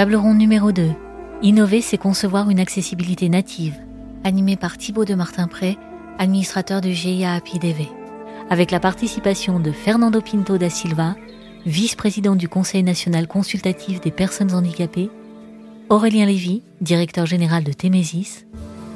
Table 0.00 0.16
ronde 0.16 0.38
numéro 0.38 0.72
2. 0.72 0.92
Innover, 1.42 1.82
c'est 1.82 1.98
concevoir 1.98 2.48
une 2.48 2.58
accessibilité 2.58 3.28
native. 3.28 3.74
Animé 4.24 4.56
par 4.56 4.78
Thibaut 4.78 5.04
de 5.04 5.14
Martin-Pré, 5.14 5.76
administrateur 6.18 6.80
du 6.80 6.94
GIA 6.94 7.34
APIDV. 7.34 7.86
Avec 8.48 8.70
la 8.70 8.80
participation 8.80 9.60
de 9.60 9.72
Fernando 9.72 10.22
Pinto 10.22 10.56
da 10.56 10.70
Silva, 10.70 11.16
vice-président 11.66 12.34
du 12.34 12.48
Conseil 12.48 12.82
national 12.82 13.28
consultatif 13.28 14.00
des 14.00 14.10
personnes 14.10 14.54
handicapées, 14.54 15.10
Aurélien 15.90 16.24
Lévy, 16.24 16.62
directeur 16.80 17.26
général 17.26 17.62
de 17.62 17.74
Témésis, 17.74 18.46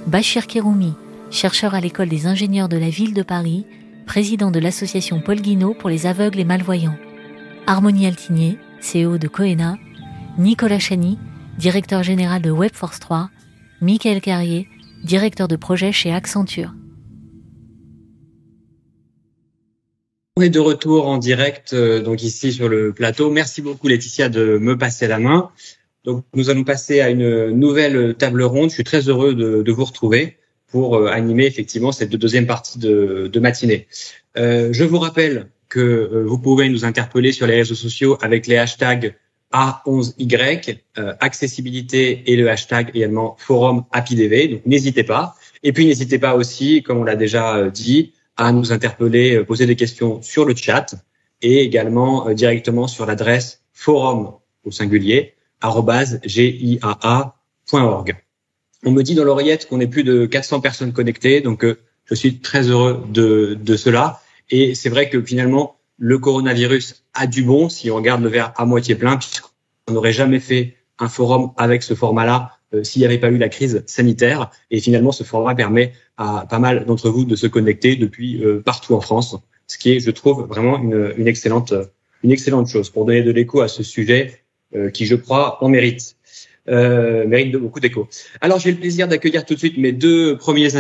Bachir 0.07 0.47
Keroumi, 0.47 0.95
chercheur 1.31 1.75
à 1.75 1.81
l'école 1.81 2.09
des 2.09 2.27
ingénieurs 2.27 2.71
de 2.71 2.79
la 2.79 2.89
ville 2.89 3.13
de 3.13 3.23
Paris, 3.23 3.67
président 4.07 4.51
de 4.51 4.59
l'association 4.59 5.21
Paul 5.21 5.43
Guinot 5.43 5.75
pour 5.75 5.91
les 5.91 6.07
aveugles 6.07 6.41
et 6.41 6.47
malvoyants, 6.47 6.97
Harmonie 7.67 8.07
Altigné, 8.07 8.57
CEO 8.81 9.19
de 9.19 9.29
Coena, 9.29 9.77
Nicolas 10.37 10.81
Chani, 10.81 11.17
directeur 11.59 12.03
général 12.03 12.43
de 12.43 12.51
Webforce 12.51 12.99
3, 12.99 13.31
Michael 13.81 14.21
Carrier, 14.21 14.67
directeur 15.05 15.47
de 15.47 15.55
projet 15.55 15.93
chez 15.93 16.13
Accenture. 16.13 16.75
On 20.37 20.43
est 20.43 20.51
de 20.51 20.59
retour 20.59 21.07
en 21.07 21.19
direct, 21.19 21.73
euh, 21.73 22.03
donc 22.03 22.25
ici 22.25 22.53
sur 22.53 22.69
le 22.69 22.93
plateau. 22.93 23.31
Merci 23.31 23.63
beaucoup 23.63 23.87
Laetitia 23.87 24.29
de 24.29 24.59
me 24.59 24.77
passer 24.77 25.07
la 25.07 25.21
main. 25.21 25.53
Donc 26.03 26.25
nous 26.35 26.51
allons 26.51 26.65
passer 26.65 27.01
à 27.01 27.11
une 27.11 27.51
nouvelle 27.51 28.17
table 28.17 28.43
ronde. 28.43 28.71
Je 28.71 28.75
suis 28.75 28.85
très 28.85 29.09
heureux 29.09 29.35
de, 29.35 29.71
vous 29.71 29.85
retrouver 29.85 30.39
pour 30.67 30.97
euh, 30.97 31.07
animer 31.07 31.47
effectivement 31.47 31.93
cette 31.93 32.11
deuxième 32.11 32.49
partie 32.49 32.81
de, 32.81 33.39
matinée. 33.39 33.87
Euh, 34.37 34.71
je 34.73 34.83
vous 34.83 34.99
rappelle 34.99 35.47
que 35.69 36.25
vous 36.27 36.39
pouvez 36.39 36.69
nous 36.69 36.85
interpeller 36.85 37.31
sur 37.31 37.47
les 37.47 37.55
réseaux 37.55 37.77
sociaux 37.77 38.19
avec 38.21 38.49
les 38.49 38.57
hashtags 38.57 39.15
a11Y, 39.55 40.81
euh, 40.99 41.15
accessibilité 41.21 42.25
et 42.27 42.37
le 42.37 42.51
hashtag 42.51 42.91
également 42.93 43.37
forum 43.39 43.85
HappyDV. 43.93 44.49
Donc 44.49 44.67
n'hésitez 44.67 45.05
pas. 45.05 45.37
Et 45.63 45.73
puis 45.73 45.87
n'hésitez 45.87 46.19
pas 46.19 46.35
aussi, 46.35 46.83
comme 46.83 46.99
on 46.99 47.05
l'a 47.05 47.15
déjà 47.15 47.57
euh, 47.57 47.71
dit, 47.71 48.13
à 48.37 48.51
nous 48.51 48.73
interpeller, 48.73 49.37
euh, 49.37 49.45
poser 49.45 49.67
des 49.67 49.77
questions 49.77 50.21
sur 50.23 50.45
le 50.45 50.57
chat 50.57 50.97
et 51.41 51.63
également 51.63 52.31
directement 52.33 52.89
sur 52.89 53.07
l'adresse 53.07 53.63
forum 53.73 54.33
au 54.65 54.71
singulier 54.71 55.35
giaa.org. 56.25 56.97
On 58.87 58.91
me 58.91 59.03
dit 59.03 59.15
dans 59.15 59.25
l'oreillette 59.25 59.69
qu'on 59.69 59.81
est 59.81 59.87
plus 59.87 60.05
de 60.05 60.27
400 60.27 60.61
personnes 60.61 60.93
connectées, 60.93 61.41
donc 61.41 61.65
je 62.05 62.15
suis 62.15 62.41
très 62.41 62.69
heureux 62.69 63.03
de, 63.09 63.59
de 63.61 63.77
cela. 63.77 64.21
Et 64.51 64.75
c'est 64.75 64.91
vrai 64.91 65.09
que 65.09 65.23
finalement, 65.23 65.77
le 65.99 66.19
coronavirus 66.19 67.05
a 67.15 67.27
du 67.27 67.43
bon 67.43 67.69
si 67.69 67.91
on 67.91 67.97
regarde 67.97 68.23
le 68.23 68.29
verre 68.29 68.53
à 68.57 68.67
moitié 68.67 68.95
plein, 68.95 69.19
puisqu'on 69.85 69.95
n'aurait 69.95 70.13
jamais 70.13 70.41
fait 70.41 70.77
un 70.99 71.09
forum 71.09 71.53
avec 71.57 71.83
ce 71.83 71.95
format-là 71.95 72.53
euh, 72.73 72.85
s'il 72.85 73.01
n'y 73.01 73.07
avait 73.07 73.19
pas 73.19 73.31
eu 73.31 73.39
la 73.39 73.49
crise 73.49 73.83
sanitaire. 73.87 74.51
Et 74.71 74.81
finalement, 74.81 75.13
ce 75.13 75.25
format 75.25 75.55
permet 75.55 75.93
à 76.17 76.47
pas 76.49 76.59
mal 76.59 76.85
d'entre 76.87 77.11
vous 77.11 77.25
de 77.25 77.37
se 77.37 77.47
connecter 77.47 77.97
depuis 77.97 78.43
euh, 78.45 78.63
partout 78.65 78.95
en 78.95 79.01
France, 79.01 79.37
ce 79.67 79.79
qui 79.79 79.93
est, 79.93 80.01
je 80.01 80.11
trouve, 80.11 80.47
vraiment 80.47 80.79
une, 80.79 81.15
une 81.17 81.29
excellente, 81.29 81.75
une 82.23 82.31
excellente 82.31 82.69
chose 82.69 82.91
pour 82.91 83.05
donner 83.05 83.23
de 83.23 83.31
l'écho 83.31 83.61
à 83.61 83.69
ce 83.69 83.83
sujet 83.83 84.41
euh, 84.75 84.91
qui, 84.91 85.07
je 85.07 85.17
crois, 85.17 85.63
en 85.63 85.69
mérite. 85.69 86.17
mérite 86.67 87.53
de 87.53 87.59
beaucoup 87.59 87.81
d'écho. 87.81 88.09
Alors, 88.41 88.59
j'ai 88.59 88.71
le 88.71 88.79
plaisir 88.79 89.09
d'accueillir 89.09 89.45
tout 89.45 89.55
de 89.55 89.59
suite 89.59 89.77
mes 89.77 89.93
deux 89.93 90.39
premiers 90.39 90.73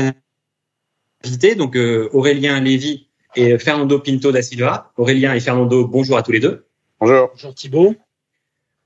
invités, 1.25 1.55
donc 1.55 1.77
Aurélien 2.13 2.61
Lévy, 2.61 3.09
et 3.37 3.59
Fernando 3.59 3.99
Pinto 3.99 4.31
da 4.31 4.43
Silva. 4.43 4.93
Aurélien 4.97 5.35
et 5.35 5.41
Fernando, 5.41 5.89
bonjour 5.89 6.17
à 6.17 6.23
tous 6.23 6.33
les 6.33 6.41
deux. 6.41 6.67
Bonjour. 7.01 7.31
Bonjour 7.35 7.55
Thibault. 7.55 7.97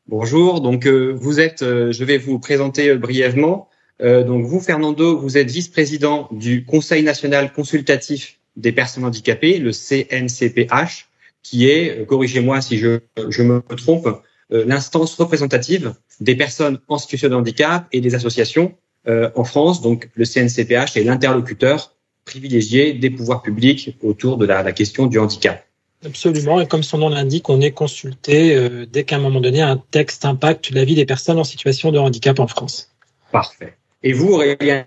Bonjour. 0.09 0.63
Donc 0.63 0.87
euh, 0.87 1.13
vous 1.15 1.39
êtes, 1.39 1.61
euh, 1.61 1.93
je 1.93 2.03
vais 2.03 2.17
vous 2.17 2.39
présenter 2.39 2.89
euh, 2.89 2.97
brièvement. 2.97 3.69
donc 4.01 4.47
vous, 4.47 4.61
Fernando, 4.61 5.19
vous 5.19 5.37
êtes 5.37 5.51
vice-président 5.51 6.29
du 6.31 6.65
Conseil 6.65 7.03
national 7.03 7.53
consultatif 7.53 8.39
des 8.57 8.73
personnes 8.73 9.05
handicapées, 9.05 9.59
le 9.59 9.73
CNCPH, 9.73 11.09
qui 11.43 11.69
est, 11.69 12.07
corrigez-moi 12.07 12.61
si 12.61 12.79
je, 12.79 13.01
je 13.29 13.43
me 13.43 13.61
trompe, 13.77 14.09
l'instance 14.51 15.15
représentative 15.17 15.95
des 16.21 16.37
personnes 16.37 16.79
en 16.87 16.97
situation 16.97 17.29
de 17.29 17.35
handicap 17.35 17.87
et 17.91 18.01
des 18.01 18.15
associations 18.15 18.77
en 19.07 19.45
France. 19.45 19.83
Donc 19.83 20.09
le 20.15 20.25
CNCPH 20.25 20.97
est 20.97 21.05
l'interlocuteur 21.05 21.97
privilégié 22.25 22.93
des 22.93 23.11
pouvoirs 23.11 23.43
publics 23.43 23.97
autour 24.03 24.39
de 24.39 24.47
la, 24.47 24.73
question 24.73 25.07
du 25.07 25.19
handicap. 25.19 25.68
Absolument, 26.05 26.61
et 26.61 26.67
comme 26.69 26.83
son 26.83 26.99
nom 26.99 27.09
l'indique, 27.09 27.49
on 27.49 27.61
est 27.61 27.73
consulté 27.73 28.55
euh, 28.55 28.87
dès 28.87 29.05
qu'à 29.05 29.17
un 29.17 29.19
moment 29.19 29.41
donné 29.41 29.61
un 29.61 29.83
texte 29.91 30.25
impacte 30.25 30.71
la 30.71 30.85
vie 30.85 30.95
des 30.95 31.07
personnes 31.07 31.39
en 31.39 31.45
situation 31.45 31.91
de 31.91 31.99
handicap 31.99 32.39
en 32.39 32.47
France. 32.47 32.93
Parfait. 33.33 33.75
Et 34.03 34.13
vous, 34.13 34.35
Aurélien 34.35 34.87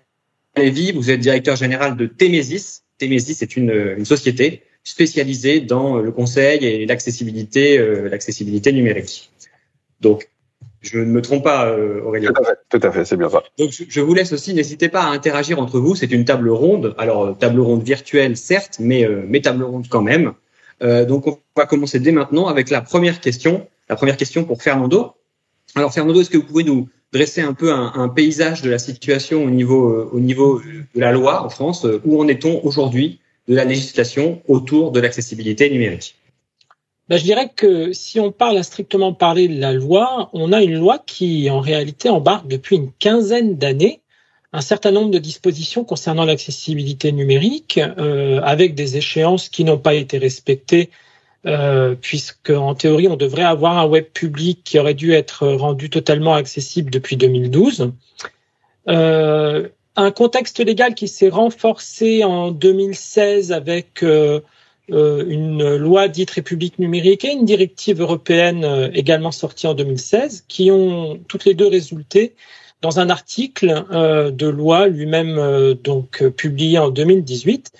Lévy, 0.55 0.93
vous 0.93 1.09
êtes 1.09 1.19
directeur 1.19 1.55
général 1.55 1.97
de 1.97 2.05
Témésis. 2.05 2.83
Témésis 2.97 3.41
est 3.41 3.57
une, 3.57 3.95
une 3.97 4.05
société 4.05 4.63
spécialisée 4.83 5.59
dans 5.59 5.97
le 5.97 6.11
conseil 6.11 6.65
et 6.65 6.85
l'accessibilité, 6.85 7.77
euh, 7.77 8.09
l'accessibilité 8.09 8.71
numérique. 8.71 9.31
Donc, 9.99 10.29
je 10.81 10.97
ne 10.97 11.05
me 11.05 11.21
trompe 11.21 11.43
pas, 11.43 11.67
euh, 11.67 12.01
Aurélien. 12.01 12.31
Tout 12.33 12.41
à 12.41 12.45
fait, 12.45 12.57
tout 12.69 12.87
à 12.87 12.91
fait 12.91 13.05
c'est 13.05 13.17
bien 13.17 13.29
ça. 13.29 13.43
Donc, 13.59 13.71
je 13.87 14.01
vous 14.01 14.13
laisse 14.13 14.33
aussi, 14.33 14.53
n'hésitez 14.53 14.89
pas 14.89 15.03
à 15.03 15.07
interagir 15.09 15.59
entre 15.59 15.79
vous. 15.79 15.95
C'est 15.95 16.11
une 16.11 16.25
table 16.25 16.49
ronde. 16.49 16.95
Alors, 16.97 17.23
euh, 17.23 17.33
table 17.33 17.59
ronde 17.59 17.83
virtuelle, 17.83 18.35
certes, 18.35 18.77
mais, 18.79 19.05
euh, 19.05 19.23
mais 19.27 19.41
table 19.41 19.63
ronde 19.63 19.87
quand 19.89 20.01
même. 20.01 20.33
Euh, 20.81 21.05
donc, 21.05 21.27
on 21.27 21.37
va 21.55 21.65
commencer 21.65 21.99
dès 21.99 22.11
maintenant 22.11 22.47
avec 22.47 22.69
la 22.69 22.81
première 22.81 23.21
question. 23.21 23.67
La 23.89 23.95
première 23.95 24.17
question 24.17 24.43
pour 24.43 24.61
Fernando. 24.61 25.13
Alors, 25.75 25.93
Fernando, 25.93 26.21
est-ce 26.21 26.29
que 26.29 26.37
vous 26.37 26.45
pouvez 26.45 26.63
nous 26.63 26.89
dresser 27.13 27.41
un 27.41 27.53
peu 27.53 27.71
un, 27.73 27.91
un 27.95 28.09
paysage 28.09 28.61
de 28.61 28.69
la 28.69 28.79
situation 28.79 29.43
au 29.43 29.49
niveau, 29.49 29.89
euh, 29.89 30.09
au 30.11 30.19
niveau 30.19 30.61
de 30.61 30.99
la 30.99 31.11
loi 31.11 31.43
en 31.43 31.49
France 31.49 31.85
Où 32.05 32.21
en 32.21 32.27
est-on 32.27 32.63
aujourd'hui 32.65 33.19
de 33.47 33.55
la 33.55 33.65
législation 33.65 34.41
autour 34.47 34.91
de 34.91 34.99
l'accessibilité 34.99 35.69
numérique? 35.69 36.15
Ben, 37.09 37.17
je 37.17 37.23
dirais 37.23 37.51
que 37.53 37.91
si 37.91 38.19
on 38.19 38.31
parle 38.31 38.57
à 38.57 38.63
strictement 38.63 39.13
parler 39.13 39.47
de 39.47 39.59
la 39.59 39.73
loi, 39.73 40.29
on 40.33 40.53
a 40.53 40.61
une 40.61 40.77
loi 40.77 40.99
qui 41.05 41.49
en 41.49 41.59
réalité 41.59 42.09
embarque 42.09 42.47
depuis 42.47 42.77
une 42.77 42.91
quinzaine 42.99 43.57
d'années 43.57 44.00
un 44.53 44.61
certain 44.61 44.91
nombre 44.91 45.11
de 45.11 45.19
dispositions 45.19 45.83
concernant 45.83 46.25
l'accessibilité 46.25 47.11
numérique, 47.11 47.79
euh, 47.79 48.41
avec 48.43 48.75
des 48.75 48.97
échéances 48.97 49.49
qui 49.49 49.63
n'ont 49.63 49.77
pas 49.77 49.93
été 49.93 50.17
respectées, 50.17 50.89
euh, 51.45 51.95
puisque 51.99 52.51
en 52.51 52.75
théorie 52.75 53.07
on 53.07 53.15
devrait 53.15 53.43
avoir 53.43 53.77
un 53.77 53.85
web 53.87 54.05
public 54.05 54.61
qui 54.63 54.77
aurait 54.77 54.93
dû 54.93 55.13
être 55.13 55.47
rendu 55.47 55.89
totalement 55.89 56.33
accessible 56.33 56.91
depuis 56.91 57.17
2012. 57.17 57.91
Euh, 58.87 59.69
un 59.95 60.11
contexte 60.11 60.59
légal 60.59 60.95
qui 60.95 61.07
s'est 61.07 61.29
renforcé 61.29 62.23
en 62.23 62.51
2016 62.51 63.51
avec 63.51 64.03
euh, 64.03 64.39
euh, 64.91 65.25
une 65.27 65.75
loi 65.75 66.07
dite 66.07 66.31
République 66.31 66.79
numérique 66.79 67.25
et 67.25 67.33
une 67.33 67.45
directive 67.45 68.01
européenne 68.01 68.91
également 68.93 69.31
sortie 69.31 69.67
en 69.67 69.73
2016, 69.73 70.45
qui 70.47 70.71
ont 70.71 71.19
toutes 71.27 71.45
les 71.45 71.53
deux 71.53 71.67
résulté 71.67 72.35
dans 72.81 72.99
un 72.99 73.09
article 73.09 73.85
euh, 73.91 74.31
de 74.31 74.47
loi 74.47 74.87
lui-même 74.87 75.73
donc 75.75 76.27
publié 76.29 76.79
en 76.79 76.89
2018. 76.89 77.71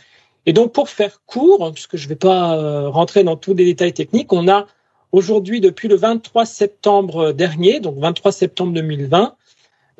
Et 0.46 0.54
donc 0.54 0.74
pour 0.74 0.90
faire 0.90 1.22
court, 1.26 1.72
puisque 1.74 1.98
je 1.98 2.06
ne 2.06 2.10
vais 2.10 2.16
pas 2.16 2.90
rentrer 2.90 3.24
dans 3.24 3.36
tous 3.36 3.54
les 3.54 3.66
détails 3.66 3.94
techniques, 3.94 4.34
on 4.34 4.48
a 4.48 4.66
aujourd'hui 5.12 5.62
depuis 5.62 5.88
le 5.88 5.96
23 5.96 6.46
septembre 6.46 7.32
dernier, 7.32 7.80
donc 7.80 7.98
23 8.00 8.32
septembre 8.32 8.74
2020, 8.74 9.36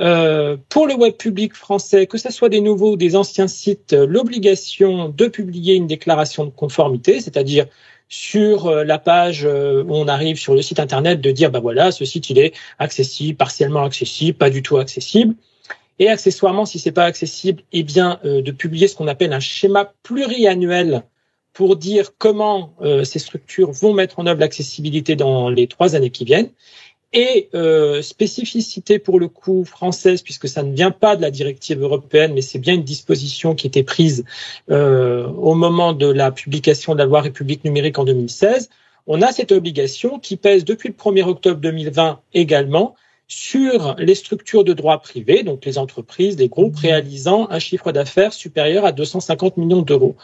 euh, 0.02 0.58
pour 0.70 0.88
le 0.88 0.96
web 0.96 1.16
public 1.16 1.54
français, 1.54 2.08
que 2.08 2.18
ce 2.18 2.32
soit 2.32 2.50
des 2.50 2.62
nouveaux 2.62 2.94
ou 2.94 2.98
des 2.98 3.16
anciens 3.16 3.48
sites, 3.48 3.94
euh, 3.94 4.08
l'obligation 4.08 5.10
de 5.10 5.28
publier 5.28 5.76
une 5.76 5.86
déclaration 5.86 6.46
de 6.46 6.50
conformité, 6.50 7.22
c'est-à-dire 7.22 7.68
sur 8.12 8.68
euh, 8.68 8.84
la 8.84 9.00
page 9.00 9.46
où 9.46 9.96
on 9.96 10.08
arrive 10.10 10.38
sur 10.38 10.54
le 10.54 10.62
site 10.62 10.82
internet 10.82 11.22
de 11.22 11.32
dire 11.32 11.50
bah 11.50 11.62
voilà 11.62 11.92
ce 11.92 12.04
site 12.04 12.30
il 12.30 12.40
est 12.40 12.54
accessible 12.78 13.38
partiellement 13.38 13.84
accessible 13.84 14.38
pas 14.38 14.50
du 14.50 14.62
tout 14.62 14.78
accessible. 14.78 15.34
Et 15.98 16.10
accessoirement 16.10 16.66
si 16.66 16.78
c'est 16.78 16.92
pas 16.92 17.06
accessible 17.06 17.64
eh 17.72 17.84
bien 17.84 18.20
de 18.24 18.52
publier 18.52 18.88
ce 18.88 18.96
qu'on 18.96 19.08
appelle 19.08 19.34
un 19.34 19.40
schéma 19.40 19.94
pluriannuel 20.04 21.04
pour 21.54 21.76
dire 21.76 22.12
comment 22.18 22.74
ces 23.04 23.20
structures 23.20 23.72
vont 23.72 23.94
mettre 23.94 24.18
en 24.18 24.26
œuvre 24.26 24.40
l'accessibilité 24.40 25.16
dans 25.16 25.50
les 25.50 25.68
trois 25.68 25.96
années 25.96 26.10
qui 26.10 26.26
viennent 26.26 26.50
et 27.14 27.50
euh, 27.54 28.02
spécificité 28.02 28.98
pour 28.98 29.20
le 29.20 29.28
coup 29.28 29.66
française, 29.66 30.22
puisque 30.22 30.48
ça 30.48 30.64
ne 30.64 30.74
vient 30.74 30.92
pas 30.92 31.16
de 31.16 31.22
la 31.22 31.32
directive 31.32 31.82
européenne, 31.82 32.34
mais 32.34 32.42
c'est 32.42 32.60
bien 32.60 32.74
une 32.74 32.84
disposition 32.84 33.54
qui 33.54 33.68
était 33.68 33.84
prise 33.84 34.24
euh, 34.70 35.28
au 35.28 35.54
moment 35.54 35.94
de 35.94 36.08
la 36.08 36.32
publication 36.32 36.94
de 36.94 37.00
la 37.00 37.06
loi 37.06 37.22
République 37.22 37.66
numérique 37.66 38.00
en 38.00 38.06
2016. 38.06 38.70
On 39.08 39.22
a 39.22 39.32
cette 39.32 39.52
obligation 39.52 40.20
qui 40.20 40.38
pèse 40.38 40.64
depuis 40.64 40.90
le 40.90 40.96
1er 40.96 41.24
octobre 41.24 41.60
2020 41.60 42.20
également 42.34 42.96
sur 43.28 43.96
les 43.98 44.16
structures 44.16 44.66
de 44.66 44.74
droit 44.74 45.00
privé, 45.00 45.44
donc 45.44 45.66
les 45.66 45.78
entreprises, 45.78 46.38
les 46.38 46.50
groupes 46.50 46.76
réalisant 46.76 47.48
un 47.50 47.60
chiffre 47.60 47.94
d'affaires 47.94 48.34
supérieur 48.34 48.86
à 48.86 48.92
250 48.92 49.56
millions 49.56 49.82
d'euros. 49.82 50.16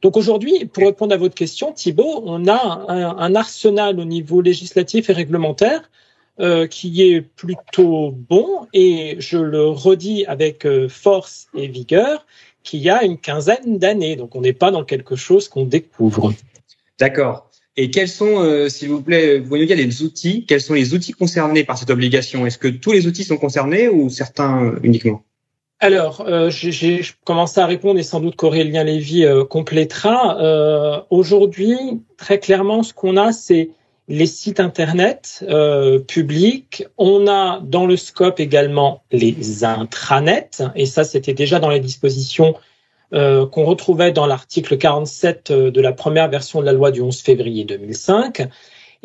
Donc 0.00 0.16
aujourd'hui, 0.16 0.64
pour 0.64 0.84
répondre 0.84 1.14
à 1.14 1.18
votre 1.18 1.34
question, 1.34 1.72
Thibault, 1.72 2.22
on 2.24 2.48
a 2.48 2.86
un, 2.88 3.18
un 3.18 3.34
arsenal 3.34 4.00
au 4.00 4.04
niveau 4.04 4.40
législatif 4.40 5.10
et 5.10 5.12
réglementaire 5.12 5.90
euh, 6.40 6.66
qui 6.66 7.02
est 7.02 7.20
plutôt 7.20 8.10
bon 8.10 8.66
et 8.72 9.16
je 9.18 9.38
le 9.38 9.68
redis 9.68 10.24
avec 10.26 10.66
euh, 10.66 10.88
force 10.88 11.46
et 11.54 11.68
vigueur 11.68 12.26
qu'il 12.62 12.80
y 12.80 12.90
a 12.90 13.04
une 13.04 13.18
quinzaine 13.18 13.78
d'années. 13.78 14.16
Donc 14.16 14.34
on 14.34 14.40
n'est 14.40 14.52
pas 14.52 14.70
dans 14.70 14.84
quelque 14.84 15.16
chose 15.16 15.48
qu'on 15.48 15.64
découvre. 15.64 16.32
D'accord. 16.98 17.50
Et 17.76 17.90
quels 17.90 18.08
sont, 18.08 18.40
euh, 18.40 18.68
s'il 18.68 18.88
vous 18.88 19.02
plaît, 19.02 19.38
vous 19.38 19.48
voyez 19.48 19.66
les 19.66 20.02
outils 20.02 20.44
Quels 20.46 20.60
sont 20.60 20.74
les 20.74 20.94
outils 20.94 21.12
concernés 21.12 21.64
par 21.64 21.76
cette 21.76 21.90
obligation? 21.90 22.46
Est-ce 22.46 22.58
que 22.58 22.68
tous 22.68 22.92
les 22.92 23.06
outils 23.06 23.24
sont 23.24 23.36
concernés 23.36 23.88
ou 23.88 24.10
certains 24.10 24.74
uniquement? 24.82 25.22
Alors, 25.80 26.22
euh, 26.26 26.48
j'ai 26.50 27.02
commencé 27.24 27.60
à 27.60 27.66
répondre 27.66 27.98
et 27.98 28.04
sans 28.04 28.20
doute 28.20 28.36
qu'Aurélien 28.36 28.84
Lévy 28.84 29.24
euh, 29.24 29.44
complétera. 29.44 30.40
Euh, 30.40 31.00
Aujourd'hui, 31.10 31.76
très 32.16 32.38
clairement, 32.38 32.82
ce 32.82 32.94
qu'on 32.94 33.16
a, 33.16 33.32
c'est 33.32 33.68
les 34.08 34.26
sites 34.26 34.60
internet 34.60 35.44
euh, 35.48 35.98
publics. 35.98 36.84
On 36.98 37.26
a 37.26 37.60
dans 37.60 37.86
le 37.86 37.96
scope 37.96 38.40
également 38.40 39.02
les 39.10 39.64
intranets, 39.64 40.62
et 40.74 40.86
ça 40.86 41.04
c'était 41.04 41.34
déjà 41.34 41.58
dans 41.58 41.70
les 41.70 41.80
dispositions 41.80 42.54
euh, 43.12 43.46
qu'on 43.46 43.64
retrouvait 43.64 44.12
dans 44.12 44.26
l'article 44.26 44.76
47 44.76 45.50
euh, 45.50 45.70
de 45.70 45.80
la 45.80 45.92
première 45.92 46.28
version 46.28 46.60
de 46.60 46.66
la 46.66 46.72
loi 46.72 46.90
du 46.90 47.00
11 47.00 47.20
février 47.20 47.64
2005. 47.64 48.48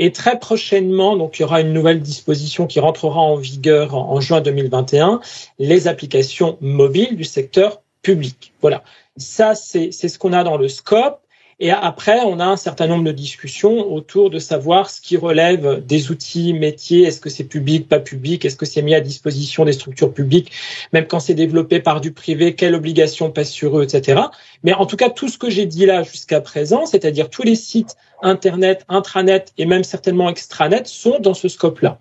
Et 0.02 0.12
très 0.12 0.40
prochainement, 0.40 1.18
donc 1.18 1.38
il 1.38 1.42
y 1.42 1.46
aura 1.46 1.60
une 1.60 1.74
nouvelle 1.74 2.02
disposition 2.02 2.68
qui 2.68 2.80
rentrera 2.80 3.20
en 3.20 3.36
vigueur 3.36 3.96
en, 3.96 4.22
juin 4.22 4.40
2021, 4.40 5.20
les 5.60 5.90
applications 5.90 6.58
mobiles 6.62 7.18
du 7.18 7.26
secteur 7.26 7.82
public. 8.02 8.54
Voilà, 8.62 8.84
ça 9.18 9.56
c'est 9.56 9.92
ce 9.92 10.18
qu'on 10.18 10.32
a 10.32 10.46
dans 10.46 10.56
le 10.56 10.70
scope. 10.70 11.20
Et 11.62 11.72
après, 11.72 12.22
on 12.22 12.40
a 12.40 12.46
un 12.46 12.56
certain 12.56 12.88
nombre 12.88 13.04
de 13.04 13.12
discussions 13.12 13.92
autour 13.92 14.30
de 14.30 14.40
savoir 14.40 14.90
ce 14.90 15.02
qui 15.02 15.18
relève 15.18 15.86
des 15.86 16.10
outils 16.10 16.54
métiers. 16.54 17.04
Est-ce 17.04 17.20
que 17.20 17.30
c'est 17.30 17.44
public, 17.44 17.90
pas 17.90 18.00
public? 18.00 18.46
Est-ce 18.46 18.56
que 18.56 18.66
c'est 18.66 18.82
mis 18.82 18.96
à 18.96 19.02
disposition 19.02 19.66
des 19.66 19.74
structures 19.74 20.14
publiques? 20.14 20.54
Même 20.94 21.06
quand 21.06 21.20
c'est 21.20 21.34
développé 21.34 21.82
par 21.82 22.00
du 22.00 22.14
privé, 22.14 22.56
quelle 22.56 22.76
obligation 22.76 23.30
pèse 23.30 23.50
sur 23.50 23.78
eux, 23.78 23.84
etc. 23.84 24.22
Mais 24.64 24.74
en 24.74 24.86
tout 24.86 24.96
cas, 24.96 25.10
tout 25.10 25.28
ce 25.28 25.38
que 25.38 25.50
j'ai 25.50 25.66
dit 25.66 25.86
là 25.86 26.04
jusqu'à 26.04 26.40
présent, 26.40 26.86
c'est-à-dire 26.86 27.30
tous 27.30 27.44
les 27.44 27.56
sites 27.56 27.98
Internet, 28.22 28.86
intranet 28.90 29.54
et 29.58 29.66
même 29.66 29.84
certainement 29.84 30.30
extranet 30.30 30.88
sont 30.88 31.20
dans 31.20 31.34
ce 31.34 31.48
scope-là. 31.48 32.00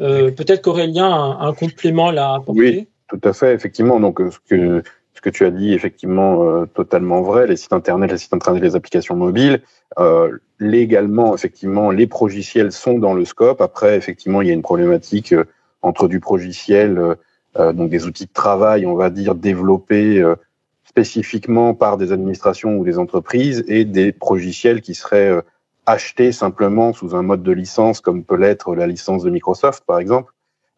Euh, 0.00 0.30
Peut-être 0.30 0.62
qu'Aurélien 0.62 1.10
a 1.10 1.46
un, 1.46 1.52
complément 1.52 2.10
là 2.10 2.30
à 2.30 2.36
apporter. 2.36 2.60
Oui, 2.60 2.88
tout 3.08 3.20
à 3.28 3.32
fait, 3.32 3.54
effectivement. 3.54 3.98
Donc, 3.98 4.20
ce 4.20 4.38
que 4.48 4.82
ce 5.18 5.20
que 5.20 5.30
tu 5.30 5.44
as 5.44 5.50
dit 5.50 5.74
effectivement 5.74 6.44
euh, 6.44 6.66
totalement 6.66 7.22
vrai. 7.22 7.48
Les 7.48 7.56
sites 7.56 7.72
internet, 7.72 8.12
les 8.12 8.18
sites 8.18 8.32
internet, 8.32 8.62
les 8.62 8.76
applications 8.76 9.16
mobiles, 9.16 9.62
euh, 9.98 10.38
légalement 10.60 11.34
effectivement, 11.34 11.90
les 11.90 12.06
progiciels 12.06 12.70
sont 12.70 13.00
dans 13.00 13.14
le 13.14 13.24
scope. 13.24 13.60
Après, 13.60 13.96
effectivement, 13.96 14.42
il 14.42 14.46
y 14.46 14.52
a 14.52 14.54
une 14.54 14.62
problématique 14.62 15.32
euh, 15.32 15.44
entre 15.82 16.06
du 16.06 16.20
progiciel, 16.20 16.98
euh, 16.98 17.14
euh, 17.56 17.72
donc 17.72 17.90
des 17.90 18.06
outils 18.06 18.26
de 18.26 18.32
travail, 18.32 18.86
on 18.86 18.94
va 18.94 19.10
dire 19.10 19.34
développés 19.34 20.20
euh, 20.20 20.36
spécifiquement 20.84 21.74
par 21.74 21.96
des 21.96 22.12
administrations 22.12 22.76
ou 22.76 22.84
des 22.84 22.96
entreprises, 22.96 23.64
et 23.66 23.84
des 23.84 24.12
progiciels 24.12 24.80
qui 24.80 24.94
seraient 24.94 25.42
achetés 25.84 26.30
simplement 26.30 26.92
sous 26.92 27.16
un 27.16 27.22
mode 27.22 27.42
de 27.42 27.52
licence, 27.52 28.00
comme 28.00 28.22
peut 28.22 28.36
l'être 28.36 28.76
la 28.76 28.86
licence 28.86 29.24
de 29.24 29.30
Microsoft, 29.30 29.82
par 29.84 29.98
exemple. 29.98 30.32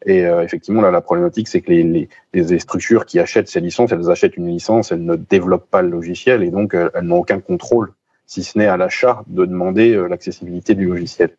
Et 0.05 0.25
euh, 0.25 0.41
effectivement, 0.41 0.81
là, 0.81 0.91
la 0.91 1.01
problématique, 1.01 1.47
c'est 1.47 1.61
que 1.61 1.71
les, 1.71 1.83
les, 1.83 2.09
les, 2.33 2.59
structures 2.59 3.05
qui 3.05 3.19
achètent 3.19 3.49
ces 3.49 3.59
licences, 3.59 3.91
elles 3.91 4.09
achètent 4.09 4.37
une 4.37 4.47
licence, 4.47 4.91
elles 4.91 5.05
ne 5.05 5.15
développent 5.15 5.69
pas 5.69 5.81
le 5.81 5.89
logiciel 5.89 6.43
et 6.43 6.49
donc 6.49 6.73
elles, 6.73 6.89
elles 6.95 7.03
n'ont 7.03 7.19
aucun 7.19 7.39
contrôle, 7.39 7.93
si 8.25 8.43
ce 8.43 8.57
n'est 8.57 8.65
à 8.65 8.77
l'achat, 8.77 9.23
de 9.27 9.45
demander 9.45 9.93
euh, 9.93 10.07
l'accessibilité 10.07 10.73
du 10.73 10.87
logiciel. 10.87 11.37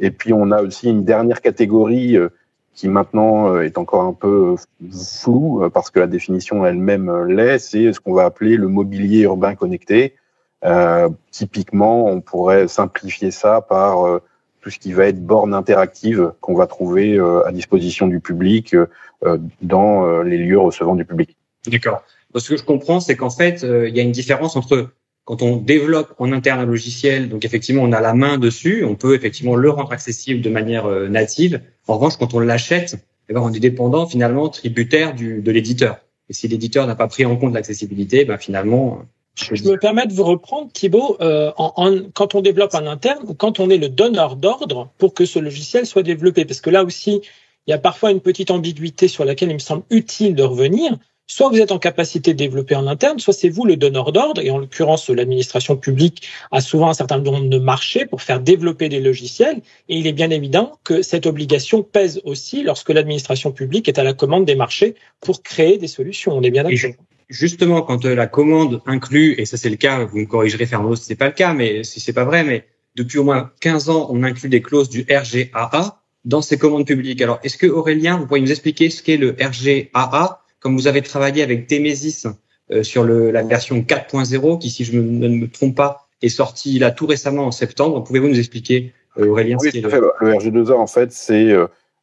Et 0.00 0.10
puis, 0.10 0.32
on 0.32 0.50
a 0.50 0.60
aussi 0.60 0.90
une 0.90 1.04
dernière 1.04 1.40
catégorie 1.40 2.16
euh, 2.16 2.28
qui 2.74 2.88
maintenant 2.88 3.60
est 3.60 3.78
encore 3.78 4.02
un 4.02 4.12
peu 4.12 4.56
floue 4.90 5.70
parce 5.72 5.90
que 5.90 6.00
la 6.00 6.08
définition 6.08 6.66
elle-même 6.66 7.26
l'est, 7.26 7.60
c'est 7.60 7.92
ce 7.92 8.00
qu'on 8.00 8.14
va 8.14 8.24
appeler 8.24 8.56
le 8.56 8.66
mobilier 8.66 9.20
urbain 9.20 9.54
connecté. 9.54 10.16
Euh, 10.64 11.08
typiquement, 11.30 12.06
on 12.06 12.20
pourrait 12.20 12.66
simplifier 12.66 13.30
ça 13.30 13.60
par 13.60 14.20
tout 14.64 14.70
ce 14.70 14.78
qui 14.78 14.94
va 14.94 15.06
être 15.06 15.22
borne 15.22 15.52
interactive 15.52 16.32
qu'on 16.40 16.54
va 16.54 16.66
trouver 16.66 17.16
euh, 17.16 17.46
à 17.46 17.52
disposition 17.52 18.06
du 18.06 18.18
public 18.18 18.74
euh, 18.74 19.38
dans 19.60 20.06
euh, 20.06 20.22
les 20.22 20.38
lieux 20.38 20.58
recevant 20.58 20.94
du 20.94 21.04
public. 21.04 21.36
D'accord. 21.66 22.02
Ce 22.34 22.48
que 22.48 22.56
je 22.56 22.64
comprends, 22.64 22.98
c'est 22.98 23.14
qu'en 23.14 23.30
fait, 23.30 23.62
il 23.62 23.94
y 23.94 24.00
a 24.00 24.02
une 24.02 24.10
différence 24.10 24.56
entre 24.56 24.88
quand 25.24 25.40
on 25.42 25.56
développe 25.56 26.14
en 26.18 26.32
interne 26.32 26.60
un 26.60 26.66
logiciel, 26.66 27.28
donc 27.28 27.44
effectivement, 27.44 27.82
on 27.82 27.92
a 27.92 28.00
la 28.00 28.12
main 28.12 28.38
dessus, 28.38 28.84
on 28.84 28.96
peut 28.96 29.14
effectivement 29.14 29.54
le 29.54 29.70
rendre 29.70 29.92
accessible 29.92 30.40
de 30.40 30.50
manière 30.50 30.88
native. 31.08 31.60
En 31.86 31.94
revanche, 31.94 32.16
quand 32.16 32.34
on 32.34 32.40
l'achète, 32.40 32.96
eh 33.28 33.34
ben, 33.34 33.40
on 33.40 33.52
est 33.52 33.60
dépendant 33.60 34.06
finalement 34.06 34.48
tributaire 34.48 35.14
du, 35.14 35.42
de 35.42 35.52
l'éditeur. 35.52 35.98
Et 36.28 36.32
si 36.32 36.48
l'éditeur 36.48 36.88
n'a 36.88 36.96
pas 36.96 37.06
pris 37.06 37.24
en 37.24 37.36
compte 37.36 37.54
l'accessibilité, 37.54 38.24
ben 38.24 38.36
finalement, 38.36 39.04
je 39.36 39.64
me 39.64 39.76
permets 39.78 40.06
de 40.06 40.12
vous 40.12 40.24
reprendre, 40.24 40.70
Thibault, 40.72 41.16
euh, 41.20 41.52
en, 41.56 41.72
en, 41.76 42.10
quand 42.12 42.34
on 42.34 42.40
développe 42.40 42.74
en 42.74 42.86
interne 42.86 43.24
ou 43.26 43.34
quand 43.34 43.58
on 43.60 43.68
est 43.68 43.78
le 43.78 43.88
donneur 43.88 44.36
d'ordre 44.36 44.90
pour 44.98 45.12
que 45.14 45.24
ce 45.26 45.38
logiciel 45.38 45.86
soit 45.86 46.02
développé. 46.02 46.44
Parce 46.44 46.60
que 46.60 46.70
là 46.70 46.84
aussi, 46.84 47.20
il 47.66 47.70
y 47.70 47.74
a 47.74 47.78
parfois 47.78 48.10
une 48.10 48.20
petite 48.20 48.50
ambiguïté 48.50 49.08
sur 49.08 49.24
laquelle 49.24 49.50
il 49.50 49.54
me 49.54 49.58
semble 49.58 49.82
utile 49.90 50.34
de 50.34 50.42
revenir. 50.42 50.96
Soit 51.26 51.48
vous 51.48 51.58
êtes 51.58 51.72
en 51.72 51.78
capacité 51.78 52.34
de 52.34 52.38
développer 52.38 52.74
en 52.74 52.86
interne, 52.86 53.18
soit 53.18 53.32
c'est 53.32 53.48
vous 53.48 53.64
le 53.64 53.76
donneur 53.76 54.12
d'ordre, 54.12 54.42
et 54.42 54.50
en 54.50 54.58
l'occurrence, 54.58 55.08
l'administration 55.08 55.74
publique 55.74 56.28
a 56.52 56.60
souvent 56.60 56.90
un 56.90 56.94
certain 56.94 57.18
nombre 57.18 57.48
de 57.48 57.58
marchés 57.58 58.04
pour 58.04 58.20
faire 58.20 58.40
développer 58.40 58.90
des 58.90 59.00
logiciels, 59.00 59.62
et 59.88 59.96
il 59.96 60.06
est 60.06 60.12
bien 60.12 60.28
évident 60.28 60.78
que 60.84 61.00
cette 61.00 61.24
obligation 61.24 61.82
pèse 61.82 62.20
aussi 62.24 62.62
lorsque 62.62 62.90
l'administration 62.90 63.52
publique 63.52 63.88
est 63.88 63.98
à 63.98 64.04
la 64.04 64.12
commande 64.12 64.44
des 64.44 64.54
marchés 64.54 64.96
pour 65.20 65.42
créer 65.42 65.78
des 65.78 65.88
solutions. 65.88 66.36
On 66.36 66.42
est 66.42 66.50
bien 66.50 66.64
d'accord 66.64 66.90
justement, 67.28 67.82
quand 67.82 68.04
euh, 68.04 68.14
la 68.14 68.26
commande 68.26 68.80
inclut, 68.86 69.34
et 69.38 69.46
ça 69.46 69.56
c'est 69.56 69.70
le 69.70 69.76
cas, 69.76 70.04
vous 70.04 70.18
me 70.18 70.26
corrigerez 70.26 70.66
Fernando 70.66 70.96
si 70.96 71.04
c'est 71.04 71.16
pas 71.16 71.26
le 71.26 71.32
cas, 71.32 71.52
mais 71.52 71.84
si 71.84 72.00
c'est 72.00 72.12
pas 72.12 72.24
vrai, 72.24 72.44
mais 72.44 72.64
depuis 72.94 73.18
au 73.18 73.24
moins 73.24 73.50
15 73.60 73.90
ans, 73.90 74.06
on 74.10 74.22
inclut 74.22 74.48
des 74.48 74.62
clauses 74.62 74.88
du 74.88 75.06
RGAA 75.10 76.00
dans 76.24 76.42
ces 76.42 76.58
commandes 76.58 76.86
publiques. 76.86 77.20
Alors, 77.22 77.38
est-ce 77.42 77.58
que 77.58 77.66
Aurélien, 77.66 78.18
vous 78.18 78.26
pourriez 78.26 78.42
nous 78.42 78.50
expliquer 78.50 78.90
ce 78.90 79.02
qu'est 79.02 79.16
le 79.16 79.36
RGAA, 79.38 80.40
comme 80.60 80.76
vous 80.76 80.86
avez 80.86 81.02
travaillé 81.02 81.42
avec 81.42 81.66
Temesis 81.66 82.26
euh, 82.70 82.82
sur 82.82 83.04
le, 83.04 83.30
la 83.30 83.42
version 83.42 83.80
4.0, 83.80 84.58
qui, 84.58 84.70
si 84.70 84.84
je 84.84 84.98
ne 84.98 85.28
me 85.28 85.48
trompe 85.48 85.76
pas, 85.76 86.08
est 86.22 86.28
sortie 86.28 86.78
là 86.78 86.90
tout 86.90 87.06
récemment 87.06 87.46
en 87.46 87.50
septembre. 87.50 88.02
Pouvez-vous 88.02 88.28
nous 88.28 88.38
expliquer, 88.38 88.92
euh, 89.18 89.26
Aurélien, 89.26 89.56
oui, 89.60 89.68
ce 89.68 89.72
qu'est 89.72 89.80
le... 89.82 90.12
le 90.20 90.32
RG2A 90.32 90.72
En 90.72 90.86
fait, 90.86 91.12
c'est 91.12 91.54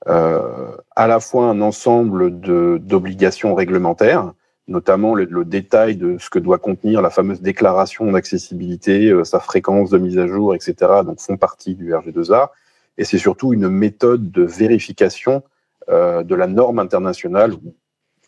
euh, 0.07 0.71
à 0.95 1.07
la 1.07 1.19
fois 1.19 1.45
un 1.45 1.61
ensemble 1.61 2.39
d'obligations 2.39 3.55
réglementaires 3.55 4.33
notamment 4.71 5.13
le, 5.13 5.25
le, 5.25 5.45
détail 5.45 5.95
de 5.95 6.17
ce 6.17 6.29
que 6.29 6.39
doit 6.39 6.57
contenir 6.57 7.01
la 7.01 7.09
fameuse 7.09 7.41
déclaration 7.41 8.11
d'accessibilité, 8.11 9.09
euh, 9.09 9.23
sa 9.23 9.39
fréquence 9.39 9.89
de 9.89 9.97
mise 9.97 10.17
à 10.17 10.27
jour, 10.27 10.55
etc. 10.55 10.73
Donc 11.05 11.19
font 11.19 11.37
partie 11.37 11.75
du 11.75 11.91
RG2A. 11.93 12.49
Et 12.97 13.03
c'est 13.03 13.17
surtout 13.17 13.53
une 13.53 13.69
méthode 13.69 14.31
de 14.31 14.43
vérification 14.43 15.43
euh, 15.89 16.23
de 16.23 16.35
la 16.35 16.47
norme 16.47 16.79
internationale, 16.79 17.53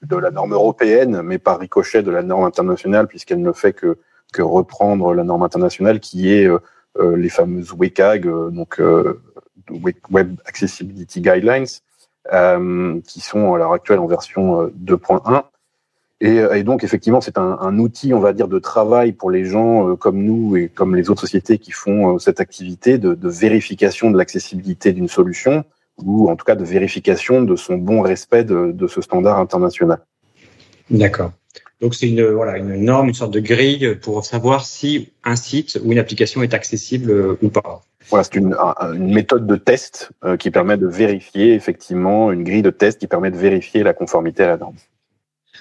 de 0.03 0.17
la 0.17 0.31
norme 0.31 0.53
européenne, 0.53 1.21
mais 1.21 1.39
par 1.39 1.59
ricochet 1.59 2.03
de 2.03 2.11
la 2.11 2.23
norme 2.23 2.43
internationale, 2.43 3.07
puisqu'elle 3.07 3.41
ne 3.41 3.51
fait 3.51 3.73
que, 3.73 3.97
que 4.33 4.41
reprendre 4.41 5.13
la 5.13 5.23
norme 5.23 5.43
internationale 5.43 5.99
qui 5.99 6.33
est 6.33 6.45
euh, 6.45 6.59
euh 6.97 7.15
les 7.15 7.29
fameuses 7.29 7.71
WCAG, 7.71 8.27
euh, 8.27 8.49
donc 8.49 8.79
euh, 8.79 9.21
Web 10.11 10.39
Accessibility 10.45 11.21
Guidelines, 11.21 11.67
qui 13.05 13.21
sont 13.21 13.53
à 13.53 13.57
l'heure 13.57 13.73
actuelle 13.73 13.99
en 13.99 14.07
version 14.07 14.67
2.1 14.67 15.43
et, 16.21 16.39
euh, 16.39 16.53
et, 16.53 16.63
donc, 16.63 16.83
effectivement, 16.83 17.21
c'est 17.21 17.37
un, 17.37 17.57
un, 17.59 17.77
outil, 17.79 18.13
on 18.13 18.19
va 18.19 18.33
dire, 18.33 18.47
de 18.47 18.59
travail 18.59 19.11
pour 19.11 19.31
les 19.31 19.45
gens 19.45 19.89
euh, 19.89 19.95
comme 19.95 20.23
nous 20.23 20.55
et 20.55 20.69
comme 20.69 20.95
les 20.95 21.09
autres 21.09 21.21
sociétés 21.21 21.57
qui 21.57 21.71
font 21.71 22.15
euh, 22.15 22.19
cette 22.19 22.39
activité 22.39 22.97
de, 22.97 23.13
de 23.13 23.29
vérification 23.29 24.11
de 24.11 24.17
l'accessibilité 24.17 24.93
d'une 24.93 25.09
solution 25.09 25.63
ou 26.03 26.29
en 26.29 26.35
tout 26.35 26.45
cas 26.45 26.55
de 26.55 26.63
vérification 26.63 27.43
de 27.43 27.55
son 27.55 27.75
bon 27.75 28.01
respect 28.01 28.43
de, 28.43 28.71
de 28.71 28.87
ce 28.87 29.01
standard 29.01 29.37
international. 29.37 29.99
D'accord. 30.89 31.31
Donc 31.81 31.93
c'est 31.93 32.07
une 32.07 32.25
voilà 32.25 32.57
une 32.57 32.77
norme, 32.77 33.09
une 33.09 33.13
sorte 33.13 33.33
de 33.33 33.41
grille 33.41 33.95
pour 34.01 34.25
savoir 34.25 34.65
si 34.65 35.11
un 35.25 35.35
site 35.35 35.77
ou 35.83 35.91
une 35.91 35.99
application 35.99 36.41
est 36.41 36.53
accessible 36.53 37.37
ou 37.41 37.49
pas. 37.49 37.81
Voilà, 38.09 38.23
c'est 38.23 38.35
une, 38.35 38.55
une, 38.55 39.13
méthode 39.13 39.45
de 39.45 39.55
test 39.57 40.11
qui 40.39 40.49
permet 40.49 40.77
de 40.77 40.87
vérifier 40.87 41.53
effectivement 41.53 42.31
une 42.31 42.43
grille 42.43 42.61
de 42.61 42.69
test 42.69 42.99
qui 42.99 43.07
permet 43.07 43.31
de 43.31 43.37
vérifier 43.37 43.83
la 43.83 43.93
conformité 43.93 44.43
à 44.43 44.47
la 44.47 44.57
norme. 44.57 44.75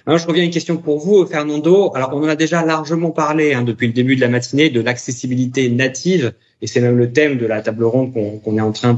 Alors, 0.07 0.19
je 0.19 0.27
reviens 0.27 0.43
à 0.43 0.47
une 0.47 0.53
question 0.53 0.77
pour 0.77 0.99
vous, 0.99 1.25
Fernando. 1.27 1.93
Alors, 1.95 2.11
on 2.13 2.23
en 2.25 2.29
a 2.29 2.37
déjà 2.37 2.65
largement 2.65 3.11
parlé 3.11 3.55
hein, 3.55 3.63
depuis 3.63 3.87
le 3.87 3.93
début 3.93 4.17
de 4.17 4.21
la 4.21 4.29
matinée 4.29 4.69
de 4.69 4.81
l'accessibilité 4.81 5.69
native, 5.69 6.33
et 6.61 6.67
c'est 6.67 6.81
même 6.81 6.99
le 6.99 7.13
thème 7.13 7.39
de 7.39 7.47
la 7.47 7.63
table 7.63 7.85
ronde 7.85 8.13
qu'on 8.13 8.39
qu 8.39 8.57
est 8.57 8.61
en 8.61 8.73
train 8.73 8.97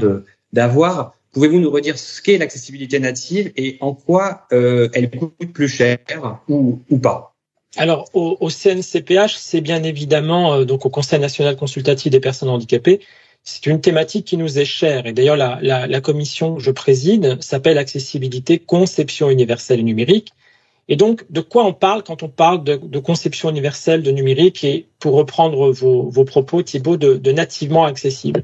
d'avoir. 0.51 1.13
Pouvez-vous 1.31 1.59
nous 1.59 1.69
redire 1.69 1.99
ce 1.99 2.21
qu'est 2.21 2.37
l'accessibilité 2.37 2.99
native 2.99 3.51
et 3.57 3.77
en 3.81 3.93
quoi 3.93 4.47
euh, 4.53 4.87
elle 4.93 5.11
coûte 5.11 5.51
plus 5.53 5.67
cher 5.67 5.97
ou, 6.47 6.79
ou 6.89 6.97
pas? 6.97 7.35
Alors 7.75 8.09
au, 8.13 8.37
au 8.39 8.49
CNCPH, 8.49 9.35
c'est 9.35 9.59
bien 9.59 9.83
évidemment 9.83 10.53
euh, 10.53 10.63
donc 10.63 10.85
au 10.85 10.89
Conseil 10.89 11.19
national 11.19 11.57
consultatif 11.57 12.09
des 12.09 12.21
personnes 12.21 12.47
handicapées, 12.47 13.01
c'est 13.43 13.65
une 13.65 13.81
thématique 13.81 14.25
qui 14.25 14.37
nous 14.37 14.57
est 14.57 14.65
chère. 14.65 15.05
Et 15.05 15.11
d'ailleurs, 15.11 15.35
la, 15.35 15.59
la, 15.61 15.87
la 15.87 16.01
commission 16.01 16.55
que 16.55 16.61
je 16.61 16.71
préside 16.71 17.37
s'appelle 17.41 17.77
Accessibilité, 17.77 18.57
conception 18.57 19.29
universelle 19.29 19.83
numérique. 19.83 20.31
Et 20.87 20.95
donc, 20.95 21.25
de 21.31 21.41
quoi 21.41 21.65
on 21.65 21.73
parle 21.73 22.03
quand 22.03 22.23
on 22.23 22.29
parle 22.29 22.63
de, 22.63 22.99
conception 22.99 23.49
universelle 23.49 24.03
de 24.03 24.11
numérique 24.11 24.63
et, 24.63 24.87
pour 24.99 25.13
reprendre 25.13 25.71
vos, 25.71 26.09
vos 26.09 26.25
propos, 26.25 26.61
Thibault, 26.61 26.97
de, 26.97 27.31
nativement 27.31 27.85
accessible? 27.85 28.43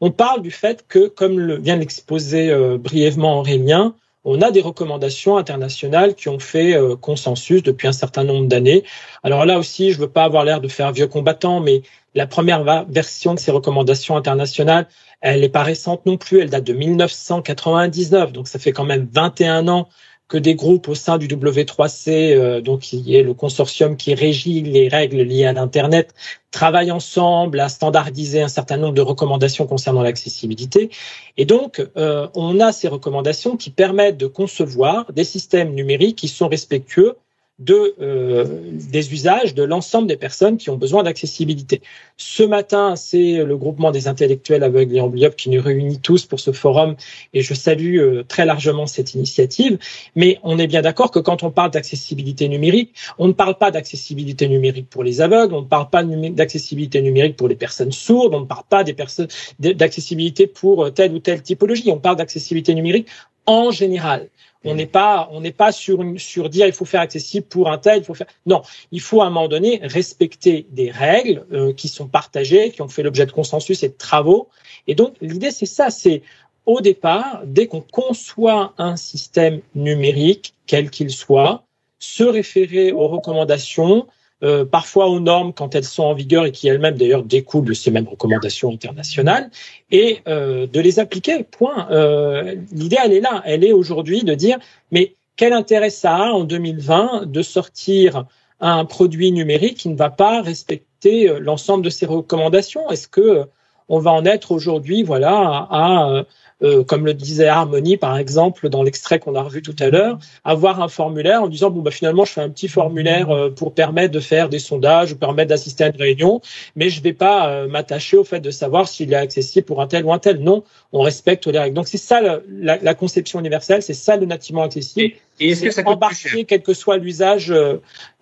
On 0.00 0.10
parle 0.10 0.42
du 0.42 0.50
fait 0.50 0.86
que, 0.88 1.08
comme 1.08 1.38
le, 1.38 1.56
vient 1.56 1.76
l'exposer 1.76 2.50
euh, 2.50 2.78
brièvement 2.78 3.38
Aurélien, 3.38 3.94
on 4.24 4.40
a 4.40 4.50
des 4.50 4.62
recommandations 4.62 5.36
internationales 5.36 6.14
qui 6.14 6.28
ont 6.28 6.38
fait 6.38 6.74
euh, 6.74 6.96
consensus 6.96 7.62
depuis 7.62 7.88
un 7.88 7.92
certain 7.92 8.24
nombre 8.24 8.48
d'années. 8.48 8.84
Alors 9.22 9.44
là 9.44 9.58
aussi, 9.58 9.92
je 9.92 9.98
veux 9.98 10.08
pas 10.08 10.24
avoir 10.24 10.44
l'air 10.44 10.60
de 10.60 10.68
faire 10.68 10.92
vieux 10.92 11.06
combattant, 11.06 11.60
mais 11.60 11.82
la 12.14 12.26
première 12.26 12.64
version 12.88 13.34
de 13.34 13.38
ces 13.38 13.50
recommandations 13.50 14.16
internationales, 14.16 14.88
elle 15.20 15.40
n'est 15.40 15.48
pas 15.48 15.62
récente 15.62 16.06
non 16.06 16.16
plus, 16.16 16.40
elle 16.40 16.50
date 16.50 16.64
de 16.64 16.72
1999, 16.72 18.32
donc 18.32 18.48
ça 18.48 18.58
fait 18.58 18.72
quand 18.72 18.84
même 18.84 19.08
21 19.12 19.68
ans 19.68 19.88
que 20.34 20.38
des 20.40 20.56
groupes 20.56 20.88
au 20.88 20.96
sein 20.96 21.16
du 21.16 21.28
W3C, 21.28 22.10
euh, 22.10 22.60
donc 22.60 22.80
qui 22.80 23.14
est 23.14 23.22
le 23.22 23.34
consortium 23.34 23.96
qui 23.96 24.14
régit 24.14 24.62
les 24.62 24.88
règles 24.88 25.22
liées 25.22 25.44
à 25.44 25.52
l'Internet, 25.52 26.12
travaillent 26.50 26.90
ensemble 26.90 27.60
à 27.60 27.68
standardiser 27.68 28.42
un 28.42 28.48
certain 28.48 28.76
nombre 28.76 28.94
de 28.94 29.00
recommandations 29.00 29.68
concernant 29.68 30.02
l'accessibilité. 30.02 30.90
Et 31.36 31.44
donc, 31.44 31.86
euh, 31.96 32.26
on 32.34 32.58
a 32.58 32.72
ces 32.72 32.88
recommandations 32.88 33.56
qui 33.56 33.70
permettent 33.70 34.16
de 34.16 34.26
concevoir 34.26 35.12
des 35.12 35.22
systèmes 35.22 35.72
numériques 35.72 36.18
qui 36.18 36.26
sont 36.26 36.48
respectueux 36.48 37.14
de 37.60 37.94
euh, 38.00 38.44
des 38.90 39.12
usages 39.12 39.54
de 39.54 39.62
l'ensemble 39.62 40.08
des 40.08 40.16
personnes 40.16 40.56
qui 40.56 40.70
ont 40.70 40.76
besoin 40.76 41.04
d'accessibilité. 41.04 41.82
Ce 42.16 42.42
matin, 42.42 42.96
c'est 42.96 43.44
le 43.44 43.56
groupement 43.56 43.92
des 43.92 44.08
intellectuels 44.08 44.64
aveugles 44.64 44.96
et 44.96 45.00
amblyopes 45.00 45.36
qui 45.36 45.50
nous 45.50 45.62
réunit 45.62 46.00
tous 46.00 46.26
pour 46.26 46.40
ce 46.40 46.50
forum 46.50 46.96
et 47.32 47.42
je 47.42 47.54
salue 47.54 47.98
euh, 47.98 48.24
très 48.26 48.44
largement 48.44 48.86
cette 48.88 49.14
initiative. 49.14 49.78
Mais 50.16 50.38
on 50.42 50.58
est 50.58 50.66
bien 50.66 50.82
d'accord 50.82 51.12
que 51.12 51.20
quand 51.20 51.44
on 51.44 51.52
parle 51.52 51.70
d'accessibilité 51.70 52.48
numérique, 52.48 52.92
on 53.18 53.28
ne 53.28 53.32
parle 53.32 53.56
pas 53.56 53.70
d'accessibilité 53.70 54.48
numérique 54.48 54.90
pour 54.90 55.04
les 55.04 55.20
aveugles, 55.20 55.54
on 55.54 55.62
ne 55.62 55.66
parle 55.66 55.90
pas 55.90 56.02
d'accessibilité 56.02 57.02
numérique 57.02 57.36
pour 57.36 57.46
les 57.46 57.56
personnes 57.56 57.92
sourdes, 57.92 58.34
on 58.34 58.40
ne 58.40 58.46
parle 58.46 58.64
pas 58.68 58.82
des 58.82 58.94
personnes 58.94 59.28
d'accessibilité 59.60 60.48
pour 60.48 60.92
telle 60.92 61.12
ou 61.12 61.20
telle 61.20 61.42
typologie, 61.42 61.90
on 61.92 61.98
parle 61.98 62.16
d'accessibilité 62.16 62.74
numérique 62.74 63.08
en 63.46 63.70
général. 63.70 64.28
On 64.64 64.74
n'est 64.74 64.86
pas, 64.86 65.28
on 65.32 65.40
n'est 65.40 65.52
pas 65.52 65.72
sur, 65.72 66.02
sur 66.16 66.48
dire 66.48 66.66
il 66.66 66.72
faut 66.72 66.84
faire 66.84 67.02
accessible 67.02 67.46
pour 67.46 67.70
un 67.70 67.78
tel, 67.78 67.98
il 67.98 68.04
faut 68.04 68.14
faire. 68.14 68.26
Non, 68.46 68.62
il 68.92 69.00
faut 69.00 69.20
à 69.20 69.26
un 69.26 69.30
moment 69.30 69.48
donné 69.48 69.80
respecter 69.82 70.66
des 70.70 70.90
règles 70.90 71.44
euh, 71.52 71.72
qui 71.72 71.88
sont 71.88 72.08
partagées, 72.08 72.70
qui 72.70 72.80
ont 72.82 72.88
fait 72.88 73.02
l'objet 73.02 73.26
de 73.26 73.32
consensus 73.32 73.82
et 73.82 73.88
de 73.88 73.94
travaux. 73.94 74.48
Et 74.86 74.94
donc 74.94 75.14
l'idée 75.20 75.50
c'est 75.50 75.66
ça, 75.66 75.90
c'est 75.90 76.22
au 76.66 76.80
départ, 76.80 77.42
dès 77.44 77.66
qu'on 77.66 77.82
conçoit 77.82 78.72
un 78.78 78.96
système 78.96 79.60
numérique, 79.74 80.54
quel 80.66 80.90
qu'il 80.90 81.10
soit, 81.10 81.64
se 81.98 82.24
référer 82.24 82.92
aux 82.92 83.08
recommandations, 83.08 84.06
euh, 84.44 84.64
parfois 84.64 85.08
aux 85.08 85.20
normes 85.20 85.52
quand 85.52 85.74
elles 85.74 85.84
sont 85.84 86.04
en 86.04 86.14
vigueur 86.14 86.44
et 86.44 86.52
qui 86.52 86.68
elles-mêmes 86.68 86.96
d'ailleurs 86.96 87.22
découlent 87.22 87.64
de 87.64 87.72
ces 87.72 87.90
mêmes 87.90 88.06
recommandations 88.06 88.70
internationales, 88.70 89.50
et 89.90 90.20
euh, 90.28 90.66
de 90.66 90.80
les 90.80 90.98
appliquer. 90.98 91.44
Point. 91.44 91.88
Euh, 91.90 92.54
L'idée, 92.72 92.98
elle 93.02 93.12
est 93.12 93.20
là. 93.20 93.42
Elle 93.46 93.64
est 93.64 93.72
aujourd'hui 93.72 94.22
de 94.22 94.34
dire, 94.34 94.58
mais 94.90 95.14
quel 95.36 95.52
intérêt 95.52 95.90
ça 95.90 96.16
a 96.16 96.30
en 96.30 96.44
2020 96.44 97.26
de 97.26 97.42
sortir 97.42 98.26
un 98.60 98.84
produit 98.84 99.32
numérique 99.32 99.78
qui 99.78 99.88
ne 99.88 99.96
va 99.96 100.10
pas 100.10 100.42
respecter 100.42 101.28
euh, 101.28 101.38
l'ensemble 101.38 101.84
de 101.84 101.90
ces 101.90 102.06
recommandations? 102.06 102.90
Est-ce 102.90 103.08
que 103.08 103.46
on 103.88 103.98
va 103.98 104.12
en 104.12 104.24
être 104.24 104.50
aujourd'hui, 104.52 105.02
voilà, 105.02 105.66
à, 105.70 105.70
à 105.70 106.24
euh, 106.64 106.82
comme 106.82 107.04
le 107.04 107.12
disait 107.12 107.46
Harmony 107.46 107.98
par 107.98 108.16
exemple 108.16 108.70
dans 108.70 108.82
l'extrait 108.82 109.18
qu'on 109.18 109.34
a 109.34 109.42
revu 109.42 109.60
tout 109.60 109.76
à 109.80 109.90
l'heure, 109.90 110.18
avoir 110.44 110.80
un 110.80 110.88
formulaire 110.88 111.42
en 111.42 111.48
disant 111.48 111.68
bon 111.70 111.82
bah 111.82 111.90
finalement 111.90 112.24
je 112.24 112.32
fais 112.32 112.40
un 112.40 112.48
petit 112.48 112.68
formulaire 112.68 113.30
euh, 113.30 113.50
pour 113.50 113.74
permettre 113.74 114.14
de 114.14 114.20
faire 114.20 114.48
des 114.48 114.58
sondages 114.58 115.12
ou 115.12 115.16
permettre 115.16 115.50
d'assister 115.50 115.84
à 115.84 115.88
une 115.88 115.96
réunion, 115.96 116.40
mais 116.74 116.88
je 116.88 117.02
vais 117.02 117.12
pas 117.12 117.50
euh, 117.50 117.68
m'attacher 117.68 118.16
au 118.16 118.24
fait 118.24 118.40
de 118.40 118.50
savoir 118.50 118.88
s'il 118.88 119.12
est 119.12 119.16
accessible 119.16 119.66
pour 119.66 119.82
un 119.82 119.86
tel 119.86 120.06
ou 120.06 120.12
un 120.12 120.18
tel. 120.18 120.38
Non, 120.38 120.64
on 120.92 121.02
respecte 121.02 121.46
les 121.46 121.58
règles. 121.58 121.74
Donc 121.74 121.86
c'est 121.86 121.98
ça 121.98 122.22
la, 122.22 122.40
la, 122.48 122.94
conception 122.94 123.40
universelle, 123.40 123.82
c'est 123.82 123.92
ça 123.92 124.16
le 124.16 124.24
nativement 124.24 124.62
accessible. 124.62 125.12
Et, 125.40 125.50
est-ce 125.50 125.62
que 125.62 125.70
ça 125.70 125.82
coûte 125.82 125.96
embarquer 125.96 126.44
quel 126.44 126.62
que 126.62 126.72
soit 126.72 126.96
l'usage, 126.96 127.52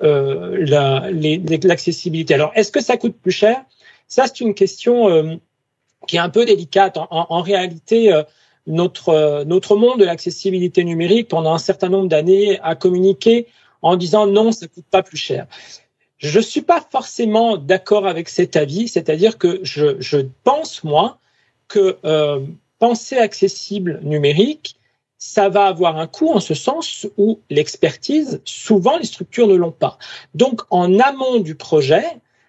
l'accessibilité. 0.00 2.34
Alors 2.34 2.50
est-ce 2.56 2.72
que 2.72 2.82
ça 2.82 2.96
coûte 2.96 3.14
plus 3.22 3.30
cher? 3.30 3.62
Ça 4.08 4.24
c'est 4.26 4.40
une 4.40 4.54
question 4.54 5.38
qui 6.06 6.16
est 6.16 6.20
un 6.20 6.30
peu 6.30 6.44
délicate. 6.44 6.96
En, 6.96 7.08
en, 7.10 7.42
réalité, 7.42 8.12
euh, 8.12 8.22
notre, 8.66 9.10
euh, 9.10 9.44
notre 9.44 9.76
monde 9.76 9.98
de 10.00 10.04
l'accessibilité 10.04 10.84
numérique, 10.84 11.28
pendant 11.28 11.54
un 11.54 11.58
certain 11.58 11.88
nombre 11.88 12.08
d'années, 12.08 12.58
a 12.62 12.74
communiqué 12.74 13.46
en 13.82 13.96
disant 13.96 14.26
non, 14.26 14.52
ça 14.52 14.68
coûte 14.68 14.86
pas 14.90 15.02
plus 15.02 15.16
cher. 15.16 15.46
Je 16.18 16.38
suis 16.38 16.62
pas 16.62 16.80
forcément 16.80 17.56
d'accord 17.56 18.06
avec 18.06 18.28
cet 18.28 18.54
avis, 18.54 18.86
c'est-à-dire 18.86 19.38
que 19.38 19.58
je, 19.64 20.00
je, 20.00 20.18
pense, 20.44 20.84
moi, 20.84 21.18
que 21.66 21.98
euh, 22.04 22.40
penser 22.78 23.18
accessible 23.18 23.98
numérique, 24.04 24.76
ça 25.18 25.48
va 25.48 25.66
avoir 25.66 25.98
un 25.98 26.06
coût 26.06 26.30
en 26.32 26.40
ce 26.40 26.54
sens 26.54 27.06
où 27.16 27.40
l'expertise, 27.50 28.40
souvent 28.44 28.98
les 28.98 29.04
structures 29.04 29.48
ne 29.48 29.54
l'ont 29.54 29.72
pas. 29.72 29.98
Donc, 30.34 30.62
en 30.70 30.98
amont 31.00 31.38
du 31.38 31.54
projet, 31.54 32.04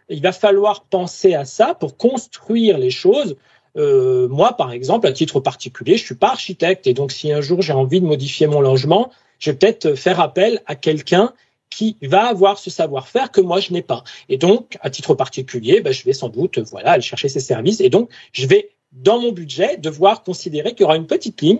il 0.09 0.21
va 0.21 0.31
falloir 0.31 0.83
penser 0.83 1.33
à 1.33 1.45
ça 1.45 1.73
pour 1.73 1.97
construire 1.97 2.77
les 2.77 2.91
choses. 2.91 3.35
Euh, 3.75 4.27
moi, 4.27 4.53
par 4.53 4.71
exemple, 4.71 5.07
à 5.07 5.11
titre 5.11 5.39
particulier, 5.39 5.97
je 5.97 6.05
suis 6.05 6.15
pas 6.15 6.29
architecte 6.29 6.87
et 6.87 6.93
donc 6.93 7.11
si 7.11 7.31
un 7.31 7.41
jour 7.41 7.61
j'ai 7.61 7.73
envie 7.73 8.01
de 8.01 8.05
modifier 8.05 8.47
mon 8.47 8.61
logement, 8.61 9.11
je 9.39 9.51
vais 9.51 9.57
peut-être 9.57 9.95
faire 9.95 10.19
appel 10.19 10.61
à 10.65 10.75
quelqu'un 10.75 11.33
qui 11.69 11.97
va 12.03 12.27
avoir 12.27 12.59
ce 12.59 12.69
savoir-faire 12.69 13.31
que 13.31 13.41
moi 13.41 13.59
je 13.59 13.73
n'ai 13.73 13.81
pas. 13.81 14.03
Et 14.29 14.37
donc, 14.37 14.77
à 14.81 14.91
titre 14.91 15.15
particulier, 15.15 15.81
ben, 15.81 15.91
je 15.91 16.03
vais 16.03 16.13
sans 16.13 16.29
doute 16.29 16.59
voilà 16.59 16.91
aller 16.91 17.01
chercher 17.01 17.29
ces 17.29 17.39
services 17.39 17.81
et 17.81 17.89
donc 17.89 18.09
je 18.31 18.45
vais 18.45 18.69
dans 18.93 19.19
mon 19.19 19.31
budget 19.31 19.77
devoir 19.77 20.23
considérer 20.23 20.71
qu'il 20.71 20.81
y 20.81 20.83
aura 20.85 20.95
une 20.95 21.07
petite 21.07 21.41
ligne 21.41 21.59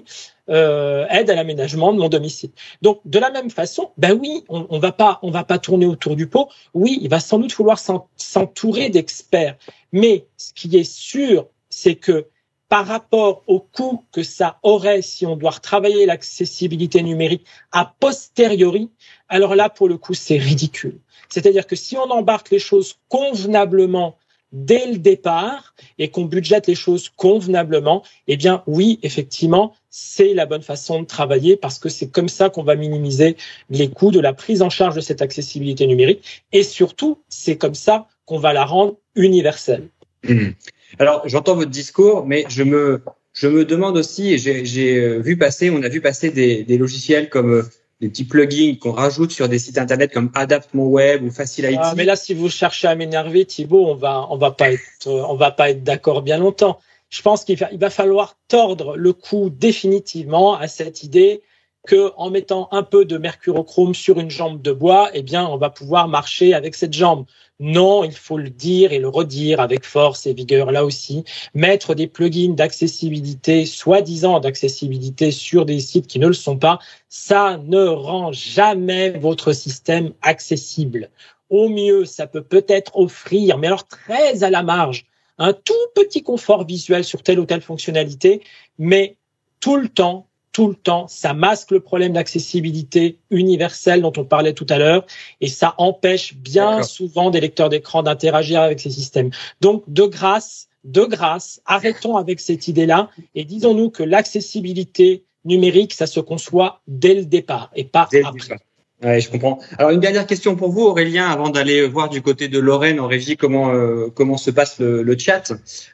euh, 0.50 1.06
aide 1.10 1.30
à 1.30 1.36
l'aménagement 1.36 1.94
de 1.94 2.00
mon 2.00 2.10
domicile. 2.10 2.52
Donc 2.82 3.00
de 3.06 3.20
la 3.20 3.32
même 3.32 3.50
façon, 3.50 3.92
ben 3.98 4.18
oui, 4.20 4.44
on, 4.50 4.68
on 4.70 4.80
va 4.80 4.92
pas 4.92 5.20
on 5.22 5.32
va 5.32 5.44
pas 5.44 5.58
tourner 5.58 5.86
autour 5.86 6.16
du 6.16 6.28
pot. 6.28 6.50
Oui, 6.74 7.00
il 7.02 7.10
va 7.10 7.20
sans 7.20 7.40
doute 7.40 7.54
falloir 7.54 7.80
s'entourer 8.18 8.90
d'experts, 8.90 9.56
mais 9.92 10.26
ce 10.38 10.54
qui 10.54 10.76
est 10.78 10.84
sûr, 10.84 11.48
c'est 11.70 11.96
que 11.96 12.28
par 12.70 12.88
rapport 12.88 13.44
au 13.48 13.60
coût 13.60 14.04
que 14.12 14.24
ça 14.24 14.58
aurait 14.64 15.02
si 15.02 15.26
on 15.26 15.36
doit 15.36 15.52
retravailler 15.52 16.06
l'accessibilité 16.06 17.04
numérique 17.04 17.46
a 17.72 17.94
posteriori, 18.00 18.90
alors 19.30 19.56
là 19.56 19.70
pour 19.70 19.88
le 19.88 19.98
coup 19.98 20.14
c'est 20.14 20.38
ridicule. 20.38 21.00
C'est-à-dire 21.30 21.68
que 21.68 21.76
si 21.76 21.98
on 21.98 22.10
embarque 22.10 22.50
les 22.50 22.60
choses 22.60 22.96
convenablement 23.10 24.18
dès 24.54 24.86
le 24.86 24.98
départ 24.98 25.74
et 25.98 26.10
qu'on 26.10 26.26
budgète 26.26 26.68
les 26.68 26.76
choses 26.76 27.10
convenablement, 27.10 28.04
eh 28.28 28.38
bien 28.38 28.64
oui, 28.68 29.00
effectivement, 29.04 29.74
c'est 29.90 30.34
la 30.34 30.46
bonne 30.46 30.62
façon 30.62 31.02
de 31.02 31.06
travailler 31.06 31.58
parce 31.58 31.80
que 31.80 31.90
c'est 31.90 32.08
comme 32.08 32.30
ça 32.30 32.50
qu'on 32.50 32.64
va 32.64 32.76
minimiser 32.76 33.36
les 33.70 33.90
coûts 33.90 34.12
de 34.12 34.20
la 34.20 34.34
prise 34.34 34.62
en 34.62 34.70
charge 34.70 34.96
de 34.96 35.02
cette 35.02 35.22
accessibilité 35.22 35.88
numérique 35.88 36.44
et 36.52 36.64
surtout, 36.64 37.20
c'est 37.28 37.58
comme 37.58 37.76
ça 37.76 38.08
qu'on 38.26 38.40
va 38.40 38.54
la 38.54 38.64
rendre 38.64 38.96
universelle. 39.16 39.90
Mmh. 40.24 40.52
Alors, 41.00 41.28
j'entends 41.28 41.56
votre 41.56 41.72
discours, 41.72 42.26
mais 42.26 42.46
je 42.48 42.64
me 42.64 43.02
je 43.34 43.48
me 43.48 43.66
demande 43.66 43.98
aussi, 43.98 44.38
j'ai 44.38 45.00
euh, 45.00 45.18
vu 45.18 45.38
passer, 45.38 45.72
on 45.72 45.82
a 45.82 45.90
vu 45.90 46.02
passer 46.02 46.30
des, 46.30 46.64
des 46.64 46.78
logiciels 46.78 47.30
comme 47.30 47.68
euh, 48.04 48.08
des 48.08 48.10
petits 48.10 48.26
plugins 48.26 48.76
qu'on 48.80 48.92
rajoute 48.92 49.32
sur 49.32 49.50
des 49.50 49.60
sites 49.60 49.78
internet 49.78 50.14
comme 50.14 50.32
Adapt 50.36 50.74
Mon 50.74 50.88
Web 50.88 51.24
ou 51.24 51.32
Facile 51.32 51.66
IT. 51.66 51.80
Ah, 51.82 51.94
mais 51.96 52.06
là, 52.06 52.16
si 52.16 52.34
vous 52.34 52.50
cherchez 52.50 52.88
à 52.88 52.96
m'énerver, 52.96 53.46
Thibault, 53.46 53.88
on 53.88 53.96
va, 53.96 54.28
on 54.30 54.38
va 54.38 54.52
pas 54.52 54.72
être, 54.72 55.08
on 55.08 55.36
va 55.36 55.52
pas 55.52 55.70
être 55.70 55.84
d'accord 55.84 56.22
bien 56.22 56.38
longtemps. 56.38 56.80
Je 57.10 57.22
pense 57.22 57.44
qu'il 57.44 57.58
va, 57.58 57.70
il 57.72 57.80
va 57.80 57.90
falloir 57.90 58.38
tordre 58.48 58.98
le 58.98 59.14
cou 59.14 59.50
définitivement 59.50 60.56
à 60.56 60.68
cette 60.68 61.04
idée 61.04 61.42
que 61.86 62.12
en 62.16 62.30
mettant 62.30 62.70
un 62.72 62.84
peu 62.84 63.06
de 63.06 63.18
mercurochrome 63.18 63.94
sur 63.94 64.20
une 64.20 64.32
jambe 64.32 64.62
de 64.62 64.72
bois, 64.72 65.10
eh 65.14 65.22
bien, 65.22 65.46
on 65.46 65.58
va 65.58 65.70
pouvoir 65.70 66.08
marcher 66.08 66.54
avec 66.54 66.76
cette 66.76 66.94
jambe. 66.94 67.26
Non, 67.66 68.04
il 68.04 68.12
faut 68.12 68.38
le 68.38 68.50
dire 68.50 68.92
et 68.92 69.00
le 69.00 69.08
redire 69.08 69.62
avec 69.62 69.86
force 69.86 70.26
et 70.26 70.34
vigueur 70.34 70.70
là 70.70 70.84
aussi. 70.84 71.24
Mettre 71.54 71.96
des 71.96 72.08
plugins 72.08 72.56
d'accessibilité, 72.56 73.66
soi-disant 73.66 74.42
d'accessibilité 74.42 75.32
sur 75.32 75.66
des 75.66 75.80
sites 75.80 76.08
qui 76.08 76.20
ne 76.20 76.28
le 76.28 76.34
sont 76.34 76.58
pas, 76.58 76.80
ça 77.08 77.58
ne 77.64 77.86
rend 77.86 78.34
jamais 78.34 79.12
votre 79.12 79.54
système 79.54 80.12
accessible. 80.22 81.10
Au 81.50 81.70
mieux, 81.70 82.04
ça 82.04 82.28
peut 82.28 82.44
peut-être 82.44 82.98
offrir, 82.98 83.58
mais 83.58 83.68
alors 83.68 83.88
très 83.88 84.44
à 84.44 84.50
la 84.50 84.62
marge, 84.62 85.06
un 85.38 85.54
tout 85.54 85.74
petit 85.96 86.22
confort 86.22 86.66
visuel 86.66 87.06
sur 87.06 87.24
telle 87.24 87.40
ou 87.40 87.46
telle 87.46 87.62
fonctionnalité, 87.62 88.42
mais 88.78 89.16
tout 89.62 89.78
le 89.78 89.88
temps, 89.88 90.28
tout 90.54 90.68
le 90.70 90.76
temps. 90.76 91.08
Ça 91.08 91.34
masque 91.34 91.72
le 91.72 91.82
problème 91.82 92.14
d'accessibilité 92.14 93.18
universelle 93.30 94.02
dont 94.02 94.14
on 94.16 94.24
parlait 94.24 94.54
tout 94.54 94.68
à 94.70 94.78
l'heure 94.78 95.06
et 95.42 95.48
ça 95.48 95.74
empêche 95.78 96.36
bien 96.36 96.84
souvent 96.84 97.32
des 97.32 97.42
lecteurs 97.42 97.70
d'écran 97.70 98.04
d'interagir 98.04 98.62
avec 98.62 98.80
ces 98.80 98.92
systèmes. 98.92 99.32
Donc, 99.60 99.84
de 99.88 100.04
grâce, 100.04 100.70
de 100.84 101.02
grâce, 101.02 101.62
arrêtons 101.66 102.16
avec 102.16 102.40
cette 102.40 102.68
idée-là 102.68 103.10
et 103.36 103.44
disons-nous 103.44 103.90
que 103.90 104.04
l'accessibilité 104.04 105.26
numérique, 105.44 105.94
ça 105.94 106.08
se 106.08 106.20
conçoit 106.20 106.82
dès 106.88 107.16
le 107.16 107.26
départ 107.26 107.72
et 107.76 107.84
pas 107.84 108.08
après. 108.24 108.58
Ouais, 109.04 109.20
je 109.20 109.30
comprends. 109.30 109.60
Alors 109.78 109.92
une 109.92 110.00
dernière 110.00 110.26
question 110.26 110.56
pour 110.56 110.72
vous, 110.72 110.84
Aurélien, 110.84 111.28
avant 111.28 111.50
d'aller 111.50 111.86
voir 111.86 112.08
du 112.08 112.22
côté 112.22 112.48
de 112.48 112.58
Lorraine 112.58 113.02
en 113.02 113.08
régie 113.08 113.36
comment 113.36 113.74
euh, 113.74 114.08
comment 114.16 114.38
se 114.38 114.50
passe 114.50 114.80
le, 114.80 115.04
le 115.04 115.18
chat. 115.18 115.52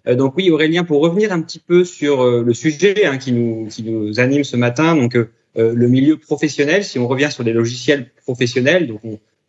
Euh, 0.08 0.14
donc 0.14 0.36
oui, 0.38 0.52
Aurélien, 0.52 0.84
pour 0.84 1.02
revenir 1.02 1.32
un 1.32 1.42
petit 1.42 1.58
peu 1.58 1.84
sur 1.84 2.22
euh, 2.22 2.44
le 2.44 2.54
sujet 2.54 3.06
hein, 3.06 3.18
qui 3.18 3.32
nous 3.32 3.66
qui 3.68 3.82
nous 3.82 4.20
anime 4.20 4.44
ce 4.44 4.56
matin, 4.58 4.96
donc 4.96 5.18
le 5.56 5.88
milieu 5.88 6.18
professionnel. 6.18 6.84
Si 6.84 7.00
on 7.00 7.08
revient 7.08 7.30
sur 7.32 7.44
les 7.44 7.52
logiciels 7.52 8.12
professionnels, 8.24 8.88
donc 8.88 9.02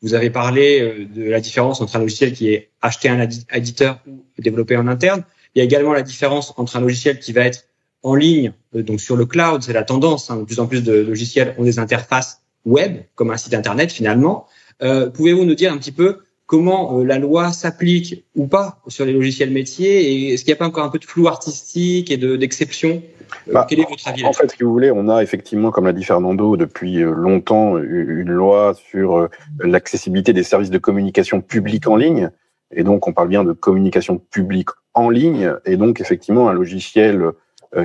vous 0.02 0.14
avez 0.14 0.30
parlé 0.30 1.06
de 1.14 1.24
la 1.24 1.40
différence 1.40 1.80
entre 1.82 1.96
un 1.96 2.00
logiciel 2.00 2.32
qui 2.32 2.52
est 2.52 2.70
acheté 2.80 3.08
à 3.08 3.12
un 3.12 3.28
éditeur 3.54 4.00
ou 4.08 4.24
développé 4.38 4.76
en 4.76 4.88
interne. 4.88 5.22
Il 5.54 5.58
y 5.58 5.62
a 5.62 5.64
également 5.64 5.92
la 5.92 6.02
différence 6.02 6.54
entre 6.56 6.76
un 6.76 6.80
logiciel 6.80 7.18
qui 7.18 7.32
va 7.32 7.42
être 7.42 7.64
en 8.02 8.14
ligne, 8.14 8.54
donc 8.72 9.00
sur 9.00 9.14
le 9.14 9.26
cloud, 9.26 9.62
c'est 9.62 9.74
la 9.74 9.84
tendance. 9.84 10.30
Hein, 10.30 10.38
de 10.38 10.44
plus 10.44 10.58
en 10.58 10.66
plus 10.66 10.82
de 10.82 10.94
logiciels 10.94 11.54
ont 11.58 11.64
des 11.64 11.78
interfaces 11.78 12.40
web, 12.64 12.98
comme 13.14 13.30
un 13.30 13.36
site 13.36 13.54
internet 13.54 13.92
finalement. 13.92 14.46
Euh, 14.82 15.10
Pouvez-vous 15.10 15.44
nous 15.44 15.54
dire 15.54 15.72
un 15.72 15.78
petit 15.78 15.92
peu 15.92 16.20
comment 16.50 16.98
euh, 16.98 17.04
la 17.04 17.20
loi 17.20 17.52
s'applique 17.52 18.24
ou 18.34 18.48
pas 18.48 18.80
sur 18.88 19.04
les 19.04 19.12
logiciels 19.12 19.52
métiers 19.52 20.10
et 20.10 20.34
est-ce 20.34 20.42
qu'il 20.42 20.50
n'y 20.50 20.56
a 20.56 20.58
pas 20.58 20.66
encore 20.66 20.82
un 20.82 20.88
peu 20.88 20.98
de 20.98 21.04
flou 21.04 21.28
artistique 21.28 22.10
et 22.10 22.16
d'exception? 22.16 23.00
Euh, 23.46 23.52
bah, 23.52 23.66
Quel 23.70 23.78
est 23.78 23.88
votre 23.88 24.08
avis 24.08 24.24
En 24.24 24.32
fait, 24.32 24.50
si 24.50 24.64
vous 24.64 24.72
voulez, 24.72 24.90
on 24.90 25.08
a 25.08 25.22
effectivement, 25.22 25.70
comme 25.70 25.86
l'a 25.86 25.92
dit 25.92 26.02
Fernando, 26.02 26.56
depuis 26.56 27.04
euh, 27.04 27.12
longtemps 27.14 27.78
une 27.78 28.32
loi 28.32 28.74
sur 28.74 29.28
l'accessibilité 29.60 30.32
des 30.32 30.42
services 30.42 30.70
de 30.70 30.78
communication 30.78 31.40
publique 31.40 31.86
en 31.86 31.94
ligne. 31.94 32.30
Et 32.72 32.82
donc, 32.82 33.06
on 33.06 33.12
parle 33.12 33.28
bien 33.28 33.44
de 33.44 33.52
communication 33.52 34.18
publique 34.18 34.70
en 34.94 35.08
ligne. 35.08 35.54
Et 35.66 35.76
donc, 35.76 36.00
effectivement, 36.00 36.48
un 36.48 36.52
logiciel 36.52 37.30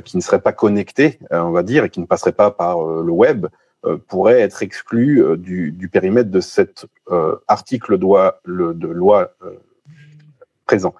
qui 0.03 0.17
ne 0.17 0.21
serait 0.21 0.41
pas 0.41 0.51
connecté, 0.51 1.19
on 1.29 1.51
va 1.51 1.61
dire, 1.61 1.83
et 1.83 1.91
qui 1.91 1.99
ne 1.99 2.05
passerait 2.05 2.31
pas 2.31 2.49
par 2.49 2.83
le 2.83 3.11
web, 3.11 3.45
pourrait 4.07 4.41
être 4.41 4.63
exclu 4.63 5.23
euh, 5.23 5.37
du, 5.37 5.89
périmètre 5.91 6.31
de 6.31 6.41
cet 6.41 6.85
euh, 7.11 7.35
article 7.47 7.97
de 7.97 8.87
loi 8.87 9.31
présent. 10.65 10.95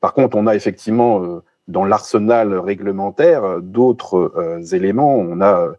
Par 0.00 0.14
contre, 0.14 0.36
on 0.36 0.46
a 0.46 0.54
effectivement 0.54 1.42
dans 1.68 1.84
l'arsenal 1.84 2.54
réglementaire 2.54 3.60
d'autres 3.60 4.32
éléments. 4.72 5.14
On 5.14 5.42
a 5.42 5.72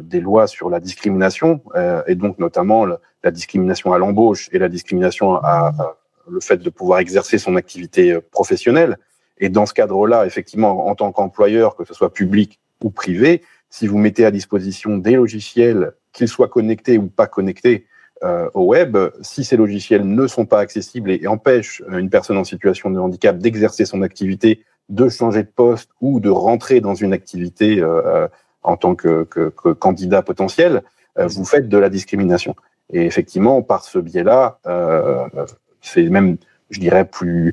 des 0.00 0.20
lois 0.20 0.46
sur 0.46 0.70
la 0.70 0.78
discrimination 0.78 1.60
et 2.06 2.14
donc 2.14 2.38
notamment 2.38 2.86
la, 2.86 3.30
discrimination 3.32 3.92
à 3.92 3.98
l'embauche 3.98 4.48
et 4.52 4.60
la 4.60 4.68
discrimination 4.68 5.34
à, 5.34 5.96
le 6.28 6.38
fait 6.38 6.58
de 6.58 6.70
pouvoir 6.70 7.00
exercer 7.00 7.38
son 7.38 7.56
activité 7.56 8.16
professionnelle. 8.30 8.96
Et 9.38 9.48
dans 9.48 9.66
ce 9.66 9.74
cadre-là, 9.74 10.24
effectivement, 10.24 10.86
en 10.86 10.94
tant 10.94 11.10
qu'employeur, 11.10 11.74
que 11.74 11.84
ce 11.84 11.94
soit 11.94 12.12
public 12.12 12.60
ou 12.80 12.90
privé, 12.90 13.42
si 13.70 13.88
vous 13.88 13.98
mettez 13.98 14.24
à 14.24 14.30
disposition 14.30 14.98
des 14.98 15.16
logiciels 15.16 15.94
qu'ils 16.14 16.28
soient 16.28 16.48
connectés 16.48 16.96
ou 16.96 17.08
pas 17.08 17.26
connectés 17.26 17.86
euh, 18.22 18.48
au 18.54 18.64
web, 18.64 18.96
si 19.20 19.44
ces 19.44 19.56
logiciels 19.56 20.06
ne 20.06 20.26
sont 20.26 20.46
pas 20.46 20.60
accessibles 20.60 21.10
et, 21.10 21.26
empêchent 21.26 21.82
une 21.90 22.08
personne 22.08 22.38
en 22.38 22.44
situation 22.44 22.88
de 22.88 22.98
handicap 22.98 23.36
d'exercer 23.36 23.84
son 23.84 24.00
activité, 24.00 24.64
de 24.88 25.08
changer 25.08 25.42
de 25.42 25.48
poste 25.48 25.90
ou 26.00 26.20
de 26.20 26.30
rentrer 26.30 26.80
dans 26.80 26.94
une 26.94 27.12
activité 27.12 27.80
euh, 27.80 28.02
euh 28.04 28.28
en 28.66 28.78
tant 28.78 28.94
que, 28.94 29.24
que, 29.24 29.50
que 29.50 29.74
candidat 29.74 30.22
potentiel, 30.22 30.84
euh, 31.18 31.26
vous 31.26 31.44
faites 31.44 31.68
de 31.68 31.76
la 31.76 31.90
discrimination. 31.90 32.56
Et 32.90 33.04
effectivement, 33.04 33.60
par 33.60 33.84
ce 33.84 33.98
biais-là, 33.98 34.58
euh, 34.66 35.28
c'est 35.82 36.04
même, 36.04 36.38
je 36.70 36.80
dirais, 36.80 37.04
plus 37.04 37.52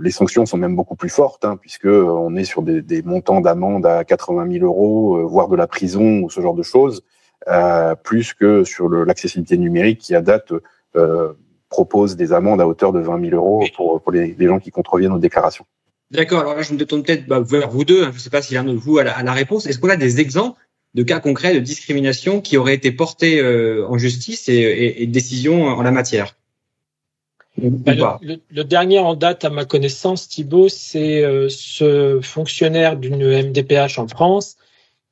les 0.00 0.10
sanctions 0.10 0.44
sont 0.44 0.56
même 0.56 0.74
beaucoup 0.74 0.96
plus 0.96 1.08
fortes, 1.08 1.44
hein, 1.44 1.56
puisque 1.56 1.86
on 1.86 2.34
est 2.34 2.44
sur 2.44 2.62
des, 2.62 2.82
des 2.82 3.02
montants 3.02 3.40
d'amende 3.40 3.86
à 3.86 4.02
80 4.02 4.50
000 4.58 4.64
euros, 4.64 5.24
voire 5.28 5.46
de 5.46 5.54
la 5.54 5.68
prison 5.68 6.22
ou 6.22 6.30
ce 6.30 6.40
genre 6.40 6.54
de 6.54 6.64
choses. 6.64 7.04
Euh, 7.48 7.94
plus 7.94 8.32
que 8.32 8.64
sur 8.64 8.88
l'accessibilité 8.88 9.58
numérique 9.58 9.98
qui, 9.98 10.14
à 10.14 10.22
date, 10.22 10.52
euh, 10.96 11.32
propose 11.68 12.16
des 12.16 12.32
amendes 12.32 12.60
à 12.60 12.66
hauteur 12.66 12.92
de 12.92 13.00
20 13.00 13.30
000 13.30 13.36
euros 13.36 13.66
pour, 13.76 14.00
pour 14.00 14.12
les, 14.12 14.34
les 14.38 14.46
gens 14.46 14.58
qui 14.58 14.70
contreviennent 14.70 15.12
aux 15.12 15.18
déclarations. 15.18 15.66
D'accord. 16.10 16.40
Alors 16.40 16.54
là, 16.54 16.62
je 16.62 16.72
me 16.72 16.78
détourne 16.78 17.02
peut-être 17.02 17.26
bah, 17.26 17.40
vers 17.40 17.68
vous 17.68 17.84
deux. 17.84 18.04
Hein. 18.04 18.10
Je 18.12 18.16
ne 18.16 18.20
sais 18.20 18.30
pas 18.30 18.40
si 18.40 18.54
l'un 18.54 18.64
de 18.64 18.72
vous 18.72 18.98
a 18.98 19.04
la, 19.04 19.12
a 19.12 19.22
la 19.22 19.32
réponse. 19.32 19.66
Est-ce 19.66 19.78
qu'on 19.78 19.90
a 19.90 19.96
des 19.96 20.20
exemples 20.20 20.58
de 20.94 21.02
cas 21.02 21.20
concrets 21.20 21.54
de 21.54 21.58
discrimination 21.58 22.40
qui 22.40 22.56
auraient 22.56 22.74
été 22.74 22.92
portés 22.92 23.40
euh, 23.40 23.86
en 23.88 23.98
justice 23.98 24.48
et, 24.48 24.54
et, 24.54 25.02
et 25.02 25.06
décisions 25.06 25.64
en 25.66 25.82
la 25.82 25.90
matière? 25.90 26.36
Bah, 27.58 28.18
le, 28.22 28.36
le, 28.50 28.64
dernier 28.64 28.98
en 29.00 29.14
date, 29.14 29.44
à 29.44 29.50
ma 29.50 29.64
connaissance, 29.64 30.28
Thibault, 30.28 30.68
c'est 30.68 31.22
euh, 31.22 31.48
ce 31.50 32.20
fonctionnaire 32.22 32.96
d'une 32.96 33.16
MDPH 33.16 33.98
en 33.98 34.08
France 34.08 34.56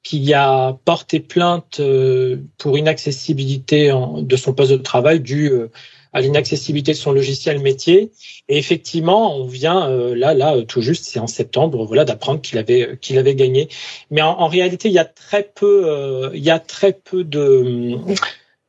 qui 0.02 0.34
a 0.34 0.78
porté 0.84 1.20
plainte 1.20 1.78
euh, 1.80 2.38
pour 2.58 2.76
inaccessibilité 2.76 3.92
de 4.18 4.36
son 4.36 4.52
poste 4.52 4.72
de 4.72 4.76
travail 4.76 5.20
dû 5.20 5.50
euh, 5.50 5.70
à 6.12 6.20
l'inaccessibilité 6.20 6.92
de 6.92 6.96
son 6.96 7.12
logiciel 7.12 7.60
métier. 7.60 8.10
Et 8.48 8.58
effectivement, 8.58 9.36
on 9.36 9.46
vient 9.46 9.88
euh, 9.88 10.14
là, 10.14 10.34
là, 10.34 10.60
tout 10.62 10.82
juste, 10.82 11.04
c'est 11.04 11.20
en 11.20 11.28
septembre, 11.28 11.84
voilà, 11.86 12.04
d'apprendre 12.04 12.40
qu'il 12.40 12.58
avait 12.58 12.98
qu'il 13.00 13.16
avait 13.16 13.34
gagné. 13.34 13.68
Mais 14.10 14.22
en, 14.22 14.48
réalité, 14.48 14.88
il 14.88 14.94
y 14.94 14.98
a 14.98 15.04
très 15.04 15.44
peu, 15.44 16.30
il 16.34 16.42
y 16.42 16.50
a 16.50 16.58
très 16.58 16.92
peu 16.92 17.24
de 17.24 17.96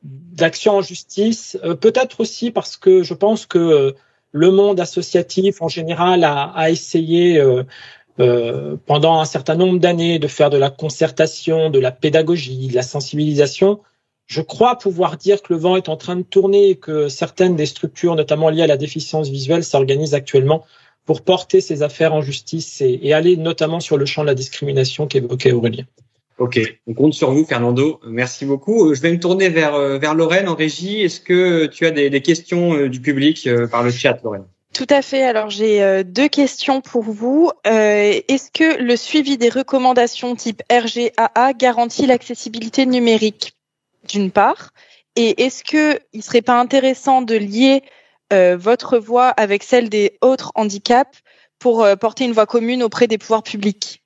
d'actions 0.02 0.76
en 0.76 0.82
justice. 0.82 1.58
Peut-être 1.80 2.20
aussi 2.20 2.50
parce 2.50 2.76
que 2.76 3.02
je 3.02 3.14
pense 3.14 3.44
que 3.44 3.94
le 4.30 4.50
monde 4.50 4.80
associatif 4.80 5.60
en 5.62 5.68
général 5.68 6.24
a, 6.24 6.44
a 6.44 6.70
essayé 6.70 7.42
euh, 8.20 8.76
pendant 8.86 9.18
un 9.20 9.24
certain 9.24 9.56
nombre 9.56 9.80
d'années 9.80 10.18
de 10.18 10.28
faire 10.28 10.50
de 10.50 10.56
la 10.56 10.70
concertation, 10.70 11.70
de 11.70 11.80
la 11.80 11.90
pédagogie, 11.90 12.68
de 12.68 12.74
la 12.74 12.82
sensibilisation, 12.82 13.80
je 14.26 14.40
crois 14.40 14.78
pouvoir 14.78 15.16
dire 15.16 15.42
que 15.42 15.52
le 15.52 15.58
vent 15.58 15.76
est 15.76 15.88
en 15.88 15.96
train 15.96 16.16
de 16.16 16.22
tourner 16.22 16.70
et 16.70 16.76
que 16.76 17.08
certaines 17.08 17.56
des 17.56 17.66
structures, 17.66 18.14
notamment 18.14 18.50
liées 18.50 18.62
à 18.62 18.66
la 18.66 18.76
déficience 18.76 19.28
visuelle, 19.28 19.64
s'organisent 19.64 20.14
actuellement 20.14 20.64
pour 21.04 21.22
porter 21.22 21.60
ces 21.60 21.82
affaires 21.82 22.14
en 22.14 22.22
justice 22.22 22.80
et, 22.80 23.12
aller 23.12 23.36
notamment 23.36 23.80
sur 23.80 23.98
le 23.98 24.06
champ 24.06 24.22
de 24.22 24.28
la 24.28 24.34
discrimination 24.34 25.06
qu'évoquait 25.06 25.52
Aurélien. 25.52 25.84
Ok, 26.38 26.58
on 26.86 26.94
compte 26.94 27.14
sur 27.14 27.30
vous, 27.32 27.44
Fernando. 27.44 28.00
Merci 28.06 28.44
beaucoup. 28.46 28.94
Je 28.94 29.00
vais 29.00 29.12
me 29.12 29.20
tourner 29.20 29.50
vers, 29.50 29.74
euh, 29.74 29.98
vers 29.98 30.14
Lorraine 30.14 30.48
en 30.48 30.54
régie. 30.54 31.02
Est-ce 31.02 31.20
que 31.20 31.66
tu 31.66 31.86
as 31.86 31.90
des, 31.90 32.10
des 32.10 32.22
questions 32.22 32.74
euh, 32.74 32.88
du 32.88 33.00
public 33.00 33.48
par 33.70 33.82
le 33.82 33.90
chat, 33.90 34.18
Lorraine? 34.24 34.46
Tout 34.74 34.86
à 34.90 35.00
fait. 35.00 35.22
Alors 35.22 35.48
j'ai 35.48 35.82
euh, 35.82 36.02
deux 36.02 36.28
questions 36.28 36.80
pour 36.80 37.04
vous. 37.04 37.50
Euh, 37.66 38.20
est-ce 38.28 38.50
que 38.50 38.82
le 38.82 38.96
suivi 38.96 39.38
des 39.38 39.48
recommandations 39.48 40.34
type 40.34 40.62
RGAA 40.70 41.52
garantit 41.54 42.06
l'accessibilité 42.06 42.84
numérique 42.84 43.56
d'une 44.08 44.30
part? 44.30 44.70
Et 45.16 45.44
est-ce 45.44 45.62
que 45.62 46.00
il 46.12 46.22
serait 46.22 46.42
pas 46.42 46.58
intéressant 46.60 47.22
de 47.22 47.36
lier 47.36 47.84
euh, 48.32 48.56
votre 48.56 48.98
voix 48.98 49.28
avec 49.28 49.62
celle 49.62 49.88
des 49.88 50.18
autres 50.20 50.50
handicaps 50.56 51.20
pour 51.60 51.86
porter 52.00 52.24
une 52.24 52.32
voix 52.32 52.46
commune 52.46 52.82
auprès 52.82 53.06
des 53.06 53.16
pouvoirs 53.16 53.44
publics? 53.44 54.02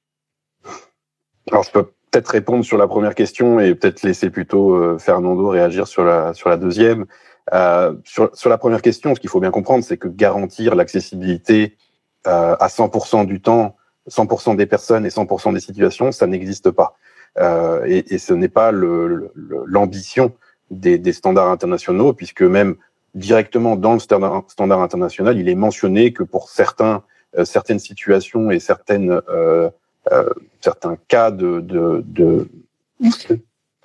Alors 1.50 1.62
je 1.62 1.70
peux 1.70 1.85
peut-être 2.11 2.28
répondre 2.28 2.64
sur 2.64 2.76
la 2.76 2.87
première 2.87 3.14
question 3.14 3.59
et 3.59 3.74
peut-être 3.74 4.02
laisser 4.02 4.28
plutôt 4.28 4.98
Fernando 4.98 5.48
réagir 5.48 5.88
sur 5.88 6.04
la 6.04 6.35
sur 6.35 6.50
la 6.50 6.59
deuxième. 6.59 7.07
Euh, 7.54 7.94
sur, 8.04 8.30
sur, 8.37 8.50
la 8.50 8.58
première 8.58 8.82
question, 8.82 9.14
ce 9.14 9.20
qu'il 9.20 9.30
faut 9.30 9.40
bien 9.40 9.50
comprendre, 9.50 9.84
c'est 9.84 9.96
que 9.96 10.08
garantir 10.08 10.74
l'accessibilité 10.74 11.76
euh, 12.26 12.56
à 12.58 12.68
100% 12.68 13.26
du 13.26 13.40
temps, 13.40 13.76
100% 14.11 14.56
des 14.56 14.66
personnes 14.66 15.06
et 15.06 15.08
100% 15.08 15.54
des 15.54 15.61
situations, 15.61 16.12
ça 16.12 16.26
n'existe 16.26 16.70
pas. 16.70 16.96
Euh, 17.38 17.84
et, 17.87 18.14
et, 18.14 18.18
ce 18.18 18.34
n'est 18.34 18.48
pas 18.48 18.72
l'ambition 18.72 20.32
le, 20.70 20.76
des, 20.76 20.98
des, 20.98 21.12
standards 21.12 21.50
internationaux, 21.50 22.12
puisque 22.12 22.42
même 22.42 22.76
directement 23.14 23.76
dans 23.76 23.94
le 23.94 24.00
standard, 24.00 24.44
standard 24.48 24.80
international, 24.80 25.38
il 25.38 25.48
est 25.48 25.54
mentionné 25.54 26.12
que 26.12 26.22
pour 26.22 26.48
certains, 26.48 27.02
euh, 27.37 27.44
certaines 27.44 27.78
situations 27.78 28.50
et 28.50 28.58
certaines, 28.58 29.20
euh, 29.28 29.70
euh, 30.12 30.28
certains 30.61 30.96
cas 31.08 31.30
de, 31.30 31.61
de, 31.61 32.02
de 32.06 32.48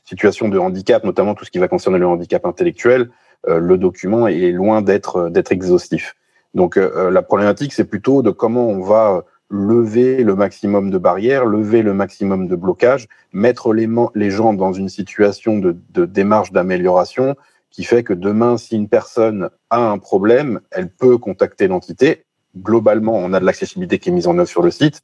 situations 0.06 0.50
de 0.50 0.58
handicap, 0.58 1.04
notamment 1.04 1.36
tout 1.36 1.46
ce 1.46 1.52
qui 1.52 1.60
va 1.60 1.68
concerner 1.68 2.00
le 2.00 2.08
handicap 2.08 2.46
intellectuel, 2.46 3.10
le 3.48 3.78
document 3.78 4.28
est 4.28 4.52
loin 4.52 4.82
d'être 4.82 5.18
euh, 5.18 5.30
d'être 5.30 5.52
exhaustif. 5.52 6.16
Donc 6.54 6.78
euh, 6.78 7.10
la 7.10 7.22
problématique, 7.22 7.74
c'est 7.74 7.86
plutôt 7.86 8.22
de 8.22 8.30
comment 8.30 8.68
on 8.68 8.82
va 8.82 9.26
lever 9.50 10.24
le 10.24 10.36
maximum 10.36 10.90
de 10.90 10.98
barrières, 10.98 11.46
lever 11.46 11.82
le 11.82 11.94
maximum 11.94 12.48
de 12.48 12.56
blocages, 12.56 13.08
mettre 13.34 13.74
les, 13.74 14.32
gens 14.32 14.54
dans 14.54 14.74
une 14.74 14.90
situation 14.90 15.60
de, 15.60 15.76
de 15.92 16.06
démarche 16.06 16.52
d'amélioration 16.52 17.36
qui 17.70 17.84
fait 17.84 18.04
que 18.04 18.14
demain, 18.14 18.58
si 18.58 18.76
une 18.76 18.88
personne 18.88 19.50
a 19.70 19.80
un 19.80 19.98
problème, 19.98 20.60
elle 20.72 20.90
peut 20.90 21.18
contacter 21.18 21.68
l'entité. 21.68 22.24
Globalement, 22.58 23.16
on 23.16 23.34
a 23.34 23.40
de 23.40 23.46
l'accessibilité 23.46 24.00
qui 24.00 24.10
est 24.10 24.12
mise 24.12 24.28
en 24.28 24.38
œuvre 24.38 24.50
sur 24.50 24.62
le 24.62 24.72
site. 24.72 25.02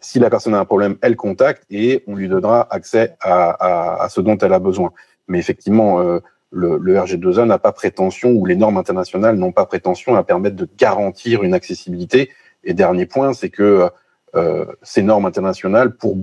Si 0.00 0.18
la 0.18 0.30
personne 0.30 0.54
a 0.54 0.60
un 0.60 0.64
problème, 0.64 0.96
elle 1.02 1.16
contacte 1.16 1.64
et 1.70 2.02
on 2.06 2.14
lui 2.14 2.28
donnera 2.28 2.66
accès 2.70 3.16
à, 3.20 3.50
à, 3.50 4.02
à 4.02 4.08
ce 4.08 4.20
dont 4.20 4.36
elle 4.38 4.52
a 4.52 4.58
besoin. 4.58 4.92
Mais 5.28 5.38
effectivement, 5.38 6.00
euh, 6.00 6.20
le, 6.50 6.78
le 6.78 6.94
RG2A 6.94 7.44
n'a 7.46 7.58
pas 7.58 7.72
prétention, 7.72 8.30
ou 8.30 8.46
les 8.46 8.56
normes 8.56 8.76
internationales 8.76 9.36
n'ont 9.36 9.52
pas 9.52 9.66
prétention 9.66 10.16
à 10.16 10.24
permettre 10.24 10.56
de 10.56 10.68
garantir 10.78 11.42
une 11.42 11.54
accessibilité. 11.54 12.30
Et 12.64 12.74
dernier 12.74 13.06
point, 13.06 13.32
c'est 13.32 13.50
que 13.50 13.88
euh, 14.34 14.64
ces 14.82 15.02
normes 15.02 15.26
internationales, 15.26 15.96
pour 15.96 16.18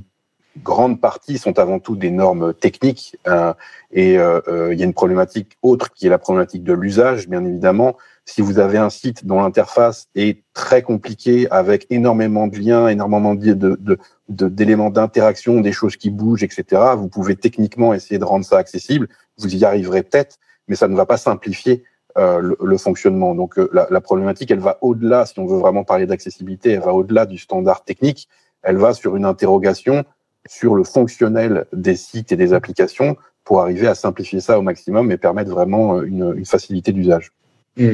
grande 0.64 1.00
partie, 1.00 1.38
sont 1.38 1.60
avant 1.60 1.80
tout 1.80 1.96
des 1.96 2.12
normes 2.12 2.54
techniques. 2.54 3.18
Euh, 3.28 3.54
et 3.92 4.18
euh, 4.18 4.74
il 4.74 4.80
y 4.80 4.82
a 4.82 4.86
une 4.86 4.94
problématique 4.94 5.58
autre 5.62 5.94
qui 5.94 6.08
est 6.08 6.10
la 6.10 6.18
problématique 6.18 6.64
de 6.64 6.74
l'usage, 6.74 7.28
bien 7.28 7.46
évidemment. 7.46 7.98
Si 8.30 8.42
vous 8.42 8.60
avez 8.60 8.78
un 8.78 8.90
site 8.90 9.26
dont 9.26 9.42
l'interface 9.42 10.08
est 10.14 10.44
très 10.54 10.82
compliquée, 10.82 11.50
avec 11.50 11.88
énormément 11.90 12.48
de 12.48 12.58
liens, 12.58 12.90
énormément 12.90 13.36
de, 13.36 13.98
d'éléments 14.28 14.90
d'interaction, 14.90 15.62
des 15.62 15.72
choses 15.72 15.96
qui 15.96 16.10
bougent, 16.10 16.44
etc., 16.44 16.82
vous 16.98 17.08
pouvez 17.08 17.38
techniquement 17.38 17.94
essayer 17.94 18.20
de 18.20 18.26
rendre 18.26 18.44
ça 18.44 18.58
accessible. 18.58 19.08
Vous 19.38 19.56
y 19.56 19.64
arriverez 19.64 20.04
peut-être, 20.04 20.38
mais 20.68 20.76
ça 20.76 20.90
ne 20.90 20.96
va 20.96 21.06
pas 21.06 21.16
simplifier 21.16 21.84
euh, 22.18 22.54
le, 22.60 22.78
fonctionnement. 22.78 23.34
Donc 23.34 23.58
euh, 23.58 23.70
la, 23.72 24.02
problématique, 24.02 24.52
elle 24.52 24.60
va 24.60 24.78
au-delà, 24.82 25.26
si 25.26 25.40
on 25.40 25.46
veut 25.46 25.60
vraiment 25.60 25.86
parler 25.86 26.06
d'accessibilité, 26.06 26.72
elle 26.72 26.82
va 26.82 26.94
au-delà 26.94 27.26
du 27.26 27.38
standard 27.38 27.86
technique, 27.86 28.28
elle 28.62 28.78
va 28.78 28.94
sur 28.94 29.16
une 29.16 29.26
interrogation 29.26 30.04
sur 30.50 30.76
le 30.76 30.84
fonctionnel 30.84 31.66
des 31.74 31.96
sites 31.96 32.32
et 32.32 32.36
des 32.36 32.54
applications 32.54 33.16
pour 33.44 33.62
arriver 33.62 33.88
à 33.88 33.96
simplifier 33.96 34.42
ça 34.42 34.60
au 34.60 34.62
maximum 34.62 35.12
et 35.12 35.18
permettre 35.18 35.52
vraiment 35.52 35.98
euh, 35.98 36.02
une, 36.04 36.46
facilité 36.46 36.92
d'usage. 36.92 37.32
Mmh. 37.78 37.94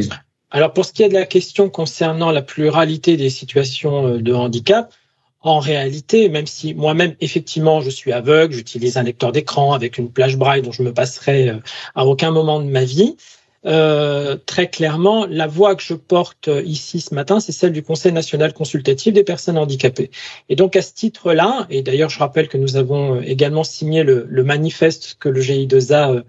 Alors 0.52 0.74
pour 0.74 0.86
ce 0.86 0.93
qui 0.93 1.04
est 1.04 1.10
de 1.10 1.13
la 1.13 1.26
question 1.26 1.69
concernant 1.69 2.32
la 2.32 2.41
pluralité 2.41 3.17
des 3.17 3.30
situations 3.30 4.17
de 4.17 4.34
handicap, 4.34 4.93
en 5.41 5.60
réalité, 5.60 6.30
même 6.30 6.48
si 6.48 6.74
moi-même, 6.74 7.15
effectivement, 7.19 7.82
je 7.82 7.89
suis 7.89 8.13
aveugle, 8.13 8.54
j'utilise 8.54 8.98
un 8.98 9.04
lecteur 9.04 9.34
d'écran 9.34 9.74
avec 9.74 9.98
une 9.98 10.10
plage 10.10 10.38
braille 10.38 10.62
dont 10.62 10.72
je 10.72 10.84
me 10.84 10.93
passerai 10.93 11.54
à 11.96 12.06
aucun 12.06 12.32
moment 12.32 12.62
de 12.62 12.65
ma 12.65 12.86
vie, 12.86 13.17
euh, 13.65 14.36
très 14.46 14.69
clairement, 14.69 15.26
la 15.26 15.48
voix 15.48 15.76
que 15.76 15.84
je 15.84 15.93
porte 15.93 16.50
ici 16.65 17.00
ce 17.00 17.15
matin, 17.15 17.39
c'est 17.39 17.52
celle 17.54 17.72
du 17.72 17.82
Conseil 17.82 18.12
national 18.12 18.54
consultatif 18.54 19.13
des 19.13 19.24
personnes 19.24 19.58
handicapées. 19.58 20.12
Et 20.50 20.56
donc 20.56 20.76
à 20.76 20.82
ce 20.82 20.93
titre-là, 20.93 21.65
et 21.69 21.82
d'ailleurs 21.82 22.10
je 22.10 22.19
rappelle 22.19 22.50
que 22.50 22.58
nous 22.58 22.76
avons 22.76 23.22
également 23.22 23.63
signé 23.63 24.04
le, 24.04 24.43
manifeste 24.43 25.15
que 25.19 25.30
le 25.30 25.41
GI2A 25.41 26.24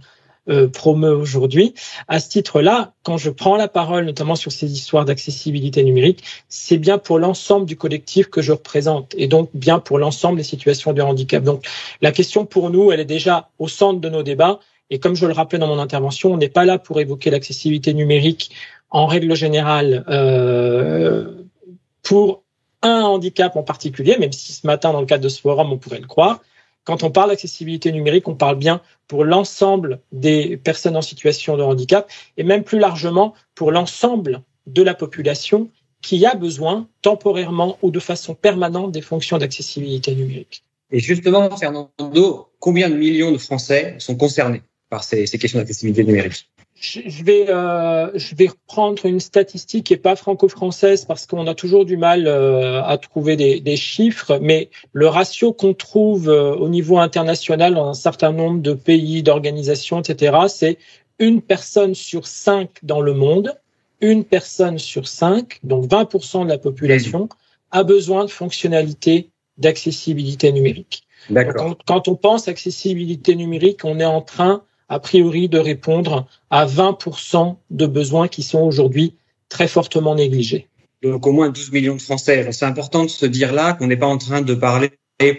euh, 0.48 0.68
promeut 0.68 1.14
aujourd'hui. 1.14 1.74
À 2.08 2.20
ce 2.20 2.28
titre-là, 2.28 2.92
quand 3.02 3.16
je 3.16 3.30
prends 3.30 3.56
la 3.56 3.68
parole, 3.68 4.04
notamment 4.04 4.36
sur 4.36 4.52
ces 4.52 4.72
histoires 4.72 5.04
d'accessibilité 5.04 5.82
numérique, 5.82 6.22
c'est 6.48 6.78
bien 6.78 6.98
pour 6.98 7.18
l'ensemble 7.18 7.66
du 7.66 7.76
collectif 7.76 8.28
que 8.28 8.42
je 8.42 8.52
représente 8.52 9.14
et 9.16 9.26
donc 9.26 9.50
bien 9.54 9.78
pour 9.78 9.98
l'ensemble 9.98 10.36
des 10.36 10.44
situations 10.44 10.92
de 10.92 11.02
handicap. 11.02 11.42
Donc 11.42 11.64
la 12.02 12.12
question 12.12 12.44
pour 12.44 12.70
nous, 12.70 12.92
elle 12.92 13.00
est 13.00 13.04
déjà 13.04 13.48
au 13.58 13.68
centre 13.68 14.00
de 14.00 14.08
nos 14.08 14.22
débats 14.22 14.60
et 14.90 14.98
comme 14.98 15.16
je 15.16 15.26
le 15.26 15.32
rappelais 15.32 15.58
dans 15.58 15.66
mon 15.66 15.78
intervention, 15.78 16.32
on 16.32 16.36
n'est 16.36 16.48
pas 16.48 16.64
là 16.64 16.78
pour 16.78 17.00
évoquer 17.00 17.30
l'accessibilité 17.30 17.94
numérique 17.94 18.50
en 18.90 19.06
règle 19.06 19.34
générale 19.34 20.04
euh, 20.08 21.42
pour 22.02 22.42
un 22.82 23.02
handicap 23.02 23.56
en 23.56 23.62
particulier, 23.62 24.18
même 24.18 24.32
si 24.32 24.52
ce 24.52 24.66
matin, 24.66 24.92
dans 24.92 25.00
le 25.00 25.06
cadre 25.06 25.24
de 25.24 25.28
ce 25.28 25.40
forum, 25.40 25.72
on 25.72 25.78
pourrait 25.78 26.00
le 26.00 26.06
croire. 26.06 26.40
Quand 26.84 27.02
on 27.02 27.10
parle 27.10 27.30
d'accessibilité 27.30 27.92
numérique, 27.92 28.28
on 28.28 28.34
parle 28.34 28.56
bien 28.56 28.80
pour 29.08 29.24
l'ensemble 29.24 30.00
des 30.12 30.56
personnes 30.58 30.96
en 30.96 31.02
situation 31.02 31.56
de 31.56 31.62
handicap 31.62 32.10
et 32.36 32.44
même 32.44 32.62
plus 32.62 32.78
largement 32.78 33.34
pour 33.54 33.72
l'ensemble 33.72 34.42
de 34.66 34.82
la 34.82 34.94
population 34.94 35.70
qui 36.02 36.26
a 36.26 36.34
besoin 36.34 36.86
temporairement 37.00 37.78
ou 37.80 37.90
de 37.90 38.00
façon 38.00 38.34
permanente 38.34 38.92
des 38.92 39.00
fonctions 39.00 39.38
d'accessibilité 39.38 40.14
numérique. 40.14 40.62
Et 40.90 41.00
justement, 41.00 41.56
Fernando, 41.56 42.48
combien 42.58 42.90
de 42.90 42.94
millions 42.94 43.32
de 43.32 43.38
Français 43.38 43.96
sont 43.98 44.16
concernés 44.16 44.62
par 44.90 45.02
ces, 45.02 45.26
questions 45.26 45.58
d'accessibilité 45.58 46.04
numérique? 46.04 46.50
Je 46.84 47.24
vais, 47.24 47.46
euh, 47.48 48.10
je 48.14 48.34
vais 48.34 48.48
reprendre 48.48 49.06
une 49.06 49.20
statistique 49.20 49.86
qui 49.86 49.92
n'est 49.94 49.98
pas 49.98 50.16
franco-française 50.16 51.06
parce 51.06 51.26
qu'on 51.26 51.46
a 51.46 51.54
toujours 51.54 51.84
du 51.84 51.96
mal 51.96 52.26
euh, 52.26 52.82
à 52.82 52.98
trouver 52.98 53.36
des, 53.36 53.76
chiffres, 53.76 54.38
mais 54.40 54.68
le 54.92 55.08
ratio 55.08 55.52
qu'on 55.52 55.72
trouve 55.72 56.28
euh, 56.28 56.54
au 56.54 56.68
niveau 56.68 56.98
international 56.98 57.74
dans 57.74 57.88
un 57.88 57.94
certain 57.94 58.32
nombre 58.32 58.60
de 58.60 58.74
pays, 58.74 59.22
d'organisations, 59.22 60.00
etc., 60.00 60.36
c'est 60.48 60.78
une 61.18 61.40
personne 61.40 61.94
sur 61.94 62.26
cinq 62.26 62.70
dans 62.82 63.00
le 63.00 63.14
monde, 63.14 63.54
une 64.00 64.24
personne 64.24 64.78
sur 64.78 65.08
cinq, 65.08 65.60
donc 65.62 65.86
20% 65.86 66.44
de 66.44 66.48
la 66.50 66.58
population, 66.58 67.28
a 67.70 67.82
besoin 67.82 68.24
de 68.24 68.30
fonctionnalités 68.30 69.30
d'accessibilité 69.56 70.52
numérique. 70.52 71.04
Quand, 71.56 71.76
quand 71.86 72.08
on 72.08 72.16
pense 72.16 72.48
accessibilité 72.48 73.34
numérique, 73.34 73.84
on 73.84 73.98
est 73.98 74.04
en 74.04 74.20
train 74.20 74.62
a 74.88 74.98
priori 75.00 75.48
de 75.48 75.58
répondre 75.58 76.26
à 76.50 76.66
20% 76.66 77.56
de 77.70 77.86
besoins 77.86 78.28
qui 78.28 78.42
sont 78.42 78.60
aujourd'hui 78.60 79.14
très 79.48 79.68
fortement 79.68 80.14
négligés. 80.14 80.68
Donc 81.02 81.26
au 81.26 81.32
moins 81.32 81.50
12 81.50 81.72
millions 81.72 81.96
de 81.96 82.02
Français. 82.02 82.50
C'est 82.52 82.64
important 82.64 83.04
de 83.04 83.10
se 83.10 83.26
dire 83.26 83.52
là 83.52 83.74
qu'on 83.74 83.86
n'est 83.86 83.96
pas 83.96 84.06
en 84.06 84.18
train 84.18 84.40
de 84.40 84.54
parler 84.54 84.90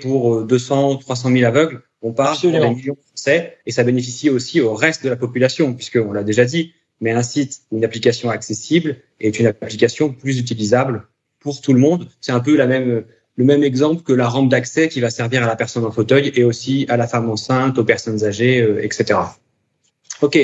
pour 0.02 0.44
200, 0.44 0.98
300 0.98 1.32
000 1.32 1.46
aveugles. 1.46 1.82
On 2.02 2.14
parle 2.14 2.38
pour 2.38 2.52
des 2.52 2.70
millions 2.70 2.94
de 2.94 3.06
Français 3.08 3.58
et 3.66 3.72
ça 3.72 3.84
bénéficie 3.84 4.30
aussi 4.30 4.62
au 4.62 4.74
reste 4.74 5.04
de 5.04 5.10
la 5.10 5.16
population 5.16 5.74
puisqu'on 5.74 6.14
l'a 6.14 6.24
déjà 6.24 6.46
dit, 6.46 6.74
mais 7.02 7.12
un 7.12 7.24
site, 7.24 7.62
une 7.72 7.84
application 7.84 8.30
accessible 8.30 8.98
est 9.20 9.40
une 9.40 9.48
application 9.48 10.14
plus 10.14 10.40
utilisable 10.40 11.08
pour 11.40 11.62
tout 11.62 11.74
le 11.74 11.80
monde. 11.80 12.10
C'est 12.22 12.32
un 12.32 12.40
peu 12.40 12.56
la 12.56 12.68
même 12.68 13.06
le 13.38 13.44
même 13.44 13.64
exemple 13.64 14.04
que 14.04 14.14
la 14.14 14.28
rampe 14.28 14.50
d'accès 14.50 14.88
qui 14.88 15.02
va 15.02 15.10
servir 15.10 15.44
à 15.44 15.48
la 15.48 15.56
personne 15.56 15.86
en 15.86 15.92
fauteuil 15.92 16.32
et 16.36 16.44
aussi 16.44 16.86
à 16.90 16.98
la 16.98 17.08
femme 17.08 17.30
enceinte, 17.30 17.78
aux 17.78 17.84
personnes 17.84 18.24
âgées, 18.24 18.62
euh, 18.62 18.84
etc. 18.84 19.20
Ok. 20.22 20.38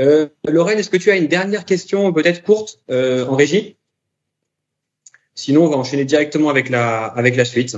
Euh, 0.00 0.28
Lorraine, 0.46 0.78
est-ce 0.78 0.90
que 0.90 0.96
tu 0.96 1.10
as 1.10 1.16
une 1.16 1.26
dernière 1.26 1.64
question, 1.64 2.12
peut-être 2.12 2.42
courte, 2.42 2.80
euh, 2.90 3.26
en 3.26 3.36
régie? 3.36 3.76
Sinon, 5.34 5.64
on 5.64 5.68
va 5.68 5.76
enchaîner 5.76 6.04
directement 6.04 6.48
avec 6.48 6.68
la, 6.68 7.04
avec 7.04 7.36
la 7.36 7.44
suite. 7.44 7.76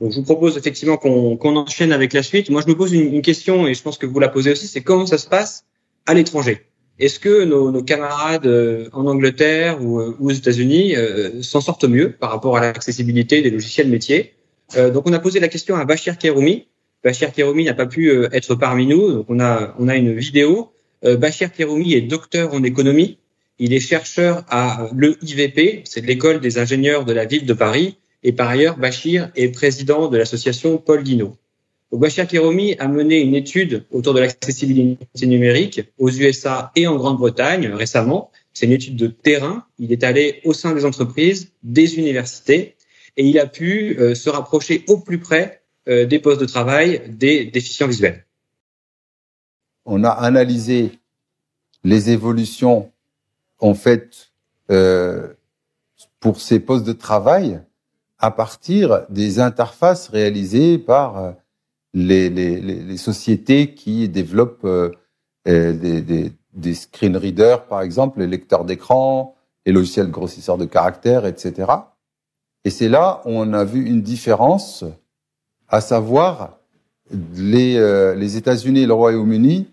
Donc, 0.00 0.12
je 0.12 0.16
vous 0.16 0.24
propose 0.24 0.56
effectivement 0.56 0.96
qu'on 0.96 1.56
enchaîne 1.56 1.92
avec 1.92 2.12
la 2.12 2.22
suite. 2.22 2.50
Moi, 2.50 2.62
je 2.62 2.68
me 2.68 2.76
pose 2.76 2.92
une, 2.92 3.14
une, 3.14 3.22
question 3.22 3.66
et 3.66 3.74
je 3.74 3.82
pense 3.82 3.98
que 3.98 4.06
vous 4.06 4.18
la 4.20 4.28
posez 4.28 4.52
aussi, 4.52 4.66
c'est 4.66 4.82
comment 4.82 5.06
ça 5.06 5.18
se 5.18 5.26
passe 5.26 5.64
à 6.04 6.14
l'étranger? 6.14 6.66
Est-ce 6.98 7.20
que 7.20 7.44
nos, 7.44 7.82
camarades 7.82 8.46
euh, 8.46 8.88
en 8.92 9.06
Angleterre 9.06 9.82
ou, 9.82 10.00
euh, 10.00 10.16
aux 10.18 10.30
États-Unis 10.30 10.96
euh, 10.96 11.42
s'en 11.42 11.60
sortent 11.60 11.84
mieux 11.84 12.12
par 12.12 12.30
rapport 12.30 12.56
à 12.56 12.60
l'accessibilité 12.60 13.42
des 13.42 13.50
logiciels 13.50 13.88
métiers? 13.88 14.32
Donc, 14.76 15.08
on 15.08 15.12
a 15.12 15.20
posé 15.20 15.38
la 15.38 15.46
question 15.46 15.76
à 15.76 15.84
Bachir 15.84 16.18
Keroumi. 16.18 16.66
Bachir 17.04 17.32
Keroumi 17.32 17.66
n'a 17.66 17.74
pas 17.74 17.86
pu 17.86 18.10
être 18.32 18.56
parmi 18.56 18.84
nous, 18.84 19.12
donc 19.12 19.26
on 19.28 19.38
a, 19.38 19.76
on 19.78 19.86
a 19.86 19.94
une 19.94 20.16
vidéo. 20.16 20.72
Bachir 21.04 21.52
Keroumi 21.52 21.94
est 21.94 22.00
docteur 22.00 22.52
en 22.52 22.64
économie. 22.64 23.18
Il 23.60 23.72
est 23.72 23.78
chercheur 23.78 24.44
à 24.48 24.88
l'EIVP, 24.92 25.82
c'est 25.84 26.04
l'école 26.04 26.40
des 26.40 26.58
ingénieurs 26.58 27.04
de 27.04 27.12
la 27.12 27.26
ville 27.26 27.46
de 27.46 27.52
Paris. 27.52 27.98
Et 28.24 28.32
par 28.32 28.48
ailleurs, 28.48 28.76
Bachir 28.76 29.30
est 29.36 29.50
président 29.50 30.08
de 30.08 30.18
l'association 30.18 30.78
Paul 30.78 31.04
Guinot. 31.04 31.36
Bachir 31.92 32.26
Keromi 32.26 32.74
a 32.78 32.88
mené 32.88 33.20
une 33.20 33.34
étude 33.34 33.86
autour 33.90 34.12
de 34.12 34.20
l'accessibilité 34.20 35.26
numérique 35.26 35.82
aux 35.98 36.10
USA 36.10 36.72
et 36.74 36.86
en 36.86 36.96
Grande-Bretagne 36.96 37.68
récemment. 37.68 38.30
C'est 38.52 38.66
une 38.66 38.72
étude 38.72 38.96
de 38.96 39.06
terrain. 39.06 39.64
Il 39.78 39.92
est 39.92 40.02
allé 40.02 40.40
au 40.44 40.52
sein 40.52 40.74
des 40.74 40.84
entreprises, 40.84 41.52
des 41.62 41.98
universités, 41.98 42.76
et 43.16 43.26
il 43.26 43.38
a 43.38 43.46
pu 43.46 43.96
euh, 43.98 44.14
se 44.14 44.28
rapprocher 44.28 44.84
au 44.88 44.98
plus 44.98 45.18
près 45.18 45.62
euh, 45.88 46.06
des 46.06 46.18
postes 46.18 46.40
de 46.40 46.46
travail 46.46 47.02
des 47.08 47.46
déficients 47.46 47.86
visuels. 47.86 48.26
On 49.84 50.02
a 50.04 50.10
analysé 50.10 50.90
les 51.84 52.10
évolutions 52.10 52.90
en 53.60 53.74
fait 53.74 54.32
euh, 54.70 55.28
pour 56.18 56.40
ces 56.40 56.58
postes 56.58 56.84
de 56.84 56.92
travail 56.92 57.60
à 58.18 58.30
partir 58.30 59.06
des 59.08 59.38
interfaces 59.38 60.08
réalisées 60.08 60.78
par 60.78 61.34
les, 61.96 62.28
les, 62.28 62.60
les, 62.60 62.96
sociétés 62.98 63.72
qui 63.72 64.06
développent 64.10 64.66
euh, 64.66 64.90
euh, 65.48 65.72
des, 65.72 66.02
des, 66.02 66.30
des, 66.52 66.74
screen 66.74 67.16
readers, 67.16 67.64
par 67.64 67.80
exemple, 67.80 68.20
les 68.20 68.26
lecteurs 68.26 68.66
d'écran, 68.66 69.34
les 69.64 69.72
logiciels 69.72 70.10
grossisseurs 70.10 70.58
de 70.58 70.66
caractères, 70.66 71.24
etc. 71.24 71.72
Et 72.64 72.70
c'est 72.70 72.90
là 72.90 73.22
où 73.24 73.30
on 73.30 73.54
a 73.54 73.64
vu 73.64 73.86
une 73.86 74.02
différence, 74.02 74.84
à 75.68 75.80
savoir 75.80 76.58
les, 77.34 77.76
euh, 77.76 78.14
les 78.14 78.36
États-Unis 78.36 78.80
et 78.80 78.86
le 78.86 78.92
Royaume-Uni 78.92 79.66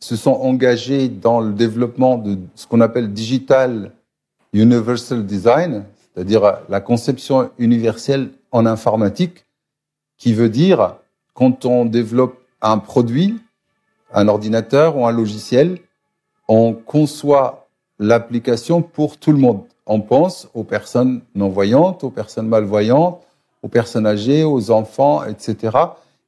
se 0.00 0.16
sont 0.16 0.32
engagés 0.32 1.08
dans 1.08 1.40
le 1.40 1.52
développement 1.52 2.16
de 2.16 2.38
ce 2.54 2.66
qu'on 2.66 2.80
appelle 2.80 3.12
digital 3.12 3.92
universal 4.54 5.26
design, 5.26 5.84
c'est-à-dire 6.14 6.60
la 6.68 6.80
conception 6.80 7.50
universelle 7.58 8.30
en 8.52 8.64
informatique, 8.64 9.44
qui 10.16 10.32
veut 10.32 10.48
dire 10.48 10.96
quand 11.34 11.64
on 11.64 11.84
développe 11.84 12.38
un 12.60 12.78
produit, 12.78 13.38
un 14.12 14.28
ordinateur 14.28 14.96
ou 14.96 15.06
un 15.06 15.12
logiciel, 15.12 15.80
on 16.48 16.72
conçoit 16.72 17.68
l'application 17.98 18.82
pour 18.82 19.18
tout 19.18 19.32
le 19.32 19.38
monde. 19.38 19.64
On 19.86 20.00
pense 20.00 20.48
aux 20.54 20.64
personnes 20.64 21.22
non-voyantes, 21.34 22.04
aux 22.04 22.10
personnes 22.10 22.48
malvoyantes, 22.48 23.22
aux 23.62 23.68
personnes 23.68 24.06
âgées, 24.06 24.44
aux 24.44 24.70
enfants, 24.70 25.24
etc. 25.24 25.76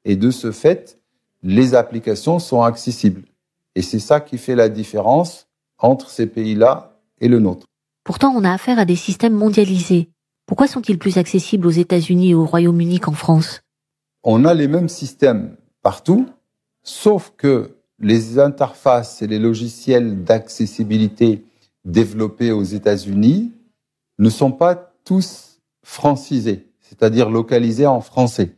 Et 0.04 0.16
de 0.16 0.30
ce 0.30 0.52
fait, 0.52 0.98
les 1.42 1.74
applications 1.74 2.38
sont 2.38 2.62
accessibles. 2.62 3.22
Et 3.74 3.82
c'est 3.82 3.98
ça 3.98 4.20
qui 4.20 4.38
fait 4.38 4.54
la 4.54 4.68
différence 4.68 5.46
entre 5.78 6.10
ces 6.10 6.26
pays-là 6.26 6.98
et 7.20 7.28
le 7.28 7.38
nôtre. 7.38 7.66
Pourtant, 8.04 8.32
on 8.34 8.44
a 8.44 8.52
affaire 8.52 8.78
à 8.78 8.84
des 8.84 8.96
systèmes 8.96 9.34
mondialisés 9.34 10.08
Pourquoi 10.46 10.66
sont-ils 10.66 10.98
plus 10.98 11.18
accessibles 11.18 11.66
aux 11.66 11.70
États-Unis 11.70 12.30
et 12.30 12.34
au 12.34 12.46
Royaume-Uni 12.46 13.00
qu'en 13.00 13.12
France? 13.12 13.60
On 14.28 14.44
a 14.44 14.54
les 14.54 14.66
mêmes 14.66 14.88
systèmes 14.88 15.54
partout, 15.82 16.26
sauf 16.82 17.32
que 17.36 17.76
les 18.00 18.40
interfaces 18.40 19.22
et 19.22 19.28
les 19.28 19.38
logiciels 19.38 20.24
d'accessibilité 20.24 21.44
développés 21.84 22.50
aux 22.50 22.64
États-Unis 22.64 23.52
ne 24.18 24.28
sont 24.28 24.50
pas 24.50 24.92
tous 25.04 25.60
francisés, 25.84 26.66
c'est-à-dire 26.80 27.30
localisés 27.30 27.86
en 27.86 28.00
français. 28.00 28.56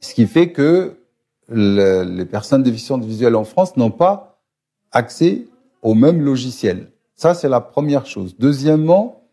Ce 0.00 0.14
qui 0.14 0.26
fait 0.26 0.52
que 0.52 0.96
les 1.50 2.24
personnes 2.24 2.62
déficientes 2.62 3.04
visuelles 3.04 3.36
en 3.36 3.44
France 3.44 3.76
n'ont 3.76 3.90
pas 3.90 4.40
accès 4.90 5.44
au 5.82 5.92
même 5.92 6.22
logiciel. 6.22 6.92
Ça, 7.14 7.34
c'est 7.34 7.50
la 7.50 7.60
première 7.60 8.06
chose. 8.06 8.36
Deuxièmement, 8.38 9.28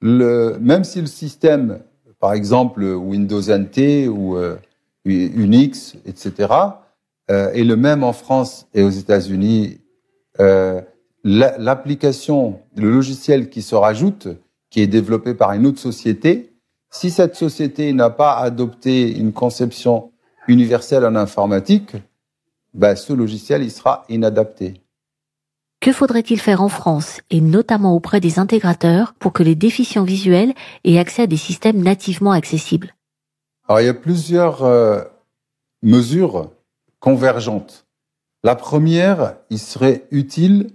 même 0.00 0.84
si 0.84 1.02
le 1.02 1.06
système, 1.06 1.80
par 2.20 2.32
exemple 2.32 2.84
Windows 2.84 3.42
NT 3.42 4.08
ou 4.08 4.38
euh, 4.38 4.56
Unix, 5.16 5.96
etc., 6.06 6.52
euh, 7.30 7.52
est 7.52 7.64
le 7.64 7.76
même 7.76 8.04
en 8.04 8.12
France 8.12 8.66
et 8.74 8.82
aux 8.82 8.90
États-Unis, 8.90 9.80
euh, 10.40 10.80
l'application, 11.24 12.60
le 12.76 12.90
logiciel 12.90 13.50
qui 13.50 13.62
se 13.62 13.74
rajoute, 13.74 14.28
qui 14.70 14.80
est 14.80 14.86
développé 14.86 15.34
par 15.34 15.52
une 15.52 15.66
autre 15.66 15.78
société, 15.78 16.52
si 16.90 17.10
cette 17.10 17.34
société 17.34 17.92
n'a 17.92 18.10
pas 18.10 18.36
adopté 18.36 19.16
une 19.16 19.32
conception 19.32 20.10
universelle 20.46 21.04
en 21.04 21.16
informatique, 21.16 21.96
ben, 22.72 22.96
ce 22.96 23.12
logiciel 23.12 23.62
il 23.62 23.70
sera 23.70 24.04
inadapté. 24.08 24.80
Que 25.80 25.92
faudrait-il 25.92 26.40
faire 26.40 26.62
en 26.62 26.68
France, 26.68 27.20
et 27.30 27.40
notamment 27.40 27.94
auprès 27.94 28.20
des 28.20 28.38
intégrateurs, 28.38 29.14
pour 29.14 29.32
que 29.32 29.42
les 29.42 29.54
déficients 29.54 30.04
visuels 30.04 30.54
aient 30.84 30.98
accès 30.98 31.22
à 31.22 31.26
des 31.26 31.36
systèmes 31.36 31.82
nativement 31.82 32.32
accessibles? 32.32 32.94
Alors, 33.68 33.82
il 33.82 33.84
y 33.84 33.90
a 33.90 33.94
plusieurs 33.94 34.64
euh, 34.64 35.02
mesures 35.82 36.50
convergentes. 37.00 37.86
La 38.42 38.56
première, 38.56 39.36
il 39.50 39.58
serait 39.58 40.06
utile 40.10 40.70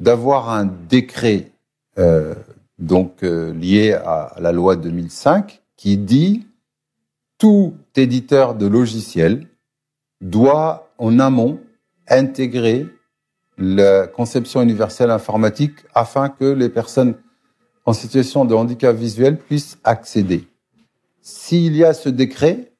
d'avoir 0.00 0.48
un 0.48 0.64
décret 0.64 1.52
euh, 1.98 2.34
donc 2.78 3.22
euh, 3.22 3.52
lié 3.52 3.92
à 3.92 4.34
la 4.40 4.50
loi 4.50 4.76
2005 4.76 5.60
qui 5.76 5.98
dit 5.98 6.46
tout 7.36 7.74
éditeur 7.96 8.54
de 8.54 8.66
logiciel 8.66 9.46
doit 10.22 10.90
en 10.96 11.18
amont 11.18 11.60
intégrer 12.08 12.86
la 13.58 14.06
conception 14.06 14.62
universelle 14.62 15.10
informatique 15.10 15.74
afin 15.94 16.30
que 16.30 16.46
les 16.46 16.70
personnes 16.70 17.14
en 17.84 17.92
situation 17.92 18.46
de 18.46 18.54
handicap 18.54 18.96
visuel 18.96 19.36
puissent 19.36 19.78
accéder. 19.84 20.48
S'il 21.22 21.76
y 21.76 21.84
a 21.84 21.94
ce 21.94 22.08
décret, 22.08 22.72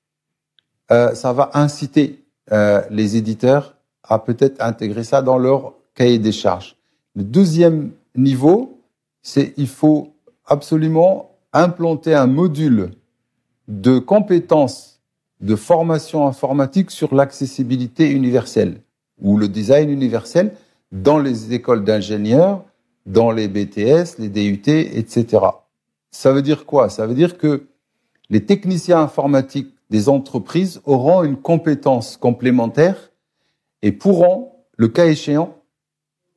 euh, 0.91 1.15
ça 1.15 1.33
va 1.33 1.53
inciter 1.55 2.25
euh, 2.51 2.83
les 2.91 3.17
éditeurs 3.17 3.77
à 4.03 4.19
peut-être 4.19 4.61
intégrer 4.61 5.05
ça 5.05 5.23
dans 5.23 5.39
leur 5.39 5.75
cahier 5.95 6.19
des 6.19 6.33
charges. 6.33 6.77
Le 7.15 7.23
deuxième 7.23 7.93
niveau, 8.17 8.81
c'est 9.23 9.55
il 9.57 9.69
faut 9.69 10.13
absolument 10.45 11.31
implanter 11.53 12.15
un 12.15 12.27
module 12.27 12.91
de 13.69 14.01
compétences 14.01 15.01
de 15.41 15.55
formation 15.55 16.27
informatique 16.27 16.91
sur 16.91 17.15
l'accessibilité 17.15 18.11
universelle 18.11 18.81
ou 19.21 19.37
le 19.37 19.47
design 19.47 19.89
universel 19.89 20.53
dans 20.91 21.21
les 21.21 21.53
écoles 21.53 21.85
d'ingénieurs, 21.85 22.65
dans 23.07 23.31
les 23.31 23.47
BTS, 23.47 24.19
les 24.19 24.29
DUT, 24.29 24.69
etc. 24.69 25.47
Ça 26.11 26.33
veut 26.33 26.43
dire 26.43 26.67
quoi? 26.67 26.89
Ça 26.89 27.07
veut 27.07 27.15
dire 27.15 27.39
que 27.39 27.67
les 28.31 28.45
techniciens 28.45 29.01
informatiques 29.01 29.75
des 29.91 30.09
entreprises 30.09 30.81
auront 30.85 31.23
une 31.23 31.37
compétence 31.37 32.17
complémentaire 32.17 33.11
et 33.83 33.93
pourront, 33.93 34.53
le 34.77 34.89
cas 34.89 35.07
échéant, 35.07 35.57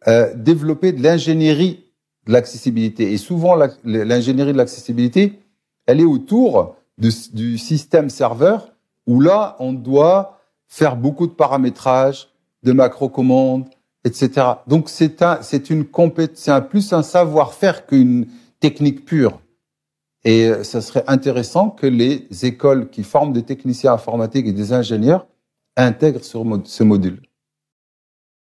euh, 0.07 0.33
développer 0.35 0.91
de 0.91 1.01
l'ingénierie 1.01 1.85
de 2.27 2.33
l'accessibilité. 2.33 3.13
Et 3.13 3.17
souvent, 3.17 3.55
l'ingénierie 3.83 4.53
de 4.53 4.57
l'accessibilité, 4.57 5.39
elle 5.85 6.01
est 6.01 6.05
autour 6.05 6.75
du, 6.97 7.57
système 7.57 8.09
serveur 8.09 8.73
où 9.07 9.21
là, 9.21 9.55
on 9.59 9.73
doit 9.73 10.39
faire 10.67 10.95
beaucoup 10.95 11.27
de 11.27 11.31
paramétrage, 11.31 12.29
de 12.63 12.71
macro-commandes, 12.71 13.67
etc. 14.03 14.47
Donc 14.67 14.89
c'est 14.89 15.21
un, 15.21 15.39
c'est 15.41 15.69
une 15.69 15.85
c'est 16.33 16.51
un 16.51 16.61
plus 16.61 16.93
un 16.93 17.03
savoir-faire 17.03 17.85
qu'une 17.85 18.27
technique 18.59 19.05
pure. 19.05 19.39
Et 20.25 20.47
euh, 20.47 20.63
ça 20.63 20.81
serait 20.81 21.03
intéressant 21.07 21.69
que 21.69 21.85
les 21.85 22.27
écoles 22.43 22.89
qui 22.89 23.03
forment 23.03 23.31
des 23.31 23.43
techniciens 23.43 23.93
informatiques 23.93 24.47
et 24.47 24.53
des 24.53 24.73
ingénieurs 24.73 25.27
intègrent 25.77 26.23
ce 26.23 26.83
module. 26.83 27.21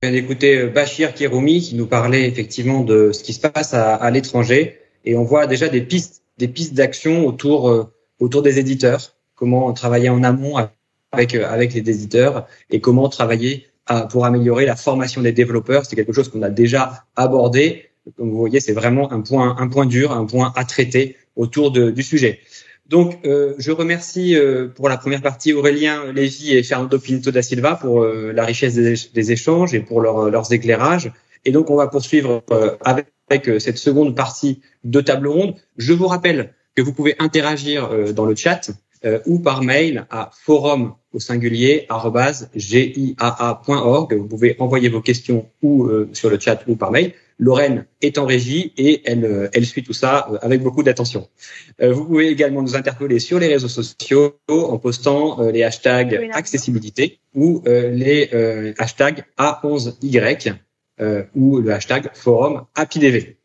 On 0.03 0.09
vient 0.09 0.21
d'écouter 0.21 0.59
euh, 0.59 0.69
Bachir 0.69 1.13
Kiroumi 1.13 1.61
qui 1.61 1.75
nous 1.75 1.87
parlait 1.87 2.27
effectivement 2.27 2.81
de 2.83 3.11
ce 3.13 3.23
qui 3.23 3.33
se 3.33 3.47
passe 3.47 3.73
à, 3.73 3.95
à 3.95 4.11
l'étranger 4.11 4.79
et 5.05 5.15
on 5.15 5.23
voit 5.23 5.47
déjà 5.47 5.69
des 5.69 5.81
pistes, 5.81 6.23
des 6.37 6.49
pistes 6.49 6.73
d'action 6.73 7.25
autour 7.25 7.69
euh, 7.69 7.85
autour 8.19 8.41
des 8.41 8.59
éditeurs, 8.59 9.15
comment 9.35 9.71
travailler 9.71 10.09
en 10.09 10.23
amont 10.23 10.57
avec 11.13 11.33
avec 11.33 11.73
les 11.73 11.79
éditeurs 11.79 12.45
et 12.69 12.81
comment 12.81 13.07
travailler 13.07 13.67
pour 14.09 14.25
améliorer 14.25 14.65
la 14.65 14.75
formation 14.75 15.21
des 15.21 15.31
développeurs. 15.31 15.85
C'est 15.85 15.95
quelque 15.95 16.13
chose 16.13 16.29
qu'on 16.29 16.43
a 16.43 16.49
déjà 16.49 17.05
abordé. 17.15 17.88
Comme 18.17 18.29
vous 18.29 18.37
voyez, 18.37 18.59
c'est 18.59 18.73
vraiment 18.73 19.11
un 19.11 19.21
point, 19.21 19.55
un 19.57 19.67
point 19.67 19.85
dur, 19.85 20.11
un 20.11 20.25
point 20.25 20.53
à 20.55 20.65
traiter 20.65 21.17
autour 21.35 21.71
de, 21.71 21.91
du 21.91 22.03
sujet. 22.03 22.39
Donc, 22.87 23.19
euh, 23.25 23.53
je 23.59 23.71
remercie 23.71 24.35
euh, 24.35 24.67
pour 24.67 24.89
la 24.89 24.97
première 24.97 25.21
partie 25.21 25.53
Aurélien 25.53 26.11
Lévy 26.11 26.55
et 26.55 26.63
Fernando 26.63 26.97
Pinto 26.97 27.29
da 27.31 27.41
Silva 27.41 27.75
pour 27.75 28.01
euh, 28.01 28.31
la 28.33 28.45
richesse 28.45 28.73
des, 28.73 28.95
des, 29.13 29.31
échanges 29.31 29.75
et 29.75 29.79
pour 29.79 30.01
leur, 30.01 30.31
leurs 30.31 30.51
éclairages. 30.51 31.11
Et 31.45 31.51
donc, 31.51 31.69
on 31.69 31.75
va 31.75 31.87
poursuivre 31.87 32.43
euh, 32.51 32.75
avec, 32.81 33.07
avec 33.29 33.61
cette 33.61 33.77
seconde 33.77 34.15
partie 34.15 34.61
de 34.83 35.01
table 35.01 35.27
ronde. 35.27 35.55
Je 35.77 35.93
vous 35.93 36.07
rappelle 36.07 36.53
que 36.75 36.81
vous 36.81 36.93
pouvez 36.93 37.15
interagir 37.19 38.13
dans 38.13 38.25
le 38.25 38.35
chat 38.35 38.71
euh, 39.05 39.19
ou 39.25 39.39
par 39.39 39.63
mail 39.63 40.05
à 40.09 40.29
forum 40.33 40.93
au 41.13 41.21
singulier 41.21 41.87
giaa.org. 42.53 44.13
Vous 44.13 44.27
pouvez 44.27 44.57
envoyer 44.59 44.89
vos 44.89 44.99
questions 44.99 45.49
ou 45.61 45.85
euh, 45.85 46.09
sur 46.11 46.29
le 46.29 46.37
chat 46.37 46.63
ou 46.67 46.75
par 46.75 46.91
mail. 46.91 47.13
Lorraine 47.39 47.85
est 48.01 48.17
en 48.17 48.25
régie 48.25 48.73
et 48.77 49.01
elle, 49.05 49.25
euh, 49.25 49.49
elle 49.53 49.65
suit 49.65 49.83
tout 49.83 49.93
ça 49.93 50.29
avec 50.41 50.61
beaucoup 50.61 50.83
d'attention. 50.83 51.27
vous 51.81 52.05
pouvez 52.05 52.27
également 52.27 52.61
nous 52.61 52.75
interpeller 52.75 53.19
sur 53.19 53.39
les 53.39 53.47
réseaux 53.47 53.69
sociaux 53.69 54.35
en 54.49 54.77
postant 54.77 55.41
les 55.49 55.63
hashtags 55.63 56.29
accessibilité 56.33 57.19
ou 57.33 57.63
les 57.65 58.29
hashtags 58.77 59.23
A11Y 59.37 60.55
ou 61.35 61.59
le 61.59 61.71
hashtag 61.71 62.09
forum 62.13 62.65
APIDV. 62.75 63.37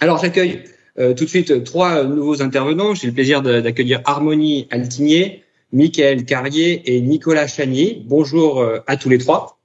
Alors 0.00 0.18
j'accueille 0.18 0.64
euh, 0.98 1.14
tout 1.14 1.24
de 1.24 1.28
suite, 1.28 1.64
trois 1.64 2.04
nouveaux 2.04 2.42
intervenants. 2.42 2.94
J'ai 2.94 3.08
le 3.08 3.12
plaisir 3.12 3.42
d'accueillir 3.42 4.00
Harmonie 4.04 4.66
Altigné, 4.70 5.44
Michael 5.72 6.24
Carrier 6.24 6.96
et 6.96 7.00
Nicolas 7.00 7.46
Chagny. 7.46 8.02
Bonjour 8.06 8.60
euh, 8.60 8.78
à 8.86 8.96
tous 8.96 9.10
les 9.10 9.18
trois. 9.18 9.58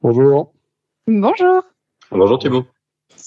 Bonjour. 0.00 0.52
Bonjour. 1.06 1.62
Bonjour 2.10 2.38
Thibault. 2.38 2.64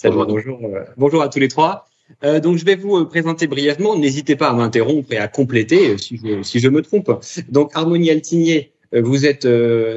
Bonjour. 0.04 0.26
Bonjour, 0.26 0.60
euh, 0.64 0.84
bonjour 0.98 1.22
à 1.22 1.30
tous 1.30 1.40
les 1.40 1.48
trois. 1.48 1.88
Euh, 2.24 2.40
donc 2.40 2.58
je 2.58 2.66
vais 2.66 2.76
vous 2.76 3.06
présenter 3.06 3.48
brièvement. 3.48 3.96
N'hésitez 3.96 4.36
pas 4.36 4.50
à 4.50 4.54
m'interrompre 4.54 5.12
et 5.12 5.18
à 5.18 5.28
compléter 5.28 5.98
si 5.98 6.20
je, 6.24 6.44
si 6.44 6.60
je 6.60 6.70
me 6.70 6.82
trompe. 6.82 7.12
Donc 7.50 7.72
Harmonie 7.74 8.12
Altigné, 8.12 8.72
vous 8.92 9.26
êtes 9.26 9.48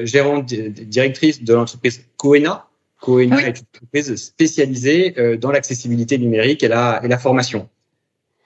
gérante 0.05 0.47
directrice 0.47 1.43
de 1.43 1.55
l'entreprise 1.55 2.05
Coena. 2.17 2.69
Coena 3.01 3.41
est 3.41 3.59
une 3.61 3.67
entreprise 3.75 4.15
spécialisée 4.17 5.15
euh, 5.19 5.37
dans 5.37 5.51
l'accessibilité 5.51 6.19
numérique 6.19 6.63
et 6.63 6.69
la, 6.69 7.01
et 7.05 7.09
la 7.09 7.19
formation. 7.19 7.69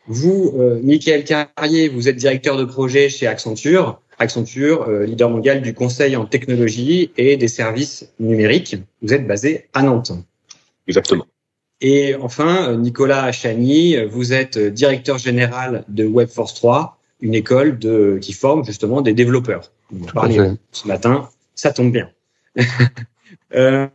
Vous, 0.06 0.54
euh, 0.58 0.80
Michael 0.82 1.24
Carrier, 1.24 1.88
vous 1.88 2.08
êtes 2.08 2.16
directeur 2.16 2.56
de 2.56 2.64
projet 2.64 3.08
chez 3.08 3.26
Accenture. 3.26 4.00
Accenture, 4.18 4.88
euh, 4.88 5.06
leader 5.06 5.30
mondial 5.30 5.62
du 5.62 5.74
conseil 5.74 6.16
en 6.16 6.26
technologie 6.26 7.10
et 7.16 7.36
des 7.36 7.48
services 7.48 8.12
numériques. 8.18 8.76
Vous 9.00 9.14
êtes 9.14 9.26
basé 9.26 9.68
à 9.72 9.82
Nantes. 9.82 10.12
Exactement. 10.86 11.26
Et 11.82 12.14
enfin, 12.14 12.76
Nicolas 12.76 13.32
Chagny, 13.32 13.96
vous 14.06 14.32
êtes 14.32 14.56
directeur 14.56 15.18
général 15.18 15.84
de 15.88 16.04
Webforce 16.04 16.54
3, 16.54 16.96
une 17.20 17.34
école 17.34 17.78
de, 17.78 18.18
qui 18.22 18.32
forme 18.32 18.64
justement 18.64 19.02
des 19.02 19.12
développeurs. 19.12 19.72
Vous 19.90 20.06
parlez 20.06 20.38
ce 20.70 20.88
matin, 20.88 21.28
ça 21.54 21.72
tombe 21.72 21.92
bien. 21.92 22.08
Euh, 23.54 23.86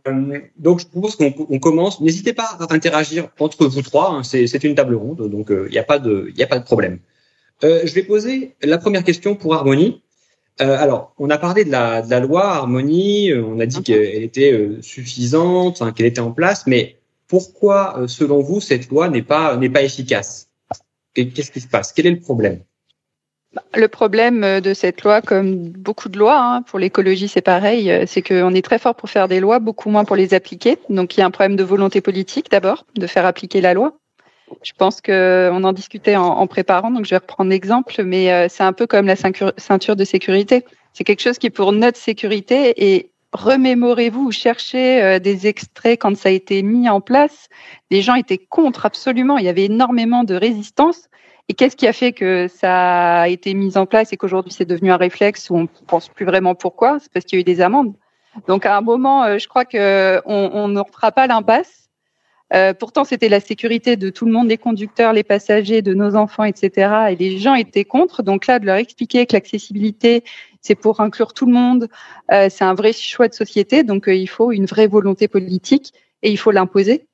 donc, 0.56 0.80
je 0.80 0.86
propose 0.86 1.16
qu'on 1.16 1.58
commence. 1.58 2.00
N'hésitez 2.00 2.32
pas 2.32 2.56
à 2.60 2.72
interagir 2.72 3.28
entre 3.40 3.66
vous 3.66 3.82
trois. 3.82 4.12
Hein. 4.12 4.22
C'est 4.22 4.62
une 4.64 4.76
table 4.76 4.94
ronde, 4.94 5.28
donc 5.28 5.46
il 5.50 5.56
euh, 5.56 5.68
n'y 5.68 5.78
a 5.78 5.82
pas 5.82 5.98
de, 5.98 6.30
il 6.32 6.42
a 6.42 6.46
pas 6.46 6.60
de 6.60 6.64
problème. 6.64 7.00
Euh, 7.64 7.80
je 7.84 7.92
vais 7.92 8.02
poser 8.02 8.54
la 8.62 8.78
première 8.78 9.04
question 9.04 9.34
pour 9.34 9.54
Harmonie. 9.54 10.02
Euh, 10.60 10.76
alors, 10.78 11.12
on 11.18 11.30
a 11.30 11.38
parlé 11.38 11.64
de 11.64 11.70
la, 11.70 12.02
de 12.02 12.10
la 12.10 12.20
loi 12.20 12.46
Harmonie. 12.46 13.30
Euh, 13.30 13.44
on 13.44 13.58
a 13.60 13.66
dit 13.66 13.82
qu'elle 13.82 14.22
était 14.22 14.68
suffisante, 14.80 15.82
qu'elle 15.94 16.06
était 16.06 16.20
en 16.20 16.32
place. 16.32 16.66
Mais 16.66 16.97
pourquoi, 17.28 18.04
selon 18.08 18.40
vous, 18.40 18.60
cette 18.60 18.88
loi 18.88 19.08
n'est 19.08 19.22
pas 19.22 19.56
n'est 19.56 19.70
pas 19.70 19.82
efficace? 19.82 20.48
Qu'est-ce 21.14 21.50
qui 21.50 21.60
se 21.60 21.68
passe? 21.68 21.92
Quel 21.92 22.06
est 22.06 22.12
le 22.12 22.20
problème? 22.20 22.60
Le 23.74 23.88
problème 23.88 24.44
euh, 24.44 24.60
de 24.60 24.74
cette 24.74 25.02
loi, 25.02 25.22
comme 25.22 25.70
beaucoup 25.70 26.08
de 26.08 26.18
lois, 26.18 26.38
hein, 26.38 26.62
pour 26.62 26.78
l'écologie 26.78 27.28
c'est 27.28 27.40
pareil, 27.40 27.90
euh, 27.90 28.04
c'est 28.06 28.22
qu'on 28.22 28.54
est 28.54 28.62
très 28.62 28.78
fort 28.78 28.94
pour 28.94 29.08
faire 29.08 29.26
des 29.26 29.40
lois, 29.40 29.58
beaucoup 29.58 29.88
moins 29.88 30.04
pour 30.04 30.16
les 30.16 30.34
appliquer. 30.34 30.76
Donc 30.90 31.16
il 31.16 31.20
y 31.20 31.22
a 31.22 31.26
un 31.26 31.30
problème 31.30 31.56
de 31.56 31.64
volonté 31.64 32.00
politique 32.00 32.50
d'abord, 32.50 32.84
de 32.94 33.06
faire 33.06 33.24
appliquer 33.24 33.60
la 33.60 33.74
loi. 33.74 33.94
Je 34.62 34.72
pense 34.76 35.00
qu'on 35.00 35.64
en 35.64 35.72
discutait 35.72 36.16
en, 36.16 36.46
préparant, 36.46 36.90
donc 36.90 37.04
je 37.04 37.10
vais 37.10 37.18
reprendre 37.18 37.50
l'exemple, 37.50 38.02
mais 38.02 38.32
euh, 38.32 38.46
c'est 38.48 38.62
un 38.62 38.72
peu 38.72 38.86
comme 38.86 39.06
la 39.06 39.16
ceinture 39.16 39.96
de 39.96 40.04
sécurité. 40.04 40.64
C'est 40.94 41.04
quelque 41.04 41.20
chose 41.20 41.38
qui 41.38 41.48
est 41.48 41.50
pour 41.50 41.72
notre 41.72 41.98
sécurité 41.98 42.72
et 42.76 43.10
remémorez-vous 43.32 44.26
ou 44.26 44.32
cherchez 44.32 45.20
des 45.20 45.46
extraits 45.46 46.00
quand 46.00 46.16
ça 46.16 46.30
a 46.30 46.32
été 46.32 46.62
mis 46.62 46.88
en 46.88 47.00
place. 47.00 47.48
Les 47.90 48.02
gens 48.02 48.14
étaient 48.14 48.38
contre 48.38 48.86
absolument. 48.86 49.38
Il 49.38 49.44
y 49.44 49.48
avait 49.48 49.66
énormément 49.66 50.24
de 50.24 50.34
résistance. 50.34 51.08
Et 51.48 51.54
qu'est-ce 51.54 51.76
qui 51.76 51.86
a 51.86 51.92
fait 51.92 52.12
que 52.12 52.46
ça 52.48 53.22
a 53.22 53.28
été 53.28 53.54
mis 53.54 53.78
en 53.78 53.86
place 53.86 54.12
et 54.12 54.16
qu'aujourd'hui 54.16 54.52
c'est 54.52 54.66
devenu 54.66 54.92
un 54.92 54.98
réflexe 54.98 55.48
où 55.48 55.56
on 55.56 55.66
pense 55.66 56.08
plus 56.08 56.26
vraiment 56.26 56.54
pourquoi? 56.54 56.98
C'est 56.98 57.10
parce 57.10 57.24
qu'il 57.24 57.38
y 57.38 57.40
a 57.40 57.42
eu 57.42 57.44
des 57.44 57.62
amendes. 57.62 57.94
Donc 58.46 58.66
à 58.66 58.76
un 58.76 58.82
moment, 58.82 59.24
euh, 59.24 59.38
je 59.38 59.48
crois 59.48 59.64
que 59.64 60.20
on, 60.26 60.68
ne 60.68 60.80
refera 60.80 61.10
pas 61.10 61.26
l'impasse. 61.26 61.88
Euh, 62.54 62.72
pourtant, 62.72 63.04
c'était 63.04 63.28
la 63.28 63.40
sécurité 63.40 63.96
de 63.96 64.10
tout 64.10 64.24
le 64.24 64.32
monde, 64.32 64.48
les 64.48 64.56
conducteurs, 64.56 65.12
les 65.12 65.22
passagers, 65.22 65.82
de 65.82 65.92
nos 65.92 66.14
enfants, 66.16 66.44
etc. 66.44 67.10
Et 67.10 67.16
les 67.16 67.38
gens 67.38 67.54
étaient 67.54 67.84
contre. 67.84 68.22
Donc 68.22 68.46
là, 68.46 68.58
de 68.58 68.66
leur 68.66 68.76
expliquer 68.76 69.26
que 69.26 69.34
l'accessibilité, 69.34 70.24
c'est 70.60 70.74
pour 70.74 71.00
inclure 71.00 71.32
tout 71.32 71.46
le 71.46 71.52
monde, 71.52 71.88
euh, 72.32 72.48
c'est 72.50 72.64
un 72.64 72.74
vrai 72.74 72.92
choix 72.92 73.28
de 73.28 73.34
société. 73.34 73.82
Donc 73.82 74.08
euh, 74.08 74.14
il 74.14 74.28
faut 74.28 74.52
une 74.52 74.66
vraie 74.66 74.86
volonté 74.86 75.28
politique 75.28 75.92
et 76.22 76.30
il 76.30 76.36
faut 76.36 76.50
l'imposer. 76.50 77.06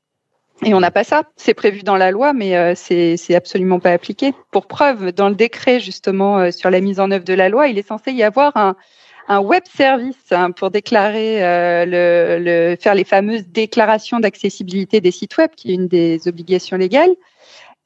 Et 0.65 0.73
on 0.73 0.81
n'a 0.81 0.91
pas 0.91 1.05
ça. 1.05 1.25
C'est 1.37 1.55
prévu 1.55 1.83
dans 1.83 1.97
la 1.97 2.11
loi, 2.11 2.33
mais 2.33 2.57
euh, 2.57 2.75
c'est 2.77 3.35
absolument 3.35 3.81
pas 3.81 3.91
appliqué. 3.91 4.33
Pour 4.53 4.67
preuve, 4.67 5.13
dans 5.13 5.29
le 5.29 5.35
décret 5.35 5.81
justement 5.81 6.39
euh, 6.39 6.51
sur 6.53 6.71
la 6.71 6.81
mise 6.81 7.01
en 7.01 7.11
œuvre 7.11 7.25
de 7.25 7.35
la 7.35 7.49
loi, 7.49 7.69
il 7.69 7.79
est 7.79 7.87
censé 7.87 8.13
y 8.13 8.23
avoir 8.23 8.57
un, 8.57 8.77
web 9.41 9.63
service 9.65 10.33
hein, 10.33 10.51
pour 10.51 10.71
déclarer 10.71 11.39
le, 11.87 12.77
faire 12.79 12.95
les 12.95 13.05
fameuses 13.05 13.47
déclarations 13.49 14.21
d'accessibilité 14.21 15.01
des 15.01 15.11
sites 15.11 15.37
web, 15.39 15.51
qui 15.57 15.71
est 15.71 15.75
une 15.75 15.89
des 15.89 16.29
obligations 16.29 16.77
légales. 16.77 17.15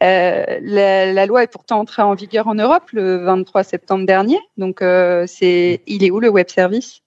Euh, 0.02 0.44
la, 0.62 1.12
la, 1.12 1.26
loi 1.26 1.42
est 1.42 1.48
pourtant 1.48 1.80
entrée 1.80 2.02
en 2.02 2.14
vigueur 2.14 2.46
en 2.46 2.54
Europe 2.54 2.90
le 2.92 3.16
23 3.24 3.64
septembre 3.64 4.06
dernier. 4.06 4.38
Donc, 4.56 4.78
c'est, 5.26 5.80
il 5.86 6.04
est 6.04 6.10
où 6.10 6.20
le 6.20 6.28
web 6.28 6.48
service? 6.48 7.02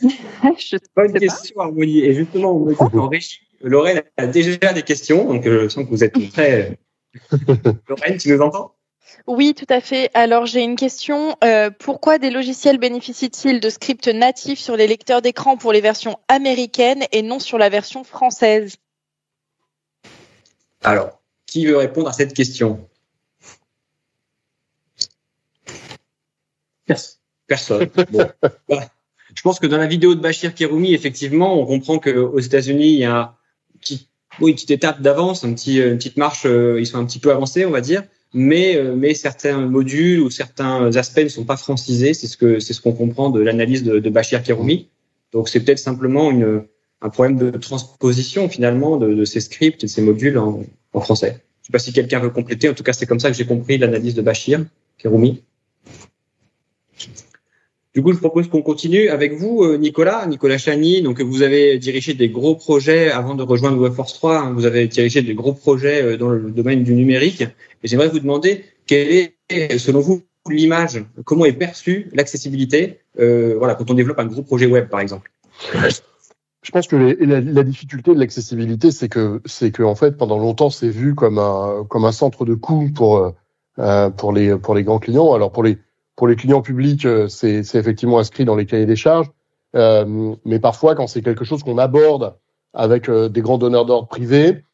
Je 0.00 0.76
Bonne 0.96 1.12
question, 1.12 1.60
Harmonie. 1.60 2.00
Et 2.00 2.14
justement, 2.14 2.56
on 2.56 2.60
me 2.60 2.70
dit 2.70 2.76
qu'en 2.76 3.08
régie, 3.08 3.40
Lorraine 3.62 4.02
a 4.16 4.26
déjà 4.26 4.72
des 4.72 4.82
questions, 4.82 5.24
donc 5.24 5.46
euh, 5.46 5.64
je 5.64 5.68
sens 5.68 5.84
que 5.84 5.90
vous 5.90 6.04
êtes 6.04 6.14
très. 6.32 6.78
Lorraine, 7.88 8.16
tu 8.18 8.32
nous 8.32 8.40
entends? 8.40 8.74
Oui, 9.26 9.54
tout 9.54 9.66
à 9.68 9.80
fait. 9.80 10.10
Alors 10.14 10.46
j'ai 10.46 10.62
une 10.62 10.76
question. 10.76 11.36
Euh, 11.44 11.70
pourquoi 11.70 12.18
des 12.18 12.30
logiciels 12.30 12.78
bénéficient-ils 12.78 13.60
de 13.60 13.68
scripts 13.68 14.08
natifs 14.08 14.60
sur 14.60 14.76
les 14.76 14.86
lecteurs 14.86 15.20
d'écran 15.20 15.56
pour 15.56 15.72
les 15.72 15.80
versions 15.80 16.18
américaines 16.28 17.04
et 17.12 17.22
non 17.22 17.38
sur 17.38 17.58
la 17.58 17.68
version 17.68 18.04
française? 18.04 18.76
Alors, 20.82 21.19
qui 21.50 21.66
veut 21.66 21.76
répondre 21.76 22.08
à 22.08 22.12
cette 22.12 22.32
question 22.32 22.88
Personne. 27.46 27.88
Bon. 28.10 28.26
Je 29.34 29.42
pense 29.42 29.60
que 29.60 29.66
dans 29.66 29.76
la 29.76 29.86
vidéo 29.86 30.14
de 30.14 30.20
Bachir 30.20 30.54
Kiroumi, 30.54 30.92
effectivement, 30.92 31.60
on 31.60 31.66
comprend 31.66 31.98
qu'aux 31.98 32.38
États-Unis, 32.40 32.92
il 32.92 32.98
y 32.98 33.04
a 33.04 33.36
oui, 34.40 34.50
une 34.50 34.54
petite 34.54 34.70
étape 34.70 35.00
d'avance, 35.00 35.44
un 35.44 35.52
petit, 35.52 35.78
une 35.78 35.98
petite 35.98 36.16
marche, 36.16 36.46
euh, 36.46 36.80
ils 36.80 36.86
sont 36.86 36.98
un 36.98 37.04
petit 37.04 37.18
peu 37.18 37.30
avancés, 37.30 37.64
on 37.64 37.70
va 37.70 37.80
dire, 37.80 38.02
mais, 38.32 38.76
euh, 38.76 38.94
mais 38.96 39.14
certains 39.14 39.66
modules 39.66 40.20
ou 40.20 40.30
certains 40.30 40.94
aspects 40.96 41.22
ne 41.22 41.28
sont 41.28 41.44
pas 41.44 41.56
francisés. 41.56 42.14
C'est 42.14 42.26
ce 42.26 42.36
que 42.36 42.58
c'est 42.60 42.72
ce 42.72 42.80
qu'on 42.80 42.92
comprend 42.92 43.30
de 43.30 43.40
l'analyse 43.40 43.82
de, 43.82 43.98
de 43.98 44.10
Bachir 44.10 44.42
Keroumi. 44.42 44.88
Donc 45.32 45.48
c'est 45.48 45.60
peut-être 45.60 45.78
simplement 45.78 46.30
une, 46.30 46.64
un 47.02 47.08
problème 47.08 47.38
de 47.38 47.50
transposition 47.58 48.48
finalement 48.48 48.96
de, 48.96 49.14
de 49.14 49.24
ces 49.24 49.40
scripts 49.40 49.82
et 49.84 49.86
de 49.86 49.90
ces 49.90 50.02
modules 50.02 50.38
en, 50.38 50.62
en 50.92 51.00
français. 51.00 51.42
Je 51.62 51.66
sais 51.66 51.72
pas 51.72 51.78
si 51.78 51.92
quelqu'un 51.92 52.20
veut 52.20 52.30
compléter. 52.30 52.68
En 52.68 52.74
tout 52.74 52.82
cas, 52.82 52.92
c'est 52.92 53.06
comme 53.06 53.20
ça 53.20 53.30
que 53.30 53.36
j'ai 53.36 53.46
compris 53.46 53.78
l'analyse 53.78 54.14
de 54.14 54.22
Bachir 54.22 54.64
Keroumi. 54.98 55.42
Du 57.92 58.02
coup, 58.02 58.12
je 58.12 58.18
propose 58.18 58.48
qu'on 58.48 58.62
continue 58.62 59.08
avec 59.08 59.32
vous, 59.32 59.64
euh, 59.64 59.76
Nicolas, 59.76 60.24
Nicolas 60.26 60.58
Chani. 60.58 61.02
Donc, 61.02 61.20
vous 61.20 61.42
avez 61.42 61.76
dirigé 61.78 62.14
des 62.14 62.28
gros 62.28 62.54
projets 62.54 63.10
avant 63.10 63.34
de 63.34 63.42
rejoindre 63.42 63.80
Webforce 63.80 64.14
3. 64.14 64.38
Hein, 64.38 64.52
vous 64.52 64.64
avez 64.64 64.86
dirigé 64.86 65.22
des 65.22 65.34
gros 65.34 65.54
projets 65.54 66.02
euh, 66.02 66.16
dans 66.16 66.28
le 66.28 66.52
domaine 66.52 66.84
du 66.84 66.94
numérique. 66.94 67.42
Et 67.42 67.88
j'aimerais 67.88 68.08
vous 68.08 68.20
demander 68.20 68.64
quelle 68.86 69.32
est, 69.48 69.78
selon 69.78 70.00
vous, 70.00 70.22
l'image, 70.48 71.04
comment 71.24 71.44
est 71.46 71.52
perçue 71.52 72.08
l'accessibilité, 72.12 72.98
euh, 73.18 73.56
voilà, 73.58 73.74
quand 73.74 73.90
on 73.90 73.94
développe 73.94 74.20
un 74.20 74.26
gros 74.26 74.42
projet 74.42 74.66
web, 74.66 74.88
par 74.88 75.00
exemple? 75.00 75.32
Je 76.62 76.70
pense 76.72 76.86
que 76.86 76.96
la, 76.96 77.62
difficulté 77.62 78.14
de 78.14 78.18
l'accessibilité, 78.18 78.90
c'est 78.90 79.08
que 79.08 79.40
c'est 79.46 79.70
que 79.70 79.82
en 79.82 79.94
fait, 79.94 80.16
pendant 80.16 80.38
longtemps, 80.38 80.70
c'est 80.70 80.90
vu 80.90 81.14
comme 81.14 81.38
un 81.38 81.84
comme 81.88 82.04
un 82.04 82.12
centre 82.12 82.44
de 82.44 82.54
coût 82.54 82.90
pour 82.94 83.32
euh, 83.78 84.10
pour 84.10 84.32
les 84.32 84.56
pour 84.56 84.74
les 84.74 84.84
grands 84.84 84.98
clients. 84.98 85.32
Alors 85.32 85.52
pour 85.52 85.62
les 85.62 85.78
pour 86.16 86.28
les 86.28 86.36
clients 86.36 86.60
publics, 86.60 87.06
euh, 87.06 87.28
c'est 87.28 87.60
effectivement 87.74 88.18
inscrit 88.18 88.44
dans 88.44 88.56
les 88.56 88.66
cahiers 88.66 88.86
des 88.86 88.96
charges. 88.96 89.30
Euh, 89.76 90.34
mais 90.44 90.58
parfois, 90.58 90.94
quand 90.94 91.06
c'est 91.06 91.22
quelque 91.22 91.44
chose 91.44 91.62
qu'on 91.62 91.78
aborde 91.78 92.34
avec 92.74 93.08
euh, 93.08 93.28
des 93.28 93.40
grands 93.40 93.58
donneurs 93.58 93.86
d'ordre 93.86 94.08
privés, 94.08 94.64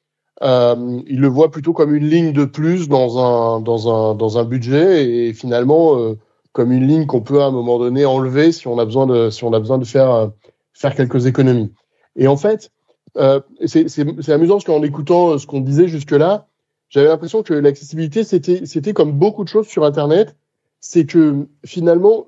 euh, 0.42 1.01
ils 1.07 1.20
le 1.20 1.29
voient 1.29 1.51
plutôt 1.51 1.72
comme 1.72 1.94
une 1.94 2.07
ligne 2.07 2.33
de 2.33 2.44
plus 2.44 2.88
dans 2.88 3.18
un 3.18 3.61
dans 3.61 3.88
un 3.88 4.14
dans 4.14 4.38
un 4.38 4.44
budget 4.44 5.29
et 5.29 5.33
finalement 5.33 5.99
euh, 5.99 6.18
comme 6.53 6.72
une 6.72 6.87
ligne 6.87 7.07
qu'on 7.07 7.22
peut 7.22 7.40
à 7.40 7.46
un 7.46 7.51
moment 7.51 7.79
donné 7.79 8.05
enlever 8.05 8.53
si 8.53 8.68
on 8.68 8.79
a 8.79 8.85
besoin 8.85 9.07
de 9.07 9.31
si 9.31 9.44
on 9.44 9.53
a 9.55 9.59
besoin 9.59 9.79
de 9.79 9.87
faire 9.87 10.31
faire 10.77 10.95
quelques 10.95 11.27
économies. 11.27 11.73
Et 12.17 12.29
en 12.29 12.37
fait, 12.37 12.71
euh, 13.17 13.41
c'est 13.65 14.33
amusant 14.33 14.55
parce 14.55 14.65
qu'en 14.65 14.83
écoutant 14.83 15.39
ce 15.39 15.47
qu'on 15.47 15.61
disait 15.61 15.89
jusque 15.89 16.12
là, 16.12 16.47
j'avais 16.89 17.09
l'impression 17.09 17.43
que 17.43 17.55
l'accessibilité 17.55 18.25
c'était 18.25 18.93
comme 18.93 19.12
beaucoup 19.12 19.45
de 19.45 19.49
choses 19.49 19.67
sur 19.67 19.85
Internet 19.85 20.37
c'est 20.81 21.07
que 21.07 21.47
finalement, 21.65 22.27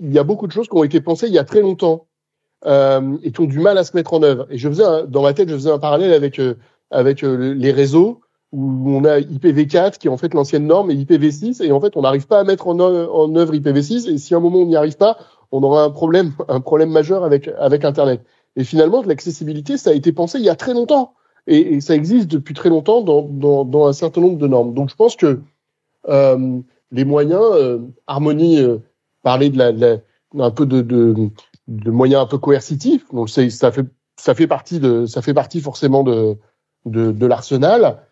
il 0.00 0.12
y 0.12 0.18
a 0.18 0.24
beaucoup 0.24 0.46
de 0.46 0.52
choses 0.52 0.68
qui 0.68 0.76
ont 0.76 0.84
été 0.84 1.00
pensées 1.00 1.26
il 1.26 1.34
y 1.34 1.38
a 1.38 1.44
très 1.44 1.60
longtemps 1.60 2.06
euh, 2.66 3.16
et 3.22 3.32
qui 3.32 3.40
ont 3.40 3.46
du 3.46 3.60
mal 3.60 3.76
à 3.78 3.84
se 3.84 3.96
mettre 3.96 4.14
en 4.14 4.22
œuvre. 4.22 4.46
Et 4.50 4.58
je 4.58 4.68
faisais 4.68 4.84
dans 5.08 5.22
ma 5.22 5.34
tête, 5.34 5.48
je 5.48 5.54
faisais 5.54 5.70
un 5.70 5.78
parallèle 5.78 6.12
avec 6.12 6.38
euh, 6.38 6.54
avec 6.90 7.22
euh, 7.22 7.54
les 7.54 7.70
réseaux 7.70 8.20
où 8.50 8.96
on 8.96 9.04
a 9.04 9.20
IPv4 9.20 9.98
qui 9.98 10.06
est 10.06 10.10
en 10.10 10.16
fait 10.16 10.32
l'ancienne 10.32 10.66
norme 10.66 10.90
et 10.90 10.94
IPv6 10.94 11.62
et 11.62 11.70
en 11.70 11.80
fait 11.82 11.96
on 11.96 12.02
n'arrive 12.02 12.26
pas 12.26 12.40
à 12.40 12.44
mettre 12.44 12.66
en, 12.66 12.80
en 12.80 13.36
œuvre 13.36 13.52
IPv6 13.52 14.10
et 14.10 14.16
si 14.16 14.32
à 14.32 14.38
un 14.38 14.40
moment 14.40 14.60
on 14.60 14.66
n'y 14.66 14.76
arrive 14.76 14.96
pas, 14.96 15.18
on 15.52 15.62
aura 15.62 15.84
un 15.84 15.90
problème 15.90 16.32
un 16.48 16.60
problème 16.60 16.90
majeur 16.90 17.24
avec 17.24 17.48
avec 17.58 17.84
Internet. 17.84 18.22
Et 18.56 18.64
finalement, 18.64 19.02
l'accessibilité, 19.02 19.76
ça 19.76 19.90
a 19.90 19.92
été 19.92 20.12
pensé 20.12 20.38
il 20.38 20.44
y 20.44 20.48
a 20.48 20.56
très 20.56 20.74
longtemps 20.74 21.14
et, 21.48 21.80
ça 21.80 21.94
existe 21.94 22.28
depuis 22.28 22.54
très 22.54 22.68
longtemps 22.68 23.00
dans, 23.00 23.22
dans, 23.22 23.64
dans 23.64 23.86
un 23.86 23.92
certain 23.92 24.20
nombre 24.20 24.38
de 24.38 24.46
normes. 24.46 24.74
Donc 24.74 24.90
je 24.90 24.94
pense 24.94 25.16
que 25.16 25.40
euh, 26.08 26.60
les 26.92 27.04
moyens, 27.04 27.42
euh, 27.42 27.78
Harmonie 28.06 28.60
euh, 28.60 28.78
parlait 29.22 29.48
de 29.50 29.58
la, 29.58 29.98
un 30.38 30.50
peu 30.50 30.66
de, 30.66 30.82
de, 30.82 31.30
de, 31.66 31.90
moyens 31.90 32.22
un 32.22 32.26
peu 32.26 32.38
coercitifs. 32.38 33.06
Donc 33.12 33.30
ça 33.30 33.72
fait 33.72 33.86
ça 34.16 34.34
fait 34.34 34.46
partie 34.46 34.78
de 34.78 35.06
ça 35.06 35.22
fait 35.22 35.34
partie 35.34 35.60
forcément 35.60 36.02
de 36.02 36.36
de, 36.84 37.12
de 37.12 37.26
l'arsenal. 37.26 38.02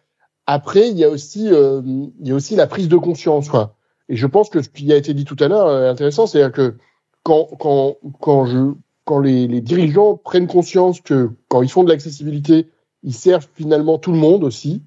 Après, 0.47 0.89
il 0.89 0.97
y 0.97 1.05
a 1.05 1.11
aussi 1.11 1.49
euh, 1.53 1.83
il 1.85 2.29
y 2.29 2.33
a 2.33 2.35
aussi 2.35 2.57
la 2.57 2.67
prise 2.67 2.89
de 2.89 2.97
conscience. 2.97 3.49
Quoi. 3.49 3.75
Et 4.09 4.17
je 4.17 4.27
pense 4.27 4.49
que 4.49 4.63
ce 4.63 4.69
qui 4.71 4.91
a 4.93 4.97
été 4.97 5.13
dit 5.13 5.25
tout 5.25 5.37
à 5.41 5.49
l'heure 5.49 5.85
est 5.85 5.89
intéressant, 5.89 6.27
c'est 6.27 6.51
que 6.53 6.77
quand 7.27 7.49
quand 7.59 7.97
quand 8.21 8.47
je 8.47 8.73
quand 9.05 9.19
les, 9.19 9.49
les 9.49 9.61
dirigeants 9.61 10.17
prennent 10.17 10.47
conscience 10.47 11.01
que 11.01 11.31
quand 11.49 11.61
ils 11.63 11.69
font 11.69 11.83
de 11.83 11.89
l'accessibilité, 11.89 12.69
ils 13.03 13.15
servent 13.15 13.49
finalement 13.55 13.99
tout 13.99 14.13
le 14.13 14.19
monde 14.19 14.45
aussi. 14.45 14.83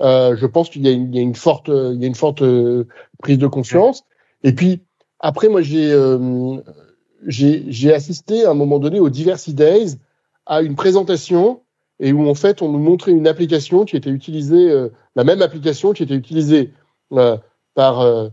Euh, 0.00 0.34
je 0.34 0.46
pense 0.46 0.70
qu'il 0.70 0.86
y, 0.86 0.90
y, 0.90 1.18
a 1.18 1.20
une 1.20 1.34
forte, 1.34 1.68
il 1.68 2.00
y 2.00 2.04
a 2.04 2.06
une 2.06 2.14
forte 2.14 2.40
euh, 2.40 2.86
prise 3.18 3.36
de 3.36 3.46
conscience. 3.46 4.04
Et 4.42 4.54
puis 4.54 4.80
après, 5.20 5.48
moi, 5.48 5.60
j'ai 5.60 5.92
euh, 5.92 6.56
j'ai 7.26 7.92
assisté 7.92 8.46
à 8.46 8.52
un 8.52 8.54
moment 8.54 8.78
donné 8.78 8.98
au 8.98 9.10
Diversity 9.10 9.52
Days 9.52 9.98
à 10.46 10.62
une 10.62 10.76
présentation 10.76 11.60
et 12.00 12.14
où 12.14 12.28
en 12.28 12.34
fait 12.34 12.62
on 12.62 12.70
nous 12.72 12.78
montrait 12.78 13.12
une 13.12 13.28
application 13.28 13.84
qui 13.84 13.96
était 13.96 14.10
utilisée, 14.10 14.70
euh, 14.70 14.88
la 15.16 15.24
même 15.24 15.42
application 15.42 15.92
qui 15.92 16.02
était 16.02 16.14
utilisée 16.14 16.72
par 17.74 18.30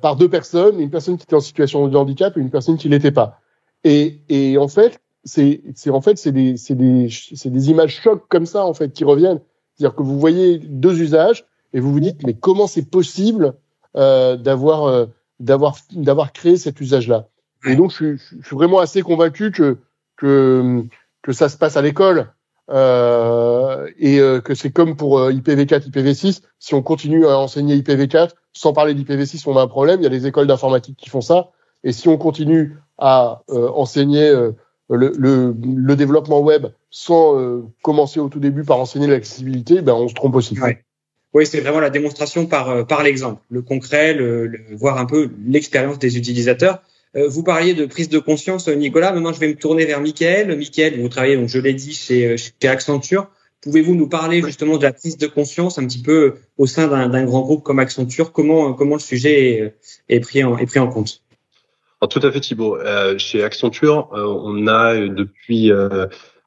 par 0.00 0.16
deux 0.16 0.28
personnes, 0.28 0.80
une 0.80 0.90
personne 0.90 1.16
qui 1.16 1.22
était 1.22 1.36
en 1.36 1.40
situation 1.40 1.86
de 1.86 1.96
handicap 1.96 2.36
et 2.36 2.40
une 2.40 2.50
personne 2.50 2.76
qui 2.76 2.88
l'était 2.88 3.12
pas. 3.12 3.40
Et, 3.84 4.20
et 4.28 4.58
en 4.58 4.68
fait, 4.68 5.00
c'est 5.24 5.90
en 5.90 6.00
fait 6.00 6.18
c'est 6.18 6.32
des 6.32 6.56
c'est 6.56 6.74
des 6.74 7.08
c'est 7.10 7.50
des 7.50 7.70
images 7.70 8.00
chocs 8.00 8.24
comme 8.28 8.46
ça 8.46 8.64
en 8.64 8.74
fait 8.74 8.92
qui 8.92 9.04
reviennent 9.04 9.40
c'est-à-dire 9.74 9.94
que 9.94 10.02
vous 10.02 10.18
voyez 10.18 10.58
deux 10.58 11.00
usages 11.00 11.44
et 11.72 11.80
vous 11.80 11.92
vous 11.92 12.00
dites 12.00 12.24
mais 12.24 12.34
comment 12.34 12.66
c'est 12.66 12.90
possible 12.90 13.54
euh, 13.96 14.36
d'avoir 14.36 14.84
euh, 14.84 15.06
d'avoir 15.40 15.76
d'avoir 15.92 16.32
créé 16.32 16.56
cet 16.56 16.80
usage-là? 16.80 17.28
Et 17.66 17.76
donc 17.76 17.92
je, 17.92 18.16
je, 18.16 18.46
suis 18.46 18.56
vraiment 18.56 18.78
assez 18.78 19.02
convaincu 19.02 19.50
que 19.52 19.78
que 20.16 20.84
que 21.22 21.32
ça 21.32 21.48
se 21.48 21.56
passe 21.56 21.76
à 21.76 21.82
l'école 21.82 22.32
euh, 22.70 23.88
et 23.98 24.18
que 24.44 24.54
c'est 24.54 24.70
comme 24.70 24.96
pour 24.96 25.18
IPv4, 25.20 25.90
IPv6. 25.90 26.42
Si 26.58 26.74
on 26.74 26.82
continue 26.82 27.26
à 27.26 27.38
enseigner 27.38 27.76
IPv4 27.76 28.30
sans 28.58 28.72
parler 28.72 28.94
d'IPv6, 28.94 29.44
on 29.46 29.56
a 29.56 29.62
un 29.62 29.68
problème. 29.68 30.00
Il 30.00 30.04
y 30.04 30.06
a 30.06 30.10
les 30.10 30.26
écoles 30.26 30.46
d'informatique 30.46 30.96
qui 30.96 31.08
font 31.08 31.20
ça. 31.20 31.50
Et 31.84 31.92
si 31.92 32.08
on 32.08 32.18
continue 32.18 32.76
à 32.98 33.42
enseigner 33.48 34.30
le, 34.90 35.12
le, 35.16 35.54
le, 35.56 35.96
développement 35.96 36.40
web 36.40 36.66
sans 36.90 37.62
commencer 37.82 38.18
au 38.18 38.28
tout 38.28 38.40
début 38.40 38.64
par 38.64 38.80
enseigner 38.80 39.06
l'accessibilité, 39.06 39.80
ben 39.80 39.94
on 39.94 40.08
se 40.08 40.14
trompe 40.14 40.34
aussi. 40.34 40.58
Oui, 41.34 41.46
c'est 41.46 41.60
vraiment 41.60 41.80
la 41.80 41.90
démonstration 41.90 42.46
par, 42.46 42.70
euh, 42.70 42.84
par 42.84 43.02
l'exemple, 43.02 43.42
le 43.50 43.60
concret, 43.60 44.14
le, 44.14 44.50
voir 44.72 44.98
un 44.98 45.04
peu 45.04 45.30
l'expérience 45.46 45.98
des 45.98 46.16
utilisateurs. 46.16 46.82
Euh, 47.16 47.28
vous 47.28 47.42
parliez 47.42 47.74
de 47.74 47.84
prise 47.86 48.08
de 48.08 48.18
conscience, 48.18 48.68
Nicolas. 48.68 49.12
Maintenant, 49.12 49.32
je 49.32 49.40
vais 49.40 49.48
me 49.48 49.54
tourner 49.54 49.84
vers 49.84 50.00
Michael. 50.00 50.56
Michael, 50.56 51.00
vous 51.00 51.08
travaillez, 51.08 51.36
donc 51.36 51.48
je 51.48 51.58
l'ai 51.58 51.74
dit, 51.74 51.92
chez, 51.92 52.36
chez 52.38 52.68
Accenture. 52.68 53.30
Pouvez-vous 53.62 53.94
nous 53.94 54.08
parler 54.08 54.42
justement 54.42 54.76
de 54.78 54.84
la 54.84 54.92
prise 54.92 55.18
de 55.18 55.26
conscience 55.26 55.78
un 55.78 55.86
petit 55.86 56.02
peu 56.02 56.34
au 56.58 56.66
sein 56.66 56.86
d'un 56.86 57.24
grand 57.24 57.40
groupe 57.40 57.62
comme 57.62 57.78
Accenture? 57.78 58.32
Comment, 58.32 58.72
comment 58.72 58.94
le 58.94 59.00
sujet 59.00 59.50
est, 59.50 59.74
est, 60.08 60.20
pris, 60.20 60.44
en, 60.44 60.56
est 60.58 60.66
pris 60.66 60.78
en 60.78 60.88
compte? 60.88 61.22
Alors, 62.00 62.08
Tout 62.08 62.20
à 62.22 62.30
fait, 62.30 62.40
Thibault. 62.40 62.76
Euh, 62.76 63.18
chez 63.18 63.42
Accenture, 63.42 64.10
euh, 64.12 64.24
on 64.26 64.66
a 64.68 64.94
depuis 64.96 65.72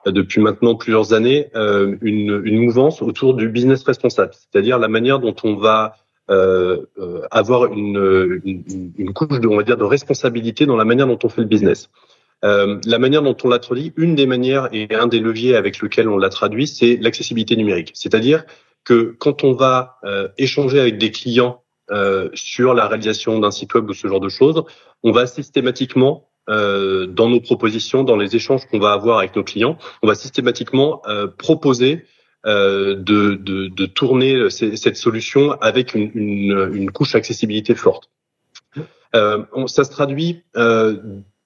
depuis 0.05 0.41
maintenant 0.41 0.75
plusieurs 0.75 1.13
années 1.13 1.49
euh, 1.55 1.95
une, 2.01 2.41
une, 2.43 2.59
mouvance 2.63 3.01
autour 3.01 3.35
du 3.35 3.49
business 3.49 3.83
responsable, 3.83 4.33
c'est-à-dire 4.33 4.79
la 4.79 4.87
manière 4.87 5.19
dont 5.19 5.35
on 5.43 5.55
va 5.55 5.95
euh, 6.29 6.85
euh, 6.97 7.21
avoir 7.29 7.71
une, 7.71 8.41
une, 8.43 8.93
une, 8.97 9.13
couche 9.13 9.39
de, 9.39 9.47
on 9.47 9.57
va 9.57 9.63
dire, 9.63 9.77
de 9.77 9.83
responsabilité 9.83 10.65
dans 10.65 10.77
la 10.77 10.85
manière 10.85 11.07
dont 11.07 11.19
on 11.23 11.29
fait 11.29 11.41
le 11.41 11.47
business. 11.47 11.89
Euh, 12.43 12.79
la 12.85 12.99
manière 12.99 13.21
dont 13.21 13.37
on 13.43 13.49
l'a 13.49 13.59
traduit, 13.59 13.93
une 13.97 14.15
des 14.15 14.25
manières 14.25 14.69
et 14.71 14.93
un 14.95 15.07
des 15.07 15.19
leviers 15.19 15.55
avec 15.55 15.79
lequel 15.79 16.09
on 16.09 16.17
l'a 16.17 16.29
traduit, 16.29 16.67
c'est 16.67 16.97
l'accessibilité 16.97 17.55
numérique. 17.55 17.91
C'est-à-dire 17.93 18.45
que 18.83 19.15
quand 19.19 19.43
on 19.43 19.53
va 19.53 19.97
euh, 20.03 20.27
échanger 20.37 20.79
avec 20.79 20.97
des 20.97 21.11
clients 21.11 21.61
euh, 21.91 22.29
sur 22.33 22.73
la 22.73 22.87
réalisation 22.87 23.37
d'un 23.39 23.51
site 23.51 23.73
web 23.75 23.87
ou 23.89 23.93
ce 23.93 24.07
genre 24.07 24.19
de 24.19 24.29
choses, 24.29 24.63
on 25.03 25.11
va 25.11 25.27
systématiquement 25.27 26.29
euh, 26.49 27.05
dans 27.05 27.29
nos 27.29 27.41
propositions, 27.41 28.03
dans 28.03 28.17
les 28.17 28.35
échanges 28.35 28.65
qu'on 28.65 28.79
va 28.79 28.93
avoir 28.93 29.19
avec 29.19 29.35
nos 29.35 29.43
clients, 29.43 29.77
on 30.01 30.07
va 30.07 30.15
systématiquement 30.15 31.01
euh, 31.07 31.27
proposer 31.27 32.05
de, 32.43 32.95
de, 32.95 33.67
de, 33.67 33.85
tourner 33.85 34.49
cette 34.49 34.97
solution 34.97 35.51
avec 35.61 35.93
une, 35.93 36.09
une, 36.15 36.71
une 36.73 36.89
couche 36.89 37.13
accessibilité 37.13 37.75
forte. 37.75 38.09
Euh, 39.15 39.43
ça 39.67 39.83
se 39.83 39.91
traduit 39.91 40.43
euh, 40.55 40.97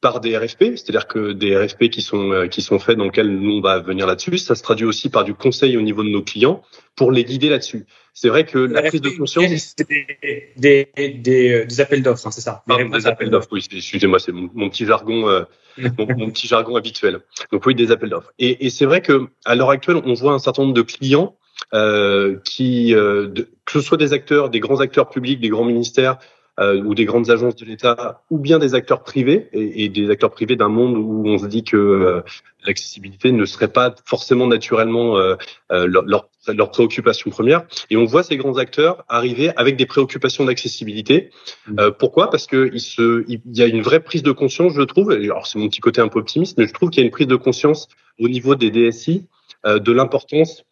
par 0.06 0.20
des 0.20 0.38
RFP, 0.38 0.76
c'est-à-dire 0.76 1.08
que 1.08 1.32
des 1.32 1.58
RFP 1.58 1.90
qui 1.90 2.04
sont 2.04 2.32
euh, 2.32 2.46
qui 2.46 2.62
sont 2.62 2.78
faits 2.78 2.96
dans 2.96 3.06
lesquels 3.06 3.28
nous 3.28 3.54
on 3.54 3.60
va 3.60 3.80
venir 3.80 4.06
là-dessus. 4.06 4.38
Ça 4.38 4.54
se 4.54 4.62
traduit 4.62 4.86
aussi 4.86 5.10
par 5.10 5.24
du 5.24 5.34
conseil 5.34 5.78
au 5.78 5.82
niveau 5.82 6.04
de 6.04 6.10
nos 6.10 6.22
clients 6.22 6.62
pour 6.96 7.12
les 7.12 7.24
guider 7.24 7.50
là-dessus. 7.50 7.88
C'est 8.14 8.30
vrai 8.30 8.46
que 8.46 8.60
la 8.60 8.84
prise 8.84 9.02
de 9.02 9.10
conscience, 9.10 9.76
des, 9.76 10.46
des, 10.58 10.88
des, 10.96 11.52
euh, 11.52 11.66
des 11.66 11.82
appels 11.82 12.04
d'offres, 12.04 12.28
hein, 12.28 12.30
c'est 12.30 12.42
ça. 12.42 12.64
des, 12.68 13.08
appels 13.08 13.32
d'offres. 13.32 13.48
Oui, 13.52 13.66
excusez-moi, 13.72 14.20
c'est 14.20 14.32
mon, 14.32 14.48
mon, 14.54 14.70
petit 14.70 14.86
jargon, 14.86 15.28
euh, 15.28 15.42
mon, 15.98 16.06
mon, 16.16 16.30
petit 16.30 16.46
jargon 16.46 16.76
habituel. 16.76 17.22
Donc 17.52 17.66
oui, 17.66 17.74
des 17.74 17.90
appels 17.90 18.10
d'offres. 18.10 18.32
Et, 18.38 18.68
et 18.68 18.70
c'est 18.70 18.86
vrai 18.86 19.02
que 19.02 19.26
à 19.44 19.56
l'heure 19.56 19.72
actuelle, 19.72 19.98
on 20.06 20.14
voit 20.14 20.34
un 20.34 20.40
certain 20.40 20.62
nombre 20.62 20.76
de 20.76 20.84
clients 20.84 21.36
euh, 21.74 22.38
qui, 22.44 22.94
euh, 22.94 23.28
de, 23.28 23.50
que 23.66 23.72
ce 23.72 23.82
soit 23.82 23.98
des 23.98 24.14
acteurs, 24.14 24.50
des 24.50 24.60
grands 24.60 24.82
acteurs 24.82 25.10
publics, 25.10 25.40
des 25.40 25.50
grands 25.50 25.66
ministères, 25.66 26.20
euh, 26.60 26.82
ou 26.84 26.96
des 26.96 27.06
grandes 27.06 27.30
agences 27.30 27.56
de 27.56 27.66
l'État, 27.66 28.24
ou 28.30 28.38
bien 28.38 28.60
des 28.60 28.76
acteurs 28.76 29.04
privés, 29.04 29.50
et, 29.54 29.86
et 29.86 29.90
des 29.90 30.10
acteurs 30.10 30.32
privés 30.32 30.56
d'un 30.56 30.70
monde 30.70 30.98
où 30.98 31.24
on 31.28 31.38
se 31.38 31.48
dit 31.48 31.64
que 31.64 31.78
euh, 31.78 32.22
l'accessibilité 32.66 33.32
ne 33.32 33.46
serait 33.46 33.72
pas 33.72 33.94
forcément 34.06 34.48
naturellement 34.48 35.18
euh, 35.18 35.36
euh, 35.72 35.88
leur, 35.88 36.04
leur, 36.06 36.30
leur, 36.48 36.72
préoccupation 36.72 37.30
première. 37.30 37.66
Et 37.90 37.98
on 37.98 38.06
voit 38.06 38.24
ces 38.24 38.38
grands 38.38 38.58
acteurs 38.58 39.04
arriver 39.08 39.52
avec 39.56 39.76
des 39.76 39.86
préoccupations 39.86 40.46
d'accessibilité. 40.46 41.30
Mmh. 41.68 41.80
Euh, 41.80 41.92
pourquoi? 41.92 42.30
Parce 42.30 42.48
que 42.48 42.70
il, 42.74 42.82
se, 42.82 43.24
il 43.28 43.42
y 43.54 43.62
a 43.62 43.68
une 43.68 43.82
vraie 43.82 44.02
prise 44.02 44.24
de 44.24 44.32
conscience, 44.32 44.74
je 44.74 44.82
trouve. 44.82 45.12
Alors 45.12 45.48
c'est 45.48 45.60
mon 45.60 45.70
petit 45.70 45.82
côté 45.82 46.02
un 46.02 46.08
peu 46.08 46.20
optimiste, 46.20 46.58
mais 46.58 46.68
je 46.68 46.74
trouve 46.74 46.90
qu'il 46.90 47.02
y 47.02 47.04
a 47.04 47.06
une 47.06 47.12
prise 47.12 47.28
de 47.28 47.36
conscience 47.36 47.88
au 48.20 48.28
niveau 48.28 48.56
des 48.56 48.72
DSI 48.72 49.28
de 49.66 49.92
l'importance 49.92 50.64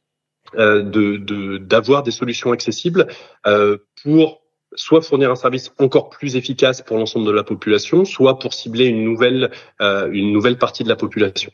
de 0.56 1.58
d'avoir 1.58 2.04
des 2.04 2.12
solutions 2.12 2.52
accessibles 2.52 3.08
pour 4.04 4.43
soit 4.76 5.02
fournir 5.02 5.32
un 5.32 5.36
service 5.36 5.72
encore 5.80 6.10
plus 6.10 6.36
efficace 6.36 6.82
pour 6.82 6.98
l'ensemble 6.98 7.26
de 7.26 7.32
la 7.32 7.44
population, 7.44 8.06
soit 8.06 8.40
pour 8.40 8.54
cibler 8.54 8.86
une 8.86 9.04
nouvelle, 9.04 9.52
euh, 9.82 10.10
une 10.12 10.32
nouvelle 10.32 10.58
partie 10.58 10.84
de 10.84 10.90
la 10.90 10.96
population. 10.96 11.52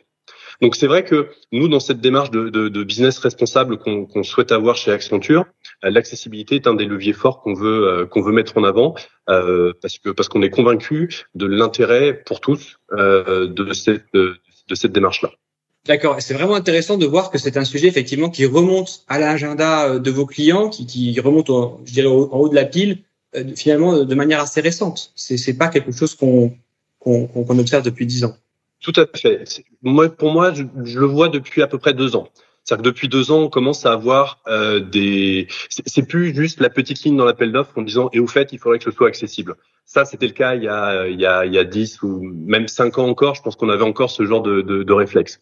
Donc 0.61 0.76
c'est 0.76 0.88
vrai 0.88 1.05
que 1.05 1.30
nous, 1.53 1.70
dans 1.70 1.80
cette 1.80 2.01
démarche 2.01 2.32
de, 2.32 2.84
business 2.84 3.17
responsable 3.20 3.78
qu'on 3.78 4.05
qu 4.05 4.24
souhaite 4.24 4.51
avoir 4.51 4.76
chez 4.76 4.91
Accenture, 4.91 5.45
euh, 5.86 5.89
l'accessibilité 5.89 6.55
est 6.55 6.67
un 6.67 6.74
des 6.74 6.86
leviers 6.86 7.13
forts 7.13 7.41
qu'on 7.41 7.53
veut 7.53 7.88
euh, 7.88 8.05
qu'on 8.05 8.22
veut 8.22 8.34
mettre 8.34 8.57
en 8.57 8.63
avant 8.63 8.93
parce 9.26 9.99
que 9.99 10.09
parce 10.09 10.28
qu'on 10.28 10.41
est 10.41 10.49
convaincu 10.49 11.28
de 11.36 11.45
l'intérêt 11.45 12.24
pour 12.26 12.41
tous 12.41 12.80
de 12.91 13.74
cette 13.74 14.05
de, 14.13 14.39
cette 14.74 14.91
démarche 14.91 15.22
là. 15.22 15.30
D'accord. 15.86 16.17
C'est 16.20 16.34
vraiment 16.34 16.55
intéressant 16.55 16.97
de 16.97 17.05
voir 17.05 17.32
que 17.32 17.38
c'est 17.38 17.55
un 17.55 17.63
sujet 17.63 17.88
effectivement 17.88 18.30
qui 18.30 18.45
remonte 18.45 19.05
à 19.07 19.17
l'agenda 19.17 19.97
de 19.97 20.11
vos 20.11 20.26
clients, 20.26 20.70
qui, 20.70 21.17
remonte, 21.20 21.47
je 21.86 21.93
dirais, 21.93 22.07
en 22.07 22.38
haut 22.38 22.49
de 22.49 22.55
la 22.55 22.65
pile, 22.65 23.03
finalement 23.56 24.04
de 24.04 24.16
manière 24.16 24.42
assez 24.42 24.62
récente. 24.62 25.12
C'est 25.16 25.38
c'est 25.38 25.58
pas 25.58 25.68
quelque 25.68 25.92
chose 25.92 26.16
qu'on 26.16 26.54
qu'on 27.00 27.28
qu'on 27.28 27.60
observe 27.60 27.84
depuis 27.84 28.06
dix 28.06 28.24
ans. 28.24 28.36
Tout 28.82 28.94
à 28.96 29.06
fait. 29.18 29.64
Moi, 29.82 30.10
pour 30.10 30.32
moi, 30.32 30.54
je, 30.54 30.64
je, 30.84 31.00
le 31.00 31.06
vois 31.06 31.28
depuis 31.28 31.62
à 31.62 31.68
peu 31.68 31.78
près 31.78 31.94
deux 31.94 32.16
ans. 32.16 32.30
C'est-à-dire 32.64 32.84
que 32.84 32.90
depuis 32.90 33.10
deux 33.10 33.32
ans, 33.32 33.40
on 33.40 33.50
commence 33.50 33.86
à 33.86 33.92
avoir 33.92 34.40
euh, 34.48 34.80
des. 34.80 35.48
C'est 35.70 36.08
plus 36.08 36.36
juste 36.36 36.62
la 36.62 36.70
petite 36.70 37.04
ligne 37.04 37.18
dans 37.18 37.26
l'appel 37.26 37.52
d'offres 37.52 37.78
en 37.78 37.82
disant 37.82 38.10
et 38.14 38.20
au 38.20 38.28
fait, 38.28 38.54
il 38.54 38.60
faudrait 38.60 38.78
que 38.78 38.86
ce 38.86 38.92
soit 38.92 39.08
accessible. 39.08 39.56
Ça, 39.86 40.06
c'était 40.06 40.28
le 40.28 40.34
cas 40.34 40.56
il 40.56 40.64
y 40.64 40.68
a 40.68 41.08
il 41.08 41.20
y 41.20 41.26
a 41.26 41.46
il 41.46 41.54
y 41.54 41.58
a 41.58 41.64
dix 41.64 42.02
ou 42.04 42.22
même 42.22 42.68
cinq 42.68 42.98
ans 43.00 43.08
encore. 43.08 43.36
Je 43.36 43.42
pense 43.42 43.56
qu'on 43.56 43.70
avait 43.70 43.84
encore 43.84 44.12
ce 44.12 44.24
genre 44.24 44.42
de, 44.42 44.62
de, 44.62 44.84
de 44.84 44.94
réflexe. 44.94 45.42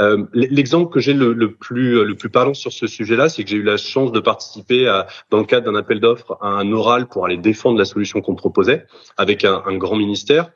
Euh, 0.00 0.24
L'exemple 0.32 0.92
que 0.92 1.00
j'ai 1.00 1.12
le, 1.12 1.54
plus 1.54 2.04
le 2.04 2.14
plus 2.14 2.30
parlant 2.30 2.54
sur 2.54 2.72
ce 2.72 2.86
sujet-là, 2.86 3.28
c'est 3.28 3.44
que 3.44 3.50
j'ai 3.50 3.58
eu 3.58 3.62
la 3.62 3.76
chance 3.76 4.12
de 4.12 4.20
participer 4.20 4.88
à, 4.88 5.06
dans 5.30 5.38
le 5.38 5.44
cadre 5.44 5.70
d'un 5.70 5.78
appel 5.78 6.00
d'offres 6.00 6.38
à 6.40 6.48
un 6.48 6.72
oral 6.72 7.08
pour 7.08 7.26
aller 7.26 7.36
défendre 7.36 7.78
la 7.78 7.84
solution 7.84 8.20
qu'on 8.20 8.34
proposait 8.34 8.86
avec 9.16 9.44
un, 9.44 9.76
grand 9.76 9.96
ministère. 9.96 10.50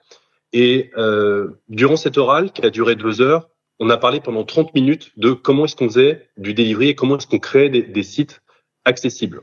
Et 0.53 0.91
euh, 0.97 1.61
durant 1.69 1.97
cet 1.97 2.17
oral, 2.19 2.53
qui 2.53 2.65
a 2.65 2.71
duré 2.71 2.97
deux 2.97 3.21
heures, 3.21 3.49
on 3.79 3.91
a 3.91 3.99
parlé 3.99 4.21
pendant 4.21 4.45
30 4.45 4.75
minutes 4.75 5.13
de 5.17 5.33
comment 5.33 5.67
est-ce 5.67 5.77
qu'on 5.77 5.89
faisait 5.89 6.29
du 6.39 6.55
delivery 6.55 6.89
et 6.89 6.95
comment 6.95 7.19
est-ce 7.19 7.27
qu'on 7.27 7.39
créait 7.39 7.69
des, 7.69 8.03
sites 8.03 8.43
accessibles. 8.87 9.43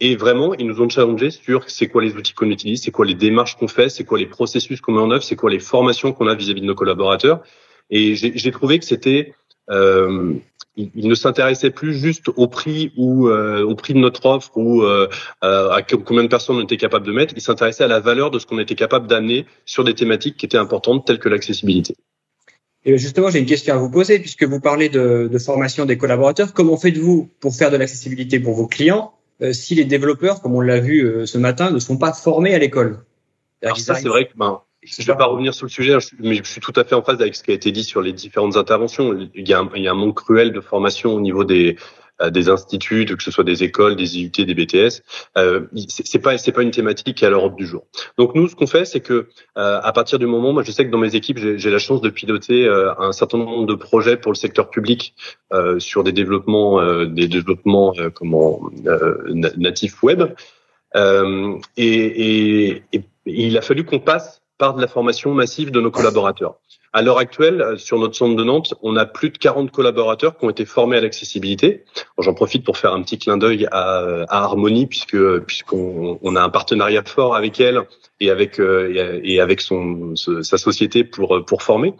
Et 0.00 0.16
vraiment, 0.16 0.54
ils 0.54 0.66
nous 0.66 0.80
ont 0.80 0.88
challengé 0.88 1.30
sur 1.30 1.68
c'est 1.68 1.88
quoi 1.88 2.02
les 2.02 2.14
outils 2.14 2.32
qu'on 2.32 2.50
utilise, 2.50 2.82
c'est 2.82 2.92
quoi 2.92 3.04
les 3.04 3.14
démarches 3.14 3.56
qu'on 3.56 3.68
fait, 3.68 3.90
c'est 3.90 4.04
quoi 4.04 4.16
les 4.16 4.26
processus 4.26 4.80
qu'on 4.80 4.92
met 4.92 5.00
en 5.00 5.10
œuvre, 5.10 5.24
c'est 5.24 5.36
quoi 5.36 5.50
les 5.50 5.58
formations 5.58 6.12
qu'on 6.12 6.28
a 6.28 6.34
vis-à-vis 6.34 6.60
-vis 6.60 6.62
de 6.62 6.66
nos 6.66 6.76
collaborateurs. 6.76 7.42
Et 7.90 8.14
j'ai 8.14 8.50
trouvé 8.50 8.78
que 8.78 8.84
c'était 8.84 9.34
euh, 9.70 10.34
il, 10.76 11.08
ne 11.08 11.14
s'intéressait 11.14 11.70
plus 11.70 11.94
juste 11.94 12.28
au 12.36 12.46
prix 12.46 12.92
ou 12.96 13.28
euh, 13.28 13.64
au 13.64 13.74
prix 13.74 13.94
de 13.94 13.98
notre 13.98 14.24
offre 14.26 14.56
ou 14.56 14.82
euh, 14.82 15.08
à 15.42 15.82
combien 15.82 16.22
de 16.22 16.28
personnes 16.28 16.56
on 16.56 16.62
était 16.62 16.76
capable 16.76 17.06
de 17.06 17.12
mettre. 17.12 17.34
Il 17.36 17.42
s'intéressait 17.42 17.84
à 17.84 17.88
la 17.88 18.00
valeur 18.00 18.30
de 18.30 18.38
ce 18.38 18.46
qu'on 18.46 18.58
était 18.58 18.76
capable 18.76 19.08
d'amener 19.08 19.46
sur 19.64 19.82
des 19.84 19.94
thématiques 19.94 20.36
qui 20.36 20.46
étaient 20.46 20.58
importantes 20.58 21.06
telles 21.06 21.18
que 21.18 21.28
l'accessibilité. 21.28 21.96
Et 22.84 22.96
justement, 22.96 23.28
j'ai 23.28 23.40
une 23.40 23.46
question 23.46 23.74
à 23.74 23.76
vous 23.76 23.90
poser 23.90 24.20
puisque 24.20 24.44
vous 24.44 24.60
parlez 24.60 24.88
de, 24.88 25.28
de 25.30 25.38
formation 25.38 25.84
des 25.84 25.98
collaborateurs. 25.98 26.54
Comment 26.54 26.76
faites-vous 26.76 27.28
pour 27.40 27.54
faire 27.54 27.70
de 27.72 27.76
l'accessibilité 27.76 28.38
pour 28.38 28.54
vos 28.54 28.68
clients 28.68 29.12
euh, 29.42 29.52
si 29.52 29.74
les 29.74 29.84
développeurs, 29.84 30.40
comme 30.40 30.54
on 30.54 30.60
l'a 30.60 30.80
vu 30.80 31.26
ce 31.26 31.38
matin, 31.38 31.70
ne 31.70 31.78
sont 31.80 31.98
pas 31.98 32.12
formés 32.12 32.54
à 32.54 32.58
l'école? 32.58 33.00
Alors 33.62 33.78
ça, 33.78 33.96
c'est 33.96 34.08
vrai 34.08 34.26
que 34.26 34.36
ben, 34.36 34.62
je 34.88 35.02
ne 35.02 35.06
vais 35.06 35.16
pas 35.16 35.26
revenir 35.26 35.54
sur 35.54 35.66
le 35.66 35.70
sujet, 35.70 35.96
mais 36.18 36.34
je 36.34 36.42
suis 36.44 36.60
tout 36.60 36.72
à 36.76 36.84
fait 36.84 36.94
en 36.94 37.02
phase 37.02 37.20
avec 37.20 37.34
ce 37.34 37.42
qui 37.42 37.50
a 37.50 37.54
été 37.54 37.72
dit 37.72 37.84
sur 37.84 38.00
les 38.00 38.12
différentes 38.12 38.56
interventions. 38.56 39.16
Il 39.34 39.48
y 39.48 39.52
a 39.52 39.60
un, 39.60 39.70
il 39.74 39.82
y 39.82 39.88
a 39.88 39.92
un 39.92 39.94
manque 39.94 40.16
cruel 40.16 40.52
de 40.52 40.60
formation 40.60 41.14
au 41.14 41.20
niveau 41.20 41.44
des, 41.44 41.76
euh, 42.20 42.30
des 42.30 42.48
instituts, 42.48 43.04
que 43.04 43.22
ce 43.22 43.30
soit 43.30 43.44
des 43.44 43.62
écoles, 43.62 43.94
des 43.94 44.18
IUT, 44.18 44.30
des 44.30 44.54
BTS. 44.54 45.02
Euh, 45.36 45.66
c'est 45.88 46.18
pas 46.18 46.36
c'est 46.38 46.52
pas 46.52 46.62
une 46.62 46.70
thématique 46.70 47.22
à 47.22 47.30
l'Europe 47.30 47.56
du 47.56 47.66
jour. 47.66 47.86
Donc 48.16 48.34
nous, 48.34 48.48
ce 48.48 48.56
qu'on 48.56 48.66
fait, 48.66 48.84
c'est 48.84 49.00
que 49.00 49.28
euh, 49.56 49.80
à 49.82 49.92
partir 49.92 50.18
du 50.18 50.26
moment, 50.26 50.52
moi, 50.52 50.62
je 50.62 50.72
sais 50.72 50.84
que 50.84 50.90
dans 50.90 50.98
mes 50.98 51.14
équipes, 51.14 51.38
j'ai 51.38 51.70
la 51.70 51.78
chance 51.78 52.00
de 52.00 52.10
piloter 52.10 52.66
euh, 52.66 52.92
un 52.98 53.12
certain 53.12 53.38
nombre 53.38 53.66
de 53.66 53.74
projets 53.74 54.16
pour 54.16 54.32
le 54.32 54.36
secteur 54.36 54.70
public 54.70 55.14
euh, 55.52 55.78
sur 55.78 56.02
des 56.02 56.12
développements, 56.12 56.80
euh, 56.80 57.06
des 57.06 57.28
développements 57.28 57.92
comment 58.14 58.68
natifs 59.56 60.02
web. 60.02 60.24
Et, 60.96 61.60
et, 61.76 62.82
et 62.92 63.04
il 63.26 63.56
a 63.58 63.62
fallu 63.62 63.84
qu'on 63.84 64.00
passe 64.00 64.42
par 64.58 64.74
de 64.74 64.80
la 64.80 64.88
formation 64.88 65.32
massive 65.32 65.70
de 65.70 65.80
nos 65.80 65.90
collaborateurs. 65.90 66.56
À 66.92 67.02
l'heure 67.02 67.18
actuelle, 67.18 67.60
euh, 67.60 67.76
sur 67.76 67.98
notre 67.98 68.16
centre 68.16 68.34
de 68.34 68.44
Nantes, 68.44 68.74
on 68.82 68.96
a 68.96 69.06
plus 69.06 69.30
de 69.30 69.38
40 69.38 69.70
collaborateurs 69.70 70.36
qui 70.36 70.44
ont 70.44 70.50
été 70.50 70.64
formés 70.64 70.96
à 70.96 71.00
l'accessibilité. 71.00 71.84
J'en 72.18 72.34
profite 72.34 72.64
pour 72.64 72.78
faire 72.78 72.92
un 72.92 73.02
petit 73.02 73.18
clin 73.18 73.36
d'œil 73.36 73.66
à, 73.70 74.24
à, 74.28 74.42
Harmonie, 74.42 74.86
puisque 74.86 75.38
puisqu'on 75.40 76.18
on 76.22 76.36
a 76.36 76.42
un 76.42 76.48
partenariat 76.48 77.02
fort 77.04 77.36
avec 77.36 77.60
elle 77.60 77.82
et 78.20 78.30
avec 78.30 78.58
euh, 78.58 79.20
et 79.22 79.40
avec 79.40 79.60
son 79.60 80.14
sa 80.16 80.58
société 80.58 81.04
pour 81.04 81.44
pour 81.46 81.62
former. 81.62 81.94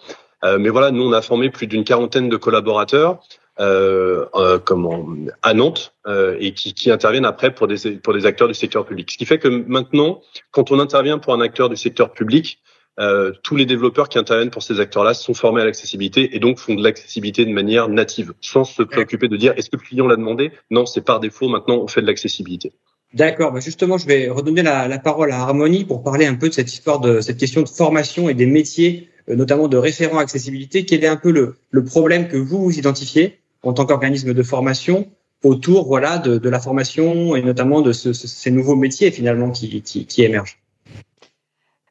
Euh, 0.44 0.58
mais 0.58 0.68
voilà, 0.68 0.90
nous 0.90 1.02
on 1.02 1.12
a 1.12 1.22
formé 1.22 1.50
plus 1.50 1.66
d'une 1.66 1.84
quarantaine 1.84 2.28
de 2.28 2.36
collaborateurs 2.36 3.20
comment 3.58 5.06
à 5.42 5.54
Nantes 5.54 5.94
euh, 6.06 6.36
et 6.40 6.54
qui, 6.54 6.74
qui, 6.74 6.90
interviennent 6.90 7.24
après 7.24 7.52
pour 7.52 7.66
des 7.66 7.96
pour 8.02 8.14
des 8.14 8.24
acteurs 8.24 8.48
du 8.48 8.54
secteur 8.54 8.86
public. 8.86 9.10
Ce 9.10 9.18
qui 9.18 9.26
fait 9.26 9.38
que 9.38 9.48
maintenant, 9.48 10.20
quand 10.50 10.70
on 10.70 10.78
intervient 10.78 11.18
pour 11.18 11.34
un 11.34 11.40
acteur 11.40 11.68
du 11.68 11.76
secteur 11.76 12.12
public, 12.12 12.60
euh, 12.98 13.32
tous 13.42 13.54
les 13.54 13.66
développeurs 13.66 14.08
qui 14.08 14.18
interviennent 14.18 14.50
pour 14.50 14.62
ces 14.62 14.80
acteurs-là 14.80 15.14
sont 15.14 15.34
formés 15.34 15.62
à 15.62 15.64
l'accessibilité 15.64 16.34
et 16.34 16.40
donc 16.40 16.58
font 16.58 16.74
de 16.74 16.82
l'accessibilité 16.82 17.44
de 17.44 17.52
manière 17.52 17.88
native, 17.88 18.32
sans 18.40 18.64
se 18.64 18.82
préoccuper 18.82 19.28
de 19.28 19.36
dire 19.36 19.54
est-ce 19.56 19.70
que 19.70 19.76
le 19.76 19.82
client 19.82 20.06
l'a 20.06 20.16
demandé? 20.16 20.50
Non, 20.70 20.84
c'est 20.84 21.00
par 21.00 21.20
défaut. 21.20 21.48
Maintenant, 21.48 21.76
on 21.76 21.86
fait 21.86 22.00
de 22.00 22.06
l'accessibilité. 22.06 22.72
D'accord. 23.14 23.52
Bah 23.52 23.60
justement, 23.60 23.98
je 23.98 24.06
vais 24.06 24.28
redonner 24.28 24.62
la, 24.62 24.86
la, 24.86 24.98
parole 24.98 25.32
à 25.32 25.40
Harmonie 25.40 25.84
pour 25.84 26.02
parler 26.02 26.26
un 26.26 26.34
peu 26.34 26.48
de 26.48 26.54
cette 26.54 26.72
histoire 26.72 27.00
de 27.00 27.20
cette 27.20 27.38
question 27.38 27.62
de 27.62 27.68
formation 27.68 28.28
et 28.28 28.34
des 28.34 28.46
métiers, 28.46 29.08
euh, 29.28 29.36
notamment 29.36 29.68
de 29.68 29.76
référents 29.76 30.18
accessibilité. 30.18 30.84
Quel 30.84 31.04
est 31.04 31.08
un 31.08 31.16
peu 31.16 31.30
le, 31.30 31.56
le 31.70 31.84
problème 31.84 32.28
que 32.28 32.36
vous, 32.36 32.62
vous 32.62 32.78
identifiez? 32.78 33.38
En 33.62 33.72
tant 33.72 33.86
qu'organisme 33.86 34.34
de 34.34 34.42
formation 34.42 35.10
autour, 35.44 35.86
voilà, 35.86 36.18
de, 36.18 36.48
la 36.48 36.60
formation 36.60 37.36
et 37.36 37.42
notamment 37.42 37.80
de 37.80 37.92
ce, 37.92 38.12
ces 38.12 38.50
nouveaux 38.50 38.76
métiers 38.76 39.10
finalement 39.10 39.50
qui 39.50 39.82
émergent 40.18 40.58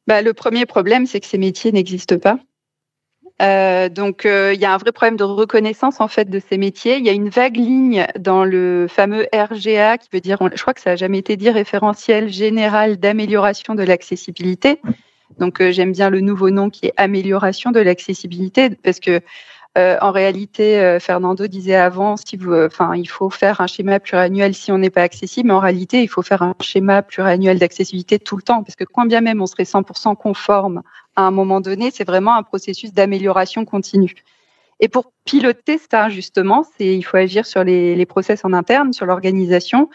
bah, 0.05 0.21
Le 0.21 0.33
premier 0.33 0.65
problème, 0.65 1.05
c'est 1.05 1.19
que 1.19 1.27
ces 1.27 1.37
métiers 1.37 1.71
n'existent 1.71 2.19
pas. 2.19 2.39
Euh, 3.41 3.87
donc, 3.89 4.25
euh, 4.25 4.53
il 4.53 4.59
y 4.59 4.65
a 4.65 4.73
un 4.73 4.77
vrai 4.77 4.91
problème 4.91 5.15
de 5.15 5.23
reconnaissance 5.23 6.01
en 6.01 6.07
fait 6.07 6.29
de 6.29 6.39
ces 6.39 6.57
métiers. 6.57 6.97
Il 6.97 7.05
y 7.05 7.09
a 7.09 7.13
une 7.13 7.29
vague 7.29 7.57
ligne 7.57 8.07
dans 8.17 8.43
le 8.43 8.87
fameux 8.89 9.27
RGA 9.31 9.99
qui 9.99 10.09
veut 10.11 10.21
dire, 10.21 10.39
je 10.55 10.61
crois 10.61 10.73
que 10.73 10.81
ça 10.81 10.91
a 10.91 10.95
jamais 10.95 11.19
été 11.19 11.37
dit, 11.37 11.49
référentiel 11.49 12.29
général 12.29 12.97
d'amélioration 12.97 13.75
de 13.75 13.83
l'accessibilité. 13.83 14.81
Donc, 15.39 15.61
euh, 15.61 15.71
j'aime 15.71 15.91
bien 15.91 16.09
le 16.09 16.21
nouveau 16.21 16.49
nom 16.49 16.69
qui 16.69 16.87
est 16.87 16.93
amélioration 16.97 17.71
de 17.71 17.79
l'accessibilité 17.79 18.71
parce 18.71 18.99
que 18.99 19.21
euh, 19.77 19.95
en 20.01 20.11
réalité, 20.11 20.79
euh, 20.79 20.99
Fernando 20.99 21.45
disait 21.45 21.75
avant, 21.75 22.17
si 22.17 22.35
vous, 22.35 22.53
enfin, 22.53 22.95
il 22.95 23.07
faut 23.07 23.29
faire 23.29 23.61
un 23.61 23.67
schéma 23.67 23.99
pluriannuel 23.99 24.55
si 24.55 24.71
on 24.71 24.79
n'est 24.79 24.89
pas 24.89 25.03
accessible, 25.03 25.49
mais 25.49 25.53
en 25.53 25.59
réalité, 25.59 26.01
il 26.01 26.07
faut 26.07 26.23
faire 26.23 26.41
un 26.41 26.55
schéma 26.61 27.03
pluriannuel 27.03 27.59
d'accessibilité 27.59 28.17
tout 28.17 28.37
le 28.37 28.41
temps, 28.41 28.63
parce 28.63 28.75
que 28.75 28.85
quand 28.85 29.05
bien 29.05 29.21
même 29.21 29.41
on 29.41 29.45
serait 29.45 29.63
100% 29.63 30.15
conforme 30.15 30.81
à 31.15 31.21
un 31.23 31.31
moment 31.31 31.61
donné, 31.61 31.91
c'est 31.91 32.05
vraiment 32.05 32.35
un 32.35 32.43
processus 32.43 32.91
d'amélioration 32.91 33.65
continue. 33.65 34.15
Et 34.79 34.87
pour 34.87 35.11
piloter 35.25 35.79
ça, 35.91 36.09
justement, 36.09 36.65
c'est 36.77 36.95
il 36.95 37.03
faut 37.03 37.17
agir 37.17 37.45
sur 37.45 37.63
les, 37.63 37.95
les 37.95 38.05
process 38.07 38.45
en 38.45 38.53
interne, 38.53 38.93
sur 38.93 39.05
l'organisation, 39.05 39.89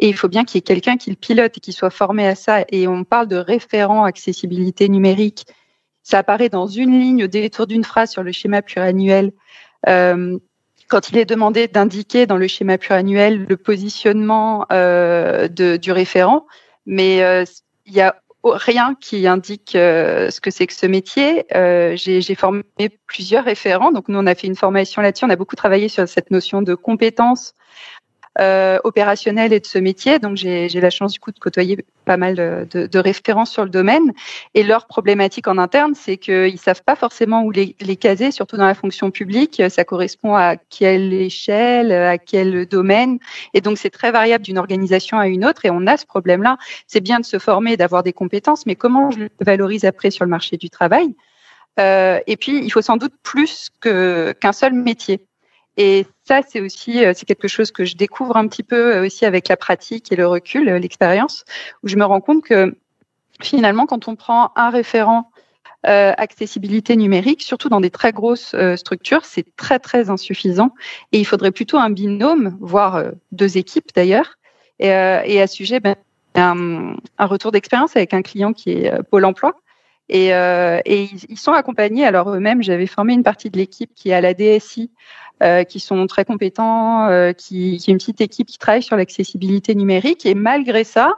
et 0.00 0.08
il 0.08 0.16
faut 0.16 0.28
bien 0.28 0.44
qu'il 0.44 0.56
y 0.56 0.60
ait 0.60 0.62
quelqu'un 0.62 0.96
qui 0.96 1.10
le 1.10 1.16
pilote 1.16 1.56
et 1.56 1.60
qui 1.60 1.72
soit 1.72 1.90
formé 1.90 2.26
à 2.26 2.34
ça. 2.34 2.64
Et 2.70 2.88
on 2.88 3.04
parle 3.04 3.28
de 3.28 3.36
référent 3.36 4.04
accessibilité 4.04 4.88
numérique 4.88 5.46
ça 6.08 6.18
apparaît 6.18 6.48
dans 6.48 6.66
une 6.66 6.98
ligne 6.98 7.24
au 7.24 7.26
détour 7.26 7.66
d'une 7.66 7.84
phrase 7.84 8.10
sur 8.10 8.22
le 8.22 8.32
schéma 8.32 8.62
pluriannuel. 8.62 9.32
Euh, 9.88 10.38
quand 10.88 11.10
il 11.10 11.18
est 11.18 11.26
demandé 11.26 11.68
d'indiquer 11.68 12.24
dans 12.24 12.38
le 12.38 12.46
schéma 12.46 12.78
pluriannuel 12.78 13.44
le 13.46 13.56
positionnement 13.58 14.64
euh, 14.72 15.48
de, 15.48 15.76
du 15.76 15.92
référent, 15.92 16.46
mais 16.86 17.22
euh, 17.22 17.44
il 17.84 17.92
y 17.92 18.00
a 18.00 18.16
rien 18.42 18.94
qui 18.98 19.26
indique 19.26 19.74
euh, 19.74 20.30
ce 20.30 20.40
que 20.40 20.50
c'est 20.50 20.66
que 20.66 20.72
ce 20.72 20.86
métier. 20.86 21.44
Euh, 21.54 21.94
j'ai 21.94 22.34
formé 22.34 22.62
plusieurs 23.06 23.44
référents, 23.44 23.92
donc 23.92 24.08
nous 24.08 24.18
on 24.18 24.26
a 24.26 24.34
fait 24.34 24.46
une 24.46 24.56
formation 24.56 25.02
là-dessus. 25.02 25.26
On 25.26 25.30
a 25.30 25.36
beaucoup 25.36 25.56
travaillé 25.56 25.90
sur 25.90 26.08
cette 26.08 26.30
notion 26.30 26.62
de 26.62 26.74
compétences 26.74 27.52
euh, 28.40 28.78
opérationnel 28.84 29.52
et 29.52 29.60
de 29.60 29.66
ce 29.66 29.78
métier. 29.78 30.18
Donc 30.18 30.36
j'ai 30.36 30.68
la 30.68 30.90
chance 30.90 31.12
du 31.12 31.20
coup 31.20 31.32
de 31.32 31.38
côtoyer 31.38 31.84
pas 32.04 32.16
mal 32.16 32.34
de, 32.34 32.86
de, 32.86 32.98
références 32.98 33.50
sur 33.50 33.64
le 33.64 33.70
domaine. 33.70 34.12
Et 34.54 34.62
leur 34.62 34.86
problématique 34.86 35.48
en 35.48 35.58
interne, 35.58 35.94
c'est 35.94 36.16
qu'ils 36.16 36.58
savent 36.58 36.82
pas 36.84 36.96
forcément 36.96 37.42
où 37.42 37.50
les, 37.50 37.74
les 37.80 37.96
caser, 37.96 38.30
surtout 38.30 38.56
dans 38.56 38.66
la 38.66 38.74
fonction 38.74 39.10
publique. 39.10 39.62
Ça 39.68 39.84
correspond 39.84 40.34
à 40.34 40.56
quelle 40.56 41.12
échelle, 41.12 41.92
à 41.92 42.18
quel 42.18 42.66
domaine. 42.66 43.18
Et 43.54 43.60
donc 43.60 43.78
c'est 43.78 43.90
très 43.90 44.12
variable 44.12 44.44
d'une 44.44 44.58
organisation 44.58 45.18
à 45.18 45.26
une 45.26 45.44
autre. 45.44 45.64
Et 45.64 45.70
on 45.70 45.86
a 45.86 45.96
ce 45.96 46.06
problème-là. 46.06 46.58
C'est 46.86 47.00
bien 47.00 47.20
de 47.20 47.24
se 47.24 47.38
former, 47.38 47.76
d'avoir 47.76 48.02
des 48.02 48.12
compétences, 48.12 48.66
mais 48.66 48.76
comment 48.76 49.10
je 49.10 49.20
le 49.20 49.30
valorise 49.40 49.84
après 49.84 50.10
sur 50.10 50.24
le 50.24 50.30
marché 50.30 50.56
du 50.56 50.70
travail? 50.70 51.14
Euh, 51.78 52.20
et 52.26 52.36
puis, 52.36 52.60
il 52.64 52.70
faut 52.70 52.82
sans 52.82 52.96
doute 52.96 53.14
plus 53.22 53.70
qu'un 53.80 54.52
seul 54.52 54.72
métier. 54.72 55.20
Et 55.78 56.06
ça, 56.24 56.40
c'est 56.46 56.60
aussi 56.60 57.04
euh, 57.04 57.12
c'est 57.14 57.24
quelque 57.24 57.46
chose 57.46 57.70
que 57.70 57.84
je 57.84 57.96
découvre 57.96 58.36
un 58.36 58.48
petit 58.48 58.64
peu 58.64 58.96
euh, 58.96 59.06
aussi 59.06 59.24
avec 59.24 59.46
la 59.48 59.56
pratique 59.56 60.10
et 60.10 60.16
le 60.16 60.26
recul, 60.26 60.68
euh, 60.68 60.78
l'expérience, 60.78 61.44
où 61.84 61.88
je 61.88 61.96
me 61.96 62.04
rends 62.04 62.20
compte 62.20 62.42
que 62.42 62.76
finalement, 63.40 63.86
quand 63.86 64.08
on 64.08 64.16
prend 64.16 64.50
un 64.56 64.68
référent 64.68 65.30
accessibilité 65.84 66.96
numérique, 66.96 67.40
surtout 67.40 67.68
dans 67.68 67.80
des 67.80 67.88
très 67.88 68.12
grosses 68.12 68.54
structures, 68.74 69.24
c'est 69.24 69.54
très 69.56 69.78
très 69.78 70.10
insuffisant. 70.10 70.74
Et 71.12 71.20
il 71.20 71.24
faudrait 71.24 71.52
plutôt 71.52 71.78
un 71.78 71.88
binôme, 71.88 72.58
voire 72.60 73.04
deux 73.30 73.56
équipes 73.56 73.88
d'ailleurs. 73.94 74.34
Et, 74.80 74.90
à 74.90 75.46
ce 75.46 75.54
sujet, 75.54 75.78
ben, 75.80 75.94
un, 76.34 76.96
retour 77.20 77.52
d'expérience 77.52 77.96
avec 77.96 78.12
un 78.12 78.22
client 78.22 78.52
qui 78.52 78.70
est 78.72 79.02
Pôle 79.04 79.24
Emploi. 79.24 79.54
Et, 80.08 80.30
ils, 80.84 81.38
sont 81.38 81.52
accompagnés. 81.52 82.04
Alors 82.04 82.34
eux-mêmes, 82.34 82.62
j'avais 82.62 82.88
formé 82.88 83.14
une 83.14 83.22
partie 83.22 83.48
de 83.48 83.56
l'équipe 83.56 83.94
qui 83.94 84.10
est 84.10 84.14
à 84.14 84.20
la 84.20 84.34
DSI 84.34 84.90
euh, 85.42 85.64
qui 85.64 85.80
sont 85.80 86.06
très 86.06 86.24
compétents, 86.24 87.06
euh, 87.08 87.32
qui, 87.32 87.78
qui 87.78 87.90
est 87.90 87.92
une 87.92 87.98
petite 87.98 88.20
équipe 88.20 88.48
qui 88.48 88.58
travaille 88.58 88.82
sur 88.82 88.96
l'accessibilité 88.96 89.74
numérique. 89.74 90.26
Et 90.26 90.34
malgré 90.34 90.84
ça, 90.84 91.16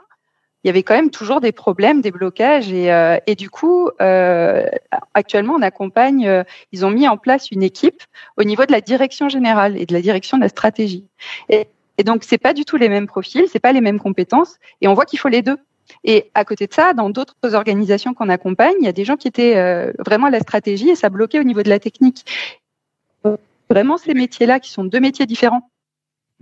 il 0.63 0.67
y 0.67 0.69
avait 0.69 0.83
quand 0.83 0.93
même 0.93 1.09
toujours 1.09 1.41
des 1.41 1.51
problèmes, 1.51 2.01
des 2.01 2.11
blocages. 2.11 2.71
Et, 2.71 2.91
euh, 2.91 3.17
et 3.25 3.35
du 3.35 3.49
coup, 3.49 3.89
euh, 4.01 4.65
actuellement, 5.13 5.55
on 5.55 5.61
accompagne, 5.61 6.27
euh, 6.27 6.43
ils 6.71 6.85
ont 6.85 6.91
mis 6.91 7.07
en 7.07 7.17
place 7.17 7.49
une 7.51 7.63
équipe 7.63 8.03
au 8.37 8.43
niveau 8.43 8.65
de 8.65 8.71
la 8.71 8.81
direction 8.81 9.27
générale 9.27 9.77
et 9.77 9.85
de 9.85 9.93
la 9.93 10.01
direction 10.01 10.37
de 10.37 10.43
la 10.43 10.49
stratégie. 10.49 11.05
Et, 11.49 11.67
et 11.97 12.03
donc, 12.03 12.23
c'est 12.23 12.37
pas 12.37 12.53
du 12.53 12.63
tout 12.63 12.77
les 12.77 12.89
mêmes 12.89 13.07
profils, 13.07 13.45
c'est 13.51 13.59
pas 13.59 13.73
les 13.73 13.81
mêmes 13.81 13.99
compétences. 13.99 14.57
Et 14.81 14.87
on 14.87 14.93
voit 14.93 15.05
qu'il 15.05 15.19
faut 15.19 15.29
les 15.29 15.41
deux. 15.41 15.57
Et 16.03 16.29
à 16.35 16.45
côté 16.45 16.67
de 16.67 16.73
ça, 16.73 16.93
dans 16.93 17.09
d'autres 17.09 17.55
organisations 17.55 18.13
qu'on 18.13 18.29
accompagne, 18.29 18.75
il 18.79 18.85
y 18.85 18.89
a 18.89 18.93
des 18.93 19.03
gens 19.03 19.17
qui 19.17 19.27
étaient 19.27 19.57
euh, 19.57 19.91
vraiment 20.05 20.27
à 20.27 20.29
la 20.29 20.39
stratégie 20.39 20.89
et 20.89 20.95
ça 20.95 21.09
bloquait 21.09 21.39
au 21.39 21.43
niveau 21.43 21.63
de 21.63 21.69
la 21.69 21.79
technique 21.79 22.23
vraiment 23.71 23.97
ces 23.97 24.13
métiers-là 24.13 24.59
qui 24.59 24.69
sont 24.69 24.83
deux 24.83 24.99
métiers 24.99 25.25
différents. 25.25 25.71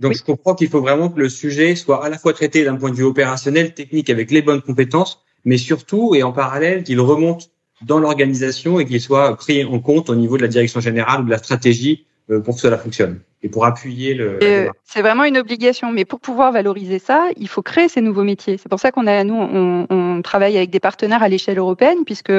Donc, 0.00 0.14
je 0.14 0.24
comprends 0.24 0.54
qu'il 0.54 0.68
faut 0.68 0.80
vraiment 0.80 1.08
que 1.10 1.20
le 1.20 1.28
sujet 1.28 1.76
soit 1.76 2.04
à 2.04 2.08
la 2.08 2.18
fois 2.18 2.32
traité 2.32 2.64
d'un 2.64 2.76
point 2.76 2.90
de 2.90 2.96
vue 2.96 3.04
opérationnel, 3.04 3.74
technique, 3.74 4.10
avec 4.10 4.30
les 4.30 4.42
bonnes 4.42 4.62
compétences, 4.62 5.22
mais 5.44 5.58
surtout 5.58 6.14
et 6.14 6.22
en 6.22 6.32
parallèle 6.32 6.82
qu'il 6.82 7.00
remonte 7.00 7.50
dans 7.82 7.98
l'organisation 7.98 8.80
et 8.80 8.86
qu'il 8.86 9.00
soit 9.00 9.36
pris 9.36 9.64
en 9.64 9.78
compte 9.78 10.10
au 10.10 10.16
niveau 10.16 10.36
de 10.36 10.42
la 10.42 10.48
direction 10.48 10.80
générale 10.80 11.20
ou 11.20 11.24
de 11.24 11.30
la 11.30 11.38
stratégie 11.38 12.06
pour 12.38 12.54
que 12.54 12.60
cela 12.60 12.78
fonctionne 12.78 13.20
et 13.42 13.48
pour 13.48 13.64
appuyer 13.64 14.14
le. 14.14 14.38
Euh, 14.42 14.68
c'est 14.84 15.00
vraiment 15.00 15.24
une 15.24 15.38
obligation, 15.38 15.92
mais 15.92 16.04
pour 16.04 16.20
pouvoir 16.20 16.52
valoriser 16.52 16.98
ça, 16.98 17.28
il 17.36 17.48
faut 17.48 17.62
créer 17.62 17.88
ces 17.88 18.00
nouveaux 18.00 18.24
métiers. 18.24 18.58
C'est 18.58 18.68
pour 18.68 18.78
ça 18.78 18.92
qu'on 18.92 19.06
a, 19.06 19.24
nous, 19.24 19.34
on, 19.34 19.86
on, 19.88 20.22
travaille 20.22 20.56
avec 20.56 20.70
des 20.70 20.80
partenaires 20.80 21.22
à 21.22 21.28
l'échelle 21.28 21.58
européenne, 21.58 22.04
puisque 22.04 22.32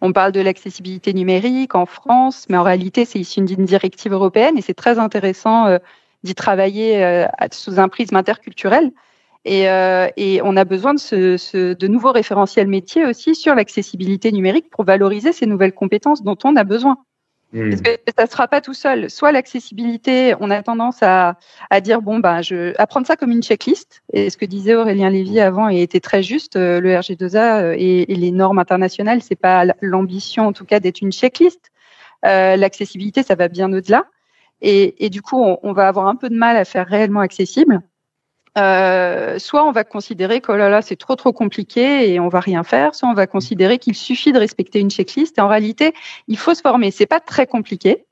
on 0.00 0.12
parle 0.12 0.32
de 0.32 0.40
l'accessibilité 0.40 1.12
numérique 1.12 1.74
en 1.74 1.86
France, 1.86 2.46
mais 2.48 2.56
en 2.56 2.62
réalité, 2.62 3.04
c'est 3.04 3.18
issu 3.18 3.42
d'une 3.42 3.64
directive 3.64 4.12
européenne 4.12 4.56
et 4.56 4.62
c'est 4.62 4.74
très 4.74 4.98
intéressant 4.98 5.66
euh, 5.66 5.78
d'y 6.22 6.34
travailler 6.34 7.04
euh, 7.04 7.26
sous 7.52 7.78
un 7.78 7.88
prisme 7.88 8.16
interculturel. 8.16 8.92
Et, 9.44 9.68
euh, 9.68 10.08
et, 10.16 10.40
on 10.42 10.56
a 10.56 10.64
besoin 10.64 10.94
de, 10.94 10.98
ce, 10.98 11.36
ce, 11.36 11.74
de 11.74 11.86
nouveaux 11.86 12.10
référentiels 12.10 12.66
métiers 12.66 13.06
aussi 13.06 13.36
sur 13.36 13.54
l'accessibilité 13.54 14.32
numérique 14.32 14.70
pour 14.70 14.84
valoriser 14.84 15.32
ces 15.32 15.46
nouvelles 15.46 15.72
compétences 15.72 16.24
dont 16.24 16.36
on 16.42 16.56
a 16.56 16.64
besoin. 16.64 16.98
Hmm. 17.52 17.70
Parce 17.70 17.82
que 17.82 17.90
ça 18.16 18.24
ne 18.24 18.28
sera 18.28 18.48
pas 18.48 18.60
tout 18.60 18.74
seul. 18.74 19.08
Soit 19.08 19.32
l'accessibilité, 19.32 20.34
on 20.40 20.50
a 20.50 20.62
tendance 20.62 21.02
à, 21.02 21.38
à 21.70 21.80
dire 21.80 22.02
bon 22.02 22.18
bah 22.18 22.42
je 22.42 22.74
à 22.78 22.86
prendre 22.86 23.06
ça 23.06 23.16
comme 23.16 23.30
une 23.30 23.42
checklist. 23.42 24.02
Et 24.12 24.30
ce 24.30 24.36
que 24.36 24.44
disait 24.44 24.74
Aurélien 24.74 25.10
Lévy 25.10 25.40
avant 25.40 25.68
et 25.68 25.82
était 25.82 26.00
très 26.00 26.22
juste. 26.22 26.56
Euh, 26.56 26.80
le 26.80 26.90
RG2A 26.90 27.62
euh, 27.62 27.74
et, 27.78 28.12
et 28.12 28.16
les 28.16 28.32
normes 28.32 28.58
internationales, 28.58 29.22
c'est 29.22 29.36
pas 29.36 29.64
l'ambition 29.80 30.46
en 30.46 30.52
tout 30.52 30.64
cas 30.64 30.80
d'être 30.80 31.00
une 31.00 31.12
checklist. 31.12 31.70
Euh, 32.24 32.56
l'accessibilité, 32.56 33.22
ça 33.22 33.34
va 33.34 33.48
bien 33.48 33.72
au-delà. 33.72 34.06
Et, 34.62 35.04
et, 35.04 35.10
du 35.10 35.22
coup, 35.22 35.40
on, 35.40 35.58
on, 35.62 35.72
va 35.72 35.86
avoir 35.86 36.06
un 36.06 36.16
peu 36.16 36.30
de 36.30 36.34
mal 36.34 36.56
à 36.56 36.64
faire 36.64 36.86
réellement 36.86 37.20
accessible. 37.20 37.82
Euh, 38.56 39.38
soit 39.38 39.66
on 39.66 39.72
va 39.72 39.84
considérer 39.84 40.40
que 40.40 40.50
oh 40.50 40.56
là 40.56 40.70
là 40.70 40.80
c'est 40.80 40.96
trop 40.96 41.14
trop 41.14 41.32
compliqué 41.32 42.10
et 42.10 42.20
on 42.20 42.28
va 42.28 42.40
rien 42.40 42.62
faire, 42.62 42.94
soit 42.94 43.08
on 43.08 43.14
va 43.14 43.26
considérer 43.26 43.78
qu'il 43.78 43.94
suffit 43.94 44.32
de 44.32 44.38
respecter 44.38 44.80
une 44.80 44.90
checklist. 44.90 45.36
Et 45.36 45.40
en 45.42 45.48
réalité, 45.48 45.92
il 46.26 46.38
faut 46.38 46.54
se 46.54 46.62
former. 46.62 46.90
C'est 46.90 47.06
pas 47.06 47.20
très 47.20 47.46
compliqué, 47.46 48.06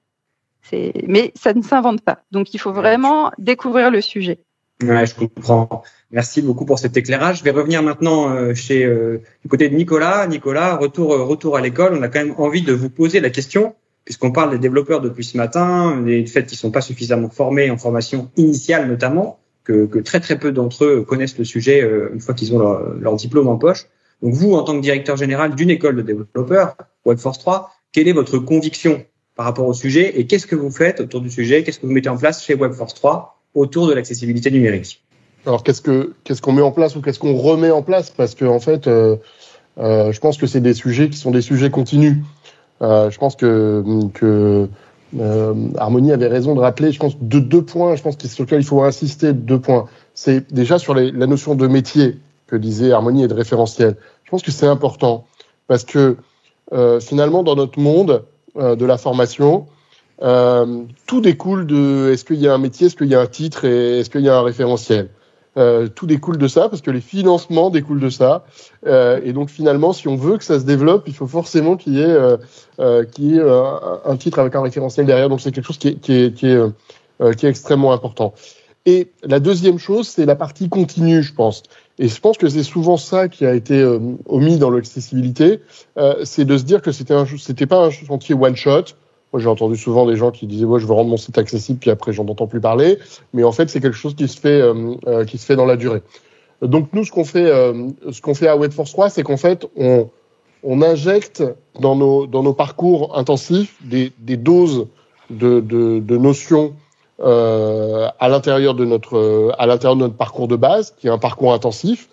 mais 0.72 1.32
ça 1.34 1.54
ne 1.54 1.62
s'invente 1.62 2.02
pas. 2.02 2.20
Donc 2.30 2.52
il 2.52 2.58
faut 2.58 2.72
vraiment 2.72 3.30
découvrir 3.38 3.90
le 3.90 4.02
sujet. 4.02 4.38
Ouais, 4.82 5.06
je 5.06 5.14
comprends. 5.14 5.82
Merci 6.10 6.42
beaucoup 6.42 6.66
pour 6.66 6.78
cet 6.78 6.96
éclairage. 6.96 7.38
Je 7.38 7.44
vais 7.44 7.52
revenir 7.52 7.82
maintenant 7.82 8.28
euh, 8.28 8.54
chez 8.54 8.84
euh, 8.84 9.22
du 9.42 9.48
côté 9.48 9.68
de 9.68 9.76
Nicolas. 9.76 10.26
Nicolas, 10.26 10.76
retour 10.76 11.26
retour 11.26 11.56
à 11.56 11.60
l'école. 11.60 11.94
On 11.94 12.02
a 12.02 12.08
quand 12.08 12.22
même 12.22 12.34
envie 12.36 12.62
de 12.62 12.72
vous 12.72 12.90
poser 12.90 13.20
la 13.20 13.30
question 13.30 13.76
puisqu'on 14.04 14.32
parle 14.32 14.50
des 14.50 14.58
développeurs 14.58 15.00
depuis 15.00 15.24
ce 15.24 15.38
matin, 15.38 16.02
des 16.02 16.26
faits 16.26 16.46
qu'ils 16.46 16.58
sont 16.58 16.70
pas 16.70 16.82
suffisamment 16.82 17.30
formés 17.30 17.70
en 17.70 17.78
formation 17.78 18.30
initiale 18.36 18.86
notamment 18.86 19.38
que, 19.64 19.86
que 19.86 19.98
très 19.98 20.20
très 20.20 20.38
peu 20.38 20.52
d'entre 20.52 20.84
eux 20.84 21.02
connaissent 21.02 21.38
le 21.38 21.44
sujet 21.44 21.82
euh, 21.82 22.10
une 22.12 22.20
fois 22.20 22.34
qu'ils 22.34 22.54
ont 22.54 22.58
leur, 22.58 22.94
leur, 22.94 23.16
diplôme 23.16 23.48
en 23.48 23.56
poche. 23.56 23.86
Donc 24.22 24.34
vous, 24.34 24.54
en 24.54 24.62
tant 24.62 24.76
que 24.76 24.80
directeur 24.80 25.16
général 25.16 25.54
d'une 25.54 25.70
école 25.70 25.96
de 25.96 26.02
développeurs, 26.02 26.76
Webforce 27.04 27.38
3, 27.38 27.70
quelle 27.92 28.08
est 28.08 28.12
votre 28.12 28.38
conviction 28.38 29.04
par 29.36 29.46
rapport 29.46 29.66
au 29.66 29.74
sujet 29.74 30.18
et 30.18 30.26
qu'est-ce 30.26 30.46
que 30.46 30.56
vous 30.56 30.70
faites 30.70 31.00
autour 31.00 31.20
du 31.20 31.30
sujet? 31.30 31.62
Qu'est-ce 31.62 31.78
que 31.78 31.86
vous 31.86 31.92
mettez 31.92 32.08
en 32.08 32.16
place 32.16 32.44
chez 32.44 32.54
WebForce 32.54 32.94
3 32.94 33.40
autour 33.54 33.86
de 33.86 33.94
l'accessibilité 33.94 34.50
numérique? 34.50 35.04
Alors, 35.46 35.62
qu'est-ce 35.62 35.82
que 35.82 36.14
qu'est-ce 36.24 36.40
qu'on 36.40 36.52
met 36.52 36.62
en 36.62 36.72
place 36.72 36.96
ou 36.96 37.02
qu'est-ce 37.02 37.18
qu'on 37.18 37.36
remet 37.36 37.70
en 37.70 37.82
place? 37.82 38.10
Parce 38.10 38.34
que 38.34 38.44
en 38.44 38.60
fait, 38.60 38.86
euh, 38.86 39.16
euh, 39.78 40.12
je 40.12 40.20
pense 40.20 40.38
que 40.38 40.46
c'est 40.46 40.60
des 40.60 40.74
sujets 40.74 41.10
qui 41.10 41.18
sont 41.18 41.30
des 41.30 41.42
sujets 41.42 41.70
continus. 41.70 42.16
Euh, 42.82 43.10
je 43.10 43.18
pense 43.18 43.36
que 43.36 43.84
que 44.14 44.68
euh, 45.20 45.54
Harmonie 45.76 46.12
avait 46.12 46.26
raison 46.26 46.54
de 46.54 46.60
rappeler, 46.60 46.92
je 46.92 46.98
pense, 46.98 47.18
de 47.20 47.38
deux 47.38 47.62
points, 47.62 47.96
je 47.96 48.02
pense 48.02 48.18
sur 48.18 48.44
lesquels 48.44 48.60
il 48.60 48.66
faut 48.66 48.82
insister, 48.82 49.32
deux 49.32 49.60
points. 49.60 49.86
C'est 50.14 50.52
déjà 50.52 50.78
sur 50.78 50.94
les, 50.94 51.10
la 51.10 51.26
notion 51.26 51.54
de 51.54 51.66
métier 51.66 52.18
que 52.46 52.56
disait 52.56 52.92
Harmonie 52.92 53.24
et 53.24 53.28
de 53.28 53.34
référentiel. 53.34 53.96
Je 54.24 54.30
pense 54.30 54.42
que 54.42 54.50
c'est 54.50 54.66
important 54.66 55.24
parce 55.66 55.84
que 55.84 56.16
euh, 56.72 57.00
finalement, 57.00 57.42
dans 57.42 57.56
notre 57.56 57.78
monde 57.78 58.24
euh, 58.56 58.76
de 58.76 58.86
la 58.86 58.98
formation, 58.98 59.66
euh, 60.22 60.84
tout 61.06 61.20
découle 61.20 61.66
de 61.66 62.10
est-ce 62.12 62.24
qu'il 62.24 62.36
y 62.36 62.48
a 62.48 62.54
un 62.54 62.58
métier, 62.58 62.86
est-ce 62.86 62.96
qu'il 62.96 63.08
y 63.08 63.14
a 63.14 63.20
un 63.20 63.26
titre 63.26 63.64
et 63.64 64.00
est-ce 64.00 64.10
qu'il 64.10 64.22
y 64.22 64.28
a 64.28 64.36
un 64.36 64.42
référentiel. 64.42 65.10
Euh, 65.56 65.86
tout 65.88 66.06
découle 66.06 66.36
de 66.36 66.48
ça 66.48 66.68
parce 66.68 66.82
que 66.82 66.90
les 66.90 67.00
financements 67.00 67.70
découlent 67.70 68.00
de 68.00 68.10
ça. 68.10 68.44
Euh, 68.86 69.20
et 69.22 69.32
donc 69.32 69.50
finalement, 69.50 69.92
si 69.92 70.08
on 70.08 70.16
veut 70.16 70.36
que 70.36 70.44
ça 70.44 70.58
se 70.58 70.64
développe, 70.64 71.04
il 71.06 71.14
faut 71.14 71.28
forcément 71.28 71.76
qu'il 71.76 71.94
y 71.94 72.00
ait, 72.00 72.04
euh, 72.04 72.36
euh 72.80 73.04
y 73.18 73.36
ait 73.36 73.40
un, 73.40 74.00
un, 74.04 74.16
titre 74.16 74.40
avec 74.40 74.54
un 74.56 74.62
référentiel 74.62 75.06
derrière. 75.06 75.28
Donc 75.28 75.40
c'est 75.40 75.52
quelque 75.52 75.66
chose 75.66 75.78
qui 75.78 75.88
est, 75.88 75.94
qui 76.00 76.12
est, 76.12 76.34
qui 76.34 76.46
est, 76.48 76.58
euh, 77.20 77.32
qui 77.34 77.46
est 77.46 77.48
extrêmement 77.48 77.92
important. 77.92 78.34
Et 78.86 79.12
la 79.22 79.40
deuxième 79.40 79.78
chose, 79.78 80.08
c'est 80.08 80.26
la 80.26 80.36
partie 80.36 80.68
continue, 80.68 81.22
je 81.22 81.32
pense. 81.32 81.62
Et 81.98 82.08
je 82.08 82.20
pense 82.20 82.36
que 82.36 82.48
c'est 82.48 82.64
souvent 82.64 82.96
ça 82.96 83.28
qui 83.28 83.46
a 83.46 83.54
été 83.54 83.80
euh, 83.80 83.98
omis 84.26 84.58
dans 84.58 84.70
l'accessibilité, 84.70 85.60
c'est 86.24 86.44
de 86.44 86.58
se 86.58 86.64
dire 86.64 86.82
que 86.82 86.90
c'était 86.90 87.14
c'était 87.38 87.66
pas 87.66 87.86
un 87.86 87.90
chantier 87.90 88.34
one 88.34 88.56
shot. 88.56 88.84
Moi, 89.34 89.40
j'ai 89.40 89.48
entendu 89.48 89.76
souvent 89.76 90.06
des 90.06 90.14
gens 90.14 90.30
qui 90.30 90.46
disaient, 90.46 90.64
moi, 90.64 90.78
je 90.78 90.86
veux 90.86 90.92
rendre 90.92 91.10
mon 91.10 91.16
site 91.16 91.38
accessible, 91.38 91.80
puis 91.80 91.90
après, 91.90 92.12
j'en 92.12 92.24
entends 92.28 92.46
plus 92.46 92.60
parler. 92.60 93.00
Mais 93.32 93.42
en 93.42 93.50
fait, 93.50 93.68
c'est 93.68 93.80
quelque 93.80 93.96
chose 93.96 94.14
qui 94.14 94.28
se 94.28 94.38
fait, 94.38 94.60
euh, 94.60 94.94
euh, 95.08 95.24
qui 95.24 95.38
se 95.38 95.44
fait 95.44 95.56
dans 95.56 95.66
la 95.66 95.74
durée. 95.74 96.02
Donc, 96.62 96.90
nous, 96.92 97.04
ce 97.04 97.10
qu'on 97.10 97.24
fait, 97.24 97.50
euh, 97.50 97.88
ce 98.12 98.20
qu'on 98.20 98.34
fait 98.34 98.46
à 98.46 98.56
Webforce 98.56 98.92
3, 98.92 99.10
c'est 99.10 99.24
qu'en 99.24 99.36
fait, 99.36 99.66
on, 99.76 100.08
on 100.62 100.82
injecte 100.82 101.42
dans 101.80 101.96
nos, 101.96 102.28
dans 102.28 102.44
nos 102.44 102.52
parcours 102.52 103.18
intensifs 103.18 103.74
des, 103.82 104.12
des 104.20 104.36
doses 104.36 104.86
de, 105.30 105.58
de, 105.58 106.16
notions 106.16 106.72
euh, 107.18 108.06
à 108.20 108.28
l'intérieur 108.28 108.74
de 108.74 108.84
notre, 108.84 109.52
à 109.58 109.66
l'intérieur 109.66 109.96
de 109.96 110.02
notre 110.02 110.16
parcours 110.16 110.46
de 110.46 110.54
base, 110.54 110.94
qui 110.96 111.08
est 111.08 111.10
un 111.10 111.18
parcours 111.18 111.52
intensif. 111.52 112.08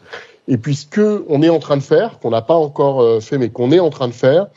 Et 0.47 0.57
puis, 0.57 0.73
ce 0.73 0.87
que 0.87 1.23
on 1.29 1.43
est 1.43 1.49
en 1.49 1.59
train 1.59 1.77
de 1.77 1.83
faire, 1.83 2.17
qu'on 2.17 2.31
n'a 2.31 2.41
pas 2.41 2.55
encore 2.55 3.21
fait, 3.21 3.37
mais 3.37 3.49
qu'on 3.49 3.71
est 3.71 3.79
en 3.79 3.91
train 3.91 4.07
de 4.07 4.13
faire, 4.13 4.47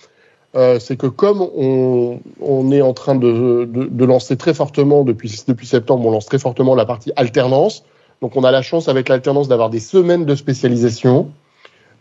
euh, 0.56 0.78
c'est 0.78 0.96
que 0.96 1.06
comme 1.06 1.42
on, 1.42 2.20
on, 2.40 2.70
est 2.70 2.82
en 2.82 2.92
train 2.92 3.14
de, 3.14 3.64
de, 3.64 3.84
de, 3.84 4.04
lancer 4.04 4.36
très 4.36 4.54
fortement 4.54 5.02
depuis, 5.02 5.42
depuis 5.48 5.66
septembre, 5.66 6.06
on 6.06 6.10
lance 6.12 6.26
très 6.26 6.38
fortement 6.38 6.74
la 6.74 6.86
partie 6.86 7.12
alternance. 7.16 7.84
Donc 8.22 8.36
on 8.36 8.44
a 8.44 8.50
la 8.50 8.62
chance 8.62 8.88
avec 8.88 9.08
l'alternance 9.08 9.48
d'avoir 9.48 9.68
des 9.68 9.80
semaines 9.80 10.24
de 10.24 10.34
spécialisation, 10.34 11.30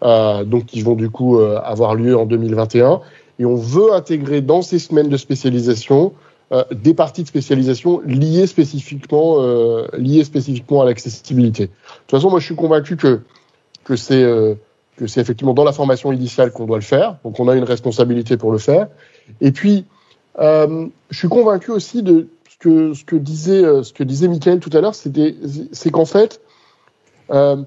euh, 0.03 0.43
donc 0.43 0.65
qui 0.65 0.81
vont 0.81 0.95
du 0.95 1.09
coup 1.09 1.39
euh, 1.39 1.59
avoir 1.63 1.95
lieu 1.95 2.15
en 2.15 2.25
2021. 2.25 3.01
Et 3.39 3.45
on 3.45 3.55
veut 3.55 3.93
intégrer 3.93 4.41
dans 4.41 4.61
ces 4.61 4.77
semaines 4.77 5.09
de 5.09 5.17
spécialisation 5.17 6.13
euh, 6.51 6.63
des 6.71 6.93
parties 6.93 7.23
de 7.23 7.27
spécialisation 7.27 8.01
liées 8.05 8.45
spécifiquement, 8.45 9.37
euh, 9.39 9.87
liées 9.97 10.23
spécifiquement 10.23 10.81
à 10.81 10.85
l'accessibilité. 10.85 11.65
De 11.65 11.71
toute 12.01 12.11
façon, 12.11 12.29
moi 12.29 12.39
je 12.39 12.45
suis 12.45 12.55
convaincu 12.55 12.97
que 12.97 13.21
que 13.83 13.95
c'est 13.95 14.23
que 14.97 15.07
c'est 15.07 15.21
effectivement 15.21 15.53
dans 15.53 15.63
la 15.63 15.71
formation 15.71 16.11
initiale 16.11 16.51
qu'on 16.51 16.65
doit 16.65 16.77
le 16.77 16.83
faire, 16.83 17.17
donc 17.23 17.39
on 17.39 17.47
a 17.47 17.55
une 17.55 17.63
responsabilité 17.63 18.37
pour 18.37 18.51
le 18.51 18.57
faire. 18.57 18.87
Et 19.41 19.51
puis, 19.51 19.85
euh, 20.39 20.87
je 21.09 21.17
suis 21.17 21.29
convaincu 21.29 21.71
aussi 21.71 22.03
de 22.03 22.27
ce 22.49 22.57
que, 22.57 22.93
ce 22.93 23.03
que 23.03 23.15
disait 23.15 23.63
euh, 23.63 23.83
ce 23.83 23.93
que 23.93 24.03
disait 24.03 24.27
Michael 24.27 24.59
tout 24.59 24.69
à 24.73 24.81
l'heure, 24.81 24.95
c'est 24.95 25.91
qu'en 25.91 26.05
fait, 26.05 26.41
euh, 27.31 27.57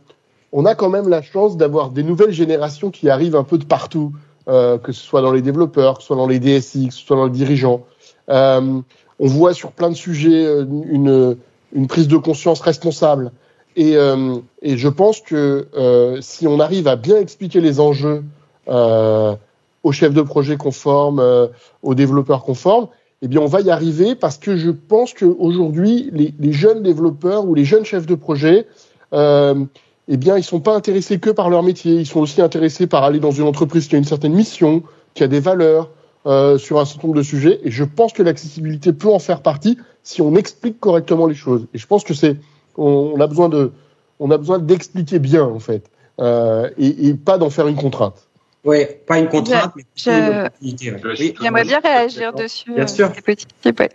on 0.53 0.65
a 0.65 0.75
quand 0.75 0.91
même 0.91 1.09
la 1.09 1.23
chance 1.23 1.57
d'avoir 1.57 1.91
des 1.91 2.03
nouvelles 2.03 2.33
générations 2.33 2.91
qui 2.91 3.11
arrivent 3.11 3.37
un 3.37 3.45
peu 3.45 3.59
de 3.59 3.65
partout, 3.65 4.13
que 4.47 4.93
ce 4.93 5.05
soit 5.05 5.23
dans 5.23 5.33
les 5.33 5.43
développeurs, 5.43 5.97
que 5.97 6.03
ce 6.03 6.07
soit 6.07 6.17
dans 6.17 6.29
les 6.29 6.39
DSI, 6.39 6.89
que 6.89 6.95
ce 6.95 7.05
soit 7.05 7.17
dans 7.17 7.25
les 7.25 7.33
dirigeants. 7.33 7.85
On 8.29 8.85
voit 9.19 9.55
sur 9.55 9.73
plein 9.73 9.91
de 9.91 9.97
sujets 9.97 10.47
une 10.47 11.87
prise 11.89 12.07
de 12.07 12.17
conscience 12.17 12.61
responsable. 12.61 13.33
Et, 13.77 13.97
euh, 13.97 14.37
et, 14.63 14.79
je 14.79 14.89
pense 14.89 15.21
que 15.21 15.69
euh, 15.77 16.19
si 16.23 16.47
on 16.47 16.61
arrive 16.61 16.89
à 16.89 16.97
bien 16.97 17.19
expliquer 17.19 17.61
les 17.61 17.79
enjeux 17.79 18.25
euh, 18.69 19.35
aux 19.83 19.93
chefs 19.93 20.15
de 20.15 20.23
projet 20.23 20.57
conformes, 20.57 21.21
euh, 21.21 21.49
aux 21.83 21.95
développeurs 21.95 22.43
conformes, 22.43 22.89
eh 23.23 23.29
bien 23.29 23.41
on 23.41 23.47
va 23.47 23.61
y 23.61 23.71
arriver 23.71 24.15
parce 24.15 24.39
que 24.39 24.57
je 24.57 24.71
pense 24.71 25.13
qu'aujourd'hui, 25.13 26.11
les, 26.13 26.35
les, 26.39 26.53
jeunes 26.53 26.83
développeurs 26.83 27.47
ou 27.47 27.55
les 27.55 27.65
jeunes 27.65 27.85
chefs 27.85 28.07
de 28.07 28.15
projet, 28.15 28.67
euh, 29.13 29.65
eh 30.09 30.17
bien 30.17 30.39
ils 30.39 30.45
sont 30.45 30.61
pas 30.61 30.75
intéressés 30.75 31.19
que 31.19 31.31
par 31.31 31.51
leur 31.51 31.63
métier, 31.63 31.95
ils 31.95 32.07
sont 32.07 32.21
aussi 32.21 32.41
intéressés 32.41 32.87
par 32.87 33.05
aller 33.05 33.21
dans 33.21 33.31
une 33.31 33.47
entreprise 33.47 33.89
qui 33.89 33.95
a 33.95 33.99
une 33.99 34.05
certaine 34.05 34.35
mission, 34.35 34.83
qui 35.15 35.23
a 35.23 35.29
des 35.29 35.41
valeurs, 35.41 35.91
euh, 36.27 36.59
sur 36.59 36.81
un 36.81 36.85
certain 36.85 37.07
nombre 37.07 37.19
de 37.19 37.23
sujets. 37.23 37.61
Et 37.63 37.71
je 37.71 37.85
pense 37.85 38.13
que 38.13 38.23
l'accessibilité 38.23 38.93
peut 38.93 39.13
en 39.13 39.21
faire 39.21 39.43
partie 39.43 39.79
si 40.03 40.23
on 40.23 40.35
explique 40.35 40.81
correctement 40.81 41.27
les 41.27 41.37
choses. 41.37 41.69
Et 41.73 41.79
je 41.79 41.87
pense 41.87 42.03
que 42.03 42.15
c'est 42.15 42.37
on, 42.77 43.21
a 43.21 43.27
besoin 43.27 43.49
de, 43.49 43.73
on 44.19 44.31
a 44.31 44.39
besoin 44.39 44.59
d'expliquer 44.59 45.19
bien 45.19 45.45
en 45.45 45.59
fait, 45.59 45.91
euh, 46.21 46.71
et, 46.79 47.09
et, 47.09 47.15
pas 47.15 47.39
d'en 47.39 47.51
faire 47.51 47.69
une 47.69 47.77
contrainte. 47.77 48.29
Oui, 48.65 48.79
pas 49.07 49.19
une 49.19 49.29
contrainte. 49.29 49.73
Je, 49.95 50.49
je... 50.61 51.33
J'aimerais 51.41 51.65
bien 51.65 51.79
réagir 51.79 52.33
dessus. 52.33 52.75
Bien 52.75 52.87
sûr. 52.87 53.13
Euh, 53.29 53.73
ouais. 53.79 53.89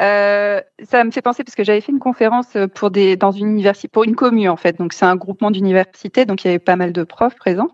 Euh, 0.00 0.60
ça 0.82 1.04
me 1.04 1.10
fait 1.10 1.22
penser 1.22 1.44
parce 1.44 1.54
que 1.54 1.64
j'avais 1.64 1.80
fait 1.80 1.92
une 1.92 2.00
conférence 2.00 2.56
pour 2.74 2.90
des 2.90 3.16
dans 3.16 3.30
une 3.30 3.48
université 3.48 3.88
pour 3.88 4.04
une 4.04 4.16
commune 4.16 4.48
en 4.48 4.56
fait 4.56 4.76
donc 4.76 4.92
c'est 4.92 5.04
un 5.04 5.14
groupement 5.14 5.52
d'universités 5.52 6.24
donc 6.24 6.42
il 6.42 6.48
y 6.48 6.50
avait 6.50 6.58
pas 6.58 6.74
mal 6.74 6.92
de 6.92 7.04
profs 7.04 7.36
présents 7.36 7.68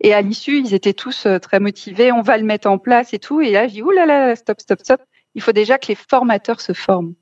et 0.00 0.14
à 0.14 0.22
l'issue 0.22 0.58
ils 0.58 0.72
étaient 0.72 0.94
tous 0.94 1.26
très 1.42 1.60
motivés 1.60 2.12
on 2.12 2.22
va 2.22 2.38
le 2.38 2.44
mettre 2.44 2.66
en 2.66 2.78
place 2.78 3.12
et 3.12 3.18
tout 3.18 3.42
et 3.42 3.50
là 3.50 3.68
j'ai 3.68 3.74
dit 3.74 3.82
oulala 3.82 4.34
stop 4.36 4.58
stop 4.58 4.78
stop 4.80 5.02
il 5.36 5.42
faut 5.42 5.52
déjà 5.52 5.78
que 5.78 5.88
les 5.88 5.94
formateurs 5.94 6.60
se 6.60 6.72
forment. 6.72 7.14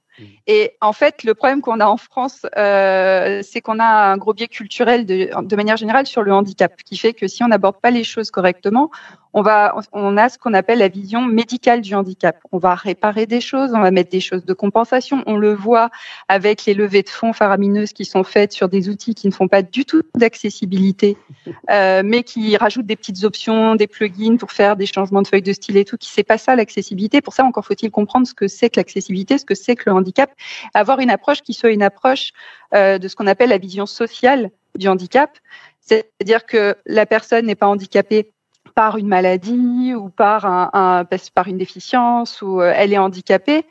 Et 0.46 0.76
en 0.80 0.92
fait, 0.92 1.24
le 1.24 1.34
problème 1.34 1.60
qu'on 1.60 1.80
a 1.80 1.86
en 1.86 1.96
France, 1.96 2.46
euh, 2.56 3.40
c'est 3.42 3.60
qu'on 3.60 3.78
a 3.78 4.12
un 4.12 4.16
gros 4.16 4.32
biais 4.32 4.48
culturel 4.48 5.06
de, 5.06 5.30
de, 5.42 5.56
manière 5.56 5.76
générale 5.76 6.06
sur 6.06 6.22
le 6.22 6.32
handicap, 6.32 6.76
qui 6.84 6.96
fait 6.96 7.14
que 7.14 7.26
si 7.26 7.42
on 7.42 7.48
n'aborde 7.48 7.80
pas 7.80 7.90
les 7.90 8.04
choses 8.04 8.30
correctement, 8.30 8.90
on 9.34 9.42
va, 9.42 9.74
on 9.92 10.16
a 10.16 10.28
ce 10.28 10.38
qu'on 10.38 10.54
appelle 10.54 10.78
la 10.78 10.86
vision 10.86 11.20
médicale 11.22 11.80
du 11.80 11.94
handicap. 11.94 12.38
On 12.52 12.58
va 12.58 12.76
réparer 12.76 13.26
des 13.26 13.40
choses, 13.40 13.72
on 13.74 13.80
va 13.80 13.90
mettre 13.90 14.10
des 14.10 14.20
choses 14.20 14.44
de 14.44 14.52
compensation. 14.54 15.24
On 15.26 15.36
le 15.36 15.52
voit 15.52 15.90
avec 16.28 16.64
les 16.66 16.72
levées 16.72 17.02
de 17.02 17.08
fonds 17.08 17.32
faramineuses 17.32 17.92
qui 17.92 18.04
sont 18.04 18.22
faites 18.22 18.52
sur 18.52 18.68
des 18.68 18.88
outils 18.88 19.14
qui 19.14 19.26
ne 19.26 19.32
font 19.32 19.48
pas 19.48 19.62
du 19.62 19.84
tout 19.84 20.02
d'accessibilité, 20.14 21.16
euh, 21.68 22.02
mais 22.04 22.22
qui 22.22 22.56
rajoutent 22.56 22.86
des 22.86 22.94
petites 22.94 23.24
options, 23.24 23.74
des 23.74 23.88
plugins 23.88 24.36
pour 24.36 24.52
faire 24.52 24.76
des 24.76 24.86
changements 24.86 25.22
de 25.22 25.26
feuilles 25.26 25.42
de 25.42 25.52
style 25.52 25.76
et 25.76 25.84
tout. 25.84 25.96
Qui 25.96 26.10
c'est 26.10 26.22
pas 26.22 26.38
ça 26.38 26.54
l'accessibilité. 26.54 27.20
Pour 27.20 27.34
ça, 27.34 27.44
encore 27.44 27.66
faut-il 27.66 27.90
comprendre 27.90 28.28
ce 28.28 28.34
que 28.34 28.46
c'est 28.46 28.70
que 28.70 28.78
l'accessibilité, 28.78 29.36
ce 29.38 29.44
que 29.44 29.56
c'est 29.56 29.74
que 29.74 29.90
le 29.90 29.96
handicap, 29.96 30.30
avoir 30.74 31.00
une 31.00 31.10
approche 31.10 31.42
qui 31.42 31.54
soit 31.54 31.70
une 31.70 31.82
approche 31.82 32.30
euh, 32.72 32.98
de 32.98 33.08
ce 33.08 33.16
qu'on 33.16 33.26
appelle 33.26 33.50
la 33.50 33.58
vision 33.58 33.86
sociale 33.86 34.50
du 34.78 34.86
handicap. 34.86 35.30
C'est-à-dire 35.80 36.46
que 36.46 36.76
la 36.86 37.04
personne 37.04 37.46
n'est 37.46 37.56
pas 37.56 37.66
handicapée 37.66 38.32
par 38.74 38.96
une 38.96 39.08
maladie 39.08 39.94
ou 39.94 40.08
par, 40.08 40.46
un, 40.46 41.04
par 41.34 41.48
une 41.48 41.58
déficience 41.58 42.42
ou 42.42 42.60
euh, 42.60 42.72
elle 42.74 42.92
est 42.92 42.98
handicapée 42.98 43.64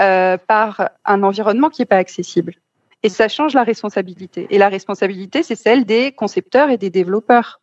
euh, 0.00 0.36
par 0.36 0.90
un 1.04 1.22
environnement 1.22 1.70
qui 1.70 1.82
n'est 1.82 1.86
pas 1.86 1.96
accessible. 1.96 2.54
Et 3.02 3.08
ça 3.08 3.28
change 3.28 3.54
la 3.54 3.64
responsabilité. 3.64 4.46
Et 4.50 4.58
la 4.58 4.68
responsabilité, 4.68 5.42
c'est 5.42 5.56
celle 5.56 5.84
des 5.84 6.12
concepteurs 6.12 6.70
et 6.70 6.78
des 6.78 6.90
développeurs. 6.90 7.60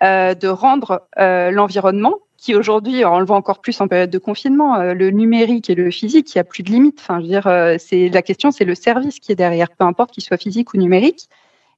Euh, 0.00 0.34
de 0.34 0.46
rendre 0.46 1.08
l'environnement, 1.16 2.18
qui 2.36 2.54
aujourd'hui, 2.54 3.04
on 3.04 3.18
le 3.18 3.24
voit 3.24 3.34
encore 3.34 3.60
plus 3.60 3.80
en 3.80 3.88
période 3.88 4.10
de 4.10 4.18
confinement, 4.18 4.76
le 4.76 5.10
numérique 5.10 5.70
et 5.70 5.74
le 5.74 5.90
physique, 5.90 6.32
il 6.32 6.38
n'y 6.38 6.40
a 6.40 6.44
plus 6.44 6.62
de 6.62 6.70
limite. 6.70 7.00
Enfin, 7.00 7.16
je 7.16 7.22
veux 7.22 7.28
dire, 7.28 7.80
c'est 7.80 8.08
la 8.08 8.22
question, 8.22 8.52
c'est 8.52 8.64
le 8.64 8.76
service 8.76 9.18
qui 9.18 9.32
est 9.32 9.34
derrière, 9.34 9.70
peu 9.70 9.84
importe 9.84 10.12
qu'il 10.12 10.22
soit 10.22 10.36
physique 10.36 10.72
ou 10.72 10.76
numérique. 10.76 11.28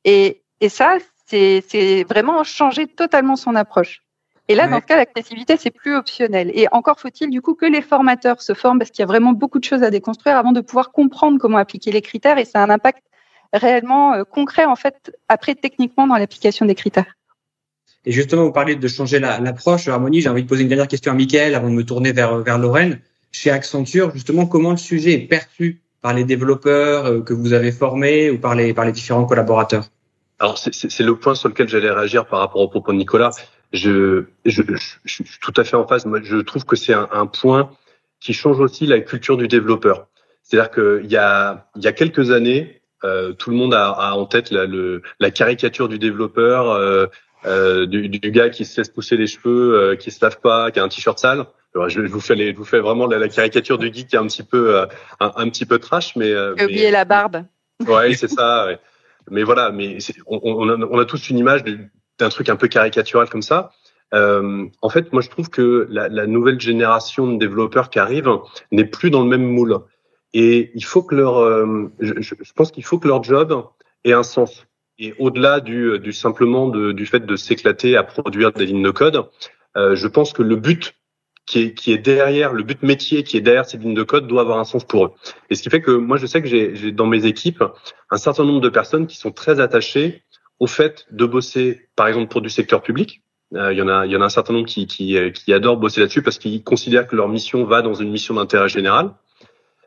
Et, 0.05 0.43
et 0.61 0.69
ça, 0.69 0.99
c'est 1.25 2.05
vraiment 2.07 2.45
changer 2.45 2.87
totalement 2.87 3.37
son 3.37 3.55
approche. 3.55 4.03
Et 4.51 4.57
là, 4.57 4.65
ouais. 4.65 4.71
dans 4.71 4.81
ce 4.81 4.87
cas, 4.87 4.97
l'accessibilité, 4.97 5.57
c'est 5.57 5.71
plus 5.71 5.95
optionnel. 5.95 6.51
Et 6.55 6.67
encore 6.73 6.99
faut-il 6.99 7.31
du 7.31 7.41
coup 7.41 7.55
que 7.55 7.67
les 7.67 7.81
formateurs 7.81 8.43
se 8.43 8.53
forment 8.53 8.81
parce 8.81 8.91
qu'il 8.91 9.01
y 9.01 9.05
a 9.05 9.07
vraiment 9.07 9.33
beaucoup 9.33 9.61
de 9.61 9.65
choses 9.65 9.85
à 9.85 9.91
déconstruire 9.91 10.37
avant 10.37 10.51
de 10.51 10.61
pouvoir 10.61 10.91
comprendre 10.91 11.39
comment 11.39 11.59
appliquer 11.59 11.93
les 11.93 12.03
critères 12.03 12.37
et 12.37 12.45
ça 12.45 12.61
a 12.61 12.65
un 12.67 12.71
impact 12.71 13.05
réellement 13.53 14.15
euh, 14.15 14.25
concret 14.25 14.65
en 14.65 14.75
fait 14.75 15.17
après 15.29 15.55
techniquement 15.55 16.09
dans 16.09 16.17
l'application 16.17 16.67
des 16.67 16.75
critères. 16.75 17.15
Et 18.05 18.11
justement, 18.11 18.43
vous 18.43 18.51
parlez 18.51 18.75
de 18.75 18.89
changer 18.89 19.21
l'approche. 19.21 19.87
La, 19.87 19.95
Harmonie, 19.95 20.21
j'ai 20.21 20.29
envie 20.29 20.43
de 20.43 20.49
poser 20.49 20.63
une 20.63 20.69
dernière 20.69 20.89
question 20.89 21.13
à 21.13 21.15
Mickaël 21.15 21.55
avant 21.55 21.69
de 21.69 21.75
me 21.75 21.85
tourner 21.85 22.11
vers, 22.11 22.39
vers 22.39 22.59
Lorraine. 22.59 22.99
Chez 23.31 23.53
Accenture, 23.53 24.11
justement, 24.13 24.47
comment 24.47 24.73
le 24.73 24.79
sujet 24.79 25.13
est 25.13 25.29
perçu 25.29 25.81
par 26.03 26.13
les 26.13 26.25
développeurs 26.25 27.07
euh, 27.07 27.21
que 27.21 27.35
vous 27.35 27.53
avez 27.53 27.71
formés 27.71 28.31
ou 28.31 28.39
par 28.39 28.57
les, 28.57 28.75
par 28.75 28.85
les 28.85 28.91
différents 28.91 29.27
collaborateurs? 29.27 29.85
Alors, 30.41 30.59
c'est 30.59 31.01
le 31.01 31.15
point 31.15 31.37
sur 31.37 31.51
lequel 31.51 31.69
j'allais 31.69 31.91
réagir 31.91 32.27
par 32.27 32.41
rapport 32.41 32.63
au 32.63 32.69
propos 32.69 32.91
de 32.91 32.97
Nicolas 32.97 33.31
je, 33.73 34.25
je, 34.45 34.63
je, 35.05 35.23
suis 35.23 35.25
tout 35.41 35.53
à 35.57 35.65
fait 35.65 35.77
en 35.77 35.87
phase. 35.87 36.07
Moi, 36.07 36.21
je 36.23 36.37
trouve 36.39 36.65
que 36.65 36.77
c'est 36.77 36.95
un, 36.95 37.09
un, 37.13 37.27
point 37.27 37.71
qui 38.21 38.33
change 38.33 38.59
aussi 38.61 38.87
la 38.87 39.01
culture 39.01 39.37
du 39.37 39.49
développeur. 39.49 40.09
C'est-à-dire 40.43 40.71
qu'il 40.71 41.11
y 41.11 41.17
a, 41.17 41.69
il 41.77 41.83
y 41.83 41.87
a 41.87 41.93
quelques 41.93 42.31
années, 42.33 42.83
euh, 43.05 43.33
tout 43.33 43.51
le 43.51 43.57
monde 43.57 43.75
a, 43.75 43.91
a 43.91 44.13
en 44.13 44.27
tête 44.27 44.51
la, 44.51 44.67
le, 44.67 45.03
la, 45.21 45.31
caricature 45.31 45.89
du 45.89 45.99
développeur, 45.99 46.71
euh, 46.71 47.07
euh, 47.47 47.87
du, 47.87 48.09
du, 48.09 48.31
gars 48.31 48.51
qui 48.51 48.65
se 48.65 48.81
laisse 48.81 48.89
pousser 48.89 49.17
les 49.17 49.27
cheveux, 49.27 49.75
euh, 49.75 49.97
qui 49.97 50.11
se 50.11 50.23
lave 50.25 50.41
pas, 50.41 50.71
qui 50.71 50.81
a 50.81 50.83
un 50.83 50.89
t-shirt 50.89 51.19
sale. 51.19 51.47
je, 51.87 52.01
vous 52.01 52.21
fais 52.21 52.35
les, 52.35 52.53
je 52.53 52.57
vous 52.57 52.65
fais 52.65 52.81
vraiment 52.81 53.07
la, 53.07 53.19
la, 53.19 53.29
caricature 53.29 53.79
du 53.79 53.93
geek 53.93 54.09
qui 54.09 54.17
est 54.17 54.19
un 54.19 54.27
petit 54.27 54.43
peu, 54.43 54.77
euh, 54.77 54.87
un, 55.21 55.33
un, 55.37 55.49
petit 55.49 55.65
peu 55.65 55.79
trash, 55.79 56.17
mais. 56.17 56.35
J'ai 56.59 56.65
oublié 56.65 56.91
la 56.91 57.05
barbe. 57.05 57.45
Ouais, 57.87 58.13
c'est 58.15 58.29
ça. 58.29 58.67
Ouais. 58.67 58.79
Mais 59.31 59.45
voilà, 59.45 59.71
mais 59.71 59.99
on, 60.27 60.41
on, 60.43 60.69
a, 60.69 60.77
on, 60.77 60.99
a, 60.99 61.05
tous 61.05 61.31
une 61.31 61.39
image 61.39 61.63
d'un 62.21 62.31
truc 62.31 62.49
un 62.49 62.57
peu 62.57 62.69
caricatural 62.69 63.29
comme 63.29 63.43
ça. 63.43 63.73
Euh, 64.15 64.67
en 64.83 64.89
fait, 64.89 65.13
moi, 65.13 65.23
je 65.23 65.29
trouve 65.29 65.51
que 65.51 65.87
la, 65.91 66.09
la, 66.09 66.27
nouvelle 66.27 66.61
génération 66.61 67.33
de 67.33 67.39
développeurs 67.39 67.91
qui 67.91 67.99
arrive 67.99 68.29
n'est 68.73 68.85
plus 68.85 69.11
dans 69.11 69.23
le 69.23 69.29
même 69.29 69.47
moule. 69.47 69.79
Et 70.33 70.71
il 70.75 70.85
faut 70.85 71.03
que 71.03 71.15
leur, 71.15 71.39
euh, 71.39 71.91
je, 72.01 72.15
je, 72.21 72.53
pense 72.55 72.71
qu'il 72.71 72.85
faut 72.85 72.99
que 72.99 73.09
leur 73.09 73.23
job 73.23 73.65
ait 74.05 74.13
un 74.13 74.23
sens. 74.23 74.67
Et 74.99 75.15
au-delà 75.19 75.61
du, 75.61 75.99
du 75.99 76.13
simplement 76.13 76.69
de, 76.69 76.93
du 76.93 77.07
fait 77.07 77.25
de 77.25 77.37
s'éclater 77.37 77.97
à 77.97 78.03
produire 78.03 78.53
des 78.53 78.67
lignes 78.67 78.83
de 78.83 78.91
code, 78.91 79.29
euh, 79.77 79.95
je 79.95 80.09
pense 80.09 80.33
que 80.33 80.43
le 80.43 80.57
but 80.57 80.95
qui 81.47 81.61
est, 81.61 81.75
qui 81.75 81.93
est 81.93 81.99
derrière, 81.99 82.53
le 82.53 82.63
but 82.63 82.83
métier 82.83 83.25
qui 83.25 83.37
est 83.37 83.41
derrière 83.41 83.65
ces 83.65 83.79
lignes 83.79 83.95
de 83.95 84.03
code 84.03 84.27
doit 84.27 84.43
avoir 84.43 84.59
un 84.59 84.65
sens 84.65 84.85
pour 84.85 85.07
eux. 85.07 85.13
Et 85.49 85.55
ce 85.55 85.63
qui 85.63 85.71
fait 85.71 85.81
que 85.81 85.91
moi, 85.91 86.17
je 86.17 86.27
sais 86.27 86.43
que 86.43 86.49
j'ai 86.49 86.93
dans 86.93 87.07
mes 87.07 87.27
équipes 87.27 87.65
un 88.11 88.17
certain 88.19 88.45
nombre 88.45 88.61
de 88.61 88.69
personnes 88.69 89.07
qui 89.07 89.17
sont 89.17 89.33
très 89.33 89.59
attachées 89.59 90.23
au 90.61 90.67
fait 90.67 91.07
de 91.11 91.25
bosser, 91.25 91.89
par 91.97 92.07
exemple, 92.07 92.29
pour 92.29 92.43
du 92.43 92.51
secteur 92.51 92.83
public, 92.83 93.23
euh, 93.55 93.73
il 93.73 93.79
y 93.79 93.83
en 93.83 93.89
a, 93.89 94.07
il 94.07 94.13
y 94.13 94.17
en 94.17 94.21
a 94.21 94.27
un 94.27 94.31
certain 94.31 94.53
nombre 94.53 94.67
qui, 94.67 94.87
qui, 94.87 95.17
euh, 95.17 95.31
qui 95.31 95.53
adorent 95.53 95.79
bosser 95.79 96.01
là-dessus 96.01 96.23
parce 96.23 96.39
qu'ils 96.39 96.63
considèrent 96.63 97.07
que 97.07 97.17
leur 97.17 97.29
mission 97.29 97.65
va 97.65 97.83
dans 97.83 97.95
une 97.95 98.11
mission 98.11 98.35
d'intérêt 98.35 98.69
général. 98.69 99.13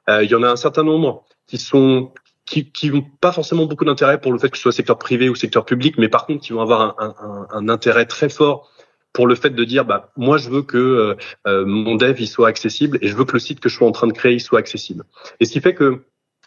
Euh, 0.10 0.24
il 0.24 0.30
y 0.30 0.36
en 0.36 0.44
a 0.44 0.50
un 0.50 0.58
certain 0.58 0.84
nombre 0.84 1.24
qui 1.48 1.58
sont 1.58 2.12
qui, 2.46 2.70
qui 2.74 2.90
n'ont 2.90 3.06
pas 3.22 3.32
forcément 3.32 3.66
beaucoup 3.66 3.86
d'intérêt 3.86 4.20
pour 4.20 4.34
le 4.34 4.40
fait 4.40 4.50
que 4.50 4.58
ce 4.58 4.64
soit 4.64 4.74
secteur 4.74 4.98
privé 4.98 5.30
ou 5.30 5.36
secteur 5.36 5.64
public, 5.64 5.96
mais 5.98 6.10
par 6.10 6.26
contre 6.26 6.42
qui 6.42 6.52
vont 6.52 6.62
avoir 6.62 7.00
un, 7.00 7.16
un, 7.22 7.48
un 7.50 7.70
intérêt 7.70 8.06
très 8.06 8.28
fort 8.28 8.70
pour 9.14 9.28
le 9.28 9.36
fait 9.36 9.52
de 9.52 9.64
dire 9.64 9.86
bah 9.86 10.12
moi 10.18 10.38
je 10.38 10.50
veux 10.50 10.64
que 10.64 11.16
euh, 11.48 11.66
mon 11.66 11.96
dev 11.96 12.20
il 12.20 12.28
soit 12.28 12.50
accessible 12.50 12.98
et 13.02 13.08
je 13.08 13.16
veux 13.16 13.24
que 13.24 13.34
le 13.34 13.40
site 13.40 13.62
que 13.62 13.70
je 13.70 13.76
suis 13.78 13.86
en 13.86 13.94
train 13.94 14.08
de 14.08 14.14
créer 14.14 14.34
il 14.34 14.42
soit 14.42 14.60
accessible. 14.60 15.06
Et 15.40 15.46
ce 15.46 15.54
qui 15.54 15.62
fait 15.62 15.74
que 15.74 16.04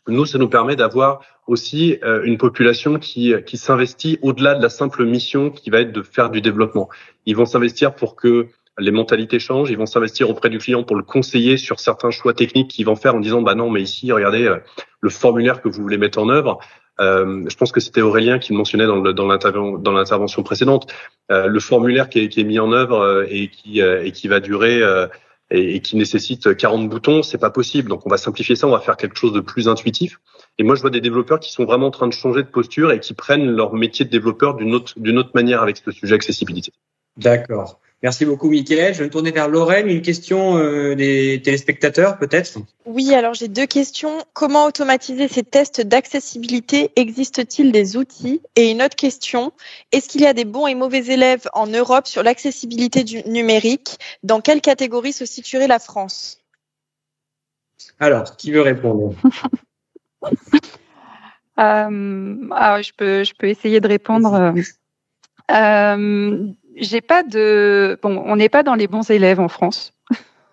nous, 0.09 0.26
ça 0.26 0.38
nous 0.38 0.48
permet 0.48 0.76
d'avoir 0.76 1.20
aussi 1.46 1.98
euh, 2.02 2.22
une 2.24 2.38
population 2.38 2.98
qui, 2.98 3.34
qui 3.46 3.57
s'investit 3.57 4.18
au-delà 4.22 4.54
de 4.54 4.62
la 4.62 4.68
simple 4.68 5.04
mission 5.04 5.50
qui 5.50 5.70
va 5.70 5.80
être 5.80 5.92
de 5.92 6.02
faire 6.02 6.30
du 6.30 6.40
développement. 6.40 6.88
Ils 7.24 7.36
vont 7.36 7.46
s'investir 7.46 7.94
pour 7.94 8.16
que 8.16 8.48
les 8.78 8.90
mentalités 8.90 9.38
changent, 9.38 9.70
ils 9.70 9.78
vont 9.78 9.86
s'investir 9.86 10.28
auprès 10.28 10.50
du 10.50 10.59
client 10.59 10.84
pour 10.84 10.96
le 10.96 11.02
conseiller 11.02 11.57
sur 11.57 11.80
certains 11.80 12.11
choix 12.11 12.34
techniques 12.34 12.70
qu'ils 12.70 12.86
vont 12.86 12.96
faire 12.96 13.14
en 13.14 13.20
disant 13.20 13.42
bah 13.42 13.54
non 13.54 13.70
mais 13.70 13.80
ici 13.80 14.12
regardez 14.12 14.46
euh, 14.46 14.59
le 15.00 15.11
formulaire 15.11 15.62
que 15.62 15.68
vous 15.68 15.82
voulez 15.82 15.98
mettre 15.98 16.18
en 16.18 16.28
œuvre. 16.28 16.59
Euh, 16.98 17.44
je 17.48 17.57
pense 17.57 17.72
que 17.72 17.80
c'était 17.80 18.00
Aurélien 18.00 18.38
qui 18.38 18.52
le 18.52 18.59
mentionnait 18.59 18.86
dans, 18.86 19.00
le, 19.00 19.12
dans 19.12 19.92
l'intervention 19.92 20.42
précédente. 20.42 20.90
Euh, 21.30 21.46
le 21.46 21.61
formulaire 21.61 22.09
qui 22.09 22.20
est, 22.20 22.28
qui 22.28 22.40
est, 22.40 22.44
mis 22.44 22.59
en 22.59 22.72
œuvre 22.72 23.26
et 23.28 23.48
qui, 23.48 23.80
et 23.80 24.12
qui 24.12 24.28
va 24.28 24.40
durer 24.40 24.80
et, 25.51 25.80
qui 25.80 25.97
nécessite 25.97 26.57
40 26.57 26.88
boutons, 26.88 27.22
c'est 27.22 27.38
pas 27.38 27.51
possible. 27.51 27.88
Donc 27.88 28.07
on 28.07 28.11
va 28.11 28.16
simplifier 28.16 28.57
ça, 28.57 28.66
on 28.66 28.72
va 28.72 28.80
faire 28.80 28.97
quelque 28.97 29.16
chose 29.16 29.32
de 29.32 29.40
plus 29.40 29.68
intuitif. 29.68 30.20
Et 30.59 30.62
moi 30.62 30.74
je 30.74 30.80
vois 30.80 30.90
des 30.90 31.01
développeurs 31.01 31.40
qui 31.40 31.53
sont 31.53 31.64
vraiment 31.64 31.86
en 31.86 31.90
train 31.90 32.09
de 32.09 32.12
changer 32.12 32.42
de 32.42 32.49
posture 32.49 32.90
et 32.92 33.01
qui 33.01 33.14
prennent 33.14 33.51
leur 33.51 33.74
métier 33.74 34.05
de 34.05 34.11
développeur 34.11 34.55
d'une 34.55 34.74
autre 34.74 34.94
d'une 34.97 35.18
autre 35.18 35.30
manière 35.34 35.62
avec 35.62 35.76
ce 35.76 35.90
sujet 35.90 36.14
accessibilité. 36.14 36.72
D'accord. 37.16 37.80
Merci 38.03 38.26
beaucoup, 38.26 38.51
Mickaël. 38.51 38.92
Je 38.92 38.99
vais 38.99 39.07
me 39.07 39.11
tourner 39.11 39.30
vers 39.30 39.49
Lorraine. 39.49 39.88
Une 39.88 40.03
question 40.03 40.59
euh, 40.59 40.94
des 40.94 41.40
téléspectateurs, 41.42 42.18
peut-être? 42.18 42.59
Oui, 42.84 43.14
alors 43.14 43.32
j'ai 43.32 43.49
deux 43.49 43.66
questions. 43.66 44.18
Comment 44.34 44.66
automatiser 44.66 45.28
ces 45.28 45.42
tests 45.42 45.80
d'accessibilité? 45.80 46.90
Existe-t-il 46.97 47.72
des 47.72 47.97
outils? 47.97 48.42
Et 48.55 48.70
une 48.70 48.82
autre 48.82 48.97
question, 48.97 49.53
est-ce 49.92 50.09
qu'il 50.09 50.20
y 50.20 50.26
a 50.26 50.34
des 50.34 50.44
bons 50.44 50.66
et 50.66 50.74
mauvais 50.74 51.07
élèves 51.07 51.49
en 51.55 51.66
Europe 51.66 52.07
sur 52.07 52.22
l'accessibilité 52.22 53.03
du 53.03 53.22
numérique? 53.24 53.99
Dans 54.22 54.42
quelle 54.42 54.61
catégorie 54.61 55.14
se 55.14 55.24
situerait 55.24 55.68
la 55.68 55.78
France? 55.78 56.42
Alors, 57.99 58.36
qui 58.36 58.53
veut 58.53 58.62
répondre? 58.62 59.14
Euh, 61.59 62.49
alors 62.51 62.82
je 62.82 62.92
peux, 62.94 63.24
je 63.24 63.32
peux 63.32 63.49
essayer 63.49 63.80
de 63.80 63.88
répondre. 63.88 64.55
Euh, 65.51 66.53
j'ai 66.77 67.01
pas 67.01 67.22
de 67.22 67.99
bon, 68.03 68.22
on 68.27 68.37
n'est 68.37 68.49
pas 68.49 68.62
dans 68.62 68.74
les 68.74 68.87
bons 68.87 69.11
élèves 69.11 69.41
en 69.41 69.49
France. 69.49 69.93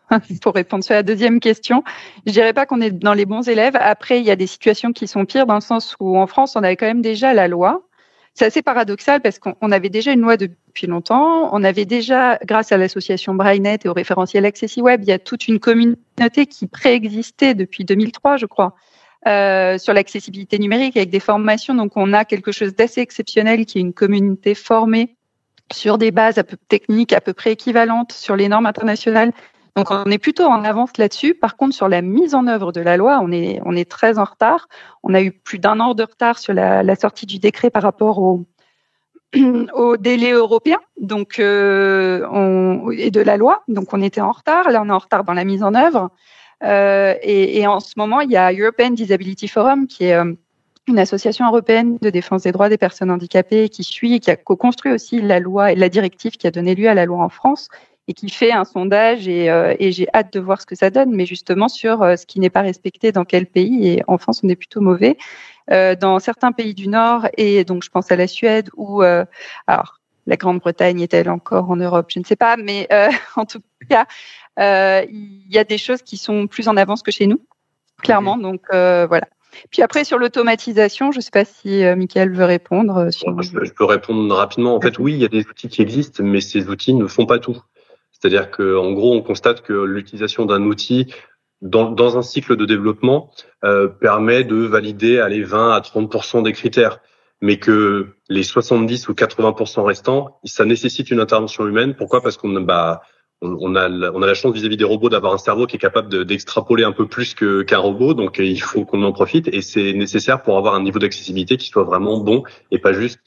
Pour 0.42 0.54
répondre 0.54 0.84
sur 0.84 0.94
la 0.94 1.04
deuxième 1.04 1.40
question, 1.40 1.84
je 2.26 2.32
dirais 2.32 2.54
pas 2.54 2.66
qu'on 2.66 2.82
est 2.82 2.92
dans 2.92 3.14
les 3.14 3.26
bons 3.26 3.48
élèves. 3.48 3.76
Après, 3.80 4.20
il 4.20 4.26
y 4.26 4.32
a 4.32 4.36
des 4.36 4.48
situations 4.48 4.92
qui 4.92 5.08
sont 5.08 5.26
pires 5.26 5.46
dans 5.46 5.56
le 5.56 5.62
sens 5.62 5.96
où 6.00 6.18
en 6.18 6.28
France, 6.28 6.56
on 6.56 6.64
avait 6.64 6.76
quand 6.76 6.86
même 6.86 7.02
déjà 7.02 7.34
la 7.34 7.48
loi. 7.48 7.84
C'est 8.36 8.46
assez 8.46 8.64
paradoxal 8.64 9.22
parce 9.22 9.38
qu'on 9.38 9.72
avait 9.72 9.90
déjà 9.90 10.12
une 10.12 10.22
loi 10.22 10.38
depuis 10.38 10.88
longtemps. 10.88 11.54
On 11.54 11.64
avait 11.64 11.86
déjà, 11.86 12.40
grâce 12.44 12.72
à 12.72 12.78
l'association 12.78 13.36
Brainnet 13.36 13.80
et 13.86 13.88
au 13.88 13.94
référentiel 13.94 14.46
AccessiWeb, 14.46 15.04
il 15.04 15.08
y 15.08 15.12
a 15.12 15.20
toute 15.20 15.48
une 15.48 15.60
communauté 15.60 16.48
qui 16.48 16.68
préexistait 16.68 17.54
depuis 17.54 17.86
2003, 17.86 18.38
je 18.38 18.48
crois, 18.48 18.76
euh, 19.28 19.78
sur 19.78 19.94
l'accessibilité 19.94 20.58
numérique 20.58 20.98
avec 20.98 21.12
des 21.12 21.20
formations. 21.20 21.76
Donc, 21.76 21.96
on 21.96 22.12
a 22.12 22.26
quelque 22.26 22.52
chose 22.52 22.74
d'assez 22.74 23.02
exceptionnel 23.02 23.68
qui 23.68 23.78
est 23.78 23.82
une 23.82 23.94
communauté 23.94 24.56
formée 24.56 25.16
sur 25.72 25.98
des 25.98 26.12
bases 26.12 26.42
techniques 26.68 27.14
à 27.14 27.22
peu 27.22 27.34
près 27.34 27.54
équivalentes 27.54 28.12
sur 28.12 28.36
les 28.36 28.48
normes 28.50 28.66
internationales. 28.66 29.32
Donc 29.76 29.90
on 29.90 30.06
est 30.06 30.20
plutôt 30.20 30.46
en 30.46 30.64
avance 30.64 30.98
là-dessus. 30.98 31.34
Par 31.34 31.58
contre, 31.58 31.76
sur 31.76 31.90
la 31.90 32.02
mise 32.02 32.36
en 32.36 32.46
œuvre 32.48 32.72
de 32.72 32.82
la 32.82 32.96
loi, 32.96 33.20
on 33.24 33.32
est, 33.32 33.60
on 33.66 33.76
est 33.76 33.90
très 33.90 34.20
en 34.20 34.24
retard. 34.24 34.68
On 35.02 35.14
a 35.14 35.22
eu 35.22 35.32
plus 35.32 35.58
d'un 35.58 35.80
an 35.80 35.96
de 35.96 36.04
retard 36.04 36.38
sur 36.38 36.54
la, 36.54 36.84
la, 36.84 36.96
sortie 36.96 37.26
du 37.26 37.40
décret 37.40 37.72
par 37.72 37.82
rapport 37.82 38.20
au, 38.20 38.46
au 39.74 39.98
délai 39.98 40.32
européen 40.32 40.80
donc, 41.02 41.40
euh, 41.40 42.28
on, 42.32 42.92
et 42.92 43.10
de 43.10 43.22
la 43.22 43.38
loi. 43.38 43.64
Donc 43.68 43.94
on 43.94 44.02
était 44.02 44.22
en 44.22 44.32
retard. 44.32 44.70
Là, 44.70 44.82
on 44.84 44.90
est 44.90 44.94
en 44.94 45.00
retard 45.00 45.24
dans 45.24 45.34
la 45.34 45.44
mise 45.44 45.64
en 45.64 45.74
œuvre. 45.74 46.12
Euh, 46.64 47.16
et, 47.24 47.60
et, 47.60 47.68
en 47.68 47.80
ce 47.80 47.94
moment, 47.98 48.22
il 48.22 48.32
y 48.32 48.38
a 48.38 48.54
European 48.54 48.92
Disability 48.92 49.48
Forum 49.48 49.88
qui 49.88 50.06
est 50.06 50.14
euh, 50.14 50.34
une 50.88 51.00
association 51.00 51.48
européenne 51.48 51.98
de 52.02 52.10
défense 52.10 52.44
des 52.44 52.52
droits 52.52 52.70
des 52.70 52.78
personnes 52.78 53.12
handicapées 53.12 53.70
qui 53.70 53.84
suit 53.84 54.16
et 54.16 54.20
qui 54.20 54.32
a 54.32 54.36
co-construit 54.36 54.92
aussi 54.92 55.22
la 55.22 55.40
loi 55.40 55.72
et 55.72 55.76
la 55.76 55.90
directive 55.90 56.34
qui 56.34 56.48
a 56.48 56.52
donné 56.52 56.76
lieu 56.76 56.90
à 56.90 56.94
la 56.94 57.06
loi 57.06 57.24
en 57.24 57.30
France 57.30 57.70
et 58.08 58.14
qui 58.14 58.30
fait 58.30 58.52
un 58.52 58.66
sondage 58.66 59.28
et, 59.28 59.50
euh, 59.50 59.76
et 59.80 59.94
j'ai 59.94 60.08
hâte 60.14 60.34
de 60.34 60.40
voir 60.42 60.60
ce 60.60 60.66
que 60.66 60.76
ça 60.76 60.90
donne, 60.90 61.16
mais 61.16 61.26
justement 61.26 61.70
sur 61.70 62.02
euh, 62.02 62.18
ce 62.18 62.26
qui 62.26 62.42
n'est 62.42 62.50
pas 62.50 62.62
respecté 62.62 63.14
dans 63.14 63.24
quel 63.24 63.46
pays. 63.46 63.88
Et 63.88 64.04
en 64.08 64.18
France, 64.18 64.42
on 64.44 64.50
est 64.50 64.58
plutôt 64.58 64.82
mauvais. 64.82 65.18
Euh, 65.72 65.96
dans 65.96 66.20
certains 66.20 66.52
pays 66.52 66.74
du 66.74 66.90
Nord, 66.90 67.28
et 67.38 67.64
donc 67.64 67.84
je 67.84 67.90
pense 67.90 68.12
à 68.12 68.18
la 68.18 68.28
Suède 68.28 68.70
ou 68.76 69.02
euh, 69.02 69.24
alors 69.68 70.02
la 70.28 70.36
Grande-Bretagne 70.36 71.00
est-elle 71.00 71.30
encore 71.30 71.70
en 71.70 71.78
Europe? 71.78 72.08
Je 72.10 72.20
ne 72.20 72.26
sais 72.26 72.36
pas, 72.36 72.58
mais 72.58 72.90
en 73.38 73.46
tout 73.46 73.62
cas, 73.90 74.06
il 74.58 75.46
y 75.50 75.58
a 75.58 75.64
des 75.64 75.78
choses 75.78 76.02
qui 76.02 76.18
sont 76.18 76.48
plus 76.48 76.68
en 76.68 76.76
avance 76.76 77.04
que 77.04 77.12
chez 77.12 77.28
nous, 77.28 77.40
clairement. 78.02 78.38
Donc 78.38 78.62
voilà. 78.72 79.28
Puis 79.72 79.82
après, 79.82 80.04
sur 80.04 80.18
l'automatisation, 80.18 81.12
je 81.12 81.18
ne 81.18 81.22
sais 81.22 81.32
pas 81.32 81.46
si 81.46 81.84
euh, 81.84 81.96
Michael 81.96 82.34
veut 82.34 82.46
répondre. 82.46 82.98
Euh, 82.98 83.12
sur... 83.12 83.42
je, 83.42 83.52
peux, 83.52 83.66
je, 83.66 83.74
peux, 83.74 83.86
répondre 83.86 84.34
rapidement. 84.36 84.76
En 84.76 84.82
fait, 84.82 84.98
oui, 85.00 85.14
il 85.14 85.20
y 85.20 85.26
a 85.26 85.30
des 85.30 85.46
outils 85.48 85.70
qui 85.70 85.82
existent, 85.82 86.24
mais 86.24 86.42
ces 86.42 86.68
outils 86.70 86.94
ne 86.94 87.08
font 87.08 87.26
pas 87.26 87.40
tout. 87.40 87.62
C'est-à-dire 88.12 88.52
qu'en 88.52 88.92
gros, 88.94 89.14
on 89.14 89.22
constate 89.22 89.62
que 89.62 89.74
l'utilisation 89.74 90.46
d'un 90.46 90.64
outil 90.64 91.14
dans, 91.62 91.92
dans, 91.92 92.18
un 92.18 92.22
cycle 92.22 92.56
de 92.56 92.66
développement 92.66 93.32
euh, 93.64 93.88
permet 93.88 94.44
de 94.44 94.56
valider 94.56 95.26
les 95.30 95.44
20 95.44 95.72
à 95.72 95.80
30% 95.80 96.44
des 96.44 96.52
critères, 96.52 97.00
mais 97.42 97.58
que 97.58 98.16
les 98.30 98.44
70 98.44 99.08
ou 99.08 99.14
80% 99.14 99.84
restants, 99.84 100.40
ça 100.44 100.66
nécessite 100.66 101.10
une 101.12 101.20
intervention 101.20 101.68
humaine. 101.68 101.96
Pourquoi? 101.96 102.22
Parce 102.22 102.38
qu'on 102.38 102.50
bah, 102.62 103.02
on, 103.44 103.76
a, 103.76 103.90
on 103.90 104.22
a 104.22 104.28
la 104.28 104.34
chance 104.34 104.54
vis-à-vis 104.54 104.78
des 104.78 104.84
robots 104.84 105.10
d'avoir 105.10 105.34
un 105.34 105.38
cerveau 105.38 105.68
qui 105.68 105.76
est 105.76 105.80
capable 105.80 106.26
d'extrapoler 106.26 106.84
un 106.84 106.92
peu 106.92 107.08
plus 107.08 107.36
qu'un 107.36 107.78
robot, 107.78 108.14
donc 108.14 108.38
il 108.40 108.62
faut 108.62 108.86
qu'on 108.86 109.04
en 109.04 109.12
profite 109.12 109.48
et 109.50 109.62
c'est 109.62 109.94
nécessaire 109.94 110.42
pour 110.42 110.58
avoir 110.58 110.76
un 110.76 110.84
niveau 110.84 111.00
d'accessibilité 111.00 111.58
qui 111.58 111.68
soit 111.68 111.84
vraiment 111.84 112.20
bon 112.20 112.44
et 112.72 112.80
pas 112.80 112.94
juste 112.94 113.20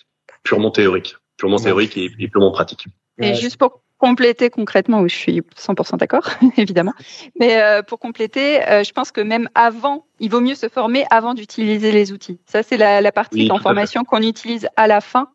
purement 0.42 0.70
théorique, 0.70 1.16
purement 1.36 1.58
théorique 1.58 1.96
et, 1.96 2.10
purement 2.28 2.50
pratique. 2.50 2.86
Et 3.20 3.34
juste 3.34 3.56
pour 3.56 3.82
compléter 3.98 4.50
concrètement, 4.50 5.00
où 5.00 5.08
je 5.08 5.14
suis 5.14 5.40
100% 5.40 5.96
d'accord, 5.96 6.28
évidemment, 6.56 6.92
mais 7.40 7.62
euh, 7.62 7.82
pour 7.82 7.98
compléter, 7.98 8.62
euh, 8.68 8.84
je 8.84 8.92
pense 8.92 9.10
que 9.10 9.22
même 9.22 9.48
avant, 9.54 10.06
il 10.20 10.30
vaut 10.30 10.40
mieux 10.40 10.54
se 10.54 10.68
former 10.68 11.04
avant 11.10 11.34
d'utiliser 11.34 11.92
les 11.92 12.12
outils. 12.12 12.38
Ça, 12.46 12.62
c'est 12.62 12.76
la, 12.76 13.00
la, 13.00 13.12
partie 13.12 13.48
d'information 13.48 14.04
qu'on 14.04 14.20
utilise 14.20 14.68
à 14.76 14.86
la 14.86 15.00
fin 15.00 15.28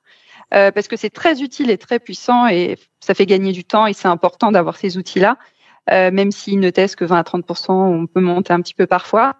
euh, 0.53 0.71
parce 0.71 0.87
que 0.87 0.97
c'est 0.97 1.09
très 1.09 1.41
utile 1.41 1.69
et 1.69 1.77
très 1.77 1.99
puissant 1.99 2.47
et 2.47 2.77
ça 2.99 3.13
fait 3.13 3.25
gagner 3.25 3.51
du 3.51 3.63
temps 3.63 3.87
et 3.87 3.93
c'est 3.93 4.07
important 4.07 4.51
d'avoir 4.51 4.75
ces 4.77 4.97
outils-là. 4.97 5.37
Euh, 5.89 6.11
même 6.11 6.31
s'ils 6.31 6.59
ne 6.59 6.69
testent 6.69 6.95
que 6.95 7.05
20 7.05 7.17
à 7.17 7.23
30% 7.23 7.71
on 7.71 8.05
peut 8.05 8.21
monter 8.21 8.53
un 8.53 8.61
petit 8.61 8.75
peu 8.75 8.85
parfois, 8.85 9.37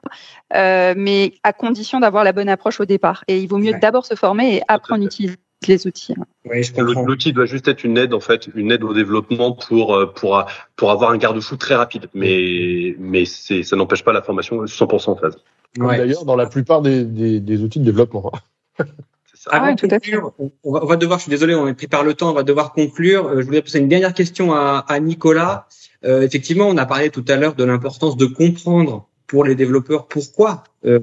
euh, 0.55 0.95
mais 0.97 1.33
à 1.43 1.53
condition 1.53 1.99
d'avoir 1.99 2.23
la 2.23 2.33
bonne 2.33 2.49
approche 2.49 2.79
au 2.79 2.85
départ. 2.85 3.23
Et 3.27 3.39
il 3.39 3.47
vaut 3.47 3.59
mieux 3.59 3.73
d'abord 3.79 4.07
se 4.07 4.15
former 4.15 4.55
et 4.55 4.61
après 4.67 4.95
on 4.97 5.01
utilise 5.01 5.37
les 5.67 5.85
outils. 5.85 6.15
Oui. 6.49 6.63
L'outil 6.77 7.31
doit 7.31 7.45
juste 7.45 7.67
être 7.67 7.83
une 7.83 7.95
aide 7.95 8.15
en 8.15 8.19
fait, 8.19 8.49
une 8.55 8.71
aide 8.71 8.83
au 8.83 8.93
développement 8.93 9.51
pour 9.51 10.13
pour 10.15 10.43
pour 10.75 10.91
avoir 10.91 11.11
un 11.11 11.17
garde-fou 11.17 11.57
très 11.57 11.75
rapide. 11.75 12.07
Mais 12.15 12.95
mais 12.97 13.25
c'est 13.25 13.61
ça 13.61 13.75
n'empêche 13.75 14.03
pas 14.03 14.13
la 14.13 14.23
formation 14.23 14.63
100% 14.63 15.11
en 15.11 15.15
phase. 15.17 15.37
Ouais. 15.77 15.97
D'ailleurs, 15.97 16.25
dans 16.25 16.35
la 16.35 16.47
plupart 16.47 16.81
des, 16.81 17.05
des, 17.05 17.39
des 17.39 17.63
outils 17.63 17.79
de 17.79 17.85
développement. 17.85 18.31
Ah 19.49 19.63
ouais, 19.63 19.75
tout 19.75 19.87
à 19.89 19.99
fait. 19.99 20.15
On 20.63 20.71
va, 20.71 20.83
on 20.83 20.85
va, 20.85 20.95
devoir, 20.97 21.19
je 21.19 21.23
suis 21.23 21.29
désolé, 21.29 21.55
on 21.55 21.67
est 21.67 21.73
pris 21.73 21.87
par 21.87 22.03
le 22.03 22.13
temps, 22.13 22.29
on 22.29 22.33
va 22.33 22.43
devoir 22.43 22.73
conclure. 22.73 23.27
Euh, 23.27 23.41
je 23.41 23.45
voulais 23.45 23.61
poser 23.61 23.79
une 23.79 23.87
dernière 23.87 24.13
question 24.13 24.53
à, 24.53 24.85
à 24.87 24.99
Nicolas. 24.99 25.67
Euh, 26.03 26.21
effectivement, 26.21 26.67
on 26.67 26.77
a 26.77 26.85
parlé 26.85 27.09
tout 27.09 27.25
à 27.27 27.35
l'heure 27.35 27.55
de 27.55 27.63
l'importance 27.63 28.17
de 28.17 28.25
comprendre 28.25 29.07
pour 29.27 29.43
les 29.45 29.55
développeurs 29.55 30.07
pourquoi 30.07 30.63
euh, 30.85 30.99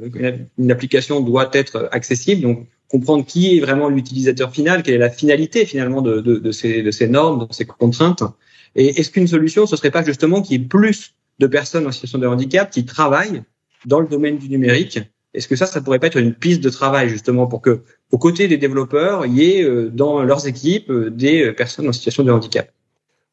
une 0.59 0.71
application 0.71 1.21
doit 1.21 1.51
être 1.53 1.89
accessible. 1.93 2.43
Donc, 2.43 2.67
comprendre 2.89 3.25
qui 3.25 3.57
est 3.57 3.61
vraiment 3.61 3.89
l'utilisateur 3.89 4.51
final, 4.51 4.83
quelle 4.83 4.95
est 4.95 4.99
la 4.99 5.11
finalité 5.11 5.67
finalement 5.67 6.01
de, 6.01 6.21
de, 6.21 6.37
de, 6.37 6.53
ces, 6.53 6.83
de 6.83 6.91
ces 6.91 7.09
normes, 7.09 7.47
de 7.47 7.53
ces 7.53 7.67
contraintes. 7.67 8.23
Et 8.77 9.01
est-ce 9.01 9.11
qu'une 9.11 9.27
solution, 9.27 9.67
ce 9.67 9.77
serait 9.77 9.91
pas 9.91 10.05
justement 10.05 10.43
qu'il 10.43 10.61
y 10.61 10.65
ait 10.65 10.67
plus 10.67 11.15
de 11.39 11.47
personnes 11.47 11.87
en 11.87 11.93
situation 11.93 12.19
de 12.19 12.27
handicap 12.27 12.71
qui 12.71 12.85
travaillent 12.85 13.43
dans 13.87 14.01
le 14.01 14.09
domaine 14.09 14.39
du 14.39 14.49
numérique 14.49 15.01
est-ce 15.39 15.47
que 15.47 15.57
ça, 15.57 15.67
ça 15.67 15.81
pourrait 15.81 16.01
pas 16.01 16.09
être 16.09 16.19
une 16.19 16.35
piste 16.35 16.63
de 16.63 16.69
travail 16.69 17.09
justement 17.09 17.47
pour 17.47 17.63
que, 17.63 17.83
aux 18.11 18.19
côtés 18.19 18.49
des 18.49 18.57
développeurs, 18.57 19.25
il 19.25 19.35
y 19.37 19.53
ait 19.53 19.63
euh, 19.63 19.89
dans 19.89 20.23
leurs 20.25 20.49
équipes 20.49 20.91
euh, 20.91 21.11
des 21.11 21.45
euh, 21.45 21.53
personnes 21.55 21.89
en 21.89 21.93
situation 21.93 22.25
de 22.25 22.33
handicap? 22.33 22.69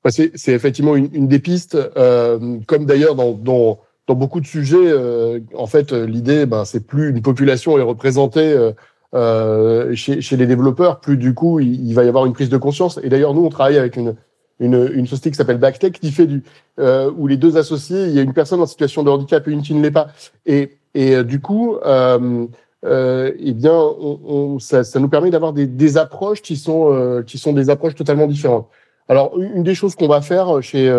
C'est 0.08 0.54
effectivement 0.54 0.96
une, 0.96 1.10
une, 1.14 1.28
des 1.28 1.40
pistes, 1.40 1.76
euh, 1.98 2.60
comme 2.68 2.86
d'ailleurs 2.86 3.16
dans, 3.16 3.32
dans, 3.32 3.80
dans, 4.08 4.14
beaucoup 4.14 4.40
de 4.40 4.46
sujets. 4.46 4.78
Euh, 4.78 5.40
en 5.56 5.66
fait, 5.66 5.94
l'idée, 5.94 6.46
ben, 6.46 6.64
c'est 6.64 6.86
plus 6.86 7.10
une 7.10 7.24
population 7.24 7.80
est 7.80 7.82
représentée 7.82 8.72
euh, 9.16 9.96
chez, 9.96 10.22
chez, 10.22 10.38
les 10.38 10.46
développeurs, 10.46 11.00
plus 11.00 11.18
du 11.18 11.34
coup, 11.34 11.60
il, 11.60 11.88
il, 11.88 11.96
va 11.96 12.04
y 12.04 12.08
avoir 12.08 12.28
une 12.28 12.34
prise 12.34 12.50
de 12.50 12.58
conscience. 12.58 13.00
Et 13.02 13.10
d'ailleurs, 13.10 13.34
nous, 13.34 13.44
on 13.44 13.50
travaille 13.50 13.80
avec 13.80 13.96
une 13.96 14.16
une, 14.60 14.90
une 14.94 15.08
société 15.08 15.32
qui 15.32 15.38
s'appelle 15.38 15.58
Backtech 15.58 16.00
qui 16.00 16.12
fait 16.12 16.28
du 16.28 16.44
euh, 16.80 17.12
où 17.18 17.28
les 17.28 17.38
deux 17.38 17.58
associés, 17.58 18.06
il 18.06 18.14
y 18.14 18.20
a 18.20 18.22
une 18.22 18.34
personne 18.34 18.62
en 18.62 18.66
situation 18.66 19.04
de 19.04 19.10
handicap 19.10 19.48
et 19.48 19.52
une 19.52 19.62
qui 19.62 19.74
ne 19.74 19.82
l'est 19.82 19.92
pas. 19.92 20.08
Et 20.46 20.78
et 20.96 21.14
euh, 21.14 21.24
du 21.24 21.42
coup, 21.42 21.76
euh, 21.86 22.48
euh, 22.86 23.34
eh 23.38 23.54
bien, 23.54 23.74
on, 23.74 24.20
on, 24.26 24.60
ça, 24.60 24.84
ça, 24.84 25.00
nous 25.00 25.10
permet 25.10 25.30
d'avoir 25.30 25.54
des, 25.54 25.68
des, 25.68 25.98
approches 25.98 26.42
qui 26.42 26.56
sont, 26.56 26.92
euh, 26.94 27.22
qui 27.22 27.38
sont 27.38 27.54
des 27.54 27.70
approches 27.70 27.96
totalement 27.96 28.28
différentes. 28.28 28.68
Alors, 29.10 29.38
une 29.38 29.64
des 29.64 29.76
choses 29.76 29.94
qu'on 29.96 30.08
va 30.08 30.22
faire 30.22 30.64
chez, 30.64 30.92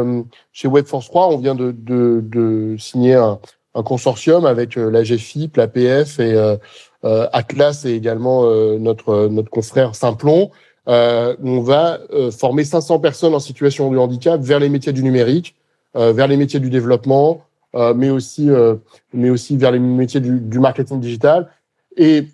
chez 0.52 0.68
Webforce 0.68 1.08
3, 1.08 1.28
on 1.28 1.38
vient 1.38 1.56
de, 1.56 1.72
de, 1.72 2.22
de 2.22 2.76
signer 2.78 3.14
un, 3.14 3.40
un, 3.74 3.82
consortium 3.82 4.44
avec 4.44 4.76
la 4.76 5.02
GFIP, 5.02 5.56
la 5.56 5.66
PF 5.66 6.20
et 6.20 6.56
Atlas 7.02 7.84
et 7.84 7.94
également 7.94 8.44
notre, 8.78 9.26
notre 9.26 9.50
confrère 9.50 9.96
Simplon. 9.96 10.52
on 10.86 11.60
va 11.62 11.98
former 12.30 12.62
500 12.62 13.00
personnes 13.00 13.34
en 13.34 13.40
situation 13.40 13.90
de 13.90 13.98
handicap 13.98 14.40
vers 14.40 14.60
les 14.60 14.68
métiers 14.68 14.92
du 14.92 15.02
numérique, 15.02 15.56
vers 15.96 16.28
les 16.28 16.36
métiers 16.36 16.60
du 16.60 16.70
développement, 16.70 17.40
euh, 17.40 17.55
mais 17.94 18.10
aussi 18.10 18.50
euh, 18.50 18.76
mais 19.12 19.30
aussi 19.30 19.56
vers 19.56 19.70
les 19.70 19.78
métiers 19.78 20.20
du, 20.20 20.40
du 20.40 20.58
marketing 20.58 21.00
digital. 21.00 21.50
Et 21.96 22.28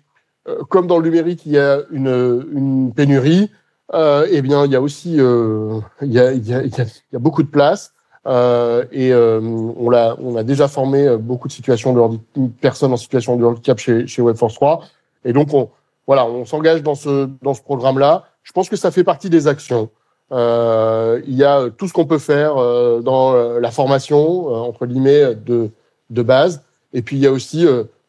euh, 0.47 0.63
comme 0.69 0.87
dans 0.87 0.97
le 0.97 1.03
numérique, 1.05 1.45
il 1.45 1.53
y 1.53 1.57
a 1.57 1.79
une, 1.91 2.45
une 2.51 2.93
pénurie, 2.93 3.49
euh, 3.93 4.27
eh 4.29 4.41
bien, 4.41 4.65
il 4.65 4.71
y 4.71 4.75
a 4.75 4.81
aussi 4.81 5.19
euh, 5.19 5.79
il, 6.01 6.11
y 6.11 6.19
a, 6.19 6.31
il, 6.31 6.47
y 6.47 6.53
a, 6.53 6.63
il 6.63 6.71
y 6.77 7.15
a 7.15 7.19
beaucoup 7.19 7.43
de 7.43 7.49
place. 7.49 7.93
Euh, 8.25 8.85
et 8.93 9.13
on 9.13 9.89
l'a 9.89 10.15
on 10.19 10.37
a 10.37 10.43
déjà 10.43 10.69
formé 10.69 11.17
beaucoup 11.17 11.49
de 11.49 11.53
situations 11.53 11.93
de 11.93 12.47
personnes 12.61 12.93
en 12.93 12.97
situation 12.97 13.35
de 13.35 13.43
handicap 13.45 13.77
chez, 13.79 14.07
chez 14.07 14.21
Webforce 14.21 14.55
3. 14.55 14.81
Et 15.25 15.33
donc, 15.33 15.53
on, 15.53 15.69
voilà, 16.07 16.25
on 16.25 16.45
s'engage 16.45 16.83
dans 16.83 16.95
ce, 16.95 17.29
dans 17.41 17.53
ce 17.53 17.61
programme-là. 17.61 18.25
Je 18.43 18.51
pense 18.51 18.69
que 18.69 18.75
ça 18.75 18.91
fait 18.91 19.03
partie 19.03 19.29
des 19.29 19.47
actions. 19.47 19.89
Euh, 20.33 21.21
il 21.27 21.35
y 21.35 21.43
a 21.43 21.69
tout 21.69 21.87
ce 21.87 21.93
qu'on 21.93 22.05
peut 22.05 22.17
faire 22.17 22.57
euh, 22.57 23.01
dans 23.01 23.33
euh, 23.33 23.59
la 23.59 23.69
formation, 23.69 24.47
entre 24.47 24.87
guillemets, 24.87 25.35
de, 25.35 25.69
de 26.09 26.21
base. 26.23 26.63
Et 26.93 27.01
puis, 27.01 27.17
il 27.17 27.21
y 27.21 27.27
a 27.27 27.31
aussi 27.31 27.65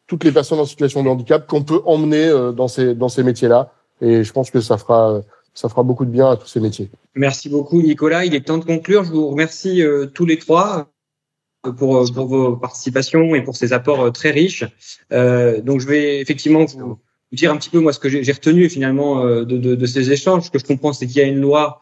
toutes 0.07 0.23
les 0.23 0.31
personnes 0.31 0.59
en 0.59 0.65
situation 0.65 1.03
de 1.03 1.09
handicap 1.09 1.47
qu'on 1.47 1.63
peut 1.63 1.81
emmener 1.85 2.29
dans 2.55 2.67
ces, 2.67 2.93
dans 2.93 3.09
ces 3.09 3.23
métiers-là. 3.23 3.71
Et 4.01 4.23
je 4.23 4.31
pense 4.31 4.51
que 4.51 4.61
ça 4.61 4.77
fera, 4.77 5.21
ça 5.55 5.69
fera 5.69 5.81
beaucoup 5.81 6.05
de 6.05 6.11
bien 6.11 6.29
à 6.29 6.37
tous 6.37 6.47
ces 6.47 6.59
métiers. 6.59 6.91
Merci 7.15 7.49
beaucoup, 7.49 7.81
Nicolas. 7.81 8.25
Il 8.25 8.35
est 8.35 8.41
temps 8.41 8.59
de 8.59 8.65
conclure. 8.65 9.03
Je 9.03 9.11
vous 9.11 9.27
remercie 9.29 9.83
tous 10.13 10.25
les 10.25 10.37
trois 10.37 10.87
pour, 11.77 12.05
pour 12.13 12.27
vos 12.27 12.55
participations 12.57 13.33
et 13.33 13.41
pour 13.41 13.55
ces 13.55 13.73
apports 13.73 14.11
très 14.11 14.29
riches. 14.29 14.65
Donc, 15.09 15.79
je 15.79 15.87
vais 15.87 16.19
effectivement 16.21 16.65
vous, 16.65 16.99
dire 17.31 17.51
un 17.51 17.57
petit 17.57 17.71
peu 17.71 17.79
moi 17.79 17.91
ce 17.91 17.99
que 17.99 18.07
j'ai 18.07 18.31
retenu 18.31 18.69
finalement 18.69 19.25
de, 19.25 19.43
de, 19.43 19.73
de, 19.73 19.85
ces 19.87 20.11
échanges. 20.11 20.43
Ce 20.43 20.51
que 20.51 20.59
je 20.59 20.65
comprends, 20.65 20.93
c'est 20.93 21.07
qu'il 21.07 21.17
y 21.17 21.21
a 21.21 21.27
une 21.27 21.41
loi 21.41 21.81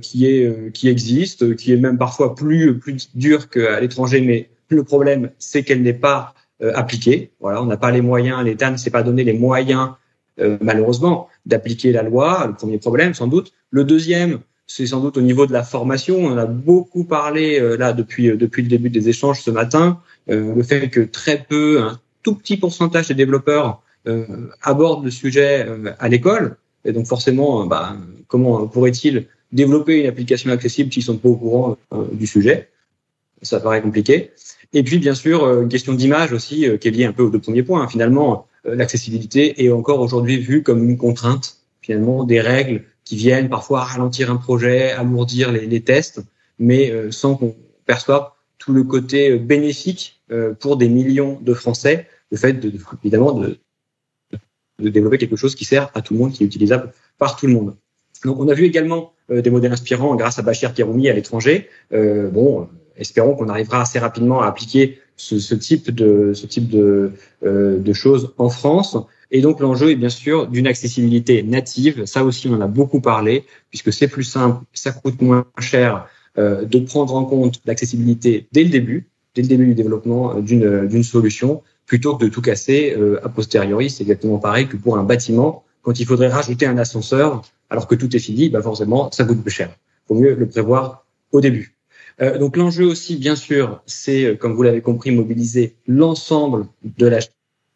qui 0.00 0.26
est 0.26 0.46
euh, 0.46 0.70
qui 0.70 0.88
existe, 0.88 1.54
qui 1.56 1.72
est 1.72 1.76
même 1.76 1.98
parfois 1.98 2.34
plus 2.34 2.78
plus 2.78 3.10
dure 3.14 3.50
qu'à 3.50 3.80
l'étranger, 3.80 4.20
mais 4.22 4.48
le 4.70 4.82
problème 4.82 5.30
c'est 5.38 5.62
qu'elle 5.62 5.82
n'est 5.82 5.92
pas 5.92 6.34
euh, 6.62 6.72
appliquée. 6.74 7.30
Voilà, 7.40 7.62
on 7.62 7.66
n'a 7.66 7.76
pas 7.76 7.90
les 7.90 8.00
moyens, 8.00 8.42
l'État 8.42 8.70
ne 8.70 8.78
s'est 8.78 8.90
pas 8.90 9.02
donné 9.02 9.24
les 9.24 9.34
moyens 9.34 9.90
malheureusement 10.60 11.28
d'appliquer 11.46 11.90
la 11.90 12.04
loi. 12.04 12.46
Le 12.46 12.54
premier 12.54 12.78
problème, 12.78 13.12
sans 13.12 13.26
doute. 13.26 13.52
Le 13.72 13.82
deuxième, 13.82 14.38
c'est 14.68 14.86
sans 14.86 15.00
doute 15.00 15.16
au 15.16 15.20
niveau 15.20 15.46
de 15.46 15.52
la 15.52 15.64
formation. 15.64 16.16
On 16.16 16.38
a 16.38 16.46
beaucoup 16.46 17.02
parlé 17.02 17.58
là 17.76 17.92
depuis 17.92 18.28
depuis 18.36 18.62
le 18.62 18.68
début 18.68 18.88
des 18.88 19.08
échanges 19.08 19.42
ce 19.42 19.50
matin. 19.50 20.00
le 20.28 20.62
fait 20.62 20.90
que 20.90 21.00
très 21.00 21.44
peu, 21.48 21.82
un 21.82 21.98
tout 22.22 22.36
petit 22.36 22.56
pourcentage 22.56 23.08
des 23.08 23.14
développeurs 23.14 23.82
abordent 24.62 25.06
le 25.06 25.10
sujet 25.10 25.66
à 25.98 26.08
l'école. 26.08 26.56
Et 26.84 26.92
donc 26.92 27.06
forcément, 27.06 27.66
bah, 27.66 27.96
comment 28.28 28.68
pourrait-il 28.68 29.26
développer 29.52 30.00
une 30.00 30.06
application 30.06 30.50
accessible 30.50 30.92
s'ils 30.92 31.02
sont 31.02 31.16
pas 31.16 31.28
au 31.28 31.36
courant 31.36 31.78
euh, 31.92 32.04
du 32.12 32.26
sujet. 32.26 32.68
Ça 33.42 33.60
paraît 33.60 33.82
compliqué. 33.82 34.32
Et 34.72 34.82
puis, 34.82 34.98
bien 34.98 35.14
sûr, 35.14 35.44
euh, 35.44 35.62
une 35.62 35.68
question 35.68 35.94
d'image 35.94 36.32
aussi, 36.32 36.68
euh, 36.68 36.76
qui 36.76 36.88
est 36.88 36.90
liée 36.90 37.04
un 37.04 37.12
peu 37.12 37.22
aux 37.22 37.30
deux 37.30 37.38
premiers 37.38 37.62
points. 37.62 37.82
Hein. 37.82 37.88
Finalement, 37.88 38.46
l'accessibilité 38.64 39.64
est 39.64 39.70
encore 39.70 40.00
aujourd'hui 40.00 40.36
vue 40.38 40.62
comme 40.62 40.88
une 40.88 40.98
contrainte, 40.98 41.58
finalement, 41.80 42.24
des 42.24 42.40
règles 42.40 42.84
qui 43.04 43.16
viennent 43.16 43.48
parfois 43.48 43.84
ralentir 43.84 44.30
un 44.30 44.36
projet, 44.36 44.90
alourdir 44.90 45.52
les, 45.52 45.80
tests, 45.80 46.20
mais 46.58 46.92
sans 47.10 47.36
qu'on 47.36 47.56
perçoive 47.86 48.28
tout 48.58 48.74
le 48.74 48.82
côté 48.82 49.38
bénéfique 49.38 50.20
pour 50.58 50.76
des 50.76 50.88
millions 50.90 51.38
de 51.40 51.54
Français, 51.54 52.08
le 52.30 52.36
fait 52.36 52.52
de, 52.54 52.70
évidemment 53.02 53.32
de, 53.32 53.58
développer 54.78 55.16
quelque 55.16 55.36
chose 55.36 55.54
qui 55.54 55.64
sert 55.64 55.90
à 55.94 56.02
tout 56.02 56.12
le 56.12 56.18
monde, 56.18 56.32
qui 56.32 56.42
est 56.42 56.46
utilisable 56.46 56.92
par 57.16 57.36
tout 57.36 57.46
le 57.46 57.54
monde. 57.54 57.76
Donc, 58.24 58.38
on 58.40 58.48
a 58.48 58.54
vu 58.54 58.64
également 58.64 59.12
euh, 59.12 59.17
des 59.30 59.50
modèles 59.50 59.72
inspirants 59.72 60.14
grâce 60.16 60.38
à 60.38 60.42
Bachir 60.42 60.74
Keroumi 60.74 61.08
à 61.08 61.12
l'étranger. 61.12 61.68
Euh, 61.92 62.28
bon, 62.30 62.68
espérons 62.96 63.34
qu'on 63.34 63.48
arrivera 63.48 63.82
assez 63.82 63.98
rapidement 63.98 64.40
à 64.42 64.46
appliquer 64.46 64.98
ce, 65.16 65.38
ce 65.38 65.54
type 65.54 65.90
de 65.90 66.32
ce 66.34 66.46
type 66.46 66.68
de, 66.68 67.12
euh, 67.44 67.78
de 67.78 67.92
choses 67.92 68.32
en 68.38 68.48
France. 68.48 68.96
Et 69.30 69.40
donc 69.40 69.60
l'enjeu 69.60 69.90
est 69.90 69.96
bien 69.96 70.08
sûr 70.08 70.46
d'une 70.46 70.66
accessibilité 70.66 71.42
native. 71.42 72.06
Ça 72.06 72.24
aussi, 72.24 72.48
on 72.48 72.54
en 72.54 72.60
a 72.60 72.66
beaucoup 72.66 73.00
parlé, 73.00 73.44
puisque 73.68 73.92
c'est 73.92 74.08
plus 74.08 74.24
simple, 74.24 74.64
ça 74.72 74.92
coûte 74.92 75.20
moins 75.20 75.44
cher 75.58 76.08
euh, 76.38 76.64
de 76.64 76.78
prendre 76.78 77.14
en 77.14 77.24
compte 77.24 77.60
l'accessibilité 77.66 78.48
dès 78.52 78.62
le 78.62 78.70
début, 78.70 79.08
dès 79.34 79.42
le 79.42 79.48
début 79.48 79.66
du 79.66 79.74
développement 79.74 80.36
euh, 80.36 80.40
d'une 80.40 80.86
d'une 80.86 81.02
solution, 81.02 81.62
plutôt 81.84 82.16
que 82.16 82.24
de 82.24 82.30
tout 82.30 82.42
casser 82.42 82.94
euh, 82.96 83.24
a 83.24 83.28
posteriori. 83.28 83.90
C'est 83.90 84.04
exactement 84.04 84.38
pareil 84.38 84.66
que 84.68 84.76
pour 84.76 84.96
un 84.96 85.04
bâtiment 85.04 85.64
quand 85.82 86.00
il 86.00 86.06
faudrait 86.06 86.28
rajouter 86.28 86.66
un 86.66 86.78
ascenseur 86.78 87.42
alors 87.70 87.86
que 87.86 87.94
tout 87.94 88.14
est 88.14 88.20
fini, 88.20 88.48
bah 88.48 88.62
forcément, 88.62 89.10
ça 89.12 89.24
coûte 89.24 89.42
plus 89.42 89.50
cher. 89.50 89.70
Il 89.70 90.08
Faut 90.08 90.14
mieux 90.20 90.34
le 90.34 90.46
prévoir 90.46 91.06
au 91.32 91.40
début. 91.40 91.74
Euh, 92.20 92.38
donc 92.38 92.56
l'enjeu 92.56 92.84
aussi, 92.84 93.16
bien 93.16 93.36
sûr, 93.36 93.82
c'est, 93.86 94.24
euh, 94.24 94.34
comme 94.36 94.54
vous 94.54 94.62
l'avez 94.62 94.80
compris, 94.80 95.10
mobiliser 95.10 95.76
l'ensemble 95.86 96.66
de 96.82 97.06
la 97.06 97.20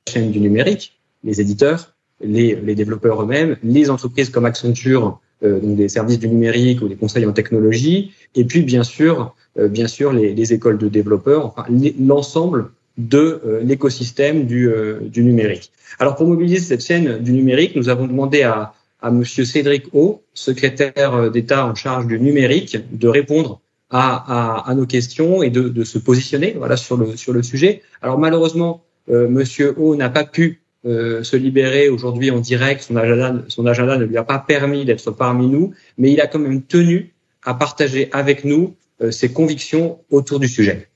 chaîne 0.09 0.31
du 0.31 0.41
numérique, 0.41 1.01
les 1.23 1.41
éditeurs, 1.41 1.95
les, 2.21 2.57
les 2.57 2.75
développeurs 2.75 3.23
eux-mêmes, 3.23 3.57
les 3.63 3.91
entreprises 3.91 4.31
comme 4.31 4.45
Accenture, 4.45 5.21
euh, 5.45 5.59
donc 5.59 5.77
des 5.77 5.89
services 5.89 6.21
du 6.21 6.29
numérique 6.29 6.83
ou 6.83 6.89
des 6.89 6.95
conseils 6.95 7.27
en 7.27 7.33
technologie, 7.33 8.13
et 8.37 8.45
puis 8.45 8.63
bien 8.63 8.85
sûr, 8.85 9.35
euh, 9.59 9.67
bien 9.67 9.89
sûr 9.89 10.13
les, 10.13 10.35
les, 10.35 10.53
écoles 10.53 10.79
de 10.79 10.89
développeurs, 10.89 11.47
enfin 11.47 11.67
l'ensemble 11.99 12.71
de 12.97 13.41
euh, 13.45 13.61
l'écosystème 13.65 14.47
du, 14.47 14.71
du 15.03 15.25
numérique. 15.25 15.73
Alors 15.99 16.15
pour 16.15 16.29
mobiliser 16.29 16.61
cette 16.61 16.85
chaîne 16.85 17.19
du 17.19 17.33
numérique, 17.33 17.75
nous 17.75 17.89
avons 17.89 18.07
demandé 18.07 18.43
à, 18.43 18.75
à 19.03 19.11
Monsieur 19.11 19.45
Cédric 19.45 19.87
O, 19.93 20.23
secrétaire 20.33 21.31
d'État 21.31 21.67
en 21.67 21.75
charge 21.75 22.07
du 22.07 22.19
numérique, 22.19 22.79
de 22.93 23.09
répondre 23.09 23.61
à, 23.91 24.73
nos 24.75 24.87
questions 24.87 25.43
et 25.43 25.51
de, 25.51 25.85
se 25.85 25.99
positionner 25.99 26.55
voilà 26.57 26.77
sur 26.77 26.97
le 26.97 27.43
sujet. 27.43 27.83
Alors 28.01 28.19
malheureusement, 28.19 28.83
euh, 29.11 29.29
Monsieur 29.29 29.75
O 29.79 29.97
n'a 29.97 30.09
pas 30.09 30.25
pu 30.25 30.63
euh, 30.85 31.23
se 31.23 31.37
libérer 31.37 31.89
aujourd'hui 31.89 32.31
en 32.31 32.41
direct. 32.41 32.83
Son 32.83 32.97
agenda 32.97 33.43
son 33.49 33.67
agenda 33.67 33.99
ne 33.99 34.05
lui 34.05 34.17
a 34.17 34.25
pas 34.25 34.39
permis 34.39 34.85
d'être 34.85 35.11
parmi 35.11 35.47
nous, 35.49 35.75
mais 35.99 36.13
il 36.13 36.21
a 36.21 36.27
quand 36.27 36.39
même 36.39 36.63
tenu 36.63 37.13
à 37.45 37.55
partager 37.55 38.09
avec 38.13 38.45
nous 38.45 38.77
euh, 39.03 39.11
ses 39.11 39.33
convictions 39.33 39.99
autour 40.11 40.41
du 40.41 40.49
sujet. 40.49 40.89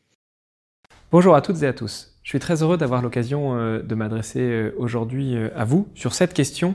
Bonjour 1.12 1.34
à 1.34 1.40
toutes 1.40 1.62
et 1.62 1.66
à 1.66 1.72
tous. 1.72 2.12
Je 2.22 2.30
suis 2.30 2.40
très 2.40 2.62
heureux 2.62 2.76
d'avoir 2.76 3.02
l'occasion 3.02 3.57
euh, 3.57 3.80
de 3.80 3.94
m'adresser 3.94 4.40
euh, 4.40 4.74
aujourd'hui 4.78 5.36
euh, 5.36 5.48
à 5.54 5.64
vous 5.64 5.86
sur 5.94 6.12
cette 6.12 6.34
question 6.34 6.74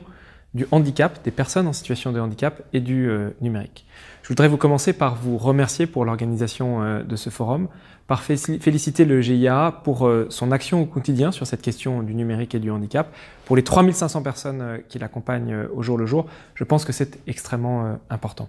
du 0.54 0.66
handicap, 0.70 1.24
des 1.24 1.30
personnes 1.30 1.66
en 1.66 1.72
situation 1.72 2.12
de 2.12 2.20
handicap 2.20 2.62
et 2.72 2.80
du 2.80 3.08
euh, 3.08 3.30
numérique. 3.40 3.86
Je 4.22 4.28
voudrais 4.28 4.48
vous 4.48 4.58
commencer 4.58 4.92
par 4.92 5.14
vous 5.14 5.38
remercier 5.38 5.86
pour 5.86 6.04
l'organisation 6.04 6.82
euh, 6.82 7.02
de 7.02 7.16
ce 7.16 7.30
forum, 7.30 7.68
par 8.06 8.22
féliciter 8.22 9.04
le 9.06 9.22
GIA 9.22 9.80
pour 9.84 10.06
euh, 10.06 10.26
son 10.28 10.52
action 10.52 10.82
au 10.82 10.84
quotidien 10.84 11.32
sur 11.32 11.46
cette 11.46 11.62
question 11.62 12.02
du 12.02 12.14
numérique 12.14 12.54
et 12.54 12.58
du 12.58 12.70
handicap. 12.70 13.14
Pour 13.46 13.56
les 13.56 13.64
3500 13.64 14.22
personnes 14.22 14.80
qui 14.88 14.98
l'accompagnent 14.98 15.66
au 15.74 15.82
jour 15.82 15.96
le 15.96 16.04
jour, 16.04 16.26
je 16.54 16.64
pense 16.64 16.84
que 16.84 16.92
c'est 16.92 17.18
extrêmement 17.26 17.98
important. 18.10 18.48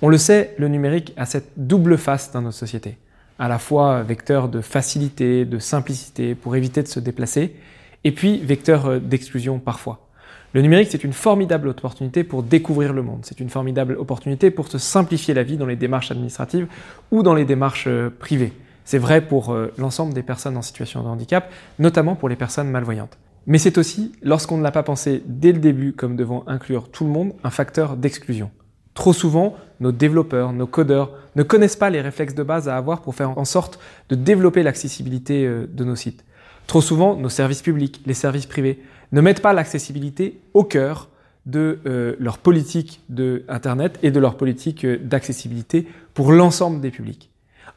On 0.00 0.08
le 0.08 0.16
sait, 0.18 0.54
le 0.58 0.68
numérique 0.68 1.12
a 1.16 1.26
cette 1.26 1.50
double 1.56 1.98
face 1.98 2.32
dans 2.32 2.40
notre 2.40 2.56
société, 2.56 2.96
à 3.38 3.48
la 3.48 3.58
fois 3.58 4.02
vecteur 4.02 4.48
de 4.48 4.60
facilité, 4.60 5.44
de 5.44 5.58
simplicité 5.58 6.34
pour 6.34 6.56
éviter 6.56 6.82
de 6.82 6.88
se 6.88 7.00
déplacer, 7.00 7.56
et 8.04 8.12
puis 8.12 8.38
vecteur 8.38 9.00
d'exclusion 9.00 9.58
parfois. 9.58 10.04
Le 10.54 10.62
numérique, 10.62 10.88
c'est 10.92 11.02
une 11.02 11.12
formidable 11.12 11.66
opportunité 11.68 12.22
pour 12.22 12.44
découvrir 12.44 12.92
le 12.92 13.02
monde. 13.02 13.22
C'est 13.24 13.40
une 13.40 13.50
formidable 13.50 13.96
opportunité 13.98 14.52
pour 14.52 14.68
se 14.68 14.78
simplifier 14.78 15.34
la 15.34 15.42
vie 15.42 15.56
dans 15.56 15.66
les 15.66 15.74
démarches 15.74 16.12
administratives 16.12 16.68
ou 17.10 17.24
dans 17.24 17.34
les 17.34 17.44
démarches 17.44 17.88
euh, 17.88 18.08
privées. 18.08 18.52
C'est 18.84 18.98
vrai 18.98 19.20
pour 19.20 19.52
euh, 19.52 19.72
l'ensemble 19.78 20.14
des 20.14 20.22
personnes 20.22 20.56
en 20.56 20.62
situation 20.62 21.02
de 21.02 21.08
handicap, 21.08 21.50
notamment 21.80 22.14
pour 22.14 22.28
les 22.28 22.36
personnes 22.36 22.70
malvoyantes. 22.70 23.18
Mais 23.48 23.58
c'est 23.58 23.78
aussi, 23.78 24.12
lorsqu'on 24.22 24.56
ne 24.56 24.62
l'a 24.62 24.70
pas 24.70 24.84
pensé 24.84 25.24
dès 25.26 25.50
le 25.50 25.58
début 25.58 25.92
comme 25.92 26.14
devant 26.14 26.44
inclure 26.46 26.88
tout 26.88 27.02
le 27.02 27.10
monde, 27.10 27.32
un 27.42 27.50
facteur 27.50 27.96
d'exclusion. 27.96 28.52
Trop 28.94 29.12
souvent, 29.12 29.56
nos 29.80 29.90
développeurs, 29.90 30.52
nos 30.52 30.68
codeurs 30.68 31.10
ne 31.34 31.42
connaissent 31.42 31.74
pas 31.74 31.90
les 31.90 32.00
réflexes 32.00 32.36
de 32.36 32.44
base 32.44 32.68
à 32.68 32.76
avoir 32.76 33.02
pour 33.02 33.16
faire 33.16 33.36
en 33.36 33.44
sorte 33.44 33.80
de 34.08 34.14
développer 34.14 34.62
l'accessibilité 34.62 35.46
euh, 35.46 35.66
de 35.66 35.82
nos 35.82 35.96
sites. 35.96 36.24
Trop 36.68 36.80
souvent, 36.80 37.16
nos 37.16 37.28
services 37.28 37.60
publics, 37.60 38.02
les 38.06 38.14
services 38.14 38.46
privés, 38.46 38.80
ne 39.12 39.20
mettent 39.20 39.42
pas 39.42 39.52
l'accessibilité 39.52 40.40
au 40.54 40.64
cœur 40.64 41.08
de 41.46 41.80
euh, 41.86 42.16
leur 42.18 42.38
politique 42.38 43.02
de 43.08 43.44
Internet 43.48 43.98
et 44.02 44.10
de 44.10 44.18
leur 44.18 44.36
politique 44.36 44.84
euh, 44.84 44.98
d'accessibilité 44.98 45.86
pour 46.14 46.32
l'ensemble 46.32 46.80
des 46.80 46.90
publics. 46.90 47.30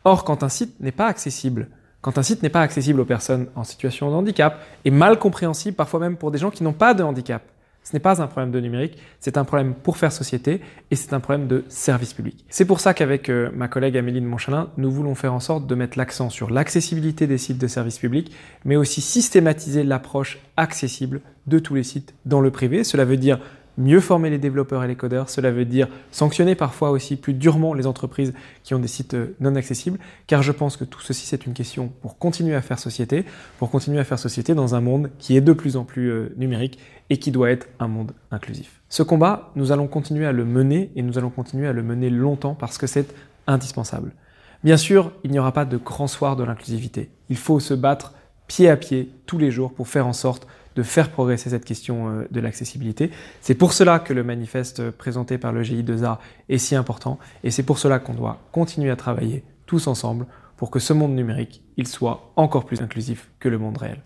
Or, 0.06 0.24
quand 0.24 0.44
un 0.44 0.50
site 0.50 0.80
n'est 0.80 0.92
pas 0.92 1.08
accessible, 1.08 1.68
quand 2.02 2.18
un 2.18 2.24
site 2.24 2.44
n'est 2.44 2.50
pas 2.50 2.62
accessible 2.62 3.02
aux 3.02 3.06
personnes 3.06 3.48
en 3.56 3.64
situation 3.64 4.10
de 4.10 4.16
handicap, 4.16 4.64
et 4.86 4.92
mal 4.92 5.20
compréhensible 5.20 5.76
parfois 5.76 6.00
même 6.00 6.16
pour 6.16 6.32
des 6.32 6.38
gens 6.38 6.50
qui 6.50 6.64
n'ont 6.64 6.74
pas 6.74 6.94
de 6.94 7.04
handicap, 7.04 7.44
ce 7.88 7.94
n'est 7.94 8.02
pas 8.02 8.22
un 8.22 8.28
problème 8.28 8.52
de 8.52 8.60
numérique, 8.60 8.98
c'est 9.22 9.38
un 9.38 9.46
problème 9.46 9.74
pour 9.74 9.96
faire 9.96 10.12
société 10.12 10.60
et 10.92 10.96
c'est 10.98 11.14
un 11.14 11.22
problème 11.22 11.48
de 11.48 11.64
service 11.70 12.14
public. 12.14 12.44
C'est 12.50 12.66
pour 12.66 12.82
ça 12.82 12.94
qu'avec 12.94 13.30
euh, 13.30 13.50
ma 13.56 13.70
collègue 13.70 13.96
Amélie 13.96 14.20
de 14.20 14.26
Monchalin, 14.26 14.68
nous 14.76 14.92
voulons 14.92 15.16
faire 15.16 15.34
en 15.34 15.40
sorte 15.40 15.68
de 15.68 15.74
mettre 15.74 15.98
l'accent 15.98 16.30
sur 16.30 16.50
l'accessibilité 16.50 17.28
des 17.28 17.38
sites 17.38 17.60
de 17.60 17.68
service 17.68 17.98
public, 17.98 18.34
mais 18.66 18.76
aussi 18.76 19.00
systématiser 19.00 19.84
l'approche 19.84 20.40
accessible 20.58 21.22
de 21.46 21.60
tous 21.60 21.76
les 21.76 21.84
sites 21.84 22.14
dans 22.26 22.42
le 22.42 22.52
privé. 22.52 22.84
Cela 22.84 23.06
veut 23.06 23.16
dire 23.16 23.40
mieux 23.78 24.02
former 24.02 24.30
les 24.30 24.40
développeurs 24.40 24.84
et 24.84 24.88
les 24.88 24.96
codeurs, 24.96 25.30
cela 25.30 25.52
veut 25.52 25.66
dire 25.66 25.88
sanctionner 26.12 26.56
parfois 26.56 26.90
aussi 26.90 27.16
plus 27.16 27.34
durement 27.34 27.74
les 27.74 27.88
entreprises 27.88 28.34
qui 28.64 28.74
ont 28.74 28.80
des 28.80 28.88
sites 28.88 29.14
euh, 29.14 29.36
non 29.40 29.56
accessibles, 29.56 30.00
car 30.26 30.42
je 30.42 30.52
pense 30.52 30.78
que 30.78 30.84
tout 30.84 31.00
ceci 31.00 31.26
c'est 31.26 31.46
une 31.46 31.54
question 31.54 31.90
pour 32.02 32.18
continuer 32.18 32.56
à 32.56 32.62
faire 32.62 32.80
société, 32.80 33.24
pour 33.60 33.70
continuer 33.70 34.00
à 34.00 34.04
faire 34.04 34.20
société 34.20 34.56
dans 34.56 34.76
un 34.76 34.82
monde 34.82 35.10
qui 35.20 35.38
est 35.38 35.42
de 35.42 35.54
plus 35.54 35.78
en 35.78 35.84
plus 35.84 36.10
euh, 36.10 36.34
numérique 36.38 36.80
et 37.10 37.18
qui 37.18 37.32
doit 37.32 37.50
être 37.50 37.68
un 37.80 37.88
monde 37.88 38.12
inclusif. 38.32 38.82
Ce 38.90 39.04
combat, 39.04 39.52
nous 39.56 39.72
allons 39.72 39.88
continuer 39.88 40.26
à 40.26 40.32
le 40.32 40.46
mener 40.46 40.92
et 40.96 41.02
nous 41.02 41.18
allons 41.18 41.30
continuer 41.30 41.68
à 41.68 41.74
le 41.74 41.84
mener 41.84 42.10
longtemps 42.10 42.56
parce 42.56 42.78
que 42.78 42.88
c'est 42.88 43.14
indispensable. 43.48 44.12
Bien 44.64 44.78
sûr, 44.78 45.12
il 45.24 45.32
n'y 45.32 45.40
aura 45.40 45.52
pas 45.52 45.66
de 45.66 45.78
grand 45.78 46.08
soir 46.08 46.36
de 46.36 46.44
l'inclusivité. 46.44 47.10
Il 47.30 47.38
faut 47.38 47.60
se 47.60 47.74
battre 47.74 48.14
pied 48.48 48.70
à 48.70 48.78
pied 48.78 49.12
tous 49.26 49.38
les 49.38 49.52
jours 49.52 49.74
pour 49.74 49.88
faire 49.88 50.08
en 50.08 50.14
sorte 50.14 50.48
de 50.76 50.84
faire 50.84 51.10
progresser 51.10 51.50
cette 51.50 51.66
question 51.66 52.10
euh, 52.10 52.28
de 52.30 52.40
l'accessibilité. 52.40 53.12
C'est 53.42 53.56
pour 53.56 53.74
cela 53.74 54.00
que 54.00 54.14
le 54.14 54.24
manifeste 54.24 54.92
présenté 54.92 55.38
par 55.38 55.52
le 55.52 55.64
GI2A 55.64 56.20
est 56.50 56.60
si 56.60 56.76
important 56.76 57.18
et 57.44 57.52
c'est 57.52 57.64
pour 57.64 57.80
cela 57.80 58.00
qu'on 58.00 58.14
doit 58.14 58.40
continuer 58.52 58.92
à 58.92 58.96
travailler 58.96 59.44
tous 59.66 59.88
ensemble 59.88 60.28
pour 60.56 60.72
que 60.72 60.80
ce 60.80 60.94
monde 60.94 61.14
numérique, 61.14 61.64
il 61.78 61.88
soit 61.88 62.32
encore 62.36 62.66
plus 62.66 62.82
inclusif 62.82 63.30
que 63.40 63.50
le 63.50 63.58
monde 63.58 63.78
réel. 63.78 64.02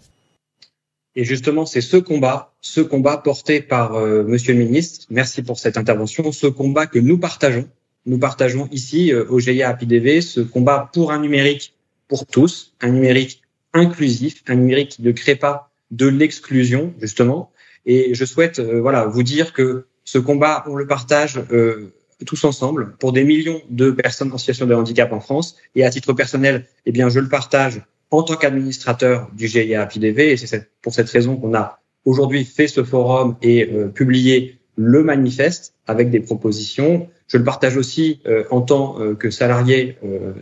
Et 1.16 1.26
justement, 1.26 1.66
c'est 1.66 1.82
ce 1.82 1.98
combat, 1.98 2.54
ce 2.62 2.82
combat 2.82 3.18
porté 3.18 3.62
par 3.62 3.96
euh, 3.96 4.24
Monsieur 4.24 4.54
le 4.54 4.60
Ministre, 4.60 5.08
merci 5.10 5.42
pour 5.42 5.60
cette 5.60 5.78
intervention, 5.78 6.32
ce 6.32 6.48
combat 6.48 6.88
que 6.88 7.00
nous 7.00 7.18
partageons, 7.18 7.68
nous 8.06 8.18
partageons 8.18 8.68
ici 8.72 9.14
euh, 9.14 9.26
au 9.30 9.40
GIA 9.40 9.70
APIDV, 9.70 10.22
ce 10.22 10.40
combat 10.42 10.90
pour 10.94 11.12
un 11.12 11.20
numérique 11.20 11.74
pour 12.08 12.26
tous, 12.26 12.74
un 12.82 12.90
numérique 12.90 13.42
inclusif, 13.74 14.44
un 14.48 14.56
numérique 14.56 14.90
qui 14.90 15.02
ne 15.04 15.12
crée 15.12 15.36
pas 15.36 15.72
de 15.92 16.08
l'exclusion 16.08 16.94
justement. 17.00 17.52
Et 17.86 18.14
je 18.14 18.26
souhaite 18.26 18.60
euh, 18.60 18.82
voilà 18.82 19.06
vous 19.06 19.24
dire 19.24 19.54
que 19.54 19.86
ce 20.04 20.18
combat, 20.18 20.64
on 20.68 20.76
le 20.76 20.88
partage 20.88 21.40
euh, 21.52 21.94
tous 22.26 22.44
ensemble 22.44 22.96
pour 23.00 23.14
des 23.14 23.24
millions 23.24 23.62
de 23.70 23.92
personnes 23.92 24.32
en 24.34 24.38
situation 24.38 24.66
de 24.66 24.74
handicap 24.74 25.12
en 25.14 25.20
France. 25.20 25.58
Et 25.76 25.84
à 25.86 25.90
titre 25.90 26.14
personnel, 26.14 26.66
eh 26.86 26.92
bien, 26.92 27.10
je 27.10 27.20
le 27.20 27.30
partage 27.30 27.82
en 28.12 28.24
tant 28.24 28.36
qu'administrateur 28.36 29.30
du 29.34 29.48
GIA 29.48 29.86
PIDV. 29.86 30.32
Et 30.32 30.38
c'est 30.38 30.70
pour 30.82 30.94
cette 30.94 31.10
raison 31.10 31.36
qu'on 31.38 31.54
a 31.56 31.80
aujourd'hui 32.06 32.46
fait 32.46 32.68
ce 32.68 32.84
forum 32.84 33.36
et 33.42 33.70
euh, 33.72 33.88
publié 33.88 34.60
le 34.76 35.04
manifeste 35.04 35.74
avec 35.88 36.10
des 36.10 36.20
propositions. 36.20 37.08
Je 37.28 37.38
le 37.38 37.44
partage 37.44 37.78
aussi 37.78 38.22
en 38.50 38.62
tant 38.62 38.98
que 39.16 39.30
salarié 39.30 39.98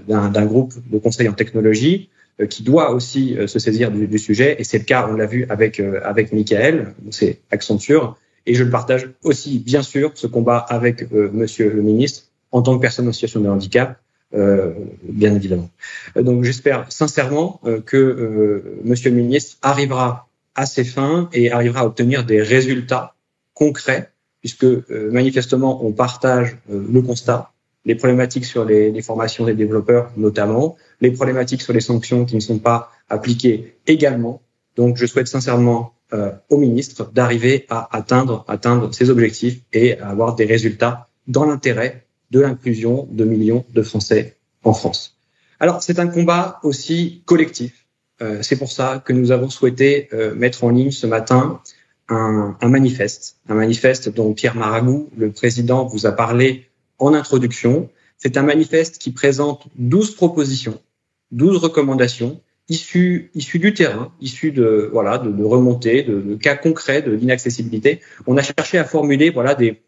d'un 0.07 0.45
groupe 0.45 0.73
de 0.89 0.97
conseil 0.97 1.27
en 1.27 1.33
technologie. 1.33 2.09
Euh, 2.39 2.45
qui 2.45 2.63
doit 2.63 2.91
aussi 2.91 3.37
euh, 3.37 3.47
se 3.47 3.59
saisir 3.59 3.91
du, 3.91 4.07
du 4.07 4.17
sujet. 4.17 4.55
Et 4.59 4.63
c'est 4.63 4.77
le 4.77 4.85
cas, 4.85 5.07
on 5.09 5.13
l'a 5.13 5.25
vu 5.25 5.45
avec 5.49 5.79
euh, 5.79 5.99
avec 6.03 6.31
Michael, 6.31 6.93
c'est 7.09 7.39
Accenture. 7.51 8.17
Et 8.45 8.53
je 8.53 8.63
le 8.63 8.69
partage 8.69 9.09
aussi, 9.23 9.59
bien 9.59 9.81
sûr, 9.81 10.11
ce 10.15 10.25
combat 10.25 10.57
avec 10.57 11.11
Monsieur 11.11 11.69
le 11.69 11.81
ministre 11.81 12.23
en 12.51 12.61
tant 12.61 12.75
que 12.77 12.81
personne 12.81 13.07
en 13.07 13.11
situation 13.11 13.41
de 13.41 13.49
handicap, 13.49 13.99
euh, 14.33 14.73
bien 15.03 15.33
évidemment. 15.35 15.69
Donc 16.15 16.43
j'espère 16.43 16.91
sincèrement 16.91 17.61
que 17.85 18.79
Monsieur 18.83 19.09
le 19.09 19.15
ministre 19.15 19.57
arrivera 19.61 20.27
à 20.55 20.65
ses 20.65 20.83
fins 20.83 21.29
et 21.33 21.51
arrivera 21.51 21.81
à 21.81 21.85
obtenir 21.85 22.25
des 22.25 22.41
résultats 22.41 23.15
concrets, 23.53 24.11
puisque 24.41 24.67
manifestement 24.89 25.85
on 25.85 25.91
partage 25.91 26.57
le 26.69 27.01
constat 27.01 27.51
les 27.85 27.95
problématiques 27.95 28.45
sur 28.45 28.65
les, 28.65 28.91
les, 28.91 29.01
formations 29.01 29.45
des 29.45 29.53
développeurs 29.53 30.11
notamment, 30.17 30.75
les 31.01 31.11
problématiques 31.11 31.61
sur 31.61 31.73
les 31.73 31.81
sanctions 31.81 32.25
qui 32.25 32.35
ne 32.35 32.39
sont 32.39 32.59
pas 32.59 32.91
appliquées 33.09 33.75
également. 33.87 34.41
Donc, 34.75 34.97
je 34.97 35.05
souhaite 35.05 35.27
sincèrement 35.27 35.93
euh, 36.13 36.31
au 36.49 36.57
ministre 36.57 37.11
d'arriver 37.13 37.65
à 37.69 37.95
atteindre, 37.95 38.45
atteindre 38.47 38.93
ses 38.93 39.09
objectifs 39.09 39.61
et 39.73 39.99
à 39.99 40.09
avoir 40.09 40.35
des 40.35 40.45
résultats 40.45 41.09
dans 41.27 41.45
l'intérêt 41.45 42.05
de 42.31 42.39
l'inclusion 42.39 43.07
de 43.11 43.25
millions 43.25 43.65
de 43.73 43.81
Français 43.81 44.37
en 44.63 44.73
France. 44.73 45.17
Alors, 45.59 45.83
c'est 45.83 45.99
un 45.99 46.07
combat 46.07 46.59
aussi 46.63 47.23
collectif. 47.25 47.85
Euh, 48.21 48.41
c'est 48.41 48.57
pour 48.57 48.71
ça 48.71 49.01
que 49.03 49.13
nous 49.13 49.31
avons 49.31 49.49
souhaité 49.49 50.09
euh, 50.13 50.35
mettre 50.35 50.63
en 50.63 50.69
ligne 50.69 50.91
ce 50.91 51.07
matin 51.07 51.61
un, 52.09 52.57
un 52.59 52.69
manifeste, 52.69 53.37
un 53.47 53.55
manifeste 53.55 54.09
dont 54.09 54.33
Pierre 54.33 54.55
Maragou, 54.55 55.09
le 55.17 55.31
président, 55.31 55.85
vous 55.85 56.05
a 56.05 56.11
parlé 56.11 56.69
en 56.97 57.13
introduction. 57.13 57.89
C'est 58.17 58.37
un 58.37 58.43
manifeste 58.43 58.97
qui 58.97 59.11
présente 59.11 59.67
12 59.77 60.15
propositions, 60.15 60.79
12 61.31 61.57
recommandations 61.57 62.41
issues, 62.69 63.31
issues 63.33 63.59
du 63.59 63.73
terrain, 63.73 64.11
issues 64.21 64.51
de, 64.51 64.89
voilà, 64.91 65.17
de, 65.17 65.31
de 65.31 65.43
remontées, 65.43 66.03
de, 66.03 66.21
de, 66.21 66.35
cas 66.35 66.55
concrets 66.55 67.01
de 67.01 67.11
l'inaccessibilité. 67.11 67.99
On 68.27 68.37
a 68.37 68.43
cherché 68.43 68.77
à 68.77 68.85
formuler, 68.85 69.31
voilà, 69.31 69.55
des, 69.55 69.81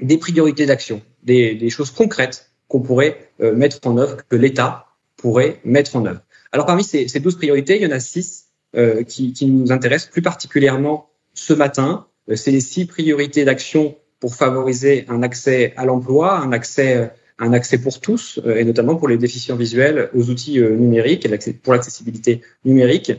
des 0.00 0.18
priorités 0.18 0.66
d'action, 0.66 1.02
des, 1.22 1.54
des 1.54 1.70
choses 1.70 1.90
concrètes 1.90 2.50
qu'on 2.68 2.80
pourrait 2.80 3.30
euh, 3.40 3.54
mettre 3.54 3.78
en 3.86 3.96
œuvre, 3.96 4.18
que 4.28 4.36
l'État 4.36 4.86
pourrait 5.16 5.60
mettre 5.64 5.96
en 5.96 6.04
œuvre. 6.06 6.20
Alors 6.52 6.66
parmi 6.66 6.84
ces, 6.84 7.08
ces 7.08 7.20
12 7.20 7.36
priorités, 7.36 7.76
il 7.76 7.82
y 7.82 7.86
en 7.86 7.90
a 7.90 8.00
six 8.00 8.46
euh, 8.76 9.02
qui, 9.02 9.32
qui, 9.32 9.46
nous 9.46 9.72
intéressent 9.72 10.10
plus 10.10 10.22
particulièrement 10.22 11.10
ce 11.34 11.52
matin. 11.52 12.06
Euh, 12.28 12.36
c'est 12.36 12.50
les 12.50 12.60
six 12.60 12.86
priorités 12.86 13.44
d'action 13.44 13.96
pour 14.20 14.34
favoriser 14.34 15.04
un 15.08 15.22
accès 15.22 15.74
à 15.76 15.84
l'emploi, 15.84 16.38
un 16.38 16.52
accès 16.52 17.10
un 17.38 17.52
accès 17.52 17.78
pour 17.78 18.00
tous, 18.00 18.40
euh, 18.44 18.56
et 18.56 18.64
notamment 18.64 18.96
pour 18.96 19.08
les 19.08 19.18
déficients 19.18 19.56
visuels 19.56 20.10
aux 20.14 20.30
outils 20.30 20.60
euh, 20.60 20.74
numériques 20.74 21.26
et 21.26 21.52
pour 21.52 21.72
l'accessibilité 21.72 22.40
numérique. 22.64 23.12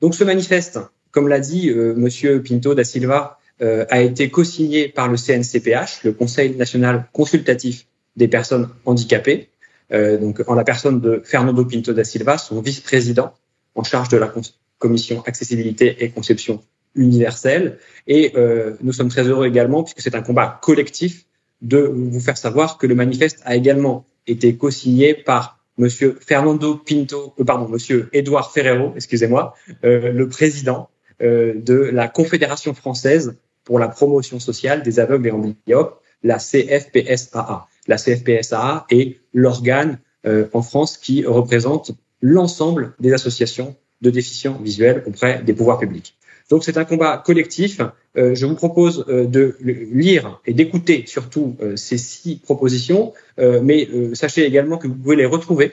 Donc 0.00 0.14
ce 0.14 0.24
manifeste, 0.24 0.78
comme 1.10 1.28
l'a 1.28 1.40
dit 1.40 1.70
euh, 1.70 1.94
Monsieur 1.96 2.42
Pinto 2.42 2.74
da 2.74 2.84
Silva, 2.84 3.38
a 3.60 4.02
été 4.02 4.30
co-signé 4.30 4.88
par 4.88 5.08
le 5.08 5.16
CNCPH, 5.16 6.02
le 6.04 6.12
Conseil 6.12 6.56
national 6.56 7.06
consultatif 7.12 7.86
des 8.16 8.28
personnes 8.28 8.68
handicapées, 8.84 9.48
donc 9.90 10.42
en 10.48 10.54
la 10.54 10.64
personne 10.64 11.00
de 11.00 11.22
Fernando 11.24 11.64
Pinto 11.64 11.92
da 11.92 12.04
Silva, 12.04 12.36
son 12.36 12.60
vice-président 12.60 13.32
en 13.74 13.84
charge 13.84 14.08
de 14.08 14.16
la 14.16 14.32
commission 14.78 15.22
accessibilité 15.26 16.04
et 16.04 16.10
conception 16.10 16.62
universelle. 16.94 17.78
Et 18.06 18.32
euh, 18.36 18.74
nous 18.82 18.92
sommes 18.92 19.08
très 19.08 19.26
heureux 19.26 19.46
également, 19.46 19.82
puisque 19.82 20.00
c'est 20.00 20.14
un 20.14 20.22
combat 20.22 20.58
collectif, 20.62 21.24
de 21.62 21.78
vous 21.78 22.20
faire 22.20 22.36
savoir 22.36 22.76
que 22.76 22.86
le 22.86 22.94
manifeste 22.94 23.40
a 23.44 23.56
également 23.56 24.06
été 24.26 24.56
co-signé 24.56 25.14
par 25.14 25.58
Monsieur 25.78 26.18
Fernando 26.20 26.76
Pinto, 26.76 27.34
euh, 27.40 27.44
pardon, 27.44 27.68
Monsieur 27.68 28.08
Edouard 28.12 28.52
Ferrero, 28.52 28.92
excusez-moi, 28.94 29.54
euh, 29.84 30.12
le 30.12 30.28
président 30.28 30.90
euh, 31.22 31.54
de 31.56 31.74
la 31.74 32.06
Confédération 32.06 32.74
française 32.74 33.36
pour 33.64 33.78
la 33.78 33.88
promotion 33.88 34.38
sociale 34.40 34.82
des 34.82 35.00
aveugles 35.00 35.28
et 35.28 35.30
handicaps, 35.30 35.94
la 36.22 36.38
CFPSAA. 36.38 37.66
La 37.86 37.96
CFPSAA 37.96 38.86
est 38.90 39.18
l'organe 39.32 39.98
euh, 40.26 40.46
en 40.52 40.62
France 40.62 40.96
qui 40.96 41.24
représente 41.24 41.92
l'ensemble 42.22 42.94
des 43.00 43.12
associations 43.12 43.76
de 44.00 44.10
déficients 44.10 44.58
visuels 44.62 45.02
auprès 45.06 45.42
des 45.42 45.52
pouvoirs 45.52 45.78
publics. 45.78 46.16
Donc 46.50 46.64
c'est 46.64 46.76
un 46.76 46.84
combat 46.84 47.22
collectif. 47.24 47.80
Euh, 48.16 48.34
je 48.34 48.46
vous 48.46 48.54
propose 48.54 49.04
euh, 49.08 49.26
de 49.26 49.56
lire 49.60 50.40
et 50.46 50.52
d'écouter 50.52 51.04
surtout 51.06 51.56
euh, 51.60 51.76
ces 51.76 51.98
six 51.98 52.36
propositions, 52.36 53.12
mais 53.38 53.88
sachez 54.14 54.44
également 54.44 54.78
que 54.78 54.86
vous 54.86 54.94
pouvez 54.94 55.16
les 55.16 55.26
retrouver 55.26 55.72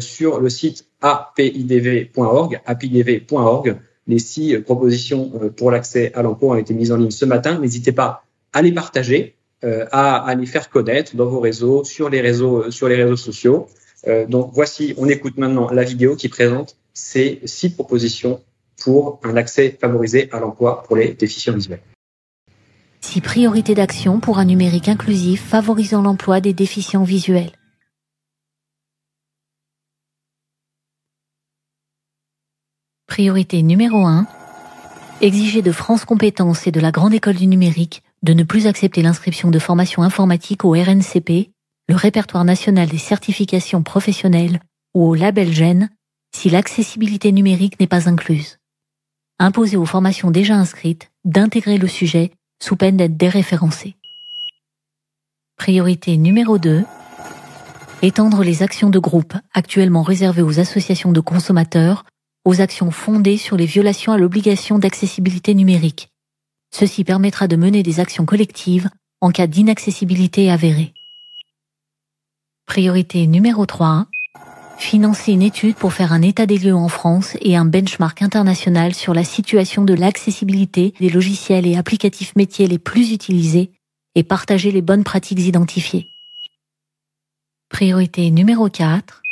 sur 0.00 0.40
le 0.40 0.48
site 0.48 0.86
apidv.org, 1.02 2.60
apidv.org. 2.64 3.76
Les 4.06 4.18
six 4.18 4.58
propositions 4.58 5.30
pour 5.56 5.70
l'accès 5.70 6.12
à 6.14 6.22
l'emploi 6.22 6.56
ont 6.56 6.58
été 6.58 6.74
mises 6.74 6.92
en 6.92 6.96
ligne 6.96 7.10
ce 7.10 7.24
matin. 7.24 7.58
N'hésitez 7.58 7.92
pas 7.92 8.24
à 8.52 8.60
les 8.60 8.72
partager, 8.72 9.34
à, 9.62 10.16
à, 10.16 10.34
les 10.34 10.46
faire 10.46 10.68
connaître 10.68 11.16
dans 11.16 11.26
vos 11.26 11.40
réseaux, 11.40 11.84
sur 11.84 12.10
les 12.10 12.20
réseaux, 12.20 12.70
sur 12.70 12.88
les 12.88 12.96
réseaux 12.96 13.16
sociaux. 13.16 13.66
donc 14.28 14.50
voici, 14.52 14.94
on 14.98 15.08
écoute 15.08 15.38
maintenant 15.38 15.70
la 15.70 15.84
vidéo 15.84 16.16
qui 16.16 16.28
présente 16.28 16.76
ces 16.92 17.40
six 17.44 17.70
propositions 17.70 18.40
pour 18.82 19.20
un 19.22 19.36
accès 19.36 19.76
favorisé 19.80 20.28
à 20.32 20.40
l'emploi 20.40 20.82
pour 20.86 20.96
les 20.96 21.14
déficients 21.14 21.54
visuels. 21.54 21.80
Six 23.00 23.20
priorités 23.20 23.74
d'action 23.74 24.18
pour 24.18 24.38
un 24.38 24.46
numérique 24.46 24.88
inclusif 24.88 25.42
favorisant 25.42 26.02
l'emploi 26.02 26.40
des 26.40 26.54
déficients 26.54 27.04
visuels. 27.04 27.52
Priorité 33.14 33.62
numéro 33.62 34.06
1. 34.06 34.26
Exiger 35.20 35.62
de 35.62 35.70
France 35.70 36.04
Compétences 36.04 36.66
et 36.66 36.72
de 36.72 36.80
la 36.80 36.90
Grande 36.90 37.14
École 37.14 37.36
du 37.36 37.46
Numérique 37.46 38.02
de 38.24 38.32
ne 38.32 38.42
plus 38.42 38.66
accepter 38.66 39.02
l'inscription 39.02 39.52
de 39.52 39.60
formation 39.60 40.02
informatique 40.02 40.64
au 40.64 40.70
RNCP, 40.72 41.52
le 41.88 41.94
répertoire 41.94 42.44
national 42.44 42.88
des 42.88 42.98
certifications 42.98 43.84
professionnelles 43.84 44.58
ou 44.94 45.06
au 45.06 45.14
label 45.14 45.52
GEN 45.52 45.90
si 46.34 46.50
l'accessibilité 46.50 47.30
numérique 47.30 47.78
n'est 47.78 47.86
pas 47.86 48.08
incluse 48.08 48.58
imposer 49.38 49.76
aux 49.76 49.86
formations 49.86 50.32
déjà 50.32 50.56
inscrites 50.56 51.12
d'intégrer 51.24 51.78
le 51.78 51.86
sujet 51.86 52.32
sous 52.60 52.74
peine 52.74 52.96
d'être 52.96 53.16
déréférencé. 53.16 53.94
Priorité 55.56 56.16
numéro 56.16 56.58
2. 56.58 56.82
Étendre 58.02 58.42
les 58.42 58.64
actions 58.64 58.90
de 58.90 58.98
groupe 58.98 59.34
actuellement 59.52 60.02
réservées 60.02 60.42
aux 60.42 60.58
associations 60.58 61.12
de 61.12 61.20
consommateurs 61.20 62.04
aux 62.44 62.60
actions 62.60 62.90
fondées 62.90 63.36
sur 63.36 63.56
les 63.56 63.66
violations 63.66 64.12
à 64.12 64.18
l'obligation 64.18 64.78
d'accessibilité 64.78 65.54
numérique. 65.54 66.08
Ceci 66.74 67.04
permettra 67.04 67.48
de 67.48 67.56
mener 67.56 67.82
des 67.82 68.00
actions 68.00 68.26
collectives 68.26 68.90
en 69.20 69.30
cas 69.30 69.46
d'inaccessibilité 69.46 70.50
avérée. 70.50 70.92
Priorité 72.66 73.26
numéro 73.26 73.66
3 73.66 74.06
financer 74.76 75.32
une 75.32 75.42
étude 75.42 75.76
pour 75.76 75.92
faire 75.92 76.12
un 76.12 76.22
état 76.22 76.46
des 76.46 76.58
lieux 76.58 76.74
en 76.74 76.88
France 76.88 77.36
et 77.40 77.56
un 77.56 77.64
benchmark 77.64 78.22
international 78.22 78.94
sur 78.94 79.14
la 79.14 79.24
situation 79.24 79.84
de 79.84 79.94
l'accessibilité 79.94 80.94
des 81.00 81.10
logiciels 81.10 81.66
et 81.66 81.76
applicatifs 81.76 82.36
métiers 82.36 82.66
les 82.66 82.78
plus 82.78 83.12
utilisés 83.12 83.70
et 84.14 84.22
partager 84.22 84.70
les 84.70 84.82
bonnes 84.82 85.04
pratiques 85.04 85.40
identifiées. 85.40 86.08
Priorité 87.68 88.30
numéro 88.30 88.68
4. 88.68 89.23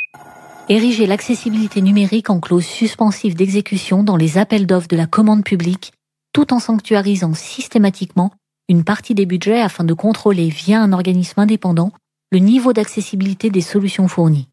Ériger 0.73 1.05
l'accessibilité 1.05 1.83
numérique 1.83 2.31
en 2.31 2.41
clause 2.41 2.65
suspensive 2.65 3.35
d'exécution 3.35 4.03
dans 4.03 4.17
les 4.17 4.39
appels 4.39 4.67
d'offres 4.67 4.89
de 4.89 4.97
la 4.97 5.05
commande 5.05 5.45
publique 5.45 5.93
tout 6.33 6.55
en 6.55 6.61
sanctuarisant 6.61 7.35
systématiquement 7.35 8.33
une 8.71 8.83
partie 8.83 9.15
des 9.15 9.27
budgets 9.27 9.61
afin 9.61 9.85
de 9.85 9.93
contrôler 9.93 10.49
via 10.49 10.81
un 10.81 10.95
organisme 10.95 11.41
indépendant 11.41 11.93
le 12.31 12.39
niveau 12.39 12.73
d'accessibilité 12.73 13.51
des 13.51 13.61
solutions 13.61 14.09
fournies 14.09 14.49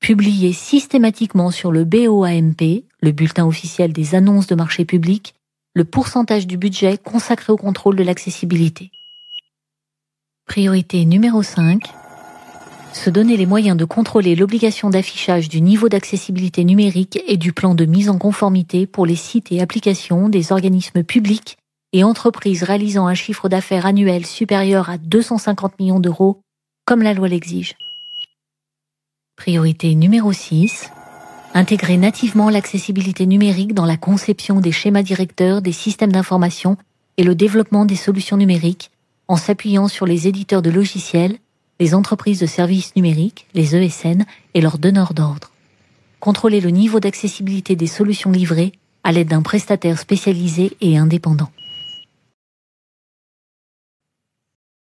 publier 0.00 0.52
systématiquement 0.52 1.52
sur 1.52 1.70
le 1.70 1.84
BOAMP, 1.84 2.82
le 3.00 3.12
bulletin 3.12 3.46
officiel 3.46 3.92
des 3.92 4.16
annonces 4.16 4.48
de 4.48 4.56
marché 4.56 4.84
public, 4.84 5.36
le 5.74 5.84
pourcentage 5.84 6.48
du 6.48 6.56
budget 6.56 6.98
consacré 6.98 7.52
au 7.52 7.56
contrôle 7.56 7.94
de 7.94 8.02
l'accessibilité. 8.02 8.90
Priorité 10.48 11.04
numéro 11.04 11.44
5. 11.44 11.99
Se 12.92 13.08
donner 13.08 13.36
les 13.36 13.46
moyens 13.46 13.76
de 13.76 13.84
contrôler 13.84 14.34
l'obligation 14.34 14.90
d'affichage 14.90 15.48
du 15.48 15.60
niveau 15.60 15.88
d'accessibilité 15.88 16.64
numérique 16.64 17.22
et 17.26 17.36
du 17.36 17.52
plan 17.52 17.74
de 17.74 17.84
mise 17.84 18.08
en 18.08 18.18
conformité 18.18 18.86
pour 18.86 19.06
les 19.06 19.16
sites 19.16 19.52
et 19.52 19.60
applications 19.60 20.28
des 20.28 20.50
organismes 20.52 21.04
publics 21.04 21.56
et 21.92 22.04
entreprises 22.04 22.64
réalisant 22.64 23.06
un 23.06 23.14
chiffre 23.14 23.48
d'affaires 23.48 23.86
annuel 23.86 24.26
supérieur 24.26 24.90
à 24.90 24.98
250 24.98 25.78
millions 25.78 26.00
d'euros, 26.00 26.40
comme 26.84 27.02
la 27.02 27.14
loi 27.14 27.28
l'exige. 27.28 27.76
Priorité 29.36 29.94
numéro 29.94 30.32
6. 30.32 30.90
Intégrer 31.54 31.96
nativement 31.96 32.50
l'accessibilité 32.50 33.26
numérique 33.26 33.74
dans 33.74 33.86
la 33.86 33.96
conception 33.96 34.60
des 34.60 34.72
schémas 34.72 35.02
directeurs 35.02 35.62
des 35.62 35.72
systèmes 35.72 36.12
d'information 36.12 36.76
et 37.16 37.24
le 37.24 37.34
développement 37.34 37.84
des 37.84 37.96
solutions 37.96 38.36
numériques 38.36 38.90
en 39.28 39.36
s'appuyant 39.36 39.88
sur 39.88 40.06
les 40.06 40.28
éditeurs 40.28 40.62
de 40.62 40.70
logiciels, 40.70 41.38
les 41.80 41.94
entreprises 41.94 42.38
de 42.38 42.46
services 42.46 42.94
numériques, 42.94 43.46
les 43.54 43.74
ESN 43.74 44.24
et 44.54 44.60
leurs 44.60 44.78
donneurs 44.78 45.14
d'ordre. 45.14 45.50
Contrôler 46.20 46.60
le 46.60 46.70
niveau 46.70 47.00
d'accessibilité 47.00 47.74
des 47.74 47.86
solutions 47.86 48.30
livrées 48.30 48.72
à 49.02 49.12
l'aide 49.12 49.28
d'un 49.28 49.40
prestataire 49.40 49.98
spécialisé 49.98 50.76
et 50.82 50.98
indépendant. 50.98 51.50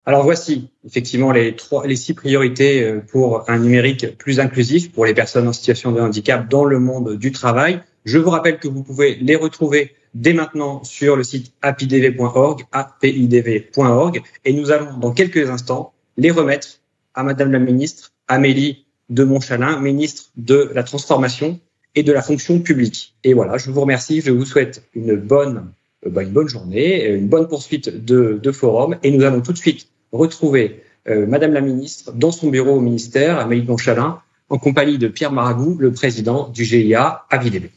Alors 0.03 0.23
voici 0.23 0.71
effectivement 0.83 1.31
les 1.31 1.55
six 1.95 2.15
priorités 2.15 2.83
euh, 2.83 3.01
pour 3.01 3.47
un 3.47 3.59
numérique 3.59 4.17
plus 4.17 4.39
inclusif 4.39 4.91
pour 4.91 5.05
les 5.05 5.13
personnes 5.13 5.47
en 5.47 5.53
situation 5.53 5.91
de 5.91 6.01
handicap 6.01 6.49
dans 6.49 6.65
le 6.65 6.79
monde 6.79 7.17
du 7.17 7.31
travail. 7.31 7.81
Je 8.03 8.17
vous 8.17 8.31
rappelle 8.31 8.57
que 8.57 8.67
vous 8.67 8.81
pouvez 8.81 9.13
les 9.21 9.35
retrouver 9.35 9.95
dès 10.15 10.33
maintenant 10.33 10.83
sur 10.83 11.15
le 11.15 11.23
site 11.23 11.53
apidv.org, 11.61 12.63
apidv.org, 12.71 14.21
et 14.43 14.53
nous 14.53 14.71
allons 14.71 14.97
dans 14.97 15.11
quelques 15.11 15.47
instants 15.51 15.93
les 16.17 16.31
remettre 16.31 16.79
à 17.13 17.23
Madame 17.23 17.51
la 17.51 17.59
Ministre 17.59 18.11
Amélie 18.27 18.85
de 19.09 19.23
Montchalin, 19.23 19.79
ministre 19.79 20.31
de 20.37 20.71
la 20.73 20.83
Transformation 20.83 21.59
et 21.95 22.03
de 22.03 22.13
la 22.13 22.21
Fonction 22.21 22.59
publique. 22.59 23.15
Et 23.23 23.33
voilà, 23.33 23.57
je 23.57 23.69
vous 23.69 23.81
remercie, 23.81 24.21
je 24.21 24.31
vous 24.31 24.45
souhaite 24.45 24.83
une 24.93 25.15
bonne 25.15 25.71
euh, 26.05 26.09
bah, 26.09 26.23
une 26.23 26.31
bonne 26.31 26.47
journée, 26.47 27.09
une 27.09 27.27
bonne 27.27 27.47
poursuite 27.47 28.03
de, 28.05 28.39
de 28.41 28.51
forum. 28.51 28.97
Et 29.03 29.11
nous 29.11 29.23
allons 29.23 29.41
tout 29.41 29.53
de 29.53 29.57
suite 29.57 29.87
retrouver 30.11 30.83
euh, 31.07 31.25
Madame 31.25 31.53
la 31.53 31.61
Ministre 31.61 32.11
dans 32.13 32.31
son 32.31 32.49
bureau 32.49 32.75
au 32.75 32.79
ministère, 32.79 33.39
à 33.39 33.77
Chalin, 33.77 34.19
en 34.49 34.57
compagnie 34.57 34.97
de 34.97 35.07
Pierre 35.07 35.31
Maragou, 35.31 35.77
le 35.79 35.91
président 35.91 36.49
du 36.49 36.63
GIA 36.65 37.25
à 37.29 37.37
Vidébé. 37.37 37.71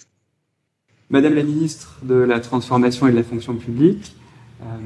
Madame 1.11 1.35
la 1.35 1.43
Ministre 1.43 1.99
de 2.03 2.15
la 2.15 2.41
Transformation 2.41 3.07
et 3.07 3.13
de 3.13 3.17
la 3.17 3.23
Fonction 3.23 3.55
publique, 3.55 4.15
euh, 4.19 4.24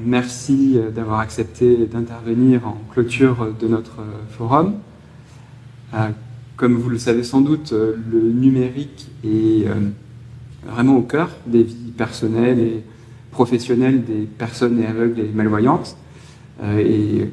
merci 0.03 0.79
d'avoir 0.93 1.19
accepté 1.19 1.85
d'intervenir 1.85 2.67
en 2.67 2.77
clôture 2.91 3.53
de 3.59 3.67
notre 3.67 3.97
forum. 4.31 4.75
Comme 6.57 6.75
vous 6.75 6.89
le 6.89 6.97
savez 6.97 7.23
sans 7.23 7.41
doute, 7.41 7.71
le 7.71 8.21
numérique 8.31 9.09
est 9.23 9.65
vraiment 10.65 10.97
au 10.97 11.01
cœur 11.01 11.29
des 11.45 11.63
vies 11.63 11.93
personnelles 11.95 12.59
et 12.59 12.83
professionnelle 13.31 14.03
des 14.03 14.27
personnes 14.37 14.83
aveugles 14.83 15.21
et 15.21 15.31
malvoyantes. 15.33 15.95
Euh, 16.63 16.79
et 16.79 17.29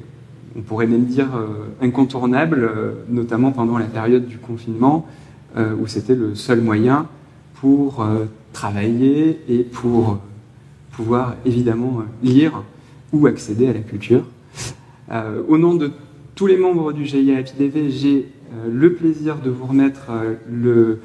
on 0.56 0.62
pourrait 0.62 0.86
même 0.86 1.04
dire 1.04 1.34
euh, 1.36 1.66
incontournable, 1.82 2.62
euh, 2.62 2.92
notamment 3.08 3.52
pendant 3.52 3.78
la 3.78 3.86
période 3.86 4.26
du 4.26 4.38
confinement, 4.38 5.06
où 5.80 5.86
c'était 5.86 6.14
le 6.14 6.34
seul 6.34 6.60
moyen 6.60 7.06
pour 7.54 8.06
travailler 8.52 9.40
et 9.48 9.60
pour 9.60 10.18
pouvoir 10.96 11.36
évidemment 11.44 12.02
lire 12.22 12.62
ou 13.12 13.26
accéder 13.26 13.68
à 13.68 13.72
la 13.72 13.80
culture. 13.80 14.24
au 15.48 15.58
nom 15.58 15.74
de 15.74 15.90
tous 16.34 16.46
les 16.46 16.56
membres 16.56 16.92
du 16.92 17.04
GIA 17.04 17.38
APDV, 17.38 17.90
j'ai 17.90 18.28
le 18.68 18.92
plaisir 18.94 19.36
de 19.36 19.50
vous 19.50 19.66
remettre 19.66 20.10
le, 20.50 21.00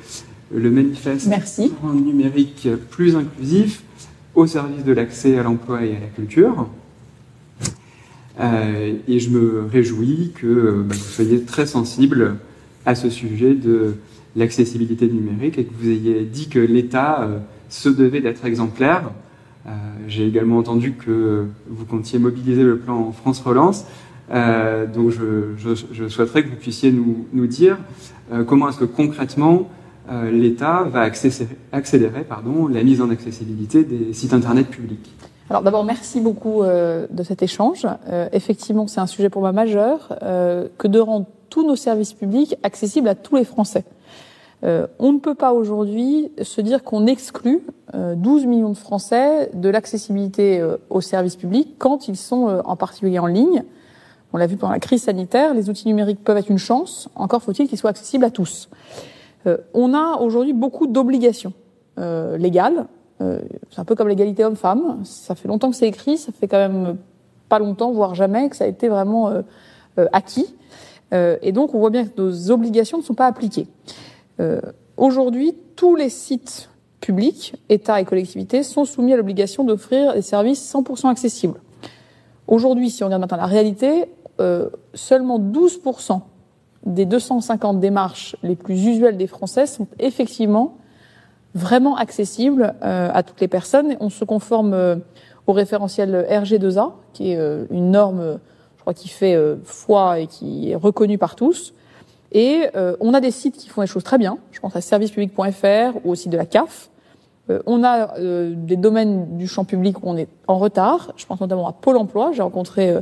le 0.53 0.71
manifeste 0.71 1.27
Merci. 1.27 1.69
pour 1.69 1.89
un 1.89 1.95
numérique 1.95 2.67
plus 2.89 3.15
inclusif 3.15 3.83
au 4.35 4.47
service 4.47 4.83
de 4.83 4.93
l'accès 4.93 5.37
à 5.37 5.43
l'emploi 5.43 5.85
et 5.85 5.95
à 5.95 5.99
la 5.99 6.07
culture. 6.07 6.67
Euh, 8.39 8.93
et 9.07 9.19
je 9.19 9.29
me 9.29 9.65
réjouis 9.71 10.31
que 10.35 10.83
bah, 10.87 10.95
vous 10.97 11.11
soyez 11.11 11.41
très 11.41 11.65
sensible 11.65 12.37
à 12.85 12.95
ce 12.95 13.09
sujet 13.09 13.53
de 13.53 13.95
l'accessibilité 14.35 15.07
numérique 15.07 15.57
et 15.57 15.65
que 15.65 15.73
vous 15.77 15.89
ayez 15.89 16.23
dit 16.23 16.47
que 16.47 16.59
l'État 16.59 17.23
euh, 17.23 17.39
se 17.69 17.89
devait 17.89 18.21
d'être 18.21 18.45
exemplaire. 18.45 19.11
Euh, 19.65 19.69
j'ai 20.07 20.27
également 20.27 20.57
entendu 20.57 20.93
que 20.93 21.45
vous 21.69 21.85
comptiez 21.85 22.19
mobiliser 22.19 22.63
le 22.63 22.77
plan 22.77 23.11
France 23.11 23.41
Relance. 23.41 23.85
donc 24.29 25.11
je, 25.11 26.07
souhaiterais 26.07 26.43
que 26.43 26.49
vous 26.49 26.55
puissiez 26.55 26.91
nous, 26.91 27.27
nous 27.33 27.47
dire 27.47 27.77
comment 28.47 28.69
est-ce 28.69 28.79
que 28.79 28.85
concrètement 28.85 29.69
l'État 30.31 30.83
va 30.83 31.01
accélérer, 31.01 32.25
la 32.71 32.83
mise 32.83 33.01
en 33.01 33.09
accessibilité 33.09 33.83
des 33.83 34.13
sites 34.13 34.33
Internet 34.33 34.67
publics. 34.67 35.11
Alors 35.51 35.63
d'abord, 35.63 35.83
merci 35.83 36.21
beaucoup 36.21 36.63
euh, 36.63 37.07
de 37.09 37.23
cet 37.23 37.43
échange. 37.43 37.85
Euh, 38.07 38.29
effectivement, 38.31 38.87
c'est 38.87 39.01
un 39.01 39.05
sujet 39.05 39.29
pour 39.29 39.41
moi 39.41 39.51
majeur 39.51 40.17
euh, 40.23 40.69
que 40.77 40.87
de 40.87 40.97
rendre 40.97 41.25
tous 41.49 41.67
nos 41.67 41.75
services 41.75 42.13
publics 42.13 42.55
accessibles 42.63 43.09
à 43.09 43.15
tous 43.15 43.35
les 43.35 43.43
Français. 43.43 43.83
Euh, 44.63 44.87
on 44.99 45.11
ne 45.11 45.19
peut 45.19 45.35
pas 45.35 45.53
aujourd'hui 45.53 46.31
se 46.41 46.61
dire 46.61 46.83
qu'on 46.83 47.07
exclut 47.07 47.61
12 47.93 48.45
millions 48.45 48.69
de 48.69 48.77
Français 48.77 49.49
de 49.53 49.67
l'accessibilité 49.69 50.65
aux 50.89 51.01
services 51.01 51.35
publics 51.35 51.75
quand 51.77 52.07
ils 52.07 52.15
sont 52.15 52.61
en 52.63 52.75
particulier 52.77 53.19
en 53.19 53.25
ligne. 53.25 53.63
On 54.31 54.37
l'a 54.37 54.47
vu 54.47 54.55
pendant 54.55 54.71
la 54.71 54.79
crise 54.79 55.03
sanitaire, 55.03 55.53
les 55.53 55.69
outils 55.69 55.87
numériques 55.87 56.23
peuvent 56.23 56.37
être 56.37 56.49
une 56.49 56.57
chance, 56.57 57.09
encore 57.15 57.43
faut-il 57.43 57.67
qu'ils 57.67 57.77
soient 57.77 57.89
accessibles 57.89 58.23
à 58.23 58.29
tous. 58.29 58.69
on 59.73 59.93
a 59.93 60.21
aujourd'hui 60.21 60.53
beaucoup 60.53 60.87
d'obligations 60.87 61.51
légales 61.97 62.87
euh, 63.21 63.39
c'est 63.69 63.79
un 63.79 63.85
peu 63.85 63.95
comme 63.95 64.07
l'égalité 64.07 64.43
homme-femme. 64.43 65.01
Ça 65.03 65.35
fait 65.35 65.47
longtemps 65.47 65.69
que 65.69 65.75
c'est 65.75 65.87
écrit, 65.87 66.17
ça 66.17 66.31
fait 66.31 66.47
quand 66.47 66.57
même 66.57 66.97
pas 67.49 67.59
longtemps, 67.59 67.91
voire 67.91 68.15
jamais, 68.15 68.49
que 68.49 68.55
ça 68.55 68.63
a 68.63 68.67
été 68.67 68.87
vraiment 68.87 69.29
euh, 69.29 69.41
euh, 69.99 70.07
acquis. 70.13 70.55
et 71.13 71.51
donc, 71.51 71.75
on 71.75 71.79
voit 71.79 71.89
bien 71.89 72.05
que 72.05 72.21
nos 72.21 72.51
obligations 72.51 72.97
ne 72.97 73.03
sont 73.03 73.13
pas 73.13 73.27
appliquées. 73.27 73.67
Aujourd'hui, 74.97 75.55
tous 75.75 75.95
les 75.95 76.09
sites 76.09 76.69
publics, 76.99 77.55
États 77.69 78.01
et 78.01 78.05
collectivités, 78.05 78.63
sont 78.63 78.85
soumis 78.85 79.13
à 79.13 79.17
l'obligation 79.17 79.63
d'offrir 79.63 80.13
des 80.13 80.21
services 80.21 80.73
100% 80.73 81.09
accessibles. 81.09 81.59
Aujourd'hui, 82.47 82.89
si 82.89 83.03
on 83.03 83.07
regarde 83.07 83.21
maintenant 83.21 83.37
la 83.37 83.45
réalité, 83.45 84.05
seulement 84.93 85.39
12% 85.39 86.21
des 86.85 87.05
250 87.05 87.79
démarches 87.79 88.35
les 88.43 88.55
plus 88.55 88.85
usuelles 88.85 89.17
des 89.17 89.27
Français 89.27 89.65
sont 89.65 89.87
effectivement 89.99 90.77
vraiment 91.53 91.95
accessible 91.95 92.73
euh, 92.83 93.09
à 93.13 93.23
toutes 93.23 93.41
les 93.41 93.47
personnes. 93.47 93.95
On 93.99 94.09
se 94.09 94.23
conforme 94.23 94.73
euh, 94.73 94.95
au 95.47 95.53
référentiel 95.53 96.27
RG2A, 96.29 96.93
qui 97.13 97.31
est 97.31 97.37
euh, 97.37 97.65
une 97.69 97.91
norme, 97.91 98.39
je 98.77 98.81
crois, 98.81 98.93
qui 98.93 99.09
fait 99.09 99.37
foi 99.63 100.19
et 100.19 100.27
qui 100.27 100.71
est 100.71 100.75
reconnue 100.75 101.17
par 101.17 101.35
tous. 101.35 101.73
Et 102.31 102.67
on 102.99 103.13
a 103.13 103.19
des 103.19 103.31
sites 103.31 103.57
qui 103.57 103.69
font 103.69 103.81
des 103.81 103.87
choses 103.87 104.03
très 104.03 104.17
bien. 104.17 104.37
Je 104.51 104.59
pense 104.59 104.75
à 104.75 104.81
servicepublic.fr 104.81 105.97
ou 106.05 106.11
au 106.11 106.15
site 106.15 106.31
de 106.31 106.37
la 106.37 106.45
CAF. 106.45 106.89
on 107.65 107.83
a 107.83 108.17
des 108.19 108.77
domaines 108.77 109.37
du 109.37 109.47
champ 109.47 109.65
public 109.65 109.97
où 109.99 110.03
on 110.05 110.15
est 110.15 110.29
en 110.47 110.57
retard. 110.57 111.11
Je 111.17 111.25
pense 111.25 111.41
notamment 111.41 111.67
à 111.67 111.73
Pôle 111.73 111.97
Emploi. 111.97 112.31
J'ai 112.33 112.41
rencontré 112.41 112.95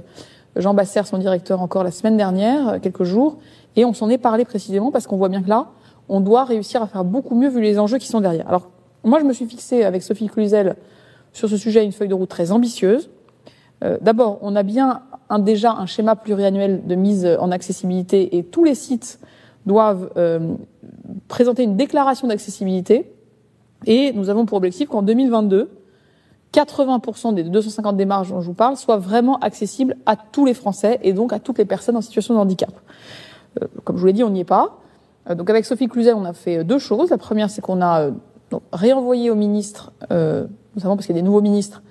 Jean 0.56 0.74
Basser, 0.74 1.04
son 1.06 1.18
directeur, 1.18 1.62
encore 1.62 1.84
la 1.84 1.92
semaine 1.92 2.18
dernière, 2.18 2.80
quelques 2.82 3.04
jours, 3.04 3.38
et 3.76 3.86
on 3.86 3.94
s'en 3.94 4.10
est 4.10 4.18
parlé 4.18 4.46
précisément 4.46 4.92
parce 4.92 5.08
qu'on 5.08 5.18
voit 5.18 5.30
bien 5.30 5.42
que 5.42 5.50
là, 5.50 5.68
on 6.10 6.22
doit 6.22 6.44
réussir 6.44 6.82
à 6.82 6.88
faire 6.88 7.06
beaucoup 7.06 7.36
mieux 7.36 7.50
vu 7.50 7.62
les 7.62 7.78
enjeux 7.80 7.98
qui 7.98 8.08
sont 8.08 8.20
derrière. 8.20 8.48
Alors, 8.48 8.70
moi, 9.04 9.20
je 9.20 9.26
me 9.26 9.34
suis 9.34 9.46
fixé 9.46 9.84
avec 9.84 10.02
Sophie 10.02 10.28
Cluzel 10.28 10.76
sur 11.32 11.48
ce 11.48 11.56
sujet 11.56 11.86
une 11.86 11.92
feuille 11.92 12.08
de 12.08 12.16
route 12.16 12.30
très 12.30 12.52
ambitieuse. 12.52 13.10
Euh, 13.84 13.98
d'abord, 14.02 14.40
on 14.42 14.56
a 14.56 14.64
bien 14.64 15.04
un, 15.30 15.40
déjà 15.40 15.74
un 15.74 15.86
schéma 15.86 16.16
pluriannuel 16.16 16.86
de 16.86 16.96
mise 16.96 17.26
en 17.40 17.52
accessibilité 17.52 18.38
et 18.38 18.44
tous 18.44 18.64
les 18.64 18.76
sites 18.76 19.20
doivent 19.66 20.12
euh, 20.18 20.56
présenter 21.28 21.64
une 21.64 21.76
déclaration 21.76 22.28
d'accessibilité. 22.28 23.14
Et 23.86 24.12
nous 24.14 24.30
avons 24.30 24.46
pour 24.46 24.58
objectif 24.58 24.90
qu'en 24.90 25.02
2022, 25.02 25.70
80% 26.54 27.34
des 27.36 27.44
250 27.44 27.96
démarches 27.96 28.30
dont 28.30 28.42
je 28.42 28.48
vous 28.48 28.54
parle 28.54 28.76
soient 28.76 28.98
vraiment 28.98 29.38
accessibles 29.40 29.96
à 30.06 30.16
tous 30.16 30.46
les 30.46 30.54
Français 30.54 31.00
et 31.04 31.14
donc 31.14 31.32
à 31.32 31.40
toutes 31.40 31.60
les 31.60 31.66
personnes 31.66 31.96
en 31.96 32.02
situation 32.02 32.34
de 32.34 32.40
handicap. 32.40 32.72
Euh, 33.62 33.68
comme 33.84 33.96
je 33.96 34.02
vous 34.02 34.08
l'ai 34.08 34.14
dit, 34.14 34.24
on 34.24 34.32
n'y 34.32 34.42
est 34.42 34.46
pas. 34.46 34.80
Euh, 35.30 35.36
donc 35.36 35.50
avec 35.50 35.66
Sophie 35.66 35.88
Cluzel, 35.88 36.16
on 36.16 36.26
a 36.26 36.34
fait 36.34 36.64
deux 36.64 36.80
choses. 36.80 37.10
La 37.10 37.18
première, 37.18 37.50
c'est 37.50 37.62
qu'on 37.62 37.82
a 37.82 38.02
euh, 38.02 38.12
réenvoyé 38.72 39.30
aux 39.30 39.36
ministres, 39.36 39.92
euh, 40.12 40.48
notamment 40.76 40.96
parce 40.96 41.06
qu'il 41.06 41.16
y 41.16 41.20
a 41.20 41.22
des 41.22 41.26
nouveaux 41.26 41.42
ministres, 41.42 41.84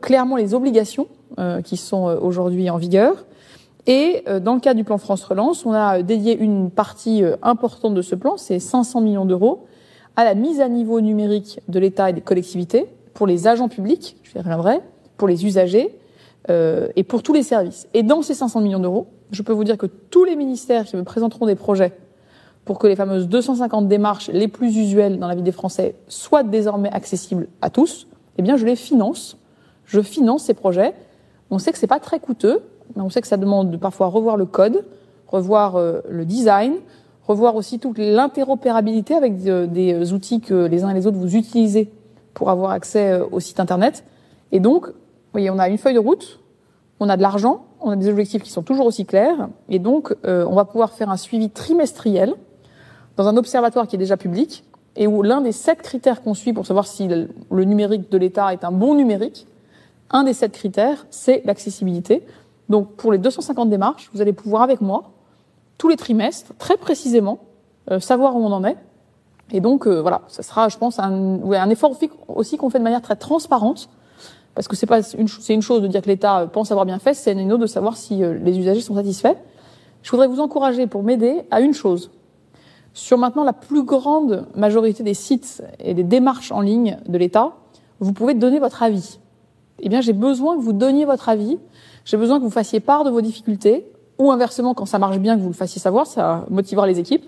clairement 0.00 0.36
les 0.36 0.54
obligations 0.54 1.06
qui 1.64 1.76
sont 1.76 2.04
aujourd'hui 2.20 2.68
en 2.68 2.78
vigueur. 2.78 3.26
Et 3.86 4.24
dans 4.42 4.54
le 4.54 4.60
cadre 4.60 4.76
du 4.76 4.84
plan 4.84 4.98
France 4.98 5.24
Relance, 5.24 5.64
on 5.64 5.72
a 5.72 6.02
dédié 6.02 6.36
une 6.36 6.70
partie 6.70 7.22
importante 7.42 7.94
de 7.94 8.02
ce 8.02 8.14
plan, 8.14 8.36
c'est 8.36 8.58
500 8.58 9.00
millions 9.00 9.24
d'euros, 9.24 9.66
à 10.16 10.24
la 10.24 10.34
mise 10.34 10.60
à 10.60 10.68
niveau 10.68 11.00
numérique 11.00 11.60
de 11.68 11.78
l'État 11.78 12.10
et 12.10 12.12
des 12.12 12.20
collectivités 12.20 12.86
pour 13.18 13.26
les 13.26 13.48
agents 13.48 13.68
publics, 13.68 14.16
je 14.22 14.38
reviendrai, 14.38 14.80
pour 15.16 15.26
les 15.26 15.44
usagers 15.44 15.98
euh, 16.50 16.88
et 16.94 17.02
pour 17.02 17.24
tous 17.24 17.32
les 17.32 17.42
services. 17.42 17.88
Et 17.94 18.04
dans 18.04 18.22
ces 18.22 18.32
500 18.32 18.60
millions 18.60 18.78
d'euros, 18.78 19.08
je 19.32 19.42
peux 19.42 19.52
vous 19.52 19.64
dire 19.64 19.76
que 19.76 19.86
tous 19.86 20.24
les 20.24 20.36
ministères 20.36 20.84
qui 20.84 20.96
me 20.96 21.02
présenteront 21.02 21.44
des 21.46 21.56
projets 21.56 21.92
pour 22.64 22.78
que 22.78 22.86
les 22.86 22.94
fameuses 22.94 23.28
250 23.28 23.88
démarches 23.88 24.28
les 24.28 24.46
plus 24.46 24.76
usuelles 24.76 25.18
dans 25.18 25.26
la 25.26 25.34
vie 25.34 25.42
des 25.42 25.52
Français 25.52 25.96
soient 26.06 26.44
désormais 26.44 26.90
accessibles 26.90 27.48
à 27.60 27.70
tous, 27.70 28.06
eh 28.38 28.42
bien, 28.42 28.56
je 28.56 28.64
les 28.64 28.76
finance. 28.76 29.36
Je 29.88 30.02
finance 30.02 30.44
ces 30.44 30.54
projets. 30.54 30.94
On 31.50 31.58
sait 31.58 31.72
que 31.72 31.78
c'est 31.78 31.86
pas 31.86 31.98
très 31.98 32.20
coûteux, 32.20 32.60
mais 32.94 33.02
on 33.02 33.08
sait 33.10 33.22
que 33.22 33.26
ça 33.26 33.38
demande 33.38 33.70
de 33.70 33.76
parfois 33.78 34.08
revoir 34.08 34.36
le 34.36 34.44
code, 34.44 34.84
revoir 35.26 35.76
euh, 35.76 36.00
le 36.08 36.26
design, 36.26 36.74
revoir 37.26 37.56
aussi 37.56 37.78
toute 37.78 37.98
l'interopérabilité 37.98 39.14
avec 39.14 39.32
euh, 39.46 39.66
des 39.66 40.12
outils 40.12 40.40
que 40.40 40.66
les 40.66 40.84
uns 40.84 40.90
et 40.90 40.94
les 40.94 41.06
autres 41.06 41.16
vous 41.16 41.36
utilisez 41.36 41.90
pour 42.34 42.50
avoir 42.50 42.70
accès 42.72 43.12
euh, 43.12 43.24
au 43.32 43.40
site 43.40 43.60
internet. 43.60 44.04
Et 44.52 44.60
donc, 44.60 44.88
vous 44.88 45.32
voyez, 45.32 45.50
on 45.50 45.58
a 45.58 45.70
une 45.70 45.78
feuille 45.78 45.94
de 45.94 46.00
route, 46.00 46.38
on 47.00 47.08
a 47.08 47.16
de 47.16 47.22
l'argent, 47.22 47.64
on 47.80 47.90
a 47.90 47.96
des 47.96 48.10
objectifs 48.10 48.42
qui 48.42 48.50
sont 48.50 48.62
toujours 48.62 48.84
aussi 48.84 49.06
clairs, 49.06 49.48
et 49.68 49.78
donc 49.78 50.14
on 50.24 50.54
va 50.54 50.64
pouvoir 50.64 50.92
faire 50.92 51.10
un 51.10 51.16
suivi 51.16 51.48
trimestriel 51.48 52.34
dans 53.16 53.28
un 53.28 53.36
observatoire 53.36 53.86
qui 53.86 53.94
est 53.94 53.98
déjà 53.98 54.16
public 54.16 54.64
et 54.96 55.06
où 55.06 55.22
l'un 55.22 55.42
des 55.42 55.52
sept 55.52 55.80
critères 55.82 56.22
qu'on 56.22 56.34
suit 56.34 56.52
pour 56.52 56.66
savoir 56.66 56.88
si 56.88 57.06
le 57.06 57.64
numérique 57.64 58.10
de 58.10 58.18
l'État 58.18 58.52
est 58.52 58.64
un 58.64 58.72
bon 58.72 58.94
numérique, 58.94 59.46
un 60.10 60.24
des 60.24 60.32
sept 60.32 60.52
critères, 60.52 61.06
c'est 61.10 61.42
l'accessibilité. 61.44 62.24
Donc 62.68 62.94
pour 62.96 63.12
les 63.12 63.18
250 63.18 63.70
démarches, 63.70 64.10
vous 64.12 64.20
allez 64.20 64.32
pouvoir 64.32 64.62
avec 64.62 64.80
moi, 64.80 65.10
tous 65.78 65.88
les 65.88 65.96
trimestres, 65.96 66.52
très 66.58 66.76
précisément, 66.76 67.38
euh, 67.90 68.00
savoir 68.00 68.36
où 68.36 68.40
on 68.40 68.52
en 68.52 68.64
est. 68.64 68.76
Et 69.52 69.60
donc 69.60 69.86
euh, 69.86 70.00
voilà, 70.00 70.22
ça 70.28 70.42
sera, 70.42 70.68
je 70.68 70.76
pense, 70.76 70.98
un, 70.98 71.70
effort 71.70 71.96
aussi 72.28 72.56
qu'on 72.58 72.70
fait 72.70 72.78
de 72.78 72.84
manière 72.84 73.02
très 73.02 73.16
transparente, 73.16 73.88
parce 74.54 74.68
que 74.68 74.76
c'est 74.76 74.86
pas 74.86 75.00
une, 75.12 75.62
chose 75.62 75.82
de 75.82 75.86
dire 75.86 76.02
que 76.02 76.08
l'État 76.08 76.48
pense 76.52 76.70
avoir 76.70 76.84
bien 76.84 76.98
fait, 76.98 77.14
c'est 77.14 77.32
une 77.32 77.52
autre 77.52 77.62
de 77.62 77.66
savoir 77.66 77.96
si 77.96 78.22
euh, 78.22 78.34
les 78.34 78.58
usagers 78.58 78.80
sont 78.80 78.96
satisfaits. 78.96 79.36
Je 80.02 80.10
voudrais 80.10 80.28
vous 80.28 80.40
encourager 80.40 80.86
pour 80.86 81.02
m'aider 81.02 81.42
à 81.50 81.60
une 81.60 81.74
chose, 81.74 82.10
sur 82.92 83.18
maintenant 83.18 83.44
la 83.44 83.52
plus 83.52 83.84
grande 83.84 84.46
majorité 84.54 85.02
des 85.02 85.14
sites 85.14 85.62
et 85.78 85.94
des 85.94 86.02
démarches 86.02 86.52
en 86.52 86.60
ligne 86.60 86.98
de 87.06 87.16
l'État, 87.16 87.52
vous 88.00 88.12
pouvez 88.12 88.34
donner 88.34 88.58
votre 88.58 88.82
avis. 88.82 89.18
Eh 89.80 89.88
bien, 89.88 90.00
j'ai 90.00 90.12
besoin 90.12 90.56
que 90.56 90.62
vous 90.62 90.72
donniez 90.72 91.04
votre 91.04 91.28
avis. 91.28 91.58
J'ai 92.04 92.16
besoin 92.16 92.38
que 92.38 92.44
vous 92.44 92.50
fassiez 92.50 92.80
part 92.80 93.04
de 93.04 93.10
vos 93.10 93.20
difficultés, 93.20 93.90
ou 94.18 94.32
inversement, 94.32 94.74
quand 94.74 94.86
ça 94.86 94.98
marche 94.98 95.18
bien, 95.18 95.36
que 95.36 95.42
vous 95.42 95.48
le 95.48 95.54
fassiez 95.54 95.80
savoir, 95.80 96.06
ça 96.06 96.44
motivera 96.50 96.86
les 96.86 96.98
équipes. 96.98 97.26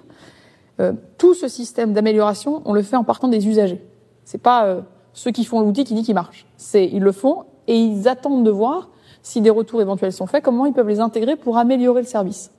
Euh, 0.81 0.93
tout 1.19 1.35
ce 1.35 1.49
système 1.49 1.93
d'amélioration, 1.93 2.63
on 2.65 2.73
le 2.73 2.83
fait 2.83 2.97
en 2.97 3.05
partant 3.05 3.29
des 3.29 3.47
usagers. 3.47 3.83
C'est 4.25 4.43
pas 4.43 4.65
euh, 4.65 4.81
ceux 5.13 5.31
qui 5.31 5.45
font 5.45 5.61
l'outil 5.61 5.85
qui 5.85 5.95
dit 5.95 6.03
qu'il 6.03 6.15
marche. 6.15 6.47
C'est 6.57 6.87
ils 6.87 7.03
le 7.03 7.13
font 7.13 7.45
et 7.67 7.77
ils 7.77 8.09
attendent 8.09 8.45
de 8.45 8.51
voir 8.51 8.89
si 9.23 9.41
des 9.41 9.51
retours 9.51 9.83
éventuels 9.83 10.13
sont 10.13 10.27
faits, 10.27 10.43
comment 10.43 10.67
ils 10.67 10.73
peuvent 10.73 10.89
les 10.89 11.01
intégrer 11.01 11.37
pour 11.37 11.59
améliorer 11.59 12.01
le 12.01 12.07
service. 12.07 12.51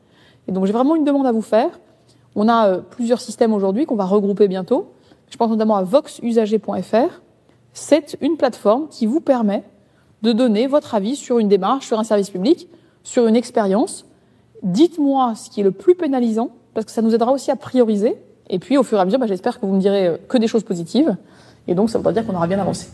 Et 0.47 0.51
donc 0.51 0.65
j'ai 0.65 0.73
vraiment 0.73 0.95
une 0.95 1.03
demande 1.03 1.25
à 1.25 1.31
vous 1.31 1.41
faire. 1.41 1.79
On 2.35 2.47
a 2.47 2.67
euh, 2.67 2.77
plusieurs 2.81 3.19
systèmes 3.19 3.53
aujourd'hui 3.53 3.85
qu'on 3.85 3.95
va 3.95 4.05
regrouper 4.05 4.47
bientôt. 4.47 4.91
Je 5.29 5.37
pense 5.37 5.49
notamment 5.49 5.75
à 5.75 5.83
voxusager.fr. 5.83 7.21
C'est 7.73 8.17
une 8.21 8.37
plateforme 8.37 8.87
qui 8.89 9.05
vous 9.05 9.21
permet 9.21 9.63
de 10.21 10.31
donner 10.31 10.67
votre 10.67 10.95
avis 10.95 11.15
sur 11.15 11.39
une 11.39 11.47
démarche, 11.47 11.87
sur 11.87 11.99
un 11.99 12.03
service 12.03 12.29
public, 12.29 12.67
sur 13.03 13.27
une 13.27 13.35
expérience. 13.35 14.05
Dites-moi 14.63 15.33
ce 15.35 15.49
qui 15.49 15.61
est 15.61 15.63
le 15.63 15.71
plus 15.71 15.95
pénalisant, 15.95 16.51
parce 16.73 16.85
que 16.85 16.91
ça 16.91 17.01
nous 17.01 17.13
aidera 17.15 17.31
aussi 17.31 17.51
à 17.51 17.55
prioriser. 17.55 18.15
Et 18.49 18.59
puis, 18.59 18.77
au 18.77 18.83
fur 18.83 18.97
et 18.97 19.01
à 19.01 19.05
mesure, 19.05 19.19
bah, 19.19 19.27
j'espère 19.27 19.59
que 19.59 19.65
vous 19.65 19.73
me 19.73 19.79
direz 19.79 20.07
euh, 20.07 20.17
que 20.27 20.37
des 20.37 20.47
choses 20.47 20.63
positives. 20.63 21.15
Et 21.67 21.75
donc, 21.75 21.89
ça 21.89 21.97
voudra 21.97 22.11
dire 22.11 22.25
qu'on 22.25 22.35
aura 22.35 22.47
bien 22.47 22.59
avancé. 22.59 22.87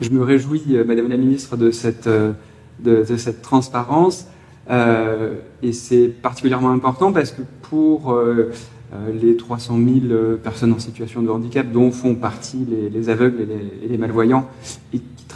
Je 0.00 0.10
me 0.10 0.22
réjouis, 0.22 0.62
euh, 0.70 0.84
Madame 0.84 1.08
la 1.08 1.16
Ministre, 1.16 1.56
de 1.56 1.70
cette, 1.70 2.08
de, 2.08 2.32
de 2.80 3.16
cette 3.16 3.42
transparence. 3.42 4.26
Euh, 4.70 5.34
et 5.62 5.72
c'est 5.72 6.08
particulièrement 6.08 6.70
important 6.70 7.12
parce 7.12 7.30
que 7.30 7.42
pour 7.62 8.12
euh, 8.12 8.50
euh, 8.92 9.12
les 9.20 9.36
300 9.36 9.78
000 10.08 10.36
personnes 10.42 10.72
en 10.72 10.78
situation 10.78 11.22
de 11.22 11.28
handicap 11.28 11.70
dont 11.70 11.90
font 11.90 12.14
partie 12.14 12.66
les, 12.92 13.08
aveugles 13.08 13.46
et 13.82 13.88
les, 13.88 13.98
malvoyants 13.98 14.48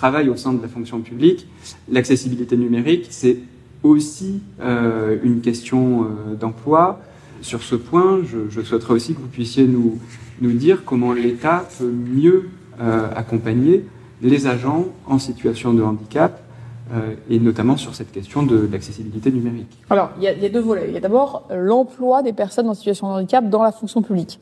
qui 0.00 0.06
travaillent 0.06 0.30
au 0.30 0.36
sein 0.36 0.54
de 0.54 0.62
la 0.62 0.68
fonction 0.68 1.00
publique, 1.00 1.46
l'accessibilité 1.90 2.56
numérique, 2.56 3.08
c'est 3.10 3.36
aussi 3.82 4.40
une 4.60 5.40
question 5.42 6.06
d'emploi. 6.40 7.00
Sur 7.42 7.62
ce 7.62 7.74
point, 7.74 8.20
je, 8.24 8.62
souhaiterais 8.62 8.94
aussi 8.94 9.14
que 9.14 9.20
vous 9.20 9.26
puissiez 9.26 9.66
nous, 9.66 9.98
nous 10.40 10.52
dire 10.52 10.84
comment 10.86 11.12
l'État 11.12 11.66
peut 11.78 11.90
mieux 11.90 12.48
accompagner 13.14 13.84
les 14.22 14.46
agents 14.46 14.86
en 15.06 15.18
situation 15.18 15.74
de 15.74 15.82
handicap 15.82 16.40
euh, 16.92 17.14
et 17.28 17.38
notamment 17.38 17.76
sur 17.76 17.94
cette 17.94 18.10
question 18.10 18.42
de 18.42 18.68
l'accessibilité 18.70 19.30
numérique. 19.30 19.78
Alors, 19.90 20.10
il 20.16 20.24
y, 20.24 20.28
a, 20.28 20.32
y, 20.32 20.44
a, 20.44 20.48
deux 20.48 20.60
volets. 20.60 20.86
Il 20.88 20.94
y 20.94 20.96
a 20.96 21.00
d'abord 21.00 21.46
l'emploi 21.50 22.22
des 22.22 22.32
personnes 22.32 22.68
en 22.68 22.74
situation 22.74 23.08
de 23.08 23.12
handicap 23.12 23.48
dans 23.48 23.62
la 23.62 23.70
fonction 23.70 24.02
publique. 24.02 24.40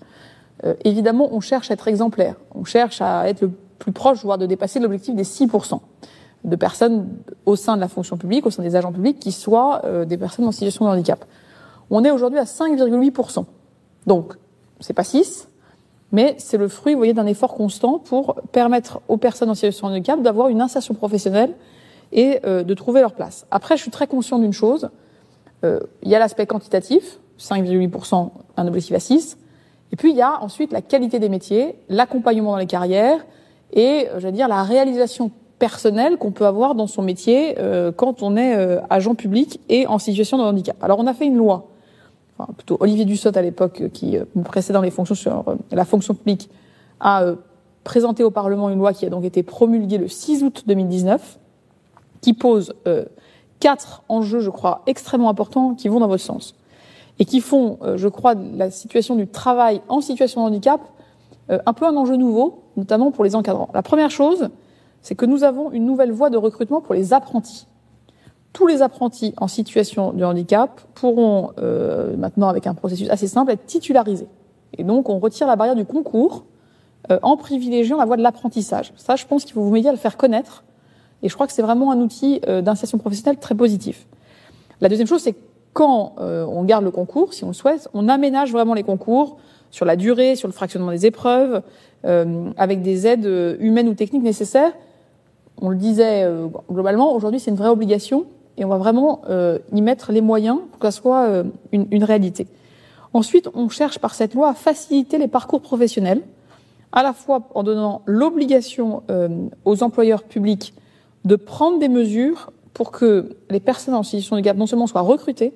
Euh, 0.65 0.75
évidemment, 0.85 1.29
on 1.33 1.41
cherche 1.41 1.71
à 1.71 1.75
être 1.75 1.89
exemplaire. 1.89 2.37
On 2.55 2.65
cherche 2.65 3.03
à 3.03 3.29
être 3.29 3.43
le 3.43 3.51
plus 3.79 3.93
proche, 3.93 4.25
voire 4.25 4.39
de 4.39 4.47
dépasser 4.47 4.81
l'objectif 4.81 5.15
des 5.15 5.25
6%. 5.25 5.81
de 6.45 6.57
personnes 6.57 7.09
au 7.47 7.57
sein 7.57 7.75
de 7.75 7.81
la 7.81 7.89
fonction 7.89 8.17
publique, 8.17 8.47
au 8.47 8.51
sein 8.51 8.63
des 8.63 8.77
agents 8.77 8.93
publics, 8.93 9.19
qui 9.19 9.33
soient 9.33 9.83
euh, 9.85 10.05
des 10.05 10.17
personnes 10.17 10.47
en 10.47 10.53
situation 10.53 10.85
de 10.85 10.91
handicap. 10.91 11.25
On 11.91 12.05
est 12.05 12.11
aujourd'hui 12.11 12.39
à 12.39 12.45
5,8%. 12.45 13.45
Donc, 14.07 14.35
c'est 14.79 14.93
pas 14.93 15.03
6, 15.03 15.49
mais 16.13 16.37
c'est 16.39 16.57
le 16.57 16.69
fruit, 16.69 16.95
vous 16.95 17.01
voyez, 17.01 17.13
d'un 17.13 17.27
effort 17.27 17.55
constant 17.55 17.99
pour 17.99 18.37
permettre 18.53 19.01
aux 19.09 19.17
personnes 19.17 19.51
en 19.51 19.55
situation 19.55 19.89
de 19.89 19.95
handicap 19.95 20.23
d'avoir 20.23 20.49
une 20.49 20.61
insertion 20.61 20.95
professionnelle 20.95 21.55
et 22.13 22.41
euh, 22.45 22.63
de 22.63 22.75
trouver 22.75 23.01
leur 23.01 23.13
place. 23.13 23.47
Après, 23.51 23.77
je 23.77 23.83
suis 23.83 23.91
très 23.91 24.07
conscient 24.07 24.39
d'une 24.39 24.53
chose. 24.53 24.91
Euh, 25.65 25.81
il 26.03 26.09
y 26.09 26.15
a 26.15 26.19
l'aspect 26.19 26.47
quantitatif, 26.47 27.19
5,8%, 27.39 28.31
un 28.57 28.67
objectif 28.67 28.95
à 28.95 29.01
6. 29.01 29.39
Et 29.93 29.97
puis, 29.97 30.11
il 30.11 30.17
y 30.17 30.23
a 30.23 30.43
ensuite 30.43 30.73
la 30.73 30.83
qualité 30.83 31.19
des 31.19 31.29
métiers, 31.29 31.77
l'accompagnement 31.89 32.53
dans 32.53 32.59
les 32.59 32.67
carrières 32.67 33.25
et, 33.73 34.09
euh, 34.09 34.21
j'allais 34.21 34.37
dire, 34.37 34.49
la 34.49 34.63
réalisation 34.63 35.31
personnelle 35.59 36.19
qu'on 36.19 36.31
peut 36.31 36.47
avoir 36.47 36.75
dans 36.75 36.87
son 36.87 37.03
métier 37.03 37.57
euh, 37.59 37.91
quand 37.93 38.23
on 38.23 38.37
est 38.37 38.57
euh, 38.57 38.81
agent 38.91 39.15
public 39.15 39.61
et 39.69 39.87
en 39.87 39.99
situation 39.99 40.39
de 40.39 40.43
handicap. 40.43 40.77
Alors, 40.83 40.99
on 40.99 41.07
a 41.07 41.15
fait 41.15 41.27
une 41.27 41.37
loi, 41.37 41.69
enfin, 42.39 42.53
plutôt 42.53 42.77
Olivier 42.81 43.05
Dussopt 43.05 43.37
à 43.37 43.43
l'époque, 43.43 43.83
qui 43.93 44.19
me 44.35 44.43
précédait 44.43 44.75
dans 44.75 44.83
les 44.83 44.91
fonctions 44.91 45.15
sur 45.15 45.45
la 45.73 45.85
fonction 45.85 46.15
publique, 46.15 46.49
a 47.01 47.25
présenté 47.85 48.23
au 48.23 48.31
Parlement 48.31 48.71
une 48.71 48.79
loi 48.79 48.93
qui 48.93 49.07
a 49.07 49.11
donc 49.11 49.25
été 49.25 49.43
promulguée 49.43 49.99
le 49.99 50.09
6 50.09 50.43
août 50.43 50.65
2019, 50.67 51.39
qui 52.21 52.35
pose 52.35 52.75
quatre 53.61 54.03
enjeux, 54.09 54.41
je 54.41 54.51
crois, 54.51 54.83
extrêmement 54.87 55.31
importants 55.31 55.75
qui 55.75 55.89
vont 55.89 56.01
dans 56.01 56.09
votre 56.09 56.23
sens 56.23 56.55
et 57.19 57.25
qui 57.25 57.41
font, 57.41 57.79
euh, 57.83 57.97
je 57.97 58.09
crois, 58.09 58.35
la 58.35 58.71
situation 58.71 59.17
du 59.17 59.27
travail 59.27 59.81
en 59.89 60.01
situation 60.01 60.43
de 60.43 60.47
handicap 60.47 60.81
euh, 60.81 60.85
un 61.49 61.73
peu 61.73 61.87
un 61.87 61.97
enjeu 61.97 62.17
nouveau, 62.17 62.65
notamment 62.77 63.11
pour 63.11 63.25
les 63.25 63.35
encadrants. 63.35 63.69
La 63.75 63.83
première 63.83 64.11
chose, 64.11 64.51
c'est 65.01 65.15
que 65.15 65.27
nous 65.27 65.45
avons 65.45 65.71
une 65.71 65.87
nouvelle 65.87 66.13
voie 66.13 66.31
de 66.31 66.37
recrutement 66.37 66.81
pour 66.81 66.95
les 66.95 67.13
apprentis. 67.13 67.67
Tous 68.53 68.67
les 68.67 68.83
apprentis 68.83 69.35
en 69.37 69.49
situation 69.49 70.13
de 70.13 70.25
handicap 70.25 70.81
pourront 70.95 71.53
euh, 71.59 72.17
maintenant, 72.17 72.49
avec 72.49 72.67
un 72.67 72.75
processus 72.75 73.09
assez 73.11 73.27
simple, 73.29 73.53
être 73.53 73.67
titularisés. 73.67 74.29
Et 74.77 74.85
donc, 74.85 75.09
on 75.09 75.19
retire 75.19 75.47
la 75.47 75.57
barrière 75.57 75.77
du 75.77 75.85
concours 75.85 76.45
en 77.23 77.39
privilégiant 77.39 77.97
la 77.97 78.05
voie 78.05 78.19
de 78.19 78.23
l'apprentissage. 78.23 78.93
Ça, 78.97 79.17
je 79.17 79.25
pense 79.25 79.45
qu'il 79.45 79.55
faut 79.55 79.63
vous 79.63 79.71
m'aider 79.71 79.89
à 79.89 79.93
le 79.93 79.99
faire 79.99 80.19
connaître. 80.19 80.65
Et 81.23 81.31
je 81.31 81.35
crois 81.35 81.47
que 81.47 81.55
c'est 81.55 81.63
vraiment 81.63 81.91
un 81.91 82.01
outil 82.01 82.41
d'insertion 82.41 82.99
professionnelle 82.99 83.39
très 83.39 83.55
positif. 83.55 84.07
La 84.81 84.91
deuxième 84.91 85.07
chose, 85.07 85.23
c'est 85.23 85.35
quand 85.73 86.15
euh, 86.19 86.45
on 86.47 86.65
garde 86.65 86.85
le 86.85 86.91
concours, 86.91 87.35
si 87.35 87.45
on 87.45 87.49
le 87.49 87.53
souhaite, 87.53 87.89
on 87.95 88.09
aménage 88.09 88.53
vraiment 88.53 88.75
les 88.75 88.83
concours 88.83 89.37
sur 89.71 89.85
la 89.85 89.97
durée, 89.97 90.37
sur 90.37 90.49
le 90.49 90.53
fractionnement 90.53 90.91
des 90.91 91.07
épreuves, 91.07 91.63
euh, 92.05 92.51
avec 92.57 92.83
des 92.83 93.07
aides 93.07 93.27
euh, 93.27 93.57
humaines 93.61 93.89
ou 93.89 93.95
techniques 93.95 94.23
nécessaires. 94.23 94.73
On 95.61 95.71
le 95.71 95.77
disait 95.77 96.25
globalement, 96.71 97.13
aujourd'hui 97.17 97.41
c'est 97.41 97.51
une 97.51 97.57
vraie 97.57 97.69
obligation 97.69 98.27
et 98.59 98.65
on 98.65 98.69
va 98.69 98.79
vraiment 98.79 99.23
y 99.73 99.83
mettre 99.83 100.13
les 100.13 100.21
moyens 100.21 100.59
pour 100.71 100.79
que 100.79 100.87
ça 100.87 100.93
soit 100.93 101.43
une, 101.73 101.89
une, 101.91 102.05
réalité. 102.05 102.47
Ensuite, 103.13 103.49
on 103.55 103.69
cherche 103.69 103.99
par 103.99 104.15
cette 104.15 104.35
loi 104.35 104.51
à 104.51 104.55
faciliter 104.55 105.19
les 105.19 105.27
parcours 105.27 105.61
professionnels, 105.61 106.23
à 106.93 107.03
la 107.03 107.13
fois 107.13 107.49
en 107.57 107.65
donnant 107.65 108.03
l'obligation 108.07 109.03
aux 109.65 109.83
employeurs 109.83 110.23
publics 110.23 110.75
de 111.25 111.35
prendre 111.35 111.81
des 111.81 111.89
mesures 111.89 112.53
pour 112.73 112.93
que 112.93 113.37
les 113.51 113.59
personnes 113.59 113.95
en 113.95 114.05
situation 114.05 114.37
de 114.37 114.39
handicap 114.39 114.57
non 114.57 114.67
seulement 114.67 114.87
soient 114.87 115.01
recrutées, 115.01 115.53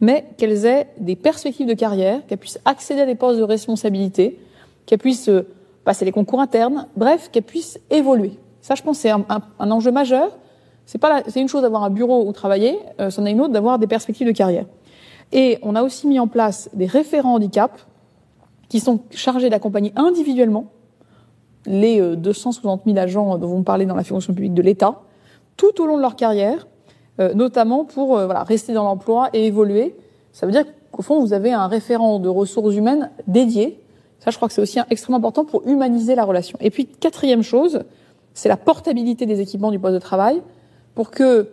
mais 0.00 0.26
qu'elles 0.36 0.66
aient 0.66 0.88
des 0.98 1.16
perspectives 1.16 1.66
de 1.66 1.74
carrière, 1.74 2.24
qu'elles 2.26 2.38
puissent 2.38 2.60
accéder 2.64 3.00
à 3.00 3.06
des 3.06 3.14
postes 3.14 3.38
de 3.38 3.44
responsabilité, 3.44 4.38
qu'elles 4.84 4.98
puissent 4.98 5.28
euh, 5.28 5.46
passer 5.84 6.04
les 6.04 6.12
concours 6.12 6.40
internes, 6.40 6.86
bref, 6.96 7.30
qu'elles 7.32 7.42
puissent 7.42 7.80
évoluer. 7.90 8.32
Ça, 8.60 8.74
je 8.74 8.82
pense, 8.82 8.98
c'est 8.98 9.10
un, 9.10 9.24
enjeu 9.58 9.92
majeur. 9.92 10.36
C'est 10.84 10.98
pas, 10.98 11.22
c'est 11.28 11.40
une 11.40 11.48
chose 11.48 11.62
d'avoir 11.62 11.84
un 11.84 11.90
bureau 11.90 12.26
où 12.26 12.32
travailler, 12.32 12.78
euh, 13.00 13.10
c'en 13.10 13.24
est 13.24 13.32
une 13.32 13.40
autre 13.40 13.52
d'avoir 13.52 13.78
des 13.78 13.86
perspectives 13.86 14.26
de 14.26 14.32
carrière. 14.32 14.66
Et 15.32 15.58
on 15.62 15.74
a 15.74 15.82
aussi 15.82 16.06
mis 16.06 16.20
en 16.20 16.28
place 16.28 16.68
des 16.72 16.86
référents 16.86 17.34
handicap 17.34 17.80
qui 18.68 18.80
sont 18.80 19.00
chargés 19.10 19.50
d'accompagner 19.50 19.92
individuellement 19.96 20.66
les 21.66 22.00
260 22.16 22.80
euh, 22.80 22.92
000 22.92 22.98
agents 22.98 23.38
dont 23.38 23.48
vous 23.48 23.58
me 23.58 23.64
parlez 23.64 23.86
dans 23.86 23.96
la 23.96 24.04
fonction 24.04 24.32
publique 24.32 24.54
de 24.54 24.62
l'État 24.62 25.00
tout 25.56 25.80
au 25.80 25.86
long 25.86 25.96
de 25.96 26.02
leur 26.02 26.16
carrière 26.16 26.66
notamment 27.34 27.84
pour 27.84 28.18
euh, 28.18 28.26
voilà, 28.26 28.42
rester 28.42 28.72
dans 28.72 28.84
l'emploi 28.84 29.30
et 29.32 29.46
évoluer. 29.46 29.96
Ça 30.32 30.46
veut 30.46 30.52
dire 30.52 30.64
qu'au 30.90 31.02
fond, 31.02 31.20
vous 31.20 31.32
avez 31.32 31.52
un 31.52 31.66
référent 31.66 32.18
de 32.18 32.28
ressources 32.28 32.74
humaines 32.74 33.10
dédié. 33.26 33.80
Ça, 34.18 34.30
je 34.30 34.36
crois 34.36 34.48
que 34.48 34.54
c'est 34.54 34.62
aussi 34.62 34.78
extrêmement 34.90 35.18
important 35.18 35.44
pour 35.44 35.66
humaniser 35.66 36.14
la 36.14 36.24
relation. 36.24 36.58
Et 36.60 36.70
puis, 36.70 36.86
quatrième 36.86 37.42
chose, 37.42 37.84
c'est 38.34 38.48
la 38.48 38.56
portabilité 38.56 39.24
des 39.24 39.40
équipements 39.40 39.70
du 39.70 39.78
poste 39.78 39.94
de 39.94 39.98
travail 39.98 40.42
pour 40.94 41.10
que 41.10 41.48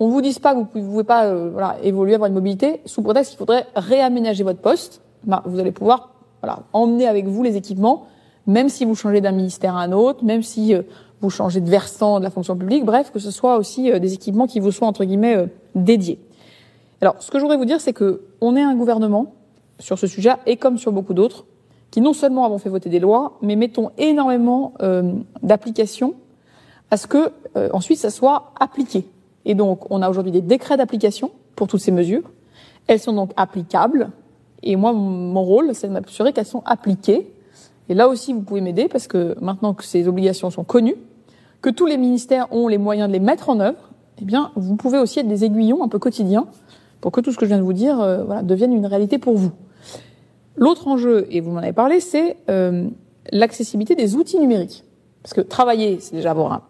on 0.00 0.08
vous 0.08 0.20
dise 0.20 0.38
pas 0.38 0.54
que 0.54 0.58
vous 0.58 0.64
pouvez 0.64 1.02
pas 1.02 1.24
euh, 1.24 1.50
voilà, 1.52 1.76
évoluer, 1.82 2.14
avoir 2.14 2.28
une 2.28 2.34
mobilité, 2.34 2.80
sous 2.84 3.02
prétexte 3.02 3.32
qu'il 3.32 3.38
faudrait 3.38 3.66
réaménager 3.74 4.44
votre 4.44 4.60
poste. 4.60 5.00
Ben, 5.24 5.42
vous 5.44 5.58
allez 5.58 5.72
pouvoir 5.72 6.14
voilà, 6.40 6.60
emmener 6.72 7.08
avec 7.08 7.26
vous 7.26 7.42
les 7.42 7.56
équipements, 7.56 8.06
même 8.46 8.68
si 8.68 8.84
vous 8.84 8.94
changez 8.94 9.20
d'un 9.20 9.32
ministère 9.32 9.74
à 9.74 9.82
un 9.82 9.90
autre, 9.90 10.24
même 10.24 10.44
si 10.44 10.76
vous 11.20 11.30
changez 11.30 11.60
de 11.60 11.68
versant 11.68 12.18
de 12.18 12.24
la 12.24 12.30
fonction 12.30 12.56
publique, 12.56 12.84
bref, 12.84 13.10
que 13.12 13.18
ce 13.18 13.30
soit 13.30 13.56
aussi 13.56 13.90
euh, 13.90 13.98
des 13.98 14.14
équipements 14.14 14.46
qui 14.46 14.60
vous 14.60 14.70
soient 14.70 14.88
entre 14.88 15.04
guillemets 15.04 15.36
euh, 15.36 15.46
dédiés. 15.74 16.18
Alors, 17.00 17.22
ce 17.22 17.30
que 17.30 17.38
je 17.38 17.42
voudrais 17.42 17.56
vous 17.56 17.64
dire, 17.64 17.80
c'est 17.80 17.92
que 17.92 18.22
on 18.40 18.56
est 18.56 18.62
un 18.62 18.74
gouvernement 18.74 19.34
sur 19.78 19.98
ce 19.98 20.06
sujet 20.06 20.32
et 20.46 20.56
comme 20.56 20.78
sur 20.78 20.92
beaucoup 20.92 21.14
d'autres, 21.14 21.44
qui 21.90 22.00
non 22.00 22.12
seulement 22.12 22.44
avons 22.44 22.58
fait 22.58 22.68
voter 22.68 22.90
des 22.90 22.98
lois, 22.98 23.38
mais 23.42 23.56
mettons 23.56 23.90
énormément 23.98 24.74
euh, 24.82 25.12
d'applications 25.42 26.14
à 26.90 26.96
ce 26.96 27.06
que 27.06 27.30
ensuite 27.72 27.98
ça 27.98 28.08
soit 28.08 28.52
appliqué. 28.58 29.04
Et 29.44 29.54
donc, 29.54 29.90
on 29.90 30.00
a 30.00 30.08
aujourd'hui 30.08 30.32
des 30.32 30.40
décrets 30.40 30.76
d'application 30.76 31.30
pour 31.54 31.66
toutes 31.66 31.80
ces 31.80 31.90
mesures. 31.90 32.22
Elles 32.86 33.00
sont 33.00 33.12
donc 33.12 33.32
applicables. 33.36 34.10
Et 34.62 34.76
moi, 34.76 34.92
mon 34.92 35.42
rôle, 35.42 35.74
c'est 35.74 35.88
de 35.88 35.92
m'assurer 35.92 36.32
qu'elles 36.32 36.46
sont 36.46 36.62
appliquées. 36.64 37.30
Et 37.88 37.94
là 37.94 38.08
aussi, 38.08 38.32
vous 38.32 38.40
pouvez 38.42 38.60
m'aider 38.60 38.88
parce 38.88 39.06
que 39.06 39.36
maintenant 39.40 39.74
que 39.74 39.84
ces 39.84 40.08
obligations 40.08 40.50
sont 40.50 40.64
connues, 40.64 40.96
que 41.60 41.70
tous 41.70 41.86
les 41.86 41.96
ministères 41.96 42.52
ont 42.52 42.68
les 42.68 42.78
moyens 42.78 43.08
de 43.08 43.12
les 43.12 43.20
mettre 43.20 43.48
en 43.48 43.60
œuvre, 43.60 43.90
eh 44.20 44.24
bien, 44.24 44.50
vous 44.56 44.76
pouvez 44.76 44.98
aussi 44.98 45.20
être 45.20 45.28
des 45.28 45.44
aiguillons 45.44 45.82
un 45.82 45.88
peu 45.88 45.98
quotidiens 45.98 46.46
pour 47.00 47.12
que 47.12 47.20
tout 47.20 47.32
ce 47.32 47.36
que 47.36 47.44
je 47.44 47.48
viens 47.48 47.58
de 47.58 47.62
vous 47.62 47.72
dire 47.72 48.00
euh, 48.00 48.24
voilà, 48.24 48.42
devienne 48.42 48.72
une 48.72 48.86
réalité 48.86 49.18
pour 49.18 49.36
vous. 49.36 49.52
L'autre 50.56 50.88
enjeu, 50.88 51.26
et 51.30 51.40
vous 51.40 51.52
m'en 51.52 51.60
avez 51.60 51.72
parlé, 51.72 52.00
c'est 52.00 52.36
euh, 52.50 52.88
l'accessibilité 53.30 53.94
des 53.94 54.16
outils 54.16 54.38
numériques. 54.40 54.84
Parce 55.22 55.34
que 55.34 55.40
travailler, 55.40 55.98
c'est 56.00 56.16
déjà 56.16 56.32
avoir 56.32 56.66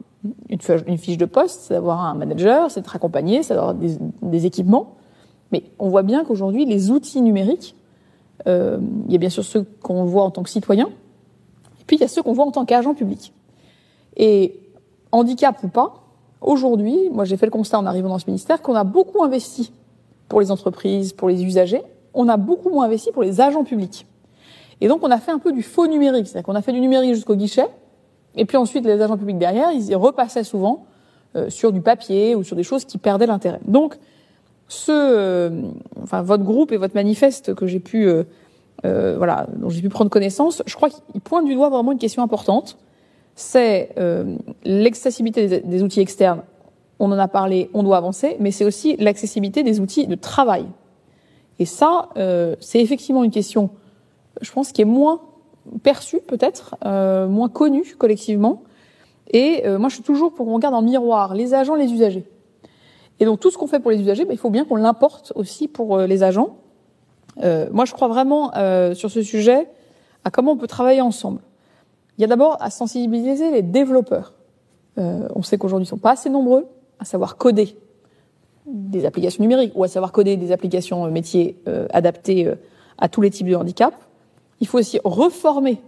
une, 0.50 0.98
fiche, 0.98 1.16
de 1.16 1.24
poste, 1.24 1.62
c'est 1.62 1.74
d'avoir 1.74 2.04
un 2.04 2.14
manager, 2.14 2.70
c'est 2.70 2.80
d'être 2.80 2.94
accompagné, 2.94 3.42
c'est 3.42 3.54
d'avoir 3.54 3.74
des, 3.74 3.96
des, 4.22 4.46
équipements. 4.46 4.96
Mais 5.52 5.62
on 5.78 5.88
voit 5.88 6.02
bien 6.02 6.24
qu'aujourd'hui, 6.24 6.66
les 6.66 6.90
outils 6.90 7.22
numériques, 7.22 7.74
euh, 8.46 8.78
il 9.06 9.12
y 9.12 9.16
a 9.16 9.18
bien 9.18 9.30
sûr 9.30 9.44
ceux 9.44 9.64
qu'on 9.82 10.04
voit 10.04 10.24
en 10.24 10.30
tant 10.30 10.42
que 10.42 10.50
citoyen, 10.50 10.88
et 11.80 11.84
puis 11.86 11.96
il 11.96 12.00
y 12.00 12.04
a 12.04 12.08
ceux 12.08 12.22
qu'on 12.22 12.32
voit 12.32 12.44
en 12.44 12.50
tant 12.50 12.66
qu'agent 12.66 12.94
public. 12.94 13.32
Et 14.16 14.60
handicap 15.12 15.62
ou 15.62 15.68
pas, 15.68 15.94
aujourd'hui, 16.40 17.08
moi 17.10 17.24
j'ai 17.24 17.36
fait 17.36 17.46
le 17.46 17.52
constat 17.52 17.78
en 17.78 17.86
arrivant 17.86 18.08
dans 18.08 18.18
ce 18.18 18.26
ministère 18.26 18.62
qu'on 18.62 18.74
a 18.74 18.84
beaucoup 18.84 19.22
investi 19.22 19.72
pour 20.28 20.40
les 20.40 20.50
entreprises, 20.50 21.12
pour 21.12 21.28
les 21.28 21.44
usagers, 21.44 21.82
on 22.14 22.28
a 22.28 22.36
beaucoup 22.36 22.70
moins 22.70 22.86
investi 22.86 23.12
pour 23.12 23.22
les 23.22 23.40
agents 23.40 23.64
publics. 23.64 24.06
Et 24.80 24.88
donc 24.88 25.02
on 25.02 25.10
a 25.10 25.18
fait 25.18 25.32
un 25.32 25.38
peu 25.38 25.52
du 25.52 25.62
faux 25.62 25.86
numérique, 25.86 26.26
c'est-à-dire 26.26 26.44
qu'on 26.44 26.54
a 26.54 26.62
fait 26.62 26.72
du 26.72 26.80
numérique 26.80 27.14
jusqu'au 27.14 27.34
guichet, 27.34 27.66
et 28.36 28.44
puis 28.44 28.56
ensuite 28.56 28.84
les 28.84 29.00
agents 29.00 29.16
publics 29.16 29.38
derrière, 29.38 29.72
ils 29.72 29.88
y 29.88 29.94
repassaient 29.94 30.44
souvent 30.44 30.84
euh, 31.36 31.50
sur 31.50 31.72
du 31.72 31.80
papier 31.80 32.34
ou 32.34 32.42
sur 32.42 32.56
des 32.56 32.62
choses 32.62 32.84
qui 32.84 32.98
perdaient 32.98 33.26
l'intérêt. 33.26 33.60
Donc 33.66 33.98
ce, 34.68 34.92
euh, 34.92 35.50
enfin 36.02 36.22
votre 36.22 36.44
groupe 36.44 36.72
et 36.72 36.76
votre 36.76 36.94
manifeste 36.94 37.54
que 37.54 37.66
j'ai 37.66 37.80
pu, 37.80 38.06
euh, 38.06 38.24
euh 38.84 39.16
voilà, 39.16 39.46
dont 39.56 39.70
j'ai 39.70 39.80
pu 39.80 39.88
prendre 39.88 40.10
connaissance, 40.10 40.62
je 40.66 40.74
crois 40.74 40.90
qu'il 40.90 41.20
pointe 41.20 41.46
du 41.46 41.54
doigt 41.54 41.70
vraiment 41.70 41.92
une 41.92 41.98
question 41.98 42.22
importante 42.22 42.78
c'est 43.38 43.90
euh, 43.98 44.36
l'accessibilité 44.64 45.60
des, 45.60 45.82
outils 45.84 46.00
externes. 46.00 46.42
On 46.98 47.12
en 47.12 47.18
a 47.20 47.28
parlé, 47.28 47.70
on 47.72 47.84
doit 47.84 47.96
avancer, 47.96 48.36
mais 48.40 48.50
c'est 48.50 48.64
aussi 48.64 48.96
l'accessibilité 48.96 49.62
des 49.62 49.78
outils 49.78 50.08
de 50.08 50.16
travail. 50.16 50.66
Et 51.60 51.64
ça, 51.64 52.08
euh, 52.16 52.56
c'est 52.58 52.80
effectivement 52.80 53.22
une 53.22 53.30
question, 53.30 53.70
je 54.40 54.50
pense, 54.50 54.72
qui 54.72 54.82
est 54.82 54.84
moins 54.84 55.20
perçue 55.84 56.18
peut-être, 56.18 56.74
euh, 56.84 57.28
moins 57.28 57.48
connue 57.48 57.94
collectivement. 57.96 58.64
Et 59.30 59.62
moi, 59.78 59.88
je 59.88 59.94
suis 59.94 60.02
toujours 60.02 60.32
pour 60.32 60.46
qu'on 60.46 60.54
regarde 60.54 60.74
en 60.74 60.82
miroir 60.82 61.34
les 61.34 61.52
agents, 61.54 61.74
les 61.74 61.92
usagers. 61.92 62.26
Et 63.20 63.26
donc 63.26 63.38
tout 63.38 63.50
ce 63.50 63.58
qu'on 63.58 63.66
fait 63.66 63.78
pour 63.78 63.90
les 63.90 64.00
usagers, 64.00 64.24
bah, 64.24 64.32
il 64.32 64.38
faut 64.38 64.48
bien 64.48 64.64
qu'on 64.64 64.76
l'importe 64.76 65.32
aussi 65.36 65.68
pour 65.68 65.98
les 65.98 66.22
agents. 66.22 66.56
moi, 67.70 67.84
je 67.84 67.92
crois 67.92 68.08
vraiment 68.08 68.52
sur 68.94 69.10
ce 69.10 69.22
sujet 69.22 69.68
à 70.24 70.30
comment 70.30 70.52
on 70.52 70.56
peut 70.56 70.66
travailler 70.66 71.02
ensemble. 71.02 71.40
Il 72.18 72.22
y 72.22 72.24
a 72.24 72.26
d'abord 72.26 72.56
à 72.60 72.70
sensibiliser 72.70 73.52
les 73.52 73.62
développeurs. 73.62 74.32
Euh, 74.98 75.28
on 75.36 75.42
sait 75.42 75.56
qu'aujourd'hui, 75.56 75.86
ils 75.86 75.88
sont 75.88 75.98
pas 75.98 76.12
assez 76.12 76.28
nombreux 76.28 76.66
à 76.98 77.04
savoir 77.04 77.36
coder 77.36 77.76
des 78.66 79.06
applications 79.06 79.40
numériques 79.40 79.72
ou 79.76 79.84
à 79.84 79.88
savoir 79.88 80.10
coder 80.10 80.36
des 80.36 80.50
applications 80.50 81.06
euh, 81.06 81.10
métiers 81.10 81.56
euh, 81.68 81.86
adaptées 81.90 82.52
à 82.98 83.08
tous 83.08 83.20
les 83.20 83.30
types 83.30 83.46
de 83.46 83.54
handicap. 83.54 83.94
Il 84.60 84.66
faut 84.66 84.78
aussi 84.78 84.98
reformer 85.04 85.80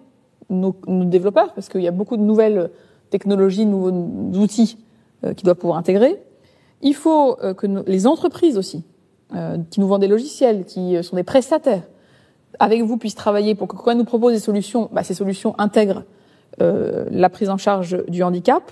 nos, 0.49 0.77
nos 0.87 1.05
développeurs 1.05 1.53
parce 1.53 1.69
qu'il 1.69 1.83
y 1.83 1.89
a 1.89 1.93
beaucoup 1.93 2.17
de 2.17 2.23
nouvelles 2.23 2.71
technologies, 3.11 3.67
de 3.67 3.71
nouveaux 3.71 4.39
outils 4.39 4.79
qui 5.37 5.45
doit 5.45 5.57
pouvoir 5.57 5.79
intégrer. 5.79 6.23
Il 6.81 6.95
faut 6.95 7.35
que 7.35 7.67
les 7.87 8.07
entreprises 8.07 8.57
aussi, 8.57 8.85
qui 9.71 9.81
nous 9.81 9.89
vendent 9.89 10.01
des 10.01 10.09
logiciels, 10.09 10.65
qui 10.65 11.03
sont 11.03 11.17
des 11.17 11.25
prestataires, 11.25 11.83
avec 12.59 12.83
vous 12.83 12.97
puissent 12.97 13.17
travailler 13.17 13.55
pour 13.55 13.69
que 13.69 13.77
quand 13.77 13.91
elles 13.91 13.99
nous 13.99 14.05
proposent 14.05 14.33
des 14.33 14.41
solutions, 14.41 14.89
bah, 14.93 15.03
ces 15.03 15.13
solutions 15.13 15.55
intègrent 15.59 16.05
la 16.59 17.31
prise 17.31 17.49
en 17.49 17.57
charge 17.57 18.05
du 18.09 18.23
handicap. 18.23 18.63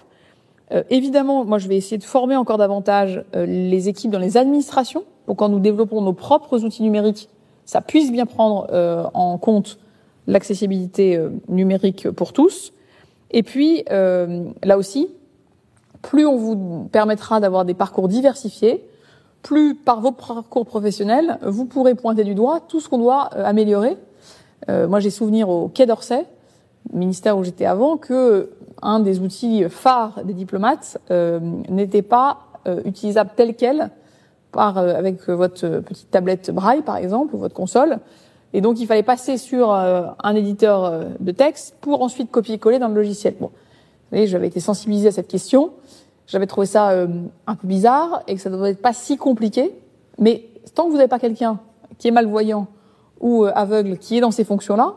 évidemment, 0.91 1.45
moi, 1.45 1.59
je 1.59 1.69
vais 1.69 1.77
essayer 1.77 1.97
de 1.97 2.05
former 2.05 2.37
encore 2.37 2.59
davantage 2.59 3.25
les 3.33 3.89
équipes 3.89 4.11
dans 4.11 4.19
les 4.19 4.37
administrations 4.37 5.05
pour 5.25 5.37
quand 5.37 5.49
nous 5.49 5.59
développons 5.61 6.03
nos 6.03 6.13
propres 6.13 6.65
outils 6.65 6.83
numériques, 6.83 7.31
ça 7.65 7.81
puisse 7.81 8.13
bien 8.13 8.27
prendre 8.27 8.67
en 9.15 9.39
compte 9.39 9.79
l'accessibilité 10.27 11.19
numérique 11.49 12.11
pour 12.11 12.35
tous. 12.35 12.73
Et 13.31 13.43
puis, 13.43 13.85
euh, 13.91 14.45
là 14.63 14.79
aussi, 14.79 15.09
plus 16.03 16.27
on 16.27 16.37
vous 16.37 16.89
permettra 16.91 17.41
d'avoir 17.41 17.65
des 17.65 17.75
parcours 17.75 18.09
diversifiés, 18.09 18.85
plus 19.43 19.75
par 19.75 20.01
vos 20.01 20.13
parcours 20.13 20.67
professionnels, 20.67 21.39
vous 21.43 21.65
pourrez 21.65 21.95
pointer 21.95 22.25
du 22.25 22.35
doigt 22.35 22.61
tout 22.61 22.81
ce 22.81 22.89
qu'on 22.89 22.99
doit 22.99 23.31
euh, 23.37 23.45
améliorer. 23.45 23.97
Euh, 24.69 24.89
moi, 24.89 25.01
j'ai 25.01 25.11
souvenir 25.11 25.49
au 25.49 25.69
Quai 25.69 25.87
d'Orsay, 25.87 26.27
ministère 26.93 27.37
où 27.37 27.45
j'étais 27.45 27.67
avant, 27.67 27.97
que 27.97 28.51
un 28.81 29.01
des 29.01 29.21
outils 29.21 29.65
phares 29.69 30.23
des 30.25 30.35
diplomates 30.35 30.99
euh, 31.11 31.41
n'était 31.69 32.03
pas 32.03 32.39
euh, 32.67 32.81
utilisable 32.85 33.31
tel 33.37 33.55
quel 33.55 33.91
par 34.53 34.79
avec 34.79 35.29
votre 35.29 35.81
petite 35.81 36.11
tablette 36.11 36.51
Braille, 36.51 36.81
par 36.83 36.97
exemple, 36.97 37.35
ou 37.35 37.39
votre 37.39 37.55
console, 37.55 37.99
et 38.53 38.61
donc, 38.61 38.81
il 38.81 38.87
fallait 38.87 39.03
passer 39.03 39.37
sur 39.37 39.73
euh, 39.73 40.07
un 40.23 40.35
éditeur 40.35 40.85
euh, 40.85 41.05
de 41.21 41.33
texte 41.33 41.77
pour 41.81 42.03
ensuite 42.03 42.31
copier-coller 42.31 42.79
dans 42.79 42.89
le 42.89 42.95
logiciel. 42.95 43.35
Bon, 43.41 43.51
j'avais 44.13 44.47
été 44.47 44.61
sensibilisée 44.61 45.09
à 45.09 45.13
cette 45.13 45.29
question. 45.29 45.73
J'avais 46.27 46.47
trouvé 46.47 46.67
ça 46.67 46.91
euh, 46.91 47.07
un 47.47 47.55
peu 47.55 47.67
bizarre 47.67 48.23
et 48.27 48.35
que 48.35 48.41
ça 48.41 48.49
ne 48.49 48.55
devrait 48.55 48.71
être 48.71 48.83
pas 48.83 48.95
si 48.95 49.19
compliqué. 49.19 49.75
Mais 50.19 50.47
tant 50.75 50.87
que 50.87 50.91
vous 50.91 50.97
n'avez 50.97 51.09
pas 51.09 51.19
quelqu'un 51.19 51.61
qui 51.99 52.09
est 52.09 52.11
malvoyant 52.11 52.69
ou 53.21 53.45
aveugle 53.45 53.99
qui 53.99 54.19
est 54.19 54.21
dans 54.21 54.31
ces 54.31 54.45
fonctions-là, 54.45 54.95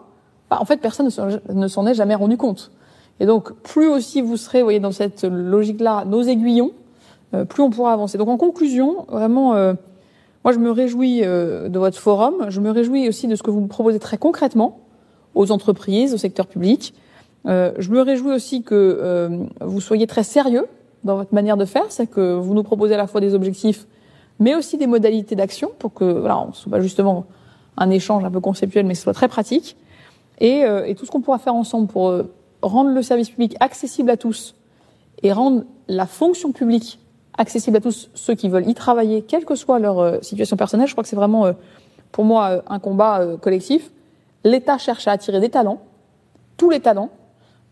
bah, 0.51 0.57
en 0.59 0.65
fait, 0.65 0.77
personne 0.77 1.09
ne 1.49 1.67
s'en 1.67 1.87
est 1.87 1.95
jamais 1.95 2.15
rendu 2.15 2.37
compte. 2.37 2.71
Et 3.19 3.25
donc, 3.25 3.53
plus 3.63 3.87
aussi 3.87 4.21
vous 4.21 4.37
serez, 4.37 4.59
vous 4.59 4.65
voyez, 4.65 4.79
dans 4.79 4.91
cette 4.91 5.23
logique-là, 5.23 6.05
nos 6.05 6.21
aiguillons, 6.21 6.71
plus 7.49 7.63
on 7.63 7.69
pourra 7.69 7.93
avancer. 7.93 8.19
Donc, 8.19 8.29
en 8.29 8.37
conclusion, 8.37 9.05
vraiment 9.09 9.75
moi, 10.43 10.53
je 10.53 10.59
me 10.59 10.71
réjouis 10.71 11.21
euh, 11.23 11.69
de 11.69 11.77
votre 11.77 11.97
forum. 11.97 12.45
Je 12.49 12.59
me 12.61 12.71
réjouis 12.71 13.07
aussi 13.07 13.27
de 13.27 13.35
ce 13.35 13.43
que 13.43 13.51
vous 13.51 13.61
me 13.61 13.67
proposez 13.67 13.99
très 13.99 14.17
concrètement 14.17 14.79
aux 15.35 15.51
entreprises, 15.51 16.13
au 16.13 16.17
secteur 16.17 16.47
public. 16.47 16.93
Euh, 17.45 17.73
je 17.77 17.91
me 17.91 18.01
réjouis 18.01 18.31
aussi 18.31 18.63
que 18.63 18.75
euh, 18.75 19.43
vous 19.61 19.81
soyez 19.81 20.07
très 20.07 20.23
sérieux 20.23 20.65
dans 21.03 21.15
votre 21.15 21.33
manière 21.33 21.57
de 21.57 21.65
faire, 21.65 21.85
c'est 21.89 22.07
que 22.07 22.35
vous 22.35 22.53
nous 22.53 22.63
proposez 22.63 22.93
à 22.93 22.97
la 22.97 23.07
fois 23.07 23.21
des 23.21 23.33
objectifs, 23.33 23.87
mais 24.39 24.53
aussi 24.53 24.77
des 24.77 24.85
modalités 24.85 25.35
d'action 25.35 25.71
pour 25.79 25.93
que 25.93 26.05
voilà, 26.05 26.39
on 26.39 26.53
soit 26.53 26.71
pas 26.71 26.79
justement 26.79 27.25
un 27.77 27.89
échange 27.89 28.23
un 28.23 28.29
peu 28.29 28.39
conceptuel, 28.39 28.85
mais 28.85 28.93
ce 28.93 29.03
soit 29.03 29.13
très 29.13 29.27
pratique. 29.27 29.77
Et, 30.43 30.61
et 30.61 30.95
tout 30.95 31.05
ce 31.05 31.11
qu'on 31.11 31.21
pourra 31.21 31.37
faire 31.37 31.53
ensemble 31.53 31.87
pour 31.87 32.11
rendre 32.63 32.89
le 32.89 33.01
service 33.03 33.29
public 33.29 33.55
accessible 33.59 34.09
à 34.09 34.17
tous 34.17 34.55
et 35.23 35.31
rendre 35.31 35.63
la 35.87 36.07
fonction 36.07 36.51
publique 36.51 36.99
accessible 37.37 37.77
à 37.77 37.81
tous 37.81 38.09
ceux 38.13 38.35
qui 38.35 38.49
veulent 38.49 38.67
y 38.67 38.73
travailler, 38.73 39.21
quelle 39.21 39.45
que 39.45 39.55
soit 39.55 39.79
leur 39.79 39.99
euh, 39.99 40.17
situation 40.21 40.57
personnelle. 40.57 40.87
Je 40.87 40.93
crois 40.93 41.03
que 41.03 41.09
c'est 41.09 41.15
vraiment, 41.15 41.45
euh, 41.45 41.53
pour 42.11 42.25
moi, 42.25 42.49
euh, 42.49 42.61
un 42.67 42.79
combat 42.79 43.25
collectif. 43.41 43.91
L'État 44.43 44.77
cherche 44.77 45.07
à 45.07 45.11
attirer 45.11 45.39
des 45.39 45.49
talents, 45.49 45.81
tous 46.57 46.69
les 46.69 46.79
talents. 46.79 47.09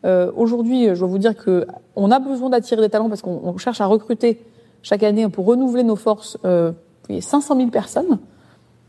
Aujourd'hui, 0.03 0.87
je 0.93 0.99
dois 0.99 1.09
vous 1.09 1.17
dire 1.17 1.35
que 1.35 1.67
on 1.97 2.09
a 2.09 2.19
besoin 2.19 2.49
d'attirer 2.49 2.79
des 2.79 2.89
talents 2.89 3.09
parce 3.09 3.21
qu'on 3.21 3.57
cherche 3.57 3.81
à 3.81 3.85
recruter 3.85 4.39
chaque 4.81 5.03
année 5.03 5.27
pour 5.27 5.45
renouveler 5.45 5.83
nos 5.83 5.97
forces. 5.97 6.37
Euh, 6.45 6.71
500 7.19 7.55
000 7.55 7.69
personnes. 7.69 8.19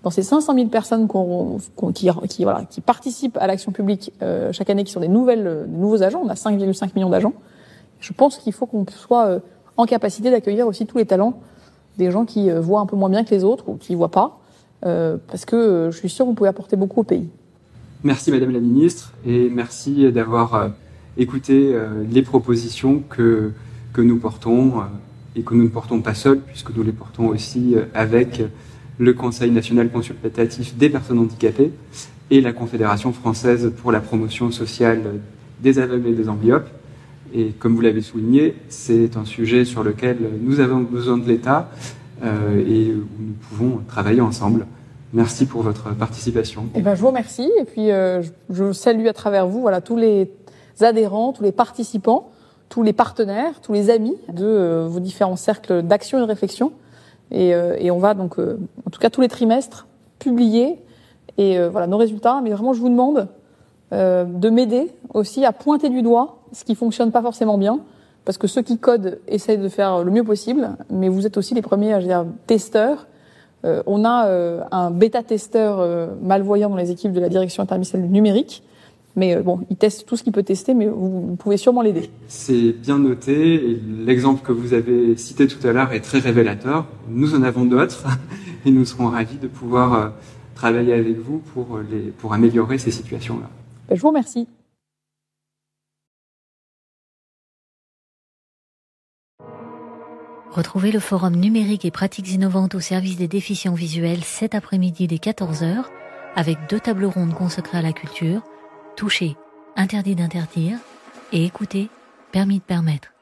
Dans 0.03 0.11
ces 0.11 0.23
500 0.23 0.55
000 0.55 0.69
personnes 0.69 1.07
qui, 1.95 2.11
participent 2.81 3.37
à 3.37 3.47
l'action 3.47 3.71
publique 3.71 4.13
chaque 4.53 4.71
année, 4.71 4.85
qui 4.85 4.93
sont 4.93 5.01
des 5.01 5.09
nouvelles, 5.09 5.67
des 5.69 5.77
nouveaux 5.77 6.03
agents, 6.03 6.23
on 6.25 6.29
a 6.31 6.35
5,5 6.35 6.95
millions 6.95 7.11
d'agents. 7.11 7.35
Je 8.01 8.15
pense 8.15 8.39
qu'il 8.39 8.55
faut 8.55 8.65
qu'on 8.65 8.87
soit 8.89 9.41
en 9.77 9.85
capacité 9.85 10.31
d'accueillir 10.31 10.67
aussi 10.67 10.87
tous 10.87 10.99
les 10.99 11.05
talents 11.05 11.39
des 11.99 12.11
gens 12.11 12.25
qui 12.25 12.51
euh, 12.51 12.61
voient 12.61 12.81
un 12.81 12.87
peu 12.87 12.97
moins 12.97 13.11
bien 13.11 13.25
que 13.25 13.31
les 13.31 13.45
autres 13.45 13.69
ou 13.69 13.77
qui 13.77 13.95
voient 13.95 14.11
pas, 14.11 14.41
euh, 14.87 15.17
parce 15.29 15.45
que 15.45 15.57
euh, 15.57 15.91
je 15.91 15.99
suis 15.99 16.09
sûr 16.09 16.25
vous 16.25 16.35
pouvez 16.35 16.49
apporter 16.49 16.77
beaucoup 16.77 17.01
au 17.01 17.05
pays. 17.05 17.29
Merci 18.03 18.31
Madame 18.31 18.51
la 18.51 18.61
Ministre 18.61 19.13
et 19.27 19.51
merci 19.51 20.11
d'avoir 20.11 20.71
écouté 21.19 21.77
les 22.11 22.23
propositions 22.23 23.03
que, 23.11 23.53
que 23.93 24.01
nous 24.01 24.17
portons 24.17 24.73
et 25.37 25.43
que 25.43 25.55
nous 25.55 25.65
ne 25.65 25.69
portons 25.69 26.01
pas 26.01 26.15
seuls 26.15 26.39
puisque 26.39 26.75
nous 26.75 26.83
les 26.83 26.93
portons 26.93 27.27
aussi 27.27 27.75
avec 27.93 28.41
le 29.01 29.15
Conseil 29.15 29.51
national 29.51 29.91
consultatif 29.91 30.77
des 30.77 30.91
personnes 30.91 31.19
handicapées 31.19 31.73
et 32.31 32.43
la 32.43 32.53
Confédération 32.53 33.13
française 33.13 33.73
pour 33.81 33.93
la 33.93 34.01
promotion 34.01 34.51
sociale 34.51 35.01
des 35.61 35.79
aveugles 35.79 36.09
et 36.09 36.13
des 36.13 36.29
amblyopes. 36.29 36.69
Et 37.33 37.47
comme 37.59 37.75
vous 37.75 37.81
l'avez 37.81 38.03
souligné, 38.03 38.55
c'est 38.69 39.17
un 39.17 39.25
sujet 39.25 39.65
sur 39.65 39.83
lequel 39.83 40.19
nous 40.43 40.61
avons 40.61 40.81
besoin 40.81 41.17
de 41.17 41.27
l'État 41.27 41.71
euh, 42.23 42.59
et 42.59 42.93
où 42.93 43.07
nous 43.19 43.35
pouvons 43.49 43.81
travailler 43.89 44.21
ensemble. 44.21 44.67
Merci 45.15 45.47
pour 45.47 45.63
votre 45.63 45.95
participation. 45.95 46.67
Eh 46.75 46.83
ben, 46.83 46.95
je 46.95 47.01
vous 47.01 47.09
remercie 47.09 47.51
et 47.59 47.65
puis 47.65 47.91
euh, 47.91 48.23
je 48.51 48.73
salue 48.73 49.07
à 49.07 49.15
travers 49.15 49.47
vous 49.47 49.63
voilà, 49.63 49.81
tous 49.81 49.97
les 49.97 50.31
adhérents, 50.81 51.33
tous 51.33 51.43
les 51.43 51.53
participants, 51.53 52.31
tous 52.69 52.83
les 52.83 52.93
partenaires, 52.93 53.61
tous 53.63 53.73
les 53.73 53.89
amis 53.89 54.17
de 54.31 54.45
euh, 54.45 54.87
vos 54.89 55.01
différents 55.01 55.37
cercles 55.37 55.83
d'action 55.83 56.19
et 56.19 56.21
de 56.21 56.27
réflexion. 56.27 56.73
Et, 57.31 57.55
euh, 57.55 57.77
et 57.79 57.91
on 57.91 57.99
va 57.99 58.15
donc, 58.15 58.39
euh, 58.39 58.59
en 58.87 58.91
tout 58.91 59.01
cas 59.01 59.11
tous 59.11 59.21
les 59.21 59.29
trimestres, 59.29 59.87
publier 60.19 60.79
et 61.39 61.59
voilà 61.69 61.87
nos 61.87 61.97
résultats. 61.97 62.41
Mais 62.43 62.51
vraiment, 62.51 62.75
je 62.75 62.81
vous 62.81 62.91
demande 62.91 63.29
de 63.93 64.51
m'aider 64.51 64.91
aussi 65.15 65.45
à 65.47 65.53
pointer 65.53 65.89
du 65.89 66.03
doigt 66.03 66.41
ce 66.53 66.65
qui 66.65 66.75
fonctionne 66.75 67.13
pas 67.13 67.23
forcément 67.23 67.59
bien, 67.59 67.81
parce 68.25 68.39
que 68.39 68.47
ceux 68.47 68.63
qui 68.63 68.79
codent 68.79 69.19
essayent 69.29 69.59
de 69.59 69.69
faire 69.69 70.05
le 70.05 70.11
mieux 70.11 70.25
possible, 70.25 70.71
mais 70.91 71.09
vous 71.09 71.27
êtes 71.27 71.37
aussi 71.37 71.55
les 71.55 71.63
premiers, 71.63 72.01
je 72.01 72.07
dire, 72.07 72.27
testeurs. 72.47 73.07
Euh, 73.65 73.83
on 73.87 74.05
a 74.05 74.27
euh, 74.27 74.63
un 74.71 74.91
bêta-testeur 74.91 75.81
euh, 75.81 76.09
malvoyant 76.23 76.71
dans 76.71 76.77
les 76.77 76.91
équipes 76.91 77.13
de 77.13 77.21
la 77.21 77.29
direction 77.29 77.63
interministérielle 77.63 78.09
du 78.09 78.13
numérique, 78.13 78.63
mais 79.17 79.37
euh, 79.37 79.43
bon, 79.43 79.61
il 79.71 79.77
teste 79.77 80.07
tout 80.07 80.17
ce 80.17 80.23
qu'il 80.23 80.33
peut 80.33 80.43
tester, 80.43 80.75
mais 80.75 80.87
vous, 80.87 81.37
pouvez 81.39 81.57
sûrement 81.57 81.83
l'aider. 81.83 82.11
C'est 82.29 82.73
bien 82.73 82.99
noté, 82.99 83.55
et 83.55 83.81
l'exemple 84.05 84.47
que 84.47 84.53
vous 84.53 84.75
avez 84.75 85.17
cité 85.17 85.47
tout 85.47 85.65
à 85.67 85.73
l'heure 85.73 85.93
est 85.93 86.01
très 86.01 86.19
révélateur. 86.19 86.87
Nous 87.09 87.35
en 87.35 87.43
avons 87.43 87.65
d'autres, 87.65 88.07
et 88.67 88.71
nous 88.71 88.85
serons 88.85 89.09
ravis 89.09 89.39
de 89.39 89.49
pouvoir 89.49 89.95
euh, 89.95 90.09
travailler 90.55 90.95
avec 90.95 91.19
vous 91.19 91.39
pour, 91.55 91.81
les, 91.91 92.11
pour 92.11 92.35
améliorer 92.35 92.79
ces 92.79 92.91
situations-là. 92.91 93.49
Ben, 93.89 93.97
je 93.97 94.01
vous 94.01 94.09
remercie. 94.09 94.47
Retrouvez 100.51 100.91
le 100.91 100.99
forum 100.99 101.37
numérique 101.37 101.85
et 101.85 101.93
pratiques 101.93 102.33
innovantes 102.33 102.75
au 102.75 102.81
service 102.81 103.17
des 103.17 103.29
déficients 103.29 103.75
visuels 103.75 104.25
cet 104.25 104.57
après-midi 104.57 105.07
dès 105.07 105.17
14h 105.17 105.85
avec 106.35 106.59
deux 106.69 106.81
tables 106.81 107.05
rondes 107.05 107.35
consacrées 107.35 107.79
à 107.79 107.83
la 107.83 107.93
culture, 107.93 108.43
toucher, 108.97 109.37
interdit 109.77 110.15
d'interdire. 110.15 110.79
Et 111.33 111.45
écouter, 111.45 111.89
permis 112.33 112.59
de 112.59 112.65
permettre. 112.65 113.13